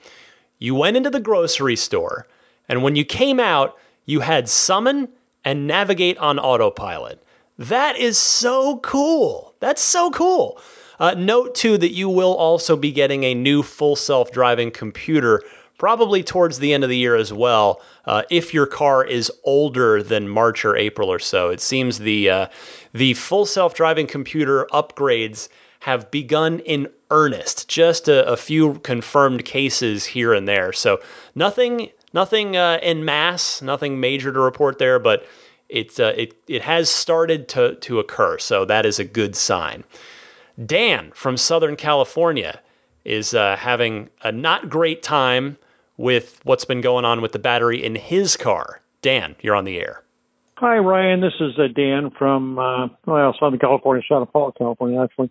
You 0.58 0.74
went 0.74 0.96
into 0.96 1.10
the 1.10 1.20
grocery 1.20 1.76
store, 1.76 2.26
and 2.68 2.82
when 2.82 2.96
you 2.96 3.04
came 3.04 3.38
out, 3.38 3.76
you 4.06 4.20
had 4.20 4.48
summon 4.48 5.08
and 5.44 5.66
navigate 5.66 6.16
on 6.16 6.38
autopilot. 6.38 7.22
That 7.58 7.96
is 7.96 8.16
so 8.16 8.78
cool. 8.78 9.54
That's 9.60 9.82
so 9.82 10.10
cool. 10.10 10.58
Uh, 10.98 11.14
note 11.14 11.54
too 11.54 11.78
that 11.78 11.92
you 11.92 12.08
will 12.08 12.34
also 12.34 12.76
be 12.76 12.92
getting 12.92 13.24
a 13.24 13.34
new 13.34 13.62
full 13.62 13.96
self 13.96 14.30
driving 14.30 14.70
computer 14.70 15.42
probably 15.78 16.22
towards 16.22 16.58
the 16.58 16.72
end 16.72 16.84
of 16.84 16.90
the 16.90 16.96
year 16.96 17.16
as 17.16 17.32
well, 17.32 17.82
uh, 18.06 18.22
if 18.30 18.54
your 18.54 18.66
car 18.66 19.04
is 19.04 19.30
older 19.44 20.02
than 20.02 20.28
March 20.28 20.64
or 20.64 20.76
April 20.76 21.10
or 21.10 21.18
so. 21.18 21.50
It 21.50 21.60
seems 21.60 21.98
the 21.98 22.30
uh, 22.30 22.46
the 22.92 23.14
full 23.14 23.46
self 23.46 23.74
driving 23.74 24.06
computer 24.06 24.66
upgrades 24.72 25.48
have 25.80 26.10
begun 26.10 26.60
in 26.60 26.88
earnest. 27.10 27.68
Just 27.68 28.08
a, 28.08 28.26
a, 28.26 28.36
few 28.36 28.80
confirmed 28.80 29.44
cases 29.44 30.06
here 30.06 30.32
and 30.32 30.48
there. 30.48 30.72
So 30.72 30.98
nothing 31.34 31.90
nothing 32.12 32.56
uh, 32.56 32.78
in 32.82 33.04
mass, 33.04 33.62
nothing 33.62 34.00
major 34.00 34.32
to 34.32 34.40
report 34.40 34.78
there, 34.78 34.98
but 34.98 35.26
it 35.68 35.98
uh, 36.00 36.12
it 36.16 36.34
it 36.48 36.62
has 36.62 36.88
started 36.88 37.48
to 37.48 37.74
to 37.76 37.98
occur. 37.98 38.38
So 38.38 38.64
that 38.64 38.86
is 38.86 38.98
a 38.98 39.04
good 39.04 39.36
sign. 39.36 39.84
Dan 40.64 41.12
from 41.14 41.36
Southern 41.36 41.76
California 41.76 42.60
is 43.04 43.34
uh, 43.34 43.56
having 43.56 44.10
a 44.22 44.32
not 44.32 44.68
great 44.68 45.02
time 45.02 45.58
with 45.96 46.40
what's 46.44 46.64
been 46.64 46.80
going 46.80 47.04
on 47.04 47.20
with 47.20 47.32
the 47.32 47.38
battery 47.38 47.82
in 47.82 47.94
his 47.94 48.36
car. 48.36 48.80
Dan, 49.02 49.36
you're 49.40 49.54
on 49.54 49.64
the 49.64 49.78
air. 49.78 50.02
Hi, 50.56 50.78
Ryan. 50.78 51.20
This 51.20 51.34
is 51.38 51.58
uh, 51.58 51.68
Dan 51.74 52.10
from, 52.18 52.58
uh, 52.58 52.88
well, 53.06 53.34
Southern 53.38 53.58
California, 53.58 54.02
Santa 54.08 54.26
Paula, 54.26 54.52
California, 54.56 55.02
actually. 55.02 55.30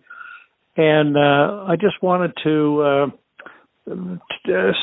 And 0.76 1.16
uh, 1.16 1.64
I 1.66 1.76
just 1.80 2.00
wanted 2.02 2.32
to 2.44 2.82
uh, 2.82 3.06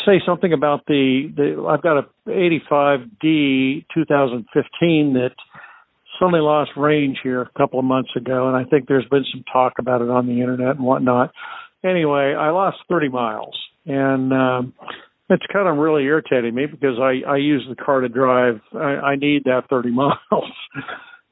say 0.05 0.21
something 0.25 0.53
about 0.53 0.85
the, 0.87 1.31
the, 1.35 1.65
I've 1.67 1.81
got 1.81 1.97
a 1.97 2.07
85D 2.27 3.85
2015 3.93 5.13
that 5.13 5.31
suddenly 6.19 6.41
lost 6.41 6.71
range 6.77 7.17
here 7.23 7.41
a 7.41 7.49
couple 7.57 7.79
of 7.79 7.85
months 7.85 8.11
ago, 8.15 8.47
and 8.47 8.55
I 8.55 8.67
think 8.69 8.87
there's 8.87 9.07
been 9.09 9.25
some 9.31 9.43
talk 9.51 9.73
about 9.79 10.01
it 10.01 10.09
on 10.09 10.27
the 10.27 10.41
internet 10.41 10.75
and 10.75 10.85
whatnot. 10.85 11.31
Anyway, 11.83 12.33
I 12.37 12.49
lost 12.51 12.77
30 12.89 13.09
miles, 13.09 13.57
and 13.85 14.31
um, 14.31 14.73
it's 15.29 15.45
kind 15.51 15.67
of 15.67 15.77
really 15.77 16.03
irritating 16.03 16.55
me 16.55 16.65
because 16.65 16.97
I 16.99 17.29
I 17.29 17.37
use 17.37 17.65
the 17.67 17.75
car 17.75 18.01
to 18.01 18.09
drive. 18.09 18.61
I, 18.73 19.11
I 19.11 19.15
need 19.15 19.43
that 19.45 19.63
30 19.69 19.91
miles 19.91 20.51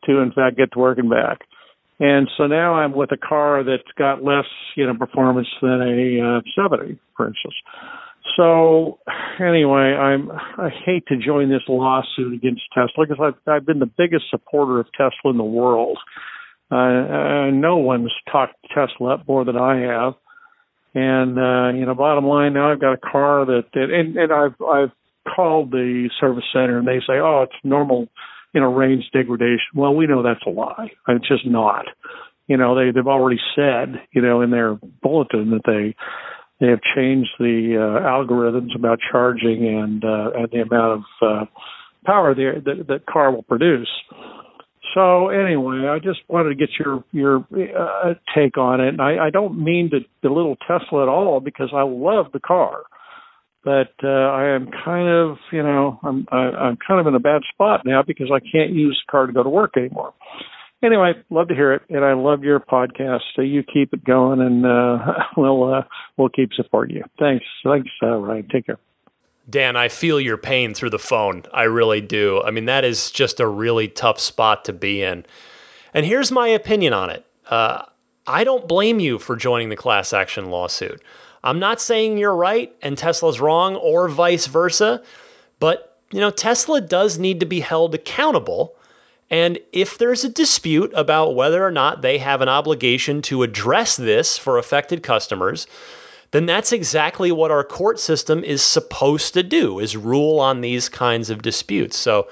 to 0.05 0.19
in 0.19 0.31
fact 0.33 0.57
get 0.57 0.71
to 0.73 0.79
work 0.79 0.97
and 0.97 1.09
back. 1.09 1.39
And 1.99 2.27
so 2.35 2.47
now 2.47 2.73
I'm 2.73 2.95
with 2.95 3.11
a 3.11 3.17
car 3.17 3.63
that's 3.63 3.83
got 3.95 4.23
less, 4.23 4.45
you 4.75 4.87
know, 4.87 4.97
performance 4.97 5.47
than 5.61 5.81
a 5.81 6.39
uh, 6.39 6.63
70, 6.63 6.99
for 7.15 7.27
instance. 7.27 7.53
So 8.37 8.99
anyway, 9.39 9.95
I'm 9.95 10.31
I 10.31 10.69
hate 10.85 11.07
to 11.07 11.17
join 11.17 11.49
this 11.49 11.63
lawsuit 11.67 12.33
against 12.33 12.61
Tesla 12.73 13.05
because 13.07 13.17
I've 13.21 13.51
I've 13.51 13.65
been 13.65 13.79
the 13.79 13.89
biggest 13.97 14.25
supporter 14.29 14.79
of 14.79 14.87
Tesla 14.93 15.31
in 15.31 15.37
the 15.37 15.43
world. 15.43 15.97
Uh, 16.71 16.75
uh, 16.75 17.49
no 17.51 17.77
one's 17.77 18.11
talked 18.31 18.55
Tesla 18.73 19.15
up 19.15 19.27
more 19.27 19.43
than 19.43 19.57
I 19.57 19.79
have. 19.81 20.13
And 20.93 21.37
uh, 21.37 21.77
you 21.77 21.85
know, 21.85 21.95
bottom 21.95 22.25
line, 22.25 22.53
now 22.53 22.71
I've 22.71 22.81
got 22.81 22.93
a 22.93 22.97
car 22.97 23.45
that, 23.45 23.63
that 23.73 23.89
and, 23.91 24.15
and 24.17 24.31
I've 24.31 24.61
I've 24.61 24.91
called 25.35 25.71
the 25.71 26.09
service 26.19 26.43
center 26.53 26.79
and 26.79 26.87
they 26.87 26.99
say, 26.99 27.13
oh, 27.13 27.43
it's 27.43 27.59
normal, 27.63 28.07
you 28.53 28.61
know, 28.61 28.73
range 28.73 29.05
degradation. 29.13 29.59
Well, 29.75 29.95
we 29.95 30.07
know 30.07 30.23
that's 30.23 30.45
a 30.45 30.49
lie. 30.49 30.91
It's 31.07 31.27
just 31.27 31.45
not. 31.45 31.85
You 32.47 32.57
know, 32.57 32.75
they 32.75 32.91
they've 32.91 33.07
already 33.07 33.39
said, 33.55 34.01
you 34.11 34.21
know, 34.21 34.41
in 34.41 34.51
their 34.51 34.77
bulletin 35.01 35.51
that 35.51 35.61
they 35.65 35.95
they 36.61 36.67
have 36.67 36.79
changed 36.95 37.31
the 37.39 37.75
uh, 37.75 38.07
algorithms 38.07 38.75
about 38.75 38.99
charging 39.11 39.67
and 39.67 40.05
uh, 40.05 40.29
and 40.35 40.49
the 40.51 40.61
amount 40.61 41.03
of 41.03 41.03
uh, 41.21 41.45
power 42.05 42.35
the, 42.35 42.61
the 42.63 42.83
the 42.83 42.99
car 43.11 43.31
will 43.33 43.43
produce. 43.43 43.89
So 44.93 45.29
anyway, 45.29 45.87
I 45.87 45.97
just 45.97 46.19
wanted 46.27 46.49
to 46.49 46.55
get 46.55 46.69
your 46.79 47.03
your 47.11 47.37
uh, 47.51 48.13
take 48.35 48.57
on 48.57 48.79
it. 48.79 48.89
And 48.89 49.01
I, 49.01 49.27
I 49.27 49.29
don't 49.31 49.63
mean 49.63 49.89
to 49.89 49.99
belittle 50.21 50.55
Tesla 50.67 51.03
at 51.03 51.09
all 51.09 51.39
because 51.39 51.69
I 51.73 51.81
love 51.81 52.27
the 52.31 52.39
car, 52.39 52.83
but 53.63 53.93
uh, 54.03 54.07
I 54.07 54.49
am 54.49 54.69
kind 54.85 55.09
of 55.09 55.37
you 55.51 55.63
know 55.63 55.99
I'm 56.03 56.27
I, 56.31 56.37
I'm 56.37 56.77
kind 56.85 56.99
of 56.99 57.07
in 57.07 57.15
a 57.15 57.19
bad 57.19 57.41
spot 57.51 57.81
now 57.85 58.03
because 58.05 58.29
I 58.31 58.39
can't 58.39 58.71
use 58.71 59.01
the 59.05 59.11
car 59.11 59.25
to 59.25 59.33
go 59.33 59.41
to 59.41 59.49
work 59.49 59.77
anymore. 59.77 60.13
Anyway, 60.83 61.13
love 61.29 61.47
to 61.47 61.53
hear 61.53 61.73
it, 61.73 61.83
and 61.89 62.03
I 62.03 62.13
love 62.13 62.43
your 62.43 62.59
podcast. 62.59 63.21
So 63.35 63.41
you 63.41 63.63
keep 63.63 63.93
it 63.93 64.03
going, 64.03 64.41
and 64.41 64.65
uh, 64.65 64.97
we'll 65.37 65.73
uh, 65.73 65.83
we'll 66.17 66.29
keep 66.29 66.53
supporting 66.53 66.97
you. 66.97 67.03
Thanks, 67.19 67.45
thanks, 67.63 67.89
uh, 68.01 68.15
Ryan. 68.15 68.47
Take 68.51 68.65
care. 68.65 68.79
Dan, 69.49 69.75
I 69.75 69.89
feel 69.89 70.19
your 70.19 70.37
pain 70.37 70.73
through 70.73 70.91
the 70.91 70.99
phone. 70.99 71.43
I 71.53 71.63
really 71.63 71.99
do. 71.99 72.41
I 72.43 72.51
mean, 72.51 72.65
that 72.65 72.85
is 72.85 73.11
just 73.11 73.39
a 73.39 73.47
really 73.47 73.87
tough 73.87 74.19
spot 74.19 74.63
to 74.65 74.73
be 74.73 75.01
in. 75.01 75.25
And 75.93 76.05
here's 76.05 76.31
my 76.31 76.47
opinion 76.47 76.93
on 76.93 77.09
it 77.09 77.25
uh, 77.49 77.83
I 78.25 78.43
don't 78.43 78.67
blame 78.67 78.99
you 78.99 79.19
for 79.19 79.35
joining 79.35 79.69
the 79.69 79.75
class 79.75 80.13
action 80.13 80.49
lawsuit. 80.49 81.01
I'm 81.43 81.59
not 81.59 81.81
saying 81.81 82.17
you're 82.17 82.35
right 82.35 82.73
and 82.81 82.97
Tesla's 82.97 83.39
wrong 83.39 83.75
or 83.75 84.07
vice 84.07 84.47
versa, 84.47 85.03
but 85.59 85.99
you 86.11 86.19
know, 86.19 86.29
Tesla 86.29 86.81
does 86.81 87.17
need 87.17 87.39
to 87.39 87.45
be 87.45 87.61
held 87.61 87.95
accountable. 87.95 88.75
And 89.31 89.59
if 89.71 89.97
there's 89.97 90.25
a 90.25 90.29
dispute 90.29 90.91
about 90.93 91.35
whether 91.35 91.65
or 91.65 91.71
not 91.71 92.01
they 92.01 92.17
have 92.17 92.41
an 92.41 92.49
obligation 92.49 93.21
to 93.23 93.43
address 93.43 93.95
this 93.95 94.37
for 94.37 94.57
affected 94.57 95.01
customers, 95.01 95.65
then 96.31 96.45
that's 96.45 96.73
exactly 96.73 97.31
what 97.31 97.49
our 97.49 97.63
court 97.63 97.97
system 97.97 98.43
is 98.43 98.61
supposed 98.61 99.33
to 99.33 99.41
do 99.41 99.79
is 99.79 99.95
rule 99.95 100.37
on 100.39 100.59
these 100.59 100.89
kinds 100.89 101.29
of 101.29 101.41
disputes. 101.41 101.97
So 101.97 102.27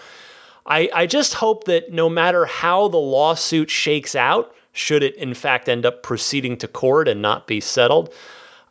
I, 0.65 0.89
I 0.93 1.05
just 1.05 1.35
hope 1.35 1.63
that 1.65 1.91
no 1.93 2.09
matter 2.09 2.45
how 2.45 2.89
the 2.89 2.97
lawsuit 2.97 3.69
shakes 3.69 4.13
out, 4.13 4.53
should 4.73 5.01
it 5.01 5.15
in 5.15 5.33
fact 5.33 5.69
end 5.69 5.85
up 5.85 6.03
proceeding 6.03 6.57
to 6.57 6.67
court 6.67 7.07
and 7.07 7.21
not 7.21 7.47
be 7.47 7.61
settled, 7.61 8.13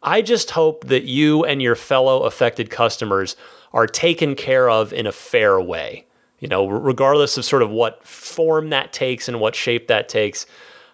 I 0.02 0.20
just 0.20 0.50
hope 0.50 0.86
that 0.88 1.05
you 1.05 1.44
and 1.44 1.62
your 1.62 1.74
fellow 1.74 2.24
affected 2.24 2.68
customers 2.68 3.36
are 3.72 3.86
taken 3.86 4.34
care 4.34 4.68
of 4.68 4.92
in 4.92 5.06
a 5.06 5.12
fair 5.12 5.59
way. 5.60 6.05
You 6.40 6.48
know, 6.48 6.69
regardless 6.69 7.36
of 7.36 7.44
sort 7.44 7.62
of 7.62 7.70
what 7.70 8.06
form 8.06 8.70
that 8.70 8.93
takes 8.93 9.28
and 9.28 9.40
what 9.40 9.55
shape 9.55 9.89
that 9.89 10.09
takes, 10.09 10.47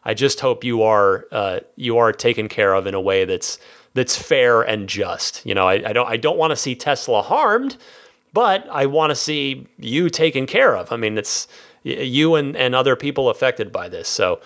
I 0.04 0.14
just 0.14 0.40
hope 0.40 0.64
you 0.64 0.82
are 0.82 1.26
uh, 1.30 1.60
you 1.76 1.98
are 1.98 2.12
taken 2.12 2.48
care 2.48 2.74
of 2.74 2.86
in 2.86 2.94
a 2.94 3.00
way 3.00 3.24
that's 3.24 3.58
that's 3.94 4.16
fair 4.16 4.62
and 4.62 4.88
just. 4.88 5.44
You 5.44 5.54
know, 5.54 5.68
I, 5.68 5.90
I 5.90 5.92
don't 5.92 6.08
I 6.08 6.16
don't 6.16 6.38
want 6.38 6.50
to 6.50 6.56
see 6.56 6.74
Tesla 6.74 7.22
harmed, 7.22 7.76
but 8.32 8.68
I 8.70 8.86
want 8.86 9.10
to 9.10 9.14
see 9.14 9.66
you 9.78 10.10
taken 10.10 10.46
care 10.46 10.76
of. 10.76 10.92
I 10.92 10.96
mean, 10.96 11.16
it's 11.18 11.46
you 11.82 12.34
and, 12.34 12.56
and 12.56 12.74
other 12.74 12.96
people 12.96 13.28
affected 13.28 13.70
by 13.70 13.88
this. 13.88 14.08
So 14.08 14.40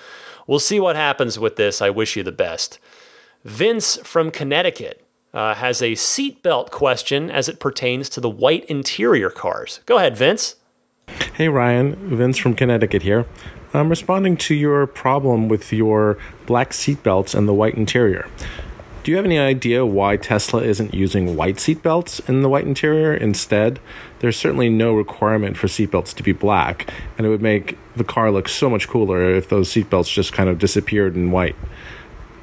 we'll 0.47 0.59
see 0.59 0.81
what 0.81 0.97
happens 0.97 1.39
with 1.39 1.57
this. 1.57 1.81
I 1.81 1.91
wish 1.91 2.17
you 2.17 2.23
the 2.23 2.33
best. 2.33 2.79
Vince 3.45 3.97
from 3.99 4.31
Connecticut 4.31 5.05
uh, 5.33 5.55
has 5.55 5.81
a 5.81 5.93
seatbelt 5.93 6.71
question 6.71 7.31
as 7.31 7.49
it 7.49 7.61
pertains 7.61 8.09
to 8.11 8.21
the 8.21 8.31
white 8.31 8.65
interior 8.65 9.31
cars. 9.31 9.81
Go 9.87 9.99
ahead, 9.99 10.17
Vince. 10.17 10.57
Hey, 11.35 11.49
Ryan. 11.49 11.95
Vince 12.17 12.39
from 12.39 12.55
Connecticut 12.55 13.03
here. 13.03 13.27
I'm 13.75 13.91
responding 13.91 14.37
to 14.39 14.55
your 14.55 14.87
problem 14.87 15.49
with 15.49 15.73
your 15.73 16.17
black 16.47 16.71
seatbelts 16.71 17.35
and 17.35 17.47
the 17.47 17.55
white 17.55 17.75
interior. 17.75 18.29
Do 19.03 19.13
you 19.13 19.17
have 19.17 19.25
any 19.25 19.39
idea 19.39 19.87
why 19.87 20.17
Tesla 20.17 20.63
isn't 20.63 20.93
using 20.93 21.37
white 21.37 21.57
seatbelts 21.57 22.27
in 22.29 22.43
the 22.43 22.49
white 22.49 22.67
interior 22.67 23.15
instead? 23.15 23.81
There's 24.19 24.37
certainly 24.37 24.69
no 24.69 24.95
requirement 24.95 25.57
for 25.57 25.67
seatbelts 25.67 26.15
to 26.17 26.23
be 26.23 26.33
black, 26.33 26.93
and 27.17 27.27
it 27.27 27.31
would 27.31 27.41
make 27.41 27.79
the 27.97 28.05
car 28.05 28.31
look 28.31 28.49
so 28.49 28.69
much 28.69 28.89
cooler 28.89 29.35
if 29.35 29.49
those 29.49 29.71
seatbelts 29.71 30.13
just 30.13 30.33
kind 30.33 30.49
of 30.49 30.59
disappeared 30.59 31.15
in 31.15 31.31
white. 31.31 31.57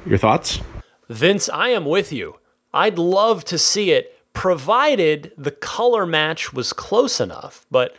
Your 0.04 0.18
thoughts? 0.18 0.60
Vince, 1.08 1.48
I 1.48 1.68
am 1.68 1.84
with 1.84 2.12
you. 2.12 2.38
I'd 2.72 2.98
love 2.98 3.44
to 3.44 3.58
see 3.58 3.92
it, 3.92 4.18
provided 4.32 5.32
the 5.36 5.52
color 5.52 6.04
match 6.04 6.52
was 6.52 6.72
close 6.72 7.20
enough. 7.20 7.64
But 7.70 7.96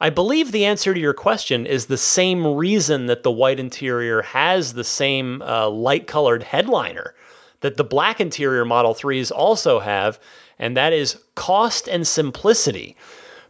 I 0.00 0.08
believe 0.08 0.50
the 0.50 0.64
answer 0.64 0.94
to 0.94 1.00
your 1.00 1.12
question 1.12 1.66
is 1.66 1.86
the 1.86 1.98
same 1.98 2.46
reason 2.46 3.06
that 3.06 3.22
the 3.22 3.30
white 3.30 3.60
interior 3.60 4.22
has 4.22 4.72
the 4.72 4.84
same 4.84 5.42
uh, 5.42 5.68
light 5.68 6.06
colored 6.06 6.44
headliner 6.44 7.14
that 7.60 7.76
the 7.76 7.84
black 7.84 8.20
interior 8.20 8.64
Model 8.64 8.94
3s 8.94 9.30
also 9.30 9.80
have, 9.80 10.18
and 10.58 10.76
that 10.76 10.92
is 10.92 11.22
cost 11.34 11.88
and 11.88 12.06
simplicity. 12.06 12.96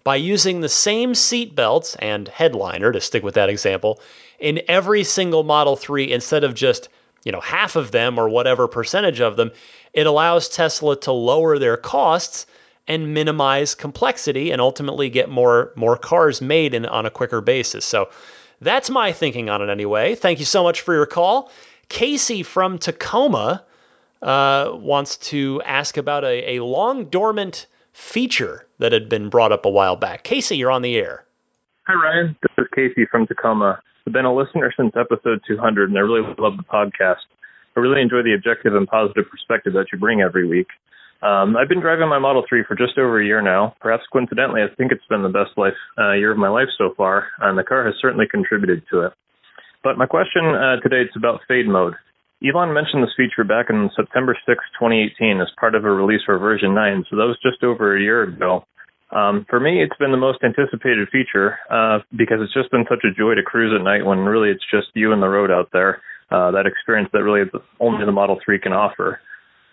By 0.03 0.17
using 0.17 0.61
the 0.61 0.69
same 0.69 1.15
seat 1.15 1.55
belts 1.55 1.95
and 1.97 2.29
headliner, 2.29 2.91
to 2.91 3.01
stick 3.01 3.23
with 3.23 3.35
that 3.35 3.51
example, 3.51 4.01
in 4.39 4.63
every 4.67 5.05
single 5.05 5.45
Model 5.45 5.77
3 5.77 6.11
instead 6.11 6.43
of 6.43 6.55
just 6.55 6.89
you 7.23 7.31
know 7.31 7.41
half 7.41 7.77
of 7.77 7.91
them 7.91 8.19
or 8.19 8.29
whatever 8.29 8.67
percentage 8.67 9.21
of 9.21 9.37
them, 9.37 9.51
it 9.93 10.07
allows 10.07 10.49
Tesla 10.49 10.99
to 11.01 11.13
lower 11.13 11.59
their 11.59 11.77
costs 11.77 12.47
and 12.91 13.15
minimize 13.15 13.77
complexity 13.77 14.51
and 14.51 14.61
ultimately 14.61 15.09
get 15.09 15.29
more 15.29 15.73
more 15.77 15.97
cars 15.97 16.43
made 16.43 16.75
in, 16.75 16.85
on 16.85 17.07
a 17.07 17.11
quicker 17.11 17.41
basis. 17.41 17.85
So 17.85 18.11
that's 18.61 18.91
my 18.91 19.13
thinking 19.13 19.49
on 19.49 19.63
it 19.63 19.71
anyway. 19.71 20.17
Thank 20.17 20.41
you 20.41 20.45
so 20.45 20.65
much 20.65 20.81
for 20.81 20.93
your 20.93 21.07
call. 21.07 21.53
Casey 21.89 22.43
from 22.43 22.79
Tacoma 22.79 23.65
uh, 24.23 24.73
wants 24.73 25.17
to 25.17 25.63
ask 25.65 25.97
about 25.97 26.25
a, 26.25 26.57
a 26.57 26.65
long 26.65 27.05
dormant 27.05 27.69
feature 27.93 28.67
that 28.79 28.91
had 28.91 29.09
been 29.09 29.29
brought 29.29 29.53
up 29.53 29.65
a 29.65 29.71
while 29.71 29.97
back. 29.97 30.25
Casey, 30.25 30.57
you're 30.57 30.71
on 30.73 30.83
the 30.83 30.97
air. 30.97 31.25
Hi, 31.87 31.95
Ryan. 31.95 32.37
This 32.43 32.65
is 32.65 32.67
Casey 32.75 33.07
from 33.09 33.27
Tacoma. 33.29 33.81
I've 34.07 34.13
been 34.13 34.25
a 34.25 34.35
listener 34.35 34.73
since 34.77 34.93
episode 34.99 35.41
200, 35.47 35.91
and 35.91 35.99
I 35.99 36.03
really 36.03 36.23
love 36.39 36.57
the 36.57 36.65
podcast. 36.65 37.23
I 37.77 37.81
really 37.81 38.01
enjoy 38.01 38.23
the 38.23 38.35
objective 38.35 38.75
and 38.75 38.87
positive 38.89 39.25
perspective 39.31 39.75
that 39.75 39.87
you 39.93 39.99
bring 39.99 40.21
every 40.21 40.47
week. 40.47 40.69
Um, 41.23 41.57
I've 41.57 41.69
been 41.69 41.81
driving 41.81 42.09
my 42.09 42.19
Model 42.19 42.45
3 42.49 42.65
for 42.67 42.75
just 42.75 42.97
over 42.97 43.21
a 43.21 43.25
year 43.25 43.43
now. 43.43 43.75
Perhaps 43.81 44.05
coincidentally, 44.11 44.63
I 44.63 44.75
think 44.75 44.91
it's 44.91 45.05
been 45.09 45.23
the 45.23 45.29
best 45.29 45.53
life 45.57 45.77
uh, 45.99 46.13
year 46.13 46.33
of 46.33 46.39
my 46.39 46.49
life 46.49 46.69
so 46.79 46.95
far, 46.97 47.27
and 47.41 47.59
the 47.59 47.65
car 47.65 47.85
has 47.85 47.95
certainly 48.01 48.27
contributed 48.31 48.83
to 48.91 49.07
it. 49.07 49.13
But 49.85 49.99
my 49.99 50.07
question 50.07 50.45
uh, 50.47 50.81
today 50.81 51.03
is 51.03 51.17
about 51.17 51.41
fade 51.47 51.69
mode. 51.69 51.95
Elon 52.41 52.73
mentioned 52.73 53.03
this 53.03 53.13
feature 53.17 53.45
back 53.45 53.67
in 53.69 53.91
September 53.95 54.33
6, 54.33 54.57
2018, 54.81 55.41
as 55.41 55.49
part 55.61 55.75
of 55.75 55.85
a 55.85 55.91
release 55.91 56.23
for 56.25 56.39
version 56.39 56.75
9, 56.75 57.05
so 57.11 57.17
that 57.17 57.29
was 57.29 57.37
just 57.43 57.63
over 57.63 57.97
a 57.97 58.01
year 58.01 58.23
ago. 58.23 58.65
Um, 59.13 59.45
for 59.51 59.61
me, 59.61 59.83
it's 59.83 59.97
been 59.99 60.13
the 60.13 60.17
most 60.17 60.39
anticipated 60.43 61.09
feature 61.13 61.59
uh, 61.69 61.99
because 62.17 62.39
it's 62.41 62.55
just 62.55 62.71
been 62.71 62.87
such 62.89 63.05
a 63.05 63.13
joy 63.13 63.35
to 63.35 63.43
cruise 63.43 63.77
at 63.77 63.85
night 63.85 64.07
when 64.07 64.21
really 64.21 64.49
it's 64.49 64.65
just 64.71 64.89
you 64.95 65.13
and 65.13 65.21
the 65.21 65.29
road 65.29 65.51
out 65.51 65.69
there. 65.73 66.01
Uh, 66.31 66.53
that 66.53 66.65
experience 66.65 67.11
that 67.13 67.25
really 67.25 67.43
only 67.81 68.07
the 68.07 68.13
Model 68.13 68.39
3 68.43 68.59
can 68.61 68.73
offer. 68.73 69.21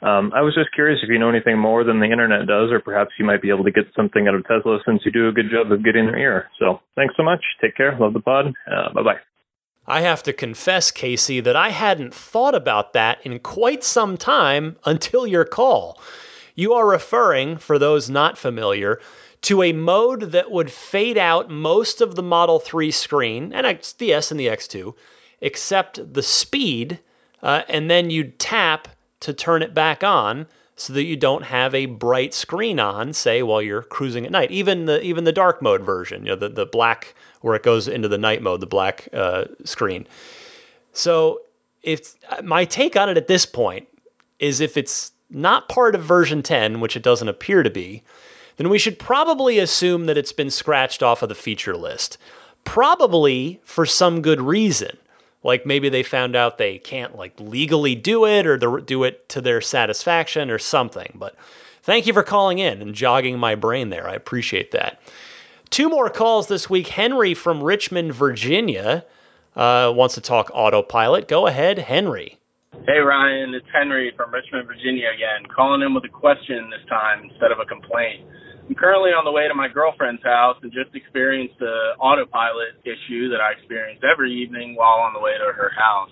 Um, 0.02 0.32
I 0.36 0.42
was 0.42 0.54
just 0.54 0.74
curious 0.74 1.00
if 1.02 1.10
you 1.10 1.18
know 1.18 1.30
anything 1.30 1.58
more 1.58 1.84
than 1.84 2.00
the 2.00 2.06
internet 2.06 2.46
does, 2.46 2.72
or 2.72 2.80
perhaps 2.80 3.12
you 3.18 3.26
might 3.26 3.42
be 3.42 3.50
able 3.50 3.64
to 3.64 3.72
get 3.72 3.86
something 3.96 4.28
out 4.28 4.36
of 4.36 4.46
Tesla 4.46 4.80
since 4.86 5.02
you 5.06 5.12
do 5.12 5.28
a 5.28 5.32
good 5.32 5.50
job 5.50 5.72
of 5.72 5.84
getting 5.84 6.06
their 6.06 6.18
ear. 6.18 6.50
So 6.60 6.82
thanks 6.96 7.16
so 7.18 7.24
much. 7.24 7.44
Take 7.62 7.76
care. 7.76 7.98
Love 8.00 8.14
the 8.14 8.20
pod. 8.20 8.54
Uh, 8.72 8.94
bye 8.94 9.02
bye. 9.02 9.18
I 9.88 10.02
have 10.02 10.22
to 10.24 10.34
confess, 10.34 10.92
Casey, 10.92 11.40
that 11.40 11.56
I 11.56 11.70
hadn't 11.70 12.14
thought 12.14 12.54
about 12.54 12.94
that 12.94 13.26
in 13.26 13.40
quite 13.40 13.84
some 13.84 14.18
time 14.18 14.76
until 14.86 15.26
your 15.26 15.46
call. 15.46 16.00
You 16.56 16.74
are 16.74 16.88
referring, 16.88 17.58
for 17.58 17.80
those 17.80 18.10
not 18.10 18.38
familiar, 18.38 19.00
to 19.44 19.64
a 19.64 19.72
mode 19.72 20.32
that 20.32 20.52
would 20.52 20.72
fade 20.72 21.18
out 21.18 21.50
most 21.50 22.02
of 22.02 22.16
the 22.16 22.24
Model 22.24 22.60
3 22.60 22.92
screen, 22.92 23.54
and 23.54 23.66
the 23.98 24.14
S 24.14 24.30
and 24.30 24.40
the 24.40 24.48
X2, 24.48 24.94
except 25.40 26.14
the 26.14 26.24
speed, 26.24 27.00
uh, 27.42 27.62
and 27.70 27.90
then 27.90 28.10
you'd 28.10 28.40
tap 28.40 28.90
to 29.20 29.34
turn 29.34 29.62
it 29.62 29.74
back 29.74 30.04
on 30.04 30.48
so 30.76 30.94
that 30.94 31.04
you 31.04 31.16
don't 31.16 31.46
have 31.46 31.74
a 31.74 31.88
bright 31.88 32.34
screen 32.34 32.80
on, 32.80 33.12
say, 33.12 33.42
while 33.42 33.62
you're 33.62 33.82
cruising 33.82 34.26
at 34.26 34.32
night. 34.32 34.52
Even 34.52 34.86
the 34.86 35.02
even 35.02 35.24
the 35.24 35.32
dark 35.32 35.62
mode 35.62 35.82
version, 35.82 36.24
you 36.24 36.30
know, 36.30 36.36
the, 36.36 36.50
the 36.50 36.66
black 36.66 37.16
where 37.42 37.56
it 37.56 37.64
goes 37.64 37.88
into 37.88 38.08
the 38.08 38.18
night 38.18 38.42
mode, 38.42 38.60
the 38.60 38.68
black 38.68 39.08
uh, 39.12 39.46
screen. 39.66 40.08
So 40.94 41.42
if 41.82 42.16
my 42.44 42.66
take 42.66 42.96
on 42.96 43.10
it 43.10 43.18
at 43.18 43.28
this 43.28 43.46
point 43.46 43.88
is 44.40 44.60
if 44.60 44.78
it's 44.78 45.12
not 45.30 45.70
part 45.70 45.96
of 45.96 46.04
version 46.04 46.42
10, 46.42 46.80
which 46.80 46.96
it 46.96 47.04
doesn't 47.04 47.28
appear 47.28 47.64
to 47.64 47.70
be, 47.70 48.04
then 48.58 48.70
we 48.70 48.80
should 48.80 49.00
probably 49.00 49.60
assume 49.60 50.06
that 50.06 50.18
it's 50.18 50.32
been 50.32 50.50
scratched 50.50 51.02
off 51.04 51.22
of 51.22 51.30
the 51.30 51.36
feature 51.36 51.76
list. 51.76 52.18
Probably 52.64 53.62
for 53.64 53.86
some 53.86 54.22
good 54.22 54.42
reason. 54.42 54.98
Like 55.44 55.66
maybe 55.66 55.90
they 55.90 56.04
found 56.04 56.36
out 56.36 56.58
they 56.58 56.78
can't 56.78 57.16
like 57.16 57.40
legally 57.40 57.96
do 57.96 58.26
it 58.26 58.46
or 58.46 58.58
do 58.58 59.04
it 59.04 59.30
to 59.30 59.42
their 59.42 59.62
satisfaction 59.62 60.50
or 60.50 60.60
something. 60.60 61.14
But 61.16 61.36
thank 61.82 62.08
you 62.08 62.14
for 62.14 62.24
calling 62.24 62.60
in 62.60 62.82
and 62.82 62.94
jogging 62.94 63.40
my 63.40 63.56
brain 63.56 63.90
there. 63.90 64.10
I 64.10 64.14
appreciate 64.14 64.72
that. 64.72 65.00
Two 65.70 65.90
more 65.90 66.10
calls 66.10 66.48
this 66.48 66.70
week. 66.70 66.90
Henry 66.90 67.34
from 67.34 67.64
Richmond, 67.64 68.14
Virginia, 68.14 69.06
uh, 69.56 69.92
wants 69.94 70.16
to 70.16 70.22
talk 70.22 70.50
autopilot. 70.54 71.28
Go 71.28 71.48
ahead, 71.48 71.80
Henry. 71.80 72.38
Hey, 72.86 73.00
Ryan. 73.00 73.54
It's 73.54 73.66
Henry 73.74 74.14
from 74.16 74.34
Richmond, 74.34 74.68
Virginia 74.68 75.10
again, 75.14 75.50
calling 75.54 75.82
in 75.82 75.94
with 75.94 76.06
a 76.06 76.10
question 76.10 76.70
this 76.70 76.88
time 76.88 77.24
instead 77.30 77.52
of 77.52 77.60
a 77.60 77.66
complaint. 77.66 78.26
I'm 78.68 78.76
currently 78.76 79.16
on 79.16 79.24
the 79.24 79.32
way 79.32 79.48
to 79.48 79.56
my 79.56 79.72
girlfriend's 79.72 80.20
house 80.28 80.60
and 80.60 80.76
just 80.76 80.92
experienced 80.92 81.56
the 81.56 81.96
autopilot 82.04 82.76
issue 82.84 83.32
that 83.32 83.40
I 83.40 83.56
experience 83.56 84.04
every 84.04 84.36
evening 84.36 84.76
while 84.76 85.00
on 85.00 85.16
the 85.16 85.24
way 85.24 85.32
to 85.40 85.56
her 85.56 85.72
house. 85.72 86.12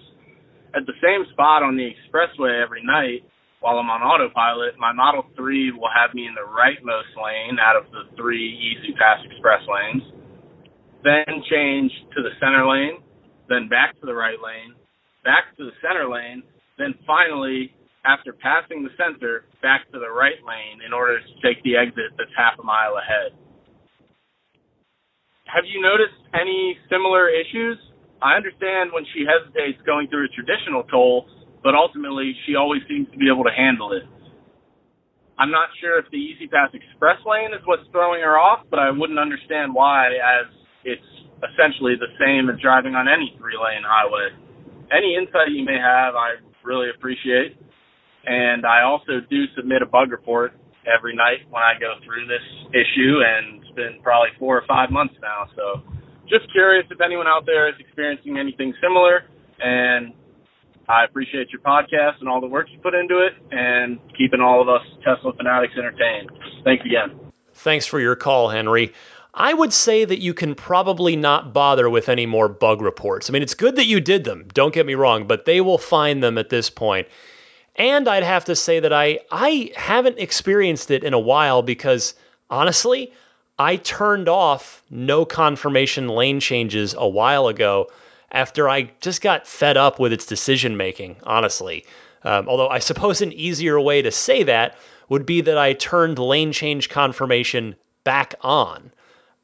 At 0.72 0.88
the 0.88 0.96
same 1.04 1.28
spot 1.36 1.68
on 1.68 1.76
the 1.76 1.84
expressway 1.84 2.64
every 2.64 2.80
night, 2.80 3.28
while 3.60 3.76
I'm 3.76 3.92
on 3.92 4.00
autopilot, 4.00 4.80
my 4.80 4.96
Model 4.96 5.28
3 5.36 5.76
will 5.76 5.92
have 5.92 6.16
me 6.16 6.32
in 6.32 6.36
the 6.36 6.48
rightmost 6.48 7.12
lane 7.20 7.60
out 7.60 7.76
of 7.76 7.92
the 7.92 8.08
three 8.16 8.56
E-ZPass 8.56 9.28
express 9.28 9.60
lanes, 9.68 10.04
then 11.04 11.44
change 11.52 11.92
to 12.16 12.24
the 12.24 12.32
center 12.40 12.64
lane, 12.64 13.04
then 13.52 13.68
back 13.68 14.00
to 14.00 14.06
the 14.08 14.16
right 14.16 14.40
lane, 14.40 14.72
back 15.28 15.52
to 15.58 15.66
the 15.68 15.76
center 15.84 16.08
lane, 16.08 16.44
then 16.78 16.96
finally, 17.06 17.76
after 18.06 18.34
passing 18.34 18.86
the 18.86 18.94
center, 18.96 19.46
back 19.62 19.90
to 19.92 20.00
the 20.00 20.10
right 20.10 20.38
lane 20.46 20.86
in 20.86 20.94
order 20.94 21.20
to 21.20 21.34
take 21.42 21.62
the 21.64 21.76
exit 21.76 22.14
that's 22.18 22.32
half 22.38 22.54
a 22.62 22.64
mile 22.64 23.02
ahead. 23.02 23.34
Have 25.50 25.66
you 25.66 25.82
noticed 25.82 26.18
any 26.34 26.78
similar 26.90 27.30
issues? 27.30 27.78
I 28.22 28.36
understand 28.38 28.94
when 28.94 29.06
she 29.14 29.26
hesitates 29.26 29.82
going 29.86 30.08
through 30.10 30.26
a 30.26 30.32
traditional 30.38 30.84
toll, 30.90 31.26
but 31.64 31.74
ultimately 31.74 32.34
she 32.46 32.56
always 32.56 32.82
seems 32.88 33.10
to 33.12 33.18
be 33.18 33.26
able 33.30 33.44
to 33.44 33.54
handle 33.54 33.94
it. 33.94 34.04
I'm 35.38 35.52
not 35.52 35.68
sure 35.82 36.00
if 36.00 36.06
the 36.12 36.18
E-ZPass 36.18 36.74
Express 36.74 37.20
lane 37.26 37.52
is 37.52 37.60
what's 37.66 37.84
throwing 37.92 38.22
her 38.22 38.40
off, 38.40 38.66
but 38.70 38.80
I 38.80 38.90
wouldn't 38.90 39.20
understand 39.20 39.74
why, 39.74 40.16
as 40.16 40.48
it's 40.86 41.12
essentially 41.44 41.96
the 42.00 42.12
same 42.22 42.50
as 42.50 42.56
driving 42.62 42.96
on 42.96 43.08
any 43.10 43.36
three 43.38 43.58
lane 43.60 43.84
highway. 43.84 44.32
Any 44.96 45.16
insight 45.18 45.52
you 45.52 45.66
may 45.66 45.78
have, 45.78 46.16
I 46.16 46.40
really 46.64 46.90
appreciate. 46.96 47.58
And 48.26 48.66
I 48.66 48.82
also 48.82 49.22
do 49.30 49.46
submit 49.56 49.82
a 49.82 49.86
bug 49.86 50.12
report 50.12 50.54
every 50.86 51.16
night 51.16 51.46
when 51.50 51.62
I 51.62 51.80
go 51.80 51.96
through 52.06 52.28
this 52.28 52.46
issue, 52.70 53.22
and 53.26 53.62
it's 53.62 53.76
been 53.76 54.00
probably 54.02 54.30
four 54.40 54.58
or 54.58 54.64
five 54.68 54.92
months 54.92 55.16
now. 55.22 55.48
So 55.56 55.82
just 56.30 56.52
curious 56.52 56.86
if 56.90 57.02
anyone 57.02 57.28
out 57.28 57.46
there 57.46 57.70
is 57.70 57.76
experiencing 57.80 58.38
anything 58.38 58.74
similar, 58.82 59.24
and 59.60 60.14
I 60.88 61.06
appreciate 61.06 61.50
your 61.50 61.62
podcast 61.62 62.20
and 62.20 62.30
all 62.30 62.42
the 62.42 62.48
work 62.48 62.68
you 62.72 62.80
put 62.80 62.94
into 62.94 63.26
it 63.26 63.34
and 63.52 64.00
keeping 64.18 64.42
all 64.42 64.62
of 64.62 64.70
us 64.70 64.82
Tesla 65.04 65.34
fanatics 65.34 65.74
entertained. 65.78 66.32
Thanks 66.64 66.86
again. 66.86 67.20
Thanks 67.54 67.86
for 67.86 68.00
your 68.00 68.16
call, 68.16 68.50
Henry. 68.50 68.94
I 69.34 69.54
would 69.54 69.74
say 69.74 70.06
that 70.06 70.22
you 70.22 70.34
can 70.34 70.56
probably 70.56 71.16
not 71.16 71.54
bother 71.54 71.90
with 71.90 72.08
any 72.08 72.26
more 72.26 72.48
bug 72.48 72.82
reports. 72.82 73.30
I 73.30 73.34
mean, 73.34 73.42
it's 73.42 73.54
good 73.54 73.76
that 73.76 73.86
you 73.86 74.00
did 74.00 74.24
them, 74.24 74.48
don't 74.54 74.74
get 74.74 74.86
me 74.86 74.96
wrong, 74.96 75.28
but 75.28 75.46
they 75.46 75.60
will 75.60 75.78
find 75.78 76.24
them 76.24 76.38
at 76.38 76.50
this 76.50 76.70
point. 76.70 77.08
And 77.78 78.08
I'd 78.08 78.24
have 78.24 78.46
to 78.46 78.56
say 78.56 78.80
that 78.80 78.94
I 78.94 79.20
I 79.32 79.72
haven't 79.76 80.20
experienced 80.20 80.92
it 80.92 81.04
in 81.04 81.14
a 81.14 81.20
while 81.20 81.62
because 81.62 82.16
honestly, 82.50 83.12
I 83.58 83.76
turned 83.78 84.30
off 84.30 84.84
no 84.90 85.26
confirmation 85.26 86.08
lane 86.08 86.40
changes 86.40 86.96
a 86.98 87.08
while 87.08 87.48
ago 87.48 87.88
after 88.32 88.68
I 88.68 88.92
just 89.00 89.22
got 89.22 89.48
fed 89.48 89.78
up 89.78 90.00
with 90.00 90.12
its 90.12 90.26
decision 90.26 90.76
making, 90.76 91.18
honestly. 91.24 91.86
Um, 92.24 92.50
although 92.50 92.70
I 92.70 92.80
suppose 92.80 93.22
an 93.22 93.32
easier 93.32 93.80
way 93.80 94.02
to 94.02 94.12
say 94.12 94.44
that 94.44 94.76
would 95.08 95.26
be 95.26 95.42
that 95.42 95.58
I 95.58 95.74
turned 95.74 96.18
lane 96.18 96.52
change 96.52 96.90
confirmation 96.90 97.76
back 98.04 98.36
on. 98.42 98.92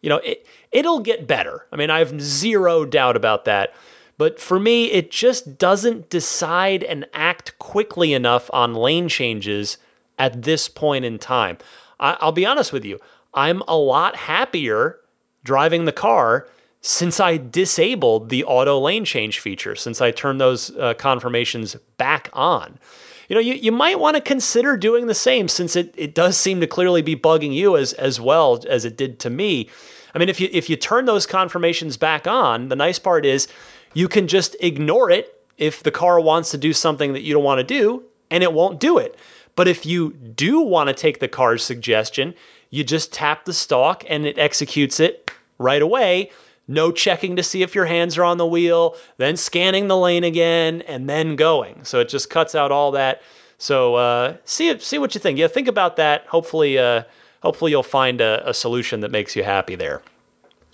You 0.01 0.09
know, 0.09 0.17
it, 0.17 0.47
it'll 0.71 0.99
get 0.99 1.27
better. 1.27 1.67
I 1.71 1.75
mean, 1.75 1.89
I 1.89 1.99
have 1.99 2.19
zero 2.19 2.85
doubt 2.85 3.15
about 3.15 3.45
that. 3.45 3.73
But 4.21 4.39
for 4.39 4.59
me, 4.59 4.91
it 4.91 5.09
just 5.09 5.57
doesn't 5.57 6.11
decide 6.11 6.83
and 6.83 7.07
act 7.11 7.57
quickly 7.57 8.13
enough 8.13 8.51
on 8.53 8.75
lane 8.75 9.09
changes 9.09 9.79
at 10.19 10.43
this 10.43 10.69
point 10.69 11.05
in 11.05 11.17
time. 11.17 11.57
I, 11.99 12.17
I'll 12.21 12.31
be 12.31 12.45
honest 12.45 12.71
with 12.71 12.85
you, 12.85 12.99
I'm 13.33 13.63
a 13.67 13.75
lot 13.75 14.15
happier 14.15 14.99
driving 15.43 15.85
the 15.85 15.91
car 15.91 16.47
since 16.81 17.19
I 17.19 17.37
disabled 17.37 18.29
the 18.29 18.43
auto 18.43 18.77
lane 18.77 19.05
change 19.05 19.39
feature, 19.39 19.75
since 19.75 20.01
I 20.01 20.11
turned 20.11 20.39
those 20.39 20.69
uh, 20.77 20.93
confirmations 20.93 21.75
back 21.97 22.29
on. 22.31 22.77
You 23.27 23.33
know, 23.33 23.41
you, 23.41 23.55
you 23.55 23.71
might 23.71 23.99
want 23.99 24.17
to 24.17 24.21
consider 24.21 24.77
doing 24.77 25.07
the 25.07 25.15
same 25.15 25.47
since 25.47 25.75
it, 25.75 25.95
it 25.97 26.13
does 26.13 26.37
seem 26.37 26.61
to 26.61 26.67
clearly 26.67 27.01
be 27.01 27.15
bugging 27.15 27.55
you 27.55 27.75
as, 27.75 27.93
as 27.93 28.21
well 28.21 28.63
as 28.69 28.85
it 28.85 28.95
did 28.95 29.19
to 29.21 29.31
me. 29.31 29.67
I 30.13 30.19
mean, 30.19 30.29
if 30.29 30.39
you 30.39 30.49
if 30.51 30.69
you 30.69 30.75
turn 30.75 31.05
those 31.05 31.25
confirmations 31.25 31.97
back 31.97 32.27
on, 32.27 32.67
the 32.67 32.75
nice 32.75 32.99
part 32.99 33.25
is 33.25 33.47
you 33.93 34.07
can 34.07 34.27
just 34.27 34.55
ignore 34.59 35.09
it 35.09 35.35
if 35.57 35.83
the 35.83 35.91
car 35.91 36.19
wants 36.19 36.51
to 36.51 36.57
do 36.57 36.73
something 36.73 37.13
that 37.13 37.21
you 37.21 37.33
don't 37.33 37.43
want 37.43 37.59
to 37.59 37.63
do, 37.63 38.03
and 38.29 38.43
it 38.43 38.53
won't 38.53 38.79
do 38.79 38.97
it. 38.97 39.17
But 39.55 39.67
if 39.67 39.85
you 39.85 40.13
do 40.13 40.61
want 40.61 40.87
to 40.87 40.93
take 40.93 41.19
the 41.19 41.27
car's 41.27 41.63
suggestion, 41.63 42.33
you 42.69 42.83
just 42.83 43.11
tap 43.11 43.45
the 43.45 43.53
stalk 43.53 44.03
and 44.07 44.25
it 44.25 44.37
executes 44.37 44.99
it 44.99 45.31
right 45.57 45.81
away 45.81 46.31
no 46.71 46.91
checking 46.91 47.35
to 47.35 47.43
see 47.43 47.61
if 47.63 47.75
your 47.75 47.85
hands 47.85 48.17
are 48.17 48.23
on 48.23 48.37
the 48.37 48.45
wheel, 48.45 48.95
then 49.17 49.35
scanning 49.35 49.87
the 49.87 49.97
lane 49.97 50.23
again, 50.23 50.81
and 50.83 51.09
then 51.09 51.35
going. 51.35 51.83
So 51.83 51.99
it 51.99 52.09
just 52.09 52.29
cuts 52.29 52.55
out 52.55 52.71
all 52.71 52.91
that. 52.91 53.21
So 53.57 53.95
uh, 53.95 54.37
see 54.45 54.79
see 54.79 54.97
what 54.97 55.13
you 55.13 55.19
think. 55.19 55.37
Yeah, 55.37 55.47
think 55.47 55.67
about 55.67 55.97
that. 55.97 56.25
Hopefully, 56.27 56.77
uh, 56.77 57.03
hopefully 57.41 57.71
you'll 57.71 57.83
find 57.83 58.21
a, 58.21 58.47
a 58.49 58.53
solution 58.53 59.01
that 59.01 59.11
makes 59.11 59.35
you 59.35 59.43
happy 59.43 59.75
there. 59.75 60.01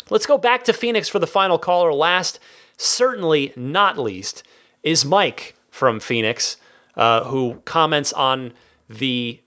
Let's 0.09 0.25
go 0.25 0.37
back 0.37 0.63
to 0.65 0.73
Phoenix 0.73 1.09
for 1.09 1.19
the 1.19 1.27
final 1.27 1.57
caller. 1.57 1.91
Last, 1.91 2.39
certainly 2.77 3.51
not 3.55 3.97
least, 3.97 4.43
is 4.83 5.03
Mike 5.03 5.55
from 5.69 5.99
Phoenix, 5.99 6.57
uh, 6.95 7.25
who 7.25 7.61
comments 7.65 8.13
on 8.13 8.53
the 8.87 9.41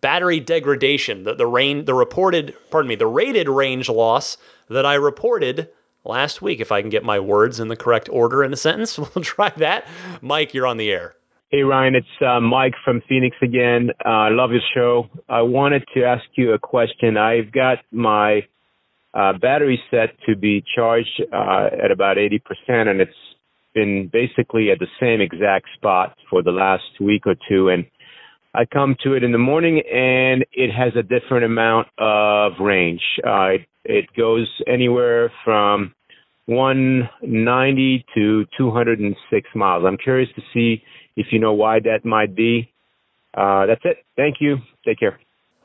battery 0.00 0.40
degradation, 0.40 1.24
the 1.24 1.34
the 1.34 1.46
rain, 1.46 1.84
the 1.84 1.94
reported, 1.94 2.54
pardon 2.70 2.88
me, 2.88 2.94
the 2.94 3.06
rated 3.06 3.48
range 3.48 3.88
loss 3.88 4.36
that 4.68 4.86
I 4.86 4.94
reported 4.94 5.68
last 6.04 6.40
week. 6.40 6.60
If 6.60 6.72
I 6.72 6.80
can 6.80 6.90
get 6.90 7.04
my 7.04 7.20
words 7.20 7.60
in 7.60 7.68
the 7.68 7.76
correct 7.76 8.08
order 8.10 8.42
in 8.42 8.52
a 8.52 8.56
sentence, 8.68 8.98
we'll 8.98 9.24
try 9.24 9.50
that. 9.56 9.86
Mike, 10.20 10.54
you're 10.54 10.66
on 10.66 10.76
the 10.76 10.90
air. 10.90 11.14
Hey, 11.50 11.62
Ryan, 11.62 11.96
it's 11.96 12.24
uh, 12.24 12.38
Mike 12.38 12.74
from 12.84 13.02
Phoenix 13.08 13.36
again. 13.42 13.90
Uh, 14.04 14.08
I 14.08 14.28
uh, 14.28 14.30
love 14.30 14.52
your 14.52 14.60
show. 14.72 15.10
I 15.28 15.42
wanted 15.42 15.84
to 15.94 16.04
ask 16.04 16.22
you 16.36 16.52
a 16.52 16.58
question. 16.60 17.16
I've 17.16 17.50
got 17.50 17.78
my 17.90 18.46
uh, 19.14 19.32
battery 19.38 19.80
set 19.90 20.10
to 20.26 20.36
be 20.36 20.62
charged 20.74 21.22
uh, 21.32 21.68
at 21.82 21.90
about 21.90 22.16
80%, 22.16 22.40
and 22.68 23.00
it's 23.00 23.12
been 23.74 24.10
basically 24.12 24.70
at 24.70 24.78
the 24.78 24.86
same 25.00 25.20
exact 25.20 25.66
spot 25.76 26.16
for 26.28 26.42
the 26.42 26.50
last 26.50 27.00
week 27.00 27.26
or 27.26 27.34
two. 27.48 27.68
And 27.68 27.86
I 28.54 28.64
come 28.64 28.96
to 29.04 29.14
it 29.14 29.22
in 29.22 29.32
the 29.32 29.38
morning, 29.38 29.82
and 29.90 30.44
it 30.52 30.70
has 30.72 30.92
a 30.96 31.02
different 31.02 31.44
amount 31.44 31.88
of 31.98 32.52
range. 32.60 33.02
Uh, 33.24 33.46
it, 33.50 33.66
it 33.84 34.06
goes 34.16 34.48
anywhere 34.66 35.32
from 35.44 35.94
190 36.46 38.04
to 38.14 38.44
206 38.56 39.48
miles. 39.54 39.84
I'm 39.86 39.96
curious 39.96 40.28
to 40.34 40.42
see 40.52 40.82
if 41.16 41.26
you 41.30 41.38
know 41.38 41.52
why 41.52 41.80
that 41.80 42.04
might 42.04 42.34
be. 42.34 42.72
Uh, 43.34 43.66
that's 43.66 43.82
it. 43.84 43.98
Thank 44.16 44.36
you. 44.40 44.56
Take 44.84 44.98
care. 44.98 45.20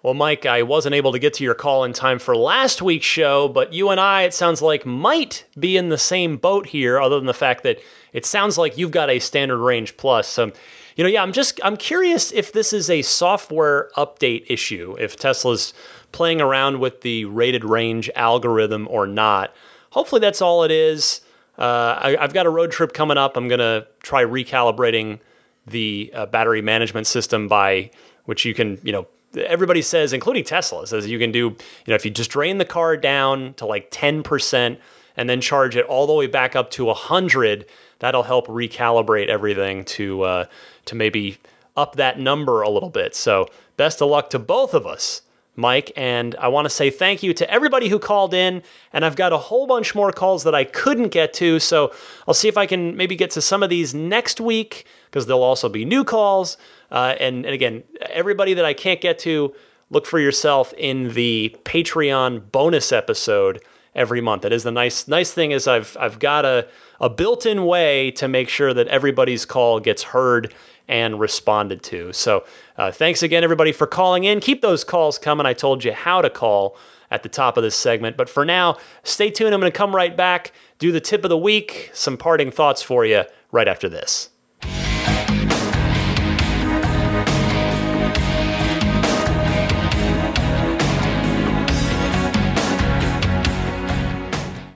Well, 0.05 0.13
Mike, 0.13 0.45
I 0.45 0.61
wasn't 0.61 0.93
able 0.93 1.13
to 1.13 1.17
get 1.17 1.33
to 1.33 1.43
your 1.43 1.55
call 1.55 1.83
in 1.83 1.91
time 1.91 2.19
for 2.19 2.37
last 2.37 2.79
week's 2.79 3.07
show, 3.07 3.47
but 3.47 3.73
you 3.73 3.89
and 3.89 3.99
I, 3.99 4.21
it 4.21 4.35
sounds 4.35 4.61
like, 4.61 4.85
might 4.85 5.45
be 5.57 5.77
in 5.77 5.89
the 5.89 5.97
same 5.97 6.37
boat 6.37 6.67
here, 6.67 7.01
other 7.01 7.15
than 7.15 7.25
the 7.25 7.33
fact 7.33 7.63
that 7.63 7.79
it 8.13 8.23
sounds 8.23 8.55
like 8.55 8.77
you've 8.77 8.91
got 8.91 9.09
a 9.09 9.17
standard 9.17 9.57
range 9.57 9.97
plus. 9.97 10.27
So, 10.27 10.51
you 10.95 11.03
know, 11.03 11.09
yeah, 11.09 11.23
I'm 11.23 11.31
just, 11.31 11.59
I'm 11.63 11.75
curious 11.75 12.31
if 12.31 12.53
this 12.53 12.71
is 12.71 12.87
a 12.87 13.01
software 13.01 13.89
update 13.97 14.45
issue, 14.47 14.95
if 14.99 15.17
Tesla's 15.17 15.73
playing 16.11 16.39
around 16.39 16.79
with 16.79 17.01
the 17.01 17.25
rated 17.25 17.65
range 17.65 18.07
algorithm 18.13 18.87
or 18.91 19.07
not. 19.07 19.55
Hopefully, 19.89 20.19
that's 20.19 20.39
all 20.39 20.63
it 20.63 20.69
is. 20.69 21.21
Uh, 21.57 21.97
I, 21.99 22.17
have 22.21 22.31
got 22.31 22.45
a 22.45 22.51
road 22.51 22.69
trip 22.69 22.93
coming 22.93 23.17
up. 23.17 23.35
I'm 23.35 23.49
to 23.49 23.87
try 24.03 24.23
recalibrating 24.23 25.17
the 25.65 26.11
uh, 26.13 26.27
battery 26.27 26.61
management 26.61 27.07
system 27.07 27.47
by 27.47 27.89
which 28.25 28.45
you 28.45 28.53
can, 28.53 28.79
you 28.83 28.91
know, 28.91 29.07
everybody 29.35 29.81
says, 29.81 30.13
including 30.13 30.43
Tesla, 30.43 30.85
says 30.87 31.07
you 31.07 31.19
can 31.19 31.31
do, 31.31 31.39
you 31.39 31.55
know, 31.87 31.95
if 31.95 32.05
you 32.05 32.11
just 32.11 32.31
drain 32.31 32.57
the 32.57 32.65
car 32.65 32.97
down 32.97 33.53
to 33.55 33.65
like 33.65 33.91
10% 33.91 34.77
and 35.17 35.29
then 35.29 35.41
charge 35.41 35.75
it 35.75 35.85
all 35.85 36.07
the 36.07 36.13
way 36.13 36.27
back 36.27 36.55
up 36.55 36.71
to 36.71 36.85
100, 36.85 37.65
that'll 37.99 38.23
help 38.23 38.47
recalibrate 38.47 39.27
everything 39.27 39.85
to 39.85 40.21
uh, 40.23 40.45
to 40.85 40.95
maybe 40.95 41.37
up 41.75 41.95
that 41.95 42.19
number 42.19 42.61
a 42.61 42.69
little 42.69 42.89
bit. 42.89 43.15
So 43.15 43.47
best 43.77 44.01
of 44.01 44.09
luck 44.09 44.29
to 44.31 44.39
both 44.39 44.73
of 44.73 44.85
us. 44.85 45.21
Mike, 45.57 45.91
and 45.95 46.35
I 46.35 46.49
want 46.49 46.65
to 46.65 46.69
say 46.69 46.89
thank 46.89 47.23
you 47.23 47.33
to 47.33 47.49
everybody 47.49 47.87
who 47.87 47.97
called 47.97 48.33
in. 48.33 48.61
And 48.91 49.05
I've 49.05 49.15
got 49.15 49.31
a 49.31 49.37
whole 49.37 49.65
bunch 49.67 49.95
more 49.95 50.11
calls 50.11 50.43
that 50.43 50.53
I 50.53 50.65
couldn't 50.65 51.09
get 51.09 51.33
to, 51.35 51.59
so 51.59 51.93
I'll 52.27 52.33
see 52.33 52.49
if 52.49 52.57
I 52.57 52.65
can 52.65 52.97
maybe 52.97 53.15
get 53.15 53.31
to 53.31 53.41
some 53.41 53.63
of 53.63 53.69
these 53.69 53.93
next 53.93 54.41
week 54.41 54.85
because 55.05 55.27
there'll 55.27 55.43
also 55.43 55.69
be 55.69 55.85
new 55.85 56.03
calls. 56.03 56.57
Uh, 56.91 57.15
and, 57.19 57.45
and 57.45 57.53
again, 57.53 57.83
everybody 58.09 58.53
that 58.53 58.65
I 58.65 58.73
can't 58.73 59.01
get 59.01 59.19
to, 59.19 59.53
look 59.89 60.05
for 60.05 60.19
yourself 60.19 60.73
in 60.77 61.13
the 61.13 61.55
Patreon 61.63 62.51
bonus 62.51 62.91
episode 62.91 63.61
every 63.93 64.21
month. 64.21 64.41
That 64.41 64.51
is 64.51 64.63
the 64.63 64.71
nice 64.71 65.07
nice 65.07 65.31
thing 65.31 65.51
is 65.51 65.67
I've 65.67 65.95
I've 65.99 66.19
got 66.19 66.45
a 66.45 66.67
a 66.99 67.09
built-in 67.09 67.65
way 67.65 68.11
to 68.11 68.27
make 68.27 68.49
sure 68.49 68.73
that 68.73 68.87
everybody's 68.87 69.45
call 69.45 69.79
gets 69.79 70.03
heard 70.03 70.53
and 70.87 71.19
responded 71.19 71.81
to. 71.83 72.13
So 72.13 72.45
uh, 72.77 72.91
thanks 72.91 73.23
again, 73.23 73.43
everybody, 73.43 73.71
for 73.71 73.87
calling 73.87 74.23
in. 74.23 74.39
Keep 74.39 74.61
those 74.61 74.83
calls 74.83 75.17
coming. 75.17 75.45
I 75.45 75.53
told 75.53 75.83
you 75.83 75.93
how 75.93 76.21
to 76.21 76.29
call 76.29 76.77
at 77.09 77.23
the 77.23 77.29
top 77.29 77.57
of 77.57 77.63
this 77.63 77.75
segment. 77.75 78.17
But 78.17 78.29
for 78.29 78.45
now, 78.45 78.77
stay 79.03 79.29
tuned. 79.29 79.53
I'm 79.53 79.59
going 79.59 79.71
to 79.71 79.77
come 79.77 79.95
right 79.95 80.15
back, 80.15 80.51
do 80.79 80.91
the 80.91 81.01
tip 81.01 81.23
of 81.23 81.29
the 81.29 81.37
week, 81.37 81.89
some 81.93 82.17
parting 82.17 82.51
thoughts 82.51 82.81
for 82.81 83.05
you 83.05 83.23
right 83.51 83.67
after 83.67 83.89
this. 83.89 84.29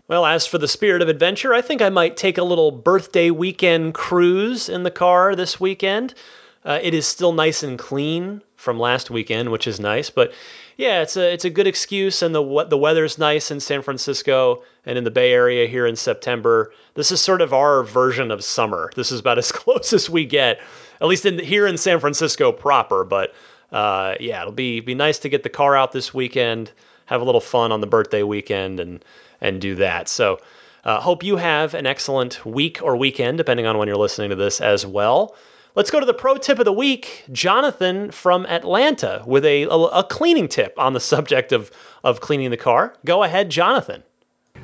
Well, 0.10 0.26
as 0.26 0.48
for 0.48 0.58
the 0.58 0.68
spirit 0.68 1.04
of 1.04 1.08
adventure, 1.08 1.54
I 1.54 1.62
think 1.62 1.84
I 1.84 1.90
might 1.90 2.18
take 2.18 2.40
a 2.40 2.44
little 2.44 2.72
birthday 2.72 3.30
weekend 3.30 3.94
cruise 3.94 4.68
in 4.68 4.82
the 4.82 4.90
car 4.90 5.36
this 5.36 5.60
weekend. 5.60 6.16
Uh, 6.66 6.80
it 6.82 6.96
is 6.96 7.06
still 7.06 7.32
nice 7.32 7.62
and 7.62 7.78
clean 7.78 8.42
from 8.56 8.80
last 8.80 9.12
weekend, 9.12 9.52
which 9.52 9.68
is 9.68 9.80
nice. 9.80 10.10
But 10.10 10.34
yeah, 10.78 11.04
it's 11.04 11.16
a 11.16 11.32
it's 11.32 11.46
a 11.46 11.52
good 11.52 11.68
excuse, 11.68 12.24
and 12.24 12.34
the 12.34 12.66
the 12.68 12.78
weather's 12.78 13.20
nice 13.20 13.52
in 13.52 13.60
San 13.60 13.84
Francisco 13.84 14.64
and 14.84 14.98
in 14.98 15.04
the 15.04 15.12
Bay 15.12 15.32
Area 15.32 15.68
here 15.68 15.86
in 15.86 15.96
September. 15.96 16.74
This 16.96 17.12
is 17.12 17.22
sort 17.22 17.40
of 17.40 17.54
our 17.54 17.84
version 17.84 18.32
of 18.32 18.44
summer. 18.44 18.90
This 18.96 19.12
is 19.12 19.20
about 19.20 19.38
as 19.38 19.52
close 19.52 19.94
as 19.94 20.10
we 20.10 20.26
get, 20.26 20.60
at 21.00 21.08
least 21.08 21.24
in 21.24 21.38
here 21.38 21.68
in 21.68 21.78
San 21.78 22.00
Francisco 22.00 22.52
proper. 22.52 23.04
But 23.04 23.32
uh, 23.72 24.16
yeah, 24.20 24.42
it'll 24.42 24.54
be 24.54 24.80
be 24.80 24.96
nice 24.96 25.20
to 25.20 25.30
get 25.30 25.44
the 25.44 25.50
car 25.50 25.78
out 25.78 25.92
this 25.92 26.16
weekend, 26.16 26.72
have 27.06 27.22
a 27.22 27.26
little 27.26 27.42
fun 27.42 27.72
on 27.72 27.80
the 27.80 27.88
birthday 27.88 28.24
weekend, 28.24 28.80
and 28.80 29.06
and 29.42 29.62
do 29.62 29.76
that. 29.76 30.08
So, 30.08 30.40
uh, 30.84 31.02
hope 31.02 31.24
you 31.24 31.38
have 31.38 31.74
an 31.74 31.86
excellent 31.86 32.46
week 32.46 32.80
or 32.82 32.96
weekend, 32.96 33.38
depending 33.38 33.66
on 33.66 33.78
when 33.78 33.88
you're 33.88 33.98
listening 33.98 34.30
to 34.30 34.36
this 34.36 34.62
as 34.62 34.86
well. 34.86 35.36
Let's 35.76 35.92
go 35.92 36.00
to 36.00 36.06
the 36.06 36.14
pro 36.14 36.38
tip 36.38 36.60
of 36.60 36.66
the 36.66 36.74
week. 36.74 37.26
Jonathan 37.32 38.12
from 38.12 38.46
Atlanta 38.48 39.24
with 39.26 39.46
a, 39.46 39.64
a, 39.64 39.76
a 39.76 40.04
cleaning 40.04 40.48
tip 40.48 40.74
on 40.78 40.94
the 40.94 41.00
subject 41.00 41.52
of, 41.52 41.72
of 42.04 42.22
cleaning 42.22 42.50
the 42.50 42.58
car. 42.58 42.96
Go 43.06 43.24
ahead, 43.24 43.50
Jonathan. 43.50 44.04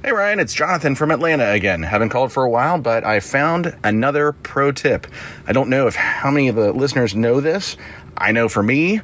Hey 0.03 0.11
Ryan, 0.11 0.39
it's 0.39 0.53
Jonathan 0.53 0.93
from 0.93 1.09
Atlanta 1.09 1.51
again. 1.51 1.81
Haven't 1.81 2.09
called 2.09 2.31
for 2.31 2.43
a 2.43 2.49
while, 2.49 2.77
but 2.77 3.03
I 3.03 3.19
found 3.19 3.75
another 3.83 4.33
pro 4.33 4.71
tip. 4.71 5.07
I 5.47 5.53
don't 5.53 5.69
know 5.69 5.87
if 5.87 5.95
how 5.95 6.29
many 6.29 6.47
of 6.47 6.55
the 6.55 6.73
listeners 6.73 7.15
know 7.15 7.39
this. 7.39 7.75
I 8.17 8.31
know 8.31 8.47
for 8.47 8.61
me, 8.61 9.01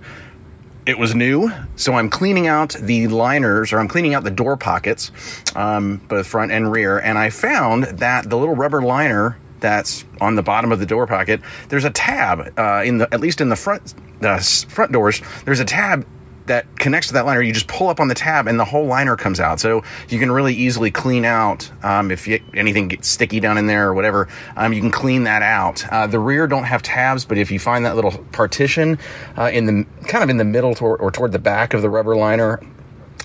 it 0.85 0.97
was 0.97 1.13
new, 1.13 1.51
so 1.75 1.93
I'm 1.93 2.09
cleaning 2.09 2.47
out 2.47 2.73
the 2.73 3.07
liners, 3.07 3.71
or 3.71 3.79
I'm 3.79 3.87
cleaning 3.87 4.13
out 4.13 4.23
the 4.23 4.31
door 4.31 4.57
pockets, 4.57 5.11
um, 5.55 5.97
both 6.07 6.27
front 6.27 6.51
and 6.51 6.71
rear, 6.71 6.97
and 6.97 7.17
I 7.17 7.29
found 7.29 7.83
that 7.83 8.29
the 8.29 8.37
little 8.37 8.55
rubber 8.55 8.81
liner 8.81 9.37
that's 9.59 10.05
on 10.19 10.35
the 10.35 10.41
bottom 10.41 10.71
of 10.71 10.79
the 10.79 10.85
door 10.85 11.05
pocket, 11.05 11.39
there's 11.69 11.85
a 11.85 11.91
tab 11.91 12.51
uh, 12.57 12.81
in 12.83 12.97
the 12.97 13.13
at 13.13 13.19
least 13.19 13.41
in 13.41 13.49
the 13.49 13.55
front 13.55 13.93
the 14.19 14.39
front 14.69 14.91
doors. 14.91 15.21
There's 15.45 15.59
a 15.59 15.65
tab 15.65 16.05
that 16.47 16.77
connects 16.77 17.07
to 17.07 17.13
that 17.13 17.25
liner. 17.25 17.41
You 17.41 17.53
just 17.53 17.67
pull 17.67 17.87
up 17.87 17.99
on 17.99 18.07
the 18.07 18.15
tab, 18.15 18.47
and 18.47 18.59
the 18.59 18.65
whole 18.65 18.85
liner 18.85 19.15
comes 19.15 19.39
out. 19.39 19.59
So 19.59 19.83
you 20.09 20.19
can 20.19 20.31
really 20.31 20.53
easily 20.53 20.91
clean 20.91 21.25
out 21.25 21.71
um, 21.83 22.11
if 22.11 22.27
you, 22.27 22.41
anything 22.53 22.87
gets 22.87 23.07
sticky 23.07 23.39
down 23.39 23.57
in 23.57 23.67
there 23.67 23.87
or 23.87 23.93
whatever. 23.93 24.27
Um, 24.55 24.73
you 24.73 24.81
can 24.81 24.91
clean 24.91 25.23
that 25.25 25.41
out. 25.41 25.87
Uh, 25.91 26.07
the 26.07 26.19
rear 26.19 26.47
don't 26.47 26.65
have 26.65 26.81
tabs, 26.81 27.25
but 27.25 27.37
if 27.37 27.51
you 27.51 27.59
find 27.59 27.85
that 27.85 27.95
little 27.95 28.11
partition 28.31 28.97
uh, 29.37 29.51
in 29.53 29.65
the 29.65 29.85
kind 30.07 30.23
of 30.23 30.29
in 30.29 30.37
the 30.37 30.45
middle 30.45 30.75
or 30.81 31.11
toward 31.11 31.31
the 31.31 31.39
back 31.39 31.73
of 31.73 31.81
the 31.81 31.89
rubber 31.89 32.15
liner, 32.15 32.59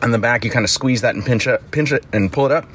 on 0.02 0.10
the 0.10 0.18
back 0.18 0.44
you 0.44 0.50
kind 0.50 0.64
of 0.64 0.70
squeeze 0.70 1.00
that 1.00 1.14
and 1.14 1.24
pinch 1.24 1.46
it 1.46 1.70
pinch 1.70 1.92
it 1.92 2.04
and 2.12 2.32
pull 2.32 2.46
it 2.46 2.52
up 2.52 2.66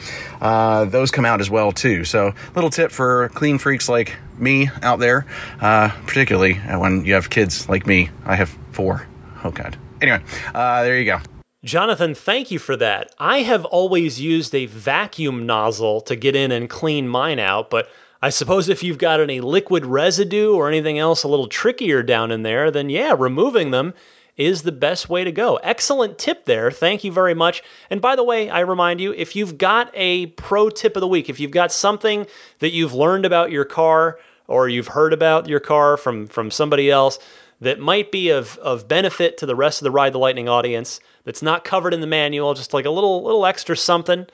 uh, 0.41 0.85
those 0.85 1.11
come 1.11 1.25
out 1.25 1.39
as 1.39 1.49
well 1.49 1.71
too 1.71 2.03
so 2.03 2.33
little 2.55 2.69
tip 2.69 2.91
for 2.91 3.29
clean 3.29 3.57
freaks 3.57 3.87
like 3.87 4.17
me 4.37 4.69
out 4.81 4.99
there 4.99 5.25
uh, 5.59 5.89
particularly 6.07 6.55
when 6.55 7.05
you 7.05 7.13
have 7.13 7.29
kids 7.29 7.69
like 7.69 7.85
me 7.85 8.09
i 8.25 8.35
have 8.35 8.49
four 8.71 9.05
oh 9.43 9.51
god 9.51 9.77
anyway 10.01 10.21
uh, 10.53 10.83
there 10.83 10.99
you 10.99 11.05
go 11.05 11.19
Jonathan, 11.63 12.15
thank 12.15 12.49
you 12.49 12.57
for 12.57 12.75
that. 12.77 13.13
I 13.19 13.43
have 13.43 13.65
always 13.65 14.19
used 14.19 14.55
a 14.55 14.65
vacuum 14.65 15.45
nozzle 15.45 16.01
to 16.01 16.15
get 16.15 16.35
in 16.35 16.51
and 16.51 16.67
clean 16.67 17.07
mine 17.07 17.37
out, 17.37 17.69
but 17.69 17.87
I 18.19 18.31
suppose 18.31 18.67
if 18.67 18.81
you've 18.81 18.97
got 18.97 19.19
any 19.19 19.41
liquid 19.41 19.85
residue 19.85 20.55
or 20.55 20.67
anything 20.67 20.97
else 20.97 21.21
a 21.21 21.27
little 21.27 21.47
trickier 21.47 22.01
down 22.01 22.31
in 22.31 22.41
there, 22.41 22.71
then 22.71 22.89
yeah, 22.89 23.15
removing 23.17 23.69
them 23.69 23.93
is 24.37 24.63
the 24.63 24.71
best 24.71 25.07
way 25.07 25.23
to 25.23 25.31
go. 25.31 25.57
Excellent 25.57 26.17
tip 26.17 26.45
there. 26.45 26.71
Thank 26.71 27.03
you 27.03 27.11
very 27.11 27.35
much. 27.35 27.61
And 27.91 28.01
by 28.01 28.15
the 28.15 28.23
way, 28.23 28.49
I 28.49 28.61
remind 28.61 28.99
you 28.99 29.13
if 29.13 29.35
you've 29.35 29.59
got 29.59 29.91
a 29.93 30.27
pro 30.27 30.71
tip 30.71 30.95
of 30.95 31.01
the 31.01 31.07
week, 31.07 31.29
if 31.29 31.39
you've 31.39 31.51
got 31.51 31.71
something 31.71 32.25
that 32.57 32.71
you've 32.71 32.93
learned 32.93 33.25
about 33.25 33.51
your 33.51 33.65
car 33.65 34.17
or 34.47 34.67
you've 34.67 34.89
heard 34.89 35.13
about 35.13 35.47
your 35.47 35.59
car 35.59 35.95
from, 35.95 36.25
from 36.25 36.49
somebody 36.49 36.89
else 36.89 37.19
that 37.61 37.79
might 37.79 38.11
be 38.11 38.29
of, 38.29 38.57
of 38.57 38.87
benefit 38.87 39.37
to 39.37 39.45
the 39.45 39.55
rest 39.55 39.81
of 39.81 39.83
the 39.83 39.91
Ride 39.91 40.13
the 40.13 40.19
Lightning 40.19 40.49
audience 40.49 40.99
that's 41.23 41.43
not 41.43 41.63
covered 41.63 41.93
in 41.93 42.01
the 42.01 42.07
manual, 42.07 42.55
just 42.55 42.73
like 42.73 42.85
a 42.85 42.89
little, 42.89 43.23
little 43.23 43.45
extra 43.45 43.77
something, 43.77 44.25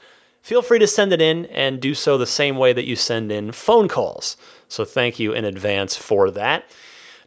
feel 0.42 0.62
free 0.62 0.80
to 0.80 0.88
send 0.88 1.12
it 1.12 1.22
in 1.22 1.46
and 1.48 1.82
do 1.82 1.94
so 1.94 2.18
the 2.18 2.26
same 2.26 2.58
way 2.58 2.72
that 2.72 2.86
you 2.86 2.96
send 2.96 3.32
in 3.32 3.52
phone 3.52 3.90
calls. 3.90 4.38
So 4.70 4.86
thank 4.86 5.20
you 5.20 5.34
in 5.34 5.44
advance 5.44 5.96
for 5.96 6.32
that. 6.32 6.64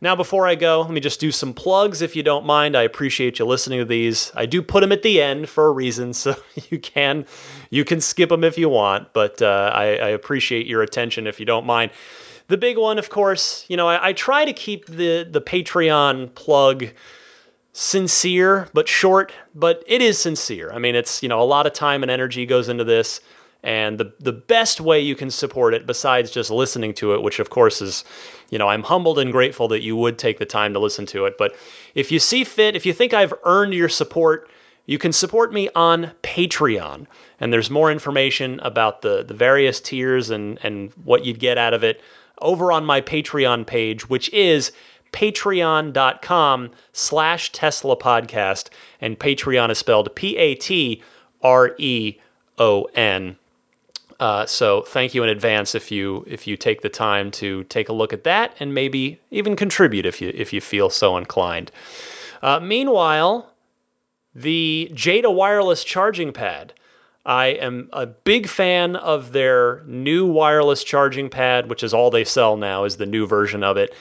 Now, 0.02 0.16
before 0.16 0.46
I 0.46 0.54
go, 0.54 0.80
let 0.80 0.90
me 0.90 1.00
just 1.00 1.20
do 1.20 1.30
some 1.30 1.52
plugs 1.52 2.00
if 2.00 2.16
you 2.16 2.22
don't 2.22 2.46
mind. 2.46 2.74
I 2.74 2.82
appreciate 2.82 3.38
you 3.38 3.44
listening 3.44 3.80
to 3.80 3.84
these. 3.84 4.32
I 4.34 4.46
do 4.46 4.62
put 4.62 4.80
them 4.80 4.92
at 4.92 5.02
the 5.02 5.20
end 5.20 5.50
for 5.50 5.66
a 5.66 5.70
reason, 5.70 6.14
so 6.14 6.36
you 6.70 6.78
can 6.78 7.26
you 7.68 7.84
can 7.84 8.00
skip 8.00 8.30
them 8.30 8.42
if 8.42 8.56
you 8.56 8.70
want, 8.70 9.12
but 9.12 9.42
uh, 9.42 9.70
I, 9.74 9.84
I, 9.84 10.08
appreciate 10.08 10.66
your 10.66 10.82
attention 10.82 11.26
if 11.26 11.38
you 11.38 11.44
don't 11.44 11.66
mind. 11.66 11.90
The 12.50 12.56
big 12.56 12.76
one, 12.76 12.98
of 12.98 13.10
course, 13.10 13.64
you 13.68 13.76
know, 13.76 13.86
I, 13.86 14.08
I 14.08 14.12
try 14.12 14.44
to 14.44 14.52
keep 14.52 14.86
the 14.86 15.22
the 15.22 15.40
Patreon 15.40 16.34
plug 16.34 16.88
sincere 17.72 18.68
but 18.74 18.88
short, 18.88 19.32
but 19.54 19.84
it 19.86 20.02
is 20.02 20.18
sincere. 20.18 20.72
I 20.72 20.80
mean, 20.80 20.96
it's 20.96 21.22
you 21.22 21.28
know 21.28 21.40
a 21.40 21.44
lot 21.44 21.68
of 21.68 21.72
time 21.72 22.02
and 22.02 22.10
energy 22.10 22.44
goes 22.46 22.68
into 22.68 22.82
this. 22.82 23.20
And 23.62 23.98
the 23.98 24.14
the 24.18 24.32
best 24.32 24.80
way 24.80 24.98
you 24.98 25.14
can 25.14 25.30
support 25.30 25.74
it, 25.74 25.86
besides 25.86 26.32
just 26.32 26.50
listening 26.50 26.92
to 26.94 27.14
it, 27.14 27.22
which 27.22 27.38
of 27.38 27.50
course 27.50 27.80
is, 27.80 28.04
you 28.50 28.58
know, 28.58 28.66
I'm 28.66 28.82
humbled 28.82 29.20
and 29.20 29.30
grateful 29.30 29.68
that 29.68 29.82
you 29.82 29.94
would 29.94 30.18
take 30.18 30.38
the 30.38 30.44
time 30.44 30.72
to 30.72 30.80
listen 30.80 31.06
to 31.06 31.26
it. 31.26 31.38
But 31.38 31.54
if 31.94 32.10
you 32.10 32.18
see 32.18 32.42
fit, 32.42 32.74
if 32.74 32.84
you 32.84 32.92
think 32.92 33.14
I've 33.14 33.34
earned 33.44 33.74
your 33.74 33.88
support, 33.88 34.50
you 34.86 34.98
can 34.98 35.12
support 35.12 35.52
me 35.52 35.68
on 35.76 36.14
Patreon. 36.24 37.06
And 37.38 37.52
there's 37.52 37.70
more 37.70 37.92
information 37.92 38.58
about 38.58 39.02
the 39.02 39.22
the 39.22 39.34
various 39.34 39.80
tiers 39.80 40.30
and 40.30 40.58
and 40.64 40.90
what 41.04 41.24
you'd 41.24 41.38
get 41.38 41.56
out 41.56 41.74
of 41.74 41.84
it 41.84 42.00
over 42.40 42.72
on 42.72 42.84
my 42.84 43.00
Patreon 43.00 43.66
page, 43.66 44.08
which 44.08 44.32
is 44.32 44.72
patreon.com 45.12 46.70
slash 46.92 47.52
Tesla 47.52 47.96
podcast. 47.96 48.68
And 49.00 49.18
Patreon 49.18 49.70
is 49.70 49.78
spelled 49.78 50.14
P 50.14 50.36
A 50.36 50.54
T 50.54 51.02
R 51.42 51.74
E 51.78 52.16
O 52.58 52.84
N. 52.94 53.36
Uh, 54.20 54.44
so 54.44 54.82
thank 54.82 55.14
you 55.14 55.22
in 55.22 55.30
advance 55.30 55.74
if 55.74 55.90
you 55.90 56.24
if 56.28 56.46
you 56.46 56.56
take 56.56 56.82
the 56.82 56.90
time 56.90 57.30
to 57.30 57.64
take 57.64 57.88
a 57.88 57.92
look 57.92 58.12
at 58.12 58.22
that 58.24 58.54
and 58.60 58.74
maybe 58.74 59.18
even 59.30 59.56
contribute 59.56 60.04
if 60.04 60.20
you 60.20 60.30
if 60.34 60.52
you 60.52 60.60
feel 60.60 60.90
so 60.90 61.16
inclined. 61.16 61.72
Uh, 62.42 62.60
meanwhile, 62.60 63.54
the 64.34 64.90
Jeda 64.92 65.34
wireless 65.34 65.84
charging 65.84 66.32
pad. 66.32 66.74
I 67.24 67.46
am 67.46 67.88
a 67.92 68.06
big 68.06 68.48
fan 68.48 68.96
of 68.96 69.32
their 69.32 69.82
new 69.84 70.26
wireless 70.26 70.82
charging 70.82 71.28
pad, 71.28 71.68
which 71.68 71.82
is 71.82 71.92
all 71.92 72.10
they 72.10 72.24
sell 72.24 72.56
now. 72.56 72.84
Is 72.84 72.96
the 72.96 73.06
new 73.06 73.26
version 73.26 73.62
of 73.62 73.76
it. 73.76 73.94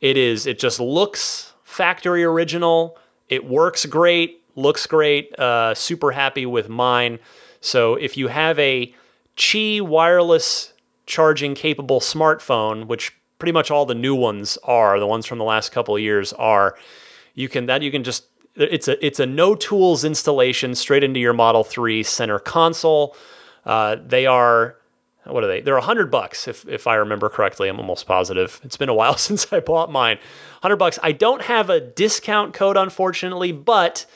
It 0.00 0.16
is. 0.16 0.46
It 0.46 0.58
just 0.58 0.80
looks 0.80 1.52
factory 1.62 2.24
original. 2.24 2.98
It 3.28 3.44
works 3.44 3.86
great. 3.86 4.42
Looks 4.56 4.86
great. 4.86 5.38
Uh, 5.38 5.74
super 5.74 6.12
happy 6.12 6.44
with 6.46 6.68
mine. 6.68 7.18
So 7.60 7.94
if 7.94 8.16
you 8.16 8.28
have 8.28 8.58
a 8.58 8.94
Qi 9.36 9.80
wireless 9.80 10.72
charging 11.06 11.54
capable 11.54 12.00
smartphone, 12.00 12.86
which 12.86 13.12
pretty 13.38 13.52
much 13.52 13.70
all 13.70 13.86
the 13.86 13.94
new 13.94 14.14
ones 14.14 14.58
are, 14.64 14.98
the 14.98 15.06
ones 15.06 15.26
from 15.26 15.38
the 15.38 15.44
last 15.44 15.72
couple 15.72 15.98
years 15.98 16.32
are, 16.34 16.76
you 17.34 17.48
can 17.48 17.66
that 17.66 17.82
you 17.82 17.90
can 17.90 18.04
just 18.04 18.24
it's 18.54 18.88
a 18.88 19.04
it's 19.04 19.20
a 19.20 19.26
no 19.26 19.54
tools 19.54 20.04
installation 20.04 20.74
straight 20.74 21.02
into 21.02 21.20
your 21.20 21.32
Model 21.32 21.64
3 21.64 22.02
center 22.02 22.38
console. 22.38 23.16
Uh, 23.64 23.96
they 24.04 24.26
are 24.26 24.76
what 25.24 25.44
are 25.44 25.46
they? 25.46 25.60
They're 25.60 25.76
a 25.76 25.82
hundred 25.82 26.10
bucks 26.10 26.48
if 26.48 26.66
if 26.68 26.86
I 26.86 26.94
remember 26.94 27.28
correctly. 27.28 27.68
I'm 27.68 27.78
almost 27.78 28.06
positive. 28.06 28.60
It's 28.64 28.76
been 28.76 28.88
a 28.88 28.94
while 28.94 29.16
since 29.16 29.52
I 29.52 29.60
bought 29.60 29.90
mine. 29.90 30.18
Hundred 30.62 30.76
bucks. 30.76 30.98
I 31.02 31.12
don't 31.12 31.42
have 31.42 31.70
a 31.70 31.80
discount 31.80 32.54
code 32.54 32.76
unfortunately, 32.76 33.52
but 33.52 34.06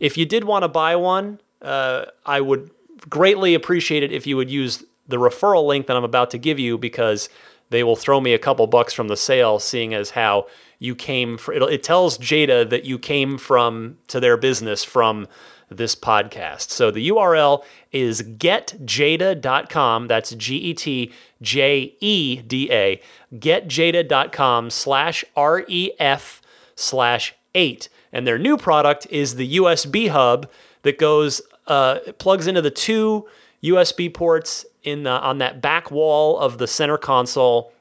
if 0.00 0.16
you 0.16 0.26
did 0.26 0.44
want 0.44 0.62
to 0.62 0.68
buy 0.68 0.96
one, 0.96 1.40
uh, 1.62 2.06
I 2.24 2.40
would 2.40 2.70
greatly 3.08 3.54
appreciate 3.54 4.02
it 4.02 4.12
if 4.12 4.26
you 4.26 4.36
would 4.36 4.50
use 4.50 4.84
the 5.06 5.16
referral 5.16 5.66
link 5.66 5.86
that 5.86 5.96
I'm 5.96 6.04
about 6.04 6.30
to 6.30 6.38
give 6.38 6.58
you 6.58 6.78
because 6.78 7.28
they 7.70 7.82
will 7.82 7.96
throw 7.96 8.20
me 8.20 8.32
a 8.32 8.38
couple 8.38 8.66
bucks 8.66 8.94
from 8.94 9.08
the 9.08 9.16
sale, 9.16 9.58
seeing 9.58 9.92
as 9.92 10.10
how 10.10 10.46
you 10.78 10.94
came. 10.94 11.36
For, 11.38 11.52
it 11.52 11.62
it 11.62 11.82
tells 11.82 12.18
Jeda 12.18 12.68
that 12.70 12.84
you 12.84 12.98
came 12.98 13.38
from 13.38 13.98
to 14.08 14.20
their 14.20 14.36
business 14.36 14.84
from 14.84 15.28
this 15.70 15.94
podcast. 15.94 16.70
So 16.70 16.90
the 16.90 17.08
URL 17.08 17.64
is 17.92 18.22
getjeda.com. 18.22 20.06
That's 20.06 20.34
G 20.34 20.56
E 20.56 20.74
T 20.74 21.12
J 21.42 21.96
E 22.00 22.42
D 22.42 22.70
A. 22.70 23.00
Getjeda.com 23.34 24.70
slash 24.70 25.24
R 25.36 25.64
E 25.68 25.90
F 25.98 26.42
slash 26.74 27.34
eight. 27.54 27.88
And 28.12 28.26
their 28.26 28.38
new 28.38 28.56
product 28.56 29.06
is 29.10 29.36
the 29.36 29.56
USB 29.56 30.08
hub 30.08 30.50
that 30.82 30.98
goes 30.98 31.42
uh, 31.66 31.98
plugs 32.18 32.46
into 32.46 32.62
the 32.62 32.70
two 32.70 33.26
USB 33.62 34.12
ports 34.12 34.66
in 34.82 35.04
the, 35.04 35.10
on 35.10 35.38
that 35.38 35.60
back 35.60 35.90
wall 35.90 36.38
of 36.38 36.58
the 36.58 36.66
center 36.66 36.98
console. 36.98 37.72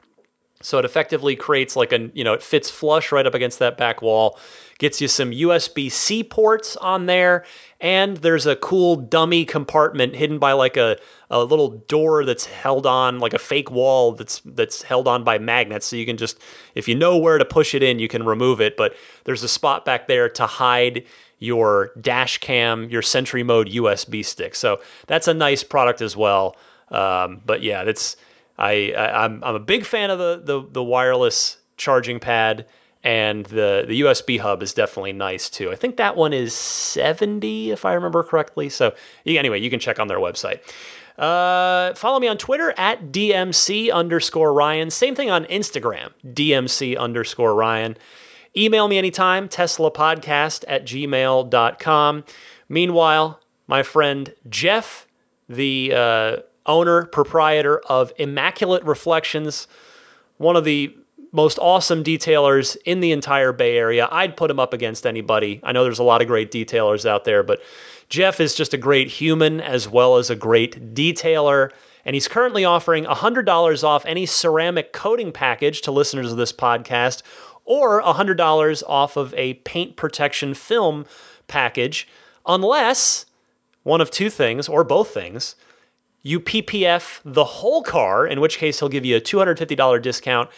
So 0.64 0.80
it 0.80 0.86
effectively 0.86 1.36
creates 1.36 1.76
like 1.76 1.92
a, 1.92 2.10
you 2.14 2.24
know, 2.24 2.34
it 2.34 2.42
fits 2.42 2.72
flush 2.72 3.12
right 3.12 3.28
up 3.28 3.34
against 3.34 3.60
that 3.60 3.78
back 3.78 4.02
wall, 4.02 4.40
gets 4.80 5.02
you 5.02 5.08
some 5.08 5.32
USB 5.32 5.92
C 5.92 6.24
ports 6.24 6.76
on 6.78 7.06
there, 7.06 7.46
and 7.82 8.18
there's 8.18 8.46
a 8.46 8.56
cool 8.56 8.96
dummy 8.96 9.44
compartment 9.46 10.16
hidden 10.16 10.40
by 10.40 10.54
like 10.54 10.78
a, 10.78 10.98
a 11.30 11.44
little 11.44 11.84
door 11.88 12.24
that's 12.24 12.46
held 12.46 12.86
on, 12.86 13.20
like 13.20 13.34
a 13.34 13.40
fake 13.40 13.70
wall 13.70 14.14
that's 14.14 14.42
that's 14.46 14.84
held 14.84 15.08
on 15.08 15.24
by 15.24 15.38
magnets. 15.38 15.86
So 15.86 15.98
you 15.98 16.06
can 16.06 16.18
just, 16.18 16.40
if 16.76 16.88
you 16.88 16.96
know 16.96 17.18
where 17.18 17.38
to 17.38 17.46
push 17.46 17.76
it 17.76 17.84
in, 17.84 18.00
you 18.00 18.08
can 18.08 18.24
remove 18.24 18.62
it. 18.62 18.78
But 18.78 18.96
there's 19.26 19.44
a 19.44 19.50
spot 19.50 19.84
back 19.84 20.08
there 20.08 20.30
to 20.30 20.46
hide 20.46 21.04
your 21.40 21.92
dash 22.00 22.38
cam, 22.38 22.90
your 22.90 23.02
Sentry 23.02 23.44
Mode 23.44 23.68
USB 23.68 24.24
stick. 24.24 24.56
So 24.56 24.80
that's 25.08 25.28
a 25.28 25.34
nice 25.34 25.62
product 25.62 26.02
as 26.02 26.16
well. 26.16 26.56
Um, 26.90 27.42
but 27.46 27.62
yeah, 27.62 27.84
that's 27.84 28.16
I, 28.58 28.94
I 28.96 29.26
am 29.26 29.34
I'm, 29.34 29.44
I'm 29.44 29.56
a 29.56 29.60
big 29.60 29.86
fan 29.86 30.10
of 30.10 30.20
the, 30.20 30.42
the 30.44 30.68
the 30.72 30.84
wireless 30.84 31.58
charging 31.78 32.20
pad 32.20 32.66
and 33.04 33.46
the 33.48 33.86
the 33.88 34.02
USB 34.02 34.40
hub 34.40 34.64
is 34.64 34.74
definitely 34.74 35.14
nice 35.14 35.50
too. 35.50 35.72
I 35.72 35.76
think 35.76 35.98
that 35.98 36.16
one 36.16 36.34
is 36.34 36.54
70 36.54 37.72
if 37.72 37.86
I 37.86 37.94
remember 37.94 38.24
correctly. 38.24 38.70
So 38.70 38.94
anyway, 39.26 39.60
you 39.60 39.70
can 39.70 39.80
check 39.80 40.00
on 40.00 40.08
their 40.08 40.20
website. 40.20 40.62
Uh, 41.18 41.94
follow 41.94 42.20
me 42.20 42.28
on 42.28 42.38
Twitter 42.38 42.74
at 42.78 43.12
DMC 43.12 43.92
underscore 43.92 44.52
Ryan. 44.52 44.90
Same 44.90 45.14
thing 45.14 45.30
on 45.30 45.46
Instagram, 45.46 46.12
DMC 46.26 46.98
underscore 46.98 47.54
Ryan. 47.54 47.98
Email 48.56 48.88
me 48.88 48.98
anytime, 48.98 49.48
teslapodcast 49.48 50.64
at 50.68 50.86
gmail.com. 50.86 52.24
Meanwhile, 52.70 53.40
my 53.68 53.84
friend 53.84 54.34
Jeff, 54.50 55.08
the 55.48 55.94
uh, 55.94 56.38
owner, 56.66 57.06
proprietor 57.06 57.80
of 57.90 58.12
Immaculate 58.18 58.84
Reflections, 58.84 59.68
one 60.38 60.56
of 60.56 60.64
the 60.64 60.96
most 61.32 61.58
awesome 61.60 62.04
detailers 62.04 62.78
in 62.86 63.00
the 63.00 63.12
entire 63.12 63.52
Bay 63.52 63.76
Area. 63.76 64.08
I'd 64.12 64.38
put 64.38 64.52
him 64.52 64.60
up 64.60 64.72
against 64.72 65.06
anybody. 65.06 65.60
I 65.64 65.72
know 65.72 65.84
there's 65.84 66.00
a 66.00 66.04
lot 66.04 66.22
of 66.22 66.28
great 66.28 66.52
detailers 66.52 67.08
out 67.10 67.24
there, 67.24 67.42
but 67.42 67.60
Jeff 68.08 68.40
is 68.40 68.54
just 68.54 68.74
a 68.74 68.78
great 68.78 69.10
human 69.10 69.60
as 69.60 69.90
well 69.90 70.18
as 70.18 70.30
a 70.30 70.36
great 70.36 70.94
detailer. 70.94 71.72
And 72.06 72.14
he's 72.14 72.28
currently 72.28 72.64
offering 72.64 73.06
$100 73.06 73.84
off 73.84 74.06
any 74.06 74.28
ceramic 74.28 74.94
coating 74.94 75.32
package 75.32 75.82
to 75.82 75.92
listeners 75.92 76.32
of 76.32 76.38
this 76.38 76.54
podcast, 76.54 77.24
or 77.66 78.02
$100 78.02 78.84
off 78.88 79.18
of 79.18 79.34
a 79.34 79.56
paint 79.56 79.96
protection 79.96 80.54
film 80.54 81.06
package, 81.48 82.08
unless 82.46 83.26
one 83.84 84.02
of 84.02 84.12
two 84.12 84.30
things, 84.30 84.68
or 84.70 84.84
both 84.84 85.14
things, 85.14 85.56
you 86.24 86.40
PPF 86.40 87.20
the 87.24 87.44
whole 87.44 87.84
car, 87.84 88.26
in 88.26 88.42
which 88.42 88.58
case 88.58 88.80
he'll 88.80 88.90
give 88.90 89.06
you 89.06 89.18
a 89.18 89.22
$250 89.22 90.02
discount 90.02 90.50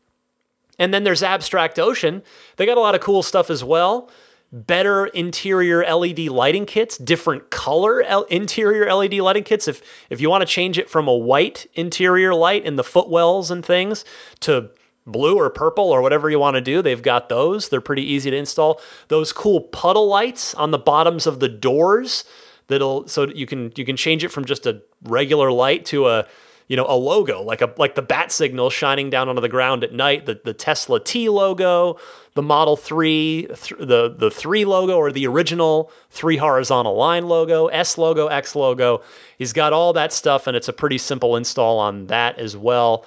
And 0.79 0.93
then 0.93 1.03
there's 1.03 1.23
Abstract 1.23 1.79
Ocean. 1.79 2.23
They 2.57 2.65
got 2.65 2.77
a 2.77 2.81
lot 2.81 2.95
of 2.95 3.01
cool 3.01 3.23
stuff 3.23 3.49
as 3.49 3.63
well 3.63 4.09
better 4.51 5.07
interior 5.07 5.83
LED 5.83 6.19
lighting 6.19 6.65
kits, 6.65 6.97
different 6.97 7.49
color 7.49 8.01
L- 8.03 8.23
interior 8.23 8.91
LED 8.93 9.15
lighting 9.15 9.43
kits. 9.43 9.67
If 9.67 9.81
if 10.09 10.21
you 10.21 10.29
want 10.29 10.41
to 10.41 10.45
change 10.45 10.77
it 10.77 10.89
from 10.89 11.07
a 11.07 11.15
white 11.15 11.67
interior 11.73 12.33
light 12.33 12.63
in 12.63 12.75
the 12.75 12.83
footwells 12.83 13.51
and 13.51 13.65
things 13.65 14.05
to 14.41 14.69
blue 15.05 15.37
or 15.37 15.49
purple 15.49 15.85
or 15.85 16.01
whatever 16.01 16.29
you 16.29 16.39
want 16.39 16.55
to 16.55 16.61
do, 16.61 16.81
they've 16.81 17.01
got 17.01 17.29
those. 17.29 17.69
They're 17.69 17.81
pretty 17.81 18.03
easy 18.03 18.29
to 18.31 18.37
install. 18.37 18.81
Those 19.07 19.31
cool 19.31 19.61
puddle 19.61 20.07
lights 20.07 20.53
on 20.55 20.71
the 20.71 20.77
bottoms 20.77 21.25
of 21.27 21.39
the 21.39 21.49
doors 21.49 22.23
that'll 22.67 23.07
so 23.07 23.27
you 23.27 23.45
can 23.45 23.71
you 23.75 23.85
can 23.85 23.97
change 23.97 24.23
it 24.23 24.29
from 24.29 24.45
just 24.45 24.65
a 24.65 24.81
regular 25.03 25.51
light 25.51 25.85
to 25.85 26.07
a 26.07 26.27
you 26.68 26.76
know, 26.76 26.85
a 26.88 26.95
logo 26.95 27.41
like 27.41 27.61
a 27.61 27.73
like 27.77 27.95
the 27.95 28.02
bat 28.02 28.31
signal 28.31 28.69
shining 28.69 29.10
down 29.10 29.30
onto 29.30 29.41
the 29.41 29.49
ground 29.49 29.84
at 29.84 29.94
night, 29.94 30.26
the 30.26 30.39
the 30.44 30.53
Tesla 30.53 31.02
T 31.02 31.30
logo, 31.30 31.98
the 32.34 32.41
Model 32.41 32.76
3, 32.76 33.48
th- 33.48 33.73
the 33.80 34.14
the 34.15 34.30
3 34.30 34.65
logo 34.65 34.98
or 34.98 35.11
the 35.11 35.26
original 35.26 35.89
3 36.11 36.38
horizontal 36.38 36.95
line 36.95 37.27
logo, 37.27 37.68
S 37.68 37.98
logo, 37.98 38.27
X 38.27 38.56
logo. 38.56 39.02
He's 39.38 39.53
got 39.53 39.72
all 39.72 39.94
that 39.94 40.11
stuff 40.11 40.45
and 40.45 40.57
it's 40.57 40.68
a 40.68 40.73
pretty 40.73 40.98
simple 40.98 41.38
install 41.38 41.80
on 41.80 42.07
that 42.07 42.38
as 42.38 42.57
well. 42.57 43.06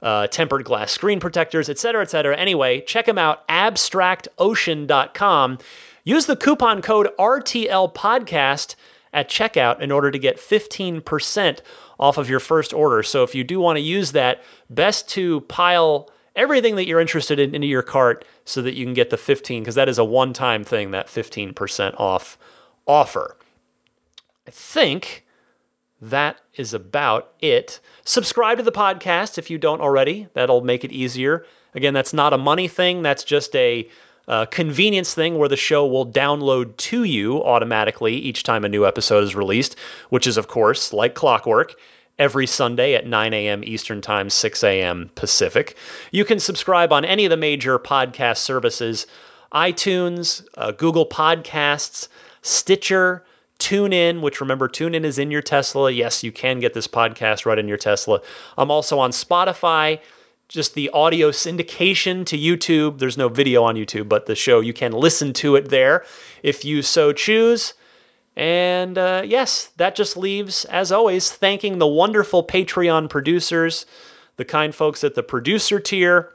Uh, 0.00 0.28
tempered 0.28 0.64
glass 0.64 0.92
screen 0.92 1.18
protectors, 1.18 1.68
etc., 1.68 2.02
etc. 2.02 2.36
Anyway, 2.36 2.80
check 2.82 3.08
him 3.08 3.18
out, 3.18 3.44
abstractocean.com. 3.48 5.58
Use 6.04 6.26
the 6.26 6.36
coupon 6.36 6.82
code 6.82 7.08
RTL 7.18 7.92
podcast 7.92 8.76
at 9.12 9.28
checkout 9.28 9.80
in 9.80 9.90
order 9.90 10.10
to 10.10 10.18
get 10.18 10.36
15% 10.36 11.60
off 11.98 12.18
of 12.18 12.30
your 12.30 12.40
first 12.40 12.72
order. 12.72 13.02
So 13.02 13.22
if 13.22 13.34
you 13.34 13.44
do 13.44 13.60
want 13.60 13.76
to 13.76 13.80
use 13.80 14.12
that, 14.12 14.42
best 14.70 15.08
to 15.10 15.40
pile 15.42 16.10
everything 16.36 16.76
that 16.76 16.86
you're 16.86 17.00
interested 17.00 17.38
in 17.38 17.54
into 17.54 17.66
your 17.66 17.82
cart 17.82 18.24
so 18.44 18.62
that 18.62 18.74
you 18.74 18.84
can 18.84 18.94
get 18.94 19.10
the 19.10 19.16
15 19.16 19.62
because 19.62 19.74
that 19.74 19.88
is 19.88 19.98
a 19.98 20.04
one-time 20.04 20.62
thing 20.62 20.92
that 20.92 21.08
15% 21.08 21.98
off 21.98 22.38
offer. 22.86 23.36
I 24.46 24.50
think 24.50 25.26
that 26.00 26.40
is 26.54 26.72
about 26.72 27.32
it. 27.40 27.80
Subscribe 28.04 28.58
to 28.58 28.64
the 28.64 28.72
podcast 28.72 29.36
if 29.36 29.50
you 29.50 29.58
don't 29.58 29.80
already. 29.80 30.28
That'll 30.34 30.60
make 30.60 30.84
it 30.84 30.92
easier. 30.92 31.44
Again, 31.74 31.92
that's 31.92 32.14
not 32.14 32.32
a 32.32 32.38
money 32.38 32.68
thing, 32.68 33.02
that's 33.02 33.24
just 33.24 33.54
a 33.54 33.88
uh, 34.28 34.46
convenience 34.46 35.14
thing 35.14 35.38
where 35.38 35.48
the 35.48 35.56
show 35.56 35.86
will 35.86 36.06
download 36.06 36.76
to 36.76 37.02
you 37.02 37.42
automatically 37.42 38.14
each 38.14 38.42
time 38.42 38.64
a 38.64 38.68
new 38.68 38.86
episode 38.86 39.24
is 39.24 39.34
released, 39.34 39.76
which 40.10 40.26
is, 40.26 40.36
of 40.36 40.46
course, 40.46 40.92
like 40.92 41.14
clockwork, 41.14 41.74
every 42.18 42.46
Sunday 42.46 42.94
at 42.94 43.06
9 43.06 43.32
a.m. 43.32 43.62
Eastern 43.64 44.00
Time, 44.00 44.28
6 44.28 44.64
a.m. 44.64 45.10
Pacific. 45.14 45.76
You 46.10 46.24
can 46.24 46.40
subscribe 46.40 46.92
on 46.92 47.04
any 47.04 47.24
of 47.24 47.30
the 47.30 47.36
major 47.36 47.78
podcast 47.78 48.38
services 48.38 49.06
iTunes, 49.52 50.46
uh, 50.58 50.72
Google 50.72 51.06
Podcasts, 51.06 52.08
Stitcher, 52.42 53.24
TuneIn, 53.58 54.20
which 54.20 54.42
remember, 54.42 54.68
TuneIn 54.68 55.04
is 55.04 55.18
in 55.18 55.30
your 55.30 55.40
Tesla. 55.40 55.90
Yes, 55.90 56.22
you 56.22 56.30
can 56.30 56.60
get 56.60 56.74
this 56.74 56.86
podcast 56.86 57.46
right 57.46 57.58
in 57.58 57.66
your 57.66 57.78
Tesla. 57.78 58.20
I'm 58.58 58.70
also 58.70 58.98
on 58.98 59.10
Spotify 59.10 60.00
just 60.48 60.74
the 60.74 60.88
audio 60.90 61.30
syndication 61.30 62.24
to 62.26 62.38
YouTube. 62.38 62.98
There's 62.98 63.18
no 63.18 63.28
video 63.28 63.62
on 63.62 63.76
YouTube, 63.76 64.08
but 64.08 64.26
the 64.26 64.34
show, 64.34 64.60
you 64.60 64.72
can 64.72 64.92
listen 64.92 65.32
to 65.34 65.56
it 65.56 65.68
there 65.68 66.04
if 66.42 66.64
you 66.64 66.80
so 66.82 67.12
choose. 67.12 67.74
And 68.34 68.96
uh, 68.96 69.22
yes, 69.24 69.66
that 69.76 69.94
just 69.94 70.16
leaves, 70.16 70.64
as 70.66 70.90
always, 70.90 71.30
thanking 71.30 71.78
the 71.78 71.86
wonderful 71.86 72.44
Patreon 72.44 73.10
producers, 73.10 73.84
the 74.36 74.44
kind 74.44 74.74
folks 74.74 75.04
at 75.04 75.14
the 75.14 75.22
producer 75.22 75.80
tier. 75.80 76.32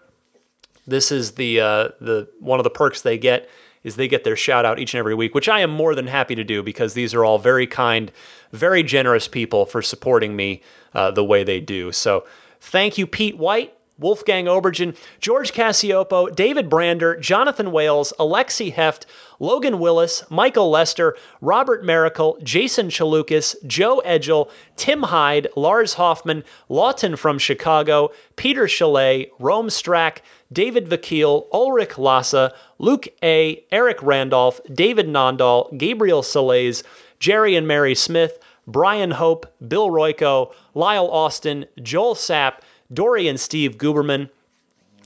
This 0.85 1.11
is 1.11 1.31
the 1.31 1.61
uh, 1.61 1.89
the 2.01 2.27
one 2.39 2.59
of 2.59 2.65
the 2.65 2.69
perks 2.69 3.01
they 3.01 3.17
get 3.17 3.49
is 3.83 3.95
they 3.95 4.07
get 4.07 4.23
their 4.23 4.35
shout 4.35 4.65
out 4.65 4.79
each 4.79 4.93
and 4.93 4.99
every 4.99 5.15
week, 5.15 5.33
which 5.33 5.49
I 5.49 5.59
am 5.59 5.69
more 5.69 5.95
than 5.95 6.07
happy 6.07 6.35
to 6.35 6.43
do 6.43 6.61
because 6.63 6.93
these 6.93 7.13
are 7.13 7.23
all 7.23 7.37
very 7.37 7.67
kind, 7.67 8.11
very 8.51 8.83
generous 8.83 9.27
people 9.27 9.65
for 9.65 9.81
supporting 9.81 10.35
me 10.35 10.61
uh, 10.93 11.11
the 11.11 11.23
way 11.23 11.43
they 11.43 11.59
do. 11.59 11.91
So 11.91 12.25
thank 12.59 12.97
you, 12.97 13.07
Pete 13.07 13.37
White. 13.37 13.73
Wolfgang 13.97 14.45
Obergen, 14.45 14.97
George 15.19 15.53
Cassiopo, 15.53 16.33
David 16.33 16.69
Brander, 16.69 17.15
Jonathan 17.15 17.71
Wales, 17.71 18.11
Alexi 18.19 18.73
Heft, 18.73 19.05
Logan 19.39 19.79
Willis, 19.79 20.23
Michael 20.29 20.69
Lester, 20.69 21.15
Robert 21.41 21.83
Miracle, 21.85 22.37
Jason 22.41 22.87
Chalukas, 22.87 23.55
Joe 23.67 23.99
Edgel, 23.99 24.49
Tim 24.75 25.03
Hyde, 25.03 25.47
Lars 25.55 25.95
Hoffman, 25.95 26.43
Lawton 26.69 27.15
from 27.15 27.37
Chicago, 27.37 28.09
Peter 28.35 28.67
Chalet, 28.67 29.29
Rome 29.39 29.67
Strack, 29.67 30.19
David 30.51 30.87
Vakil, 30.87 31.47
Ulrich 31.53 31.97
Lassa, 31.97 32.53
Luke 32.79 33.07
A., 33.21 33.63
Eric 33.71 34.01
Randolph, 34.01 34.59
David 34.71 35.07
Nondahl, 35.07 35.75
Gabriel 35.77 36.23
Salays, 36.23 36.83
Jerry 37.19 37.55
and 37.55 37.67
Mary 37.67 37.95
Smith, 37.95 38.39
Brian 38.65 39.11
Hope, 39.11 39.45
Bill 39.65 39.89
Royko, 39.89 40.53
Lyle 40.73 41.07
Austin, 41.07 41.65
Joel 41.81 42.15
Sapp, 42.15 42.59
Dory 42.93 43.27
and 43.27 43.39
Steve 43.39 43.77
Guberman, 43.77 44.29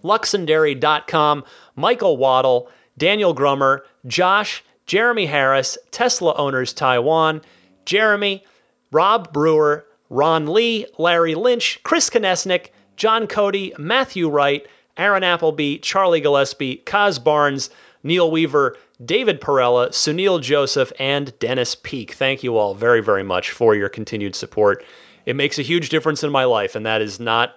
Luxendary.com, 0.04 1.44
Michael 1.76 2.18
Waddle, 2.18 2.70
Daniel 2.98 3.34
Grummer, 3.34 3.86
Josh, 4.06 4.64
Jeremy 4.86 5.26
Harris, 5.28 5.78
Tesla 5.92 6.34
Owners 6.36 6.74
Taiwan, 6.74 7.42
Jeremy, 7.86 8.44
Rob 8.92 9.34
Brewer, 9.34 9.86
Ron 10.10 10.48
Lee, 10.48 10.86
Larry 10.98 11.36
Lynch, 11.36 11.82
Chris 11.84 12.10
Konesnik, 12.10 12.68
John 12.96 13.28
Cody, 13.28 13.74
Matthew 13.78 14.30
Wright, 14.30 14.66
Aaron 14.96 15.24
Appleby, 15.24 15.78
Charlie 15.78 16.22
Gillespie, 16.22 16.82
Kaz 16.86 17.24
Barnes, 17.24 17.70
Neil 18.02 18.32
Weaver, 18.32 18.76
David 19.04 19.42
Perella, 19.42 19.90
Sunil 19.90 20.42
Joseph, 20.42 20.92
and 21.00 21.38
Dennis 21.40 21.76
Peak. 21.76 22.14
Thank 22.14 22.42
you 22.42 22.58
all 22.58 22.74
very, 22.74 23.02
very 23.02 23.24
much 23.24 23.52
for 23.52 23.76
your 23.76 23.90
continued 23.90 24.36
support. 24.36 24.84
It 25.26 25.36
makes 25.36 25.60
a 25.60 25.64
huge 25.64 25.90
difference 25.90 26.24
in 26.24 26.32
my 26.32 26.46
life, 26.46 26.74
and 26.76 26.86
that 26.86 27.02
is 27.02 27.20
not 27.20 27.56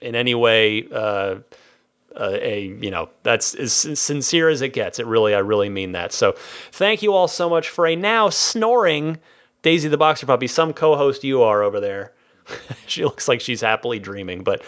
in 0.00 0.14
any 0.14 0.34
way 0.34 0.86
uh, 0.92 1.36
uh, 2.16 2.38
a 2.40 2.76
you 2.80 2.90
know 2.90 3.08
that's 3.22 3.54
as 3.54 3.72
sincere 3.72 4.48
as 4.48 4.62
it 4.62 4.72
gets. 4.72 4.98
It 4.98 5.06
really, 5.06 5.34
I 5.34 5.38
really 5.38 5.68
mean 5.68 5.92
that. 5.92 6.12
So 6.12 6.32
thank 6.72 7.02
you 7.02 7.12
all 7.12 7.28
so 7.28 7.48
much 7.48 7.68
for 7.68 7.86
a 7.86 7.96
now 7.96 8.28
snoring 8.28 9.18
Daisy 9.62 9.88
the 9.88 9.98
Boxer 9.98 10.26
Puppy. 10.26 10.46
Some 10.46 10.72
co-host 10.72 11.24
you 11.24 11.42
are 11.42 11.62
over 11.62 11.80
there. 11.80 12.12
she 12.86 13.04
looks 13.04 13.28
like 13.28 13.40
she's 13.40 13.60
happily 13.60 13.98
dreaming, 13.98 14.42
but 14.42 14.62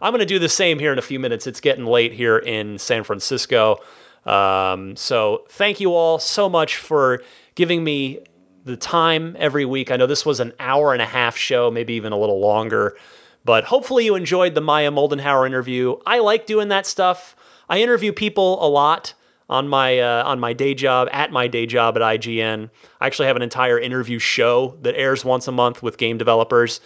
I'm 0.00 0.12
going 0.12 0.20
to 0.20 0.26
do 0.26 0.38
the 0.38 0.48
same 0.48 0.78
here 0.78 0.92
in 0.92 0.98
a 0.98 1.02
few 1.02 1.20
minutes. 1.20 1.46
It's 1.46 1.60
getting 1.60 1.86
late 1.86 2.12
here 2.12 2.38
in 2.38 2.78
San 2.78 3.04
Francisco. 3.04 3.78
Um, 4.26 4.96
so 4.96 5.44
thank 5.48 5.80
you 5.80 5.94
all 5.94 6.18
so 6.18 6.48
much 6.48 6.76
for 6.76 7.22
giving 7.54 7.84
me 7.84 8.20
the 8.64 8.76
time 8.76 9.36
every 9.38 9.64
week. 9.64 9.90
I 9.90 9.96
know 9.96 10.06
this 10.06 10.26
was 10.26 10.40
an 10.40 10.52
hour 10.60 10.92
and 10.92 11.02
a 11.02 11.06
half 11.06 11.36
show, 11.36 11.70
maybe 11.70 11.94
even 11.94 12.12
a 12.12 12.18
little 12.18 12.40
longer. 12.40 12.96
But 13.44 13.64
hopefully 13.64 14.04
you 14.04 14.14
enjoyed 14.14 14.54
the 14.54 14.60
Maja 14.60 14.90
Moldenhauer 14.90 15.46
interview. 15.46 15.96
I 16.06 16.18
like 16.18 16.46
doing 16.46 16.68
that 16.68 16.86
stuff. 16.86 17.34
I 17.68 17.80
interview 17.80 18.12
people 18.12 18.64
a 18.64 18.68
lot 18.68 19.14
on 19.48 19.68
my 19.68 19.98
uh, 19.98 20.22
on 20.24 20.40
my 20.40 20.52
day 20.52 20.74
job 20.74 21.08
at 21.12 21.32
my 21.32 21.48
day 21.48 21.66
job 21.66 21.96
at 21.96 22.02
IGN. 22.02 22.70
I 23.00 23.06
actually 23.06 23.26
have 23.26 23.36
an 23.36 23.42
entire 23.42 23.78
interview 23.78 24.18
show 24.18 24.78
that 24.82 24.94
airs 24.94 25.24
once 25.24 25.48
a 25.48 25.52
month 25.52 25.82
with 25.82 25.98
game 25.98 26.18
developers. 26.18 26.80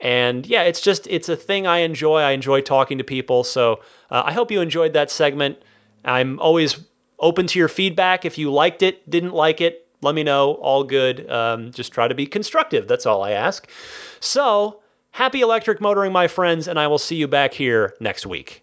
And 0.00 0.44
yeah, 0.46 0.62
it's 0.62 0.80
just 0.80 1.06
it's 1.06 1.28
a 1.28 1.36
thing 1.36 1.66
I 1.66 1.78
enjoy. 1.78 2.20
I 2.20 2.32
enjoy 2.32 2.60
talking 2.60 2.98
to 2.98 3.04
people. 3.04 3.44
So 3.44 3.80
uh, 4.10 4.22
I 4.26 4.32
hope 4.32 4.50
you 4.50 4.60
enjoyed 4.60 4.92
that 4.94 5.10
segment. 5.10 5.58
I'm 6.04 6.40
always 6.40 6.84
open 7.20 7.46
to 7.46 7.58
your 7.58 7.68
feedback. 7.68 8.24
If 8.24 8.36
you 8.36 8.52
liked 8.52 8.82
it, 8.82 9.08
didn't 9.08 9.32
like 9.32 9.60
it, 9.60 9.86
let 10.02 10.14
me 10.14 10.24
know. 10.24 10.54
All 10.54 10.82
good. 10.82 11.30
Um, 11.30 11.70
just 11.70 11.92
try 11.92 12.08
to 12.08 12.14
be 12.14 12.26
constructive. 12.26 12.88
That's 12.88 13.06
all 13.06 13.22
I 13.22 13.30
ask. 13.30 13.70
So, 14.18 14.81
happy 15.12 15.40
electric 15.40 15.80
motoring, 15.80 16.12
my 16.12 16.26
friends, 16.26 16.66
and 16.66 16.78
I 16.78 16.86
will 16.86 16.98
see 16.98 17.16
you 17.16 17.28
back 17.28 17.54
here 17.54 17.94
next 18.00 18.26
week. 18.26 18.62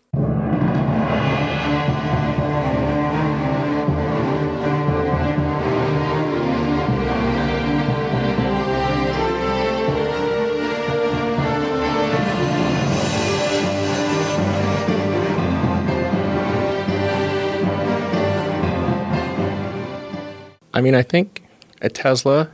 I 20.71 20.81
mean, 20.81 20.95
I 20.95 21.01
think 21.01 21.43
a 21.81 21.89
Tesla 21.89 22.49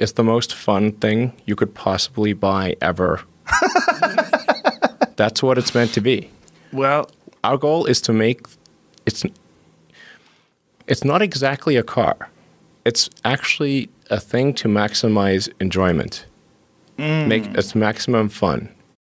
is 0.00 0.14
the 0.14 0.24
most 0.24 0.54
fun 0.54 0.92
thing 0.92 1.32
you 1.44 1.54
could 1.54 1.74
possibly 1.74 2.32
buy 2.32 2.76
ever. 2.80 3.20
That's 5.16 5.42
what 5.42 5.58
it's 5.58 5.74
meant 5.74 5.92
to 5.94 6.00
be. 6.00 6.30
Well, 6.72 7.10
our 7.44 7.58
goal 7.58 7.86
is 7.86 8.00
to 8.02 8.12
make 8.12 8.46
it's 9.06 9.24
it's 10.86 11.04
not 11.04 11.22
exactly 11.22 11.76
a 11.76 11.82
car. 11.82 12.16
It's 12.84 13.10
actually 13.24 13.90
a 14.10 14.18
thing 14.18 14.54
to 14.54 14.68
maximize 14.68 15.48
enjoyment. 15.60 16.26
Mm. 16.98 17.28
Make 17.28 17.44
it's 17.54 17.74
maximum 17.74 18.28
fun. 18.28 18.68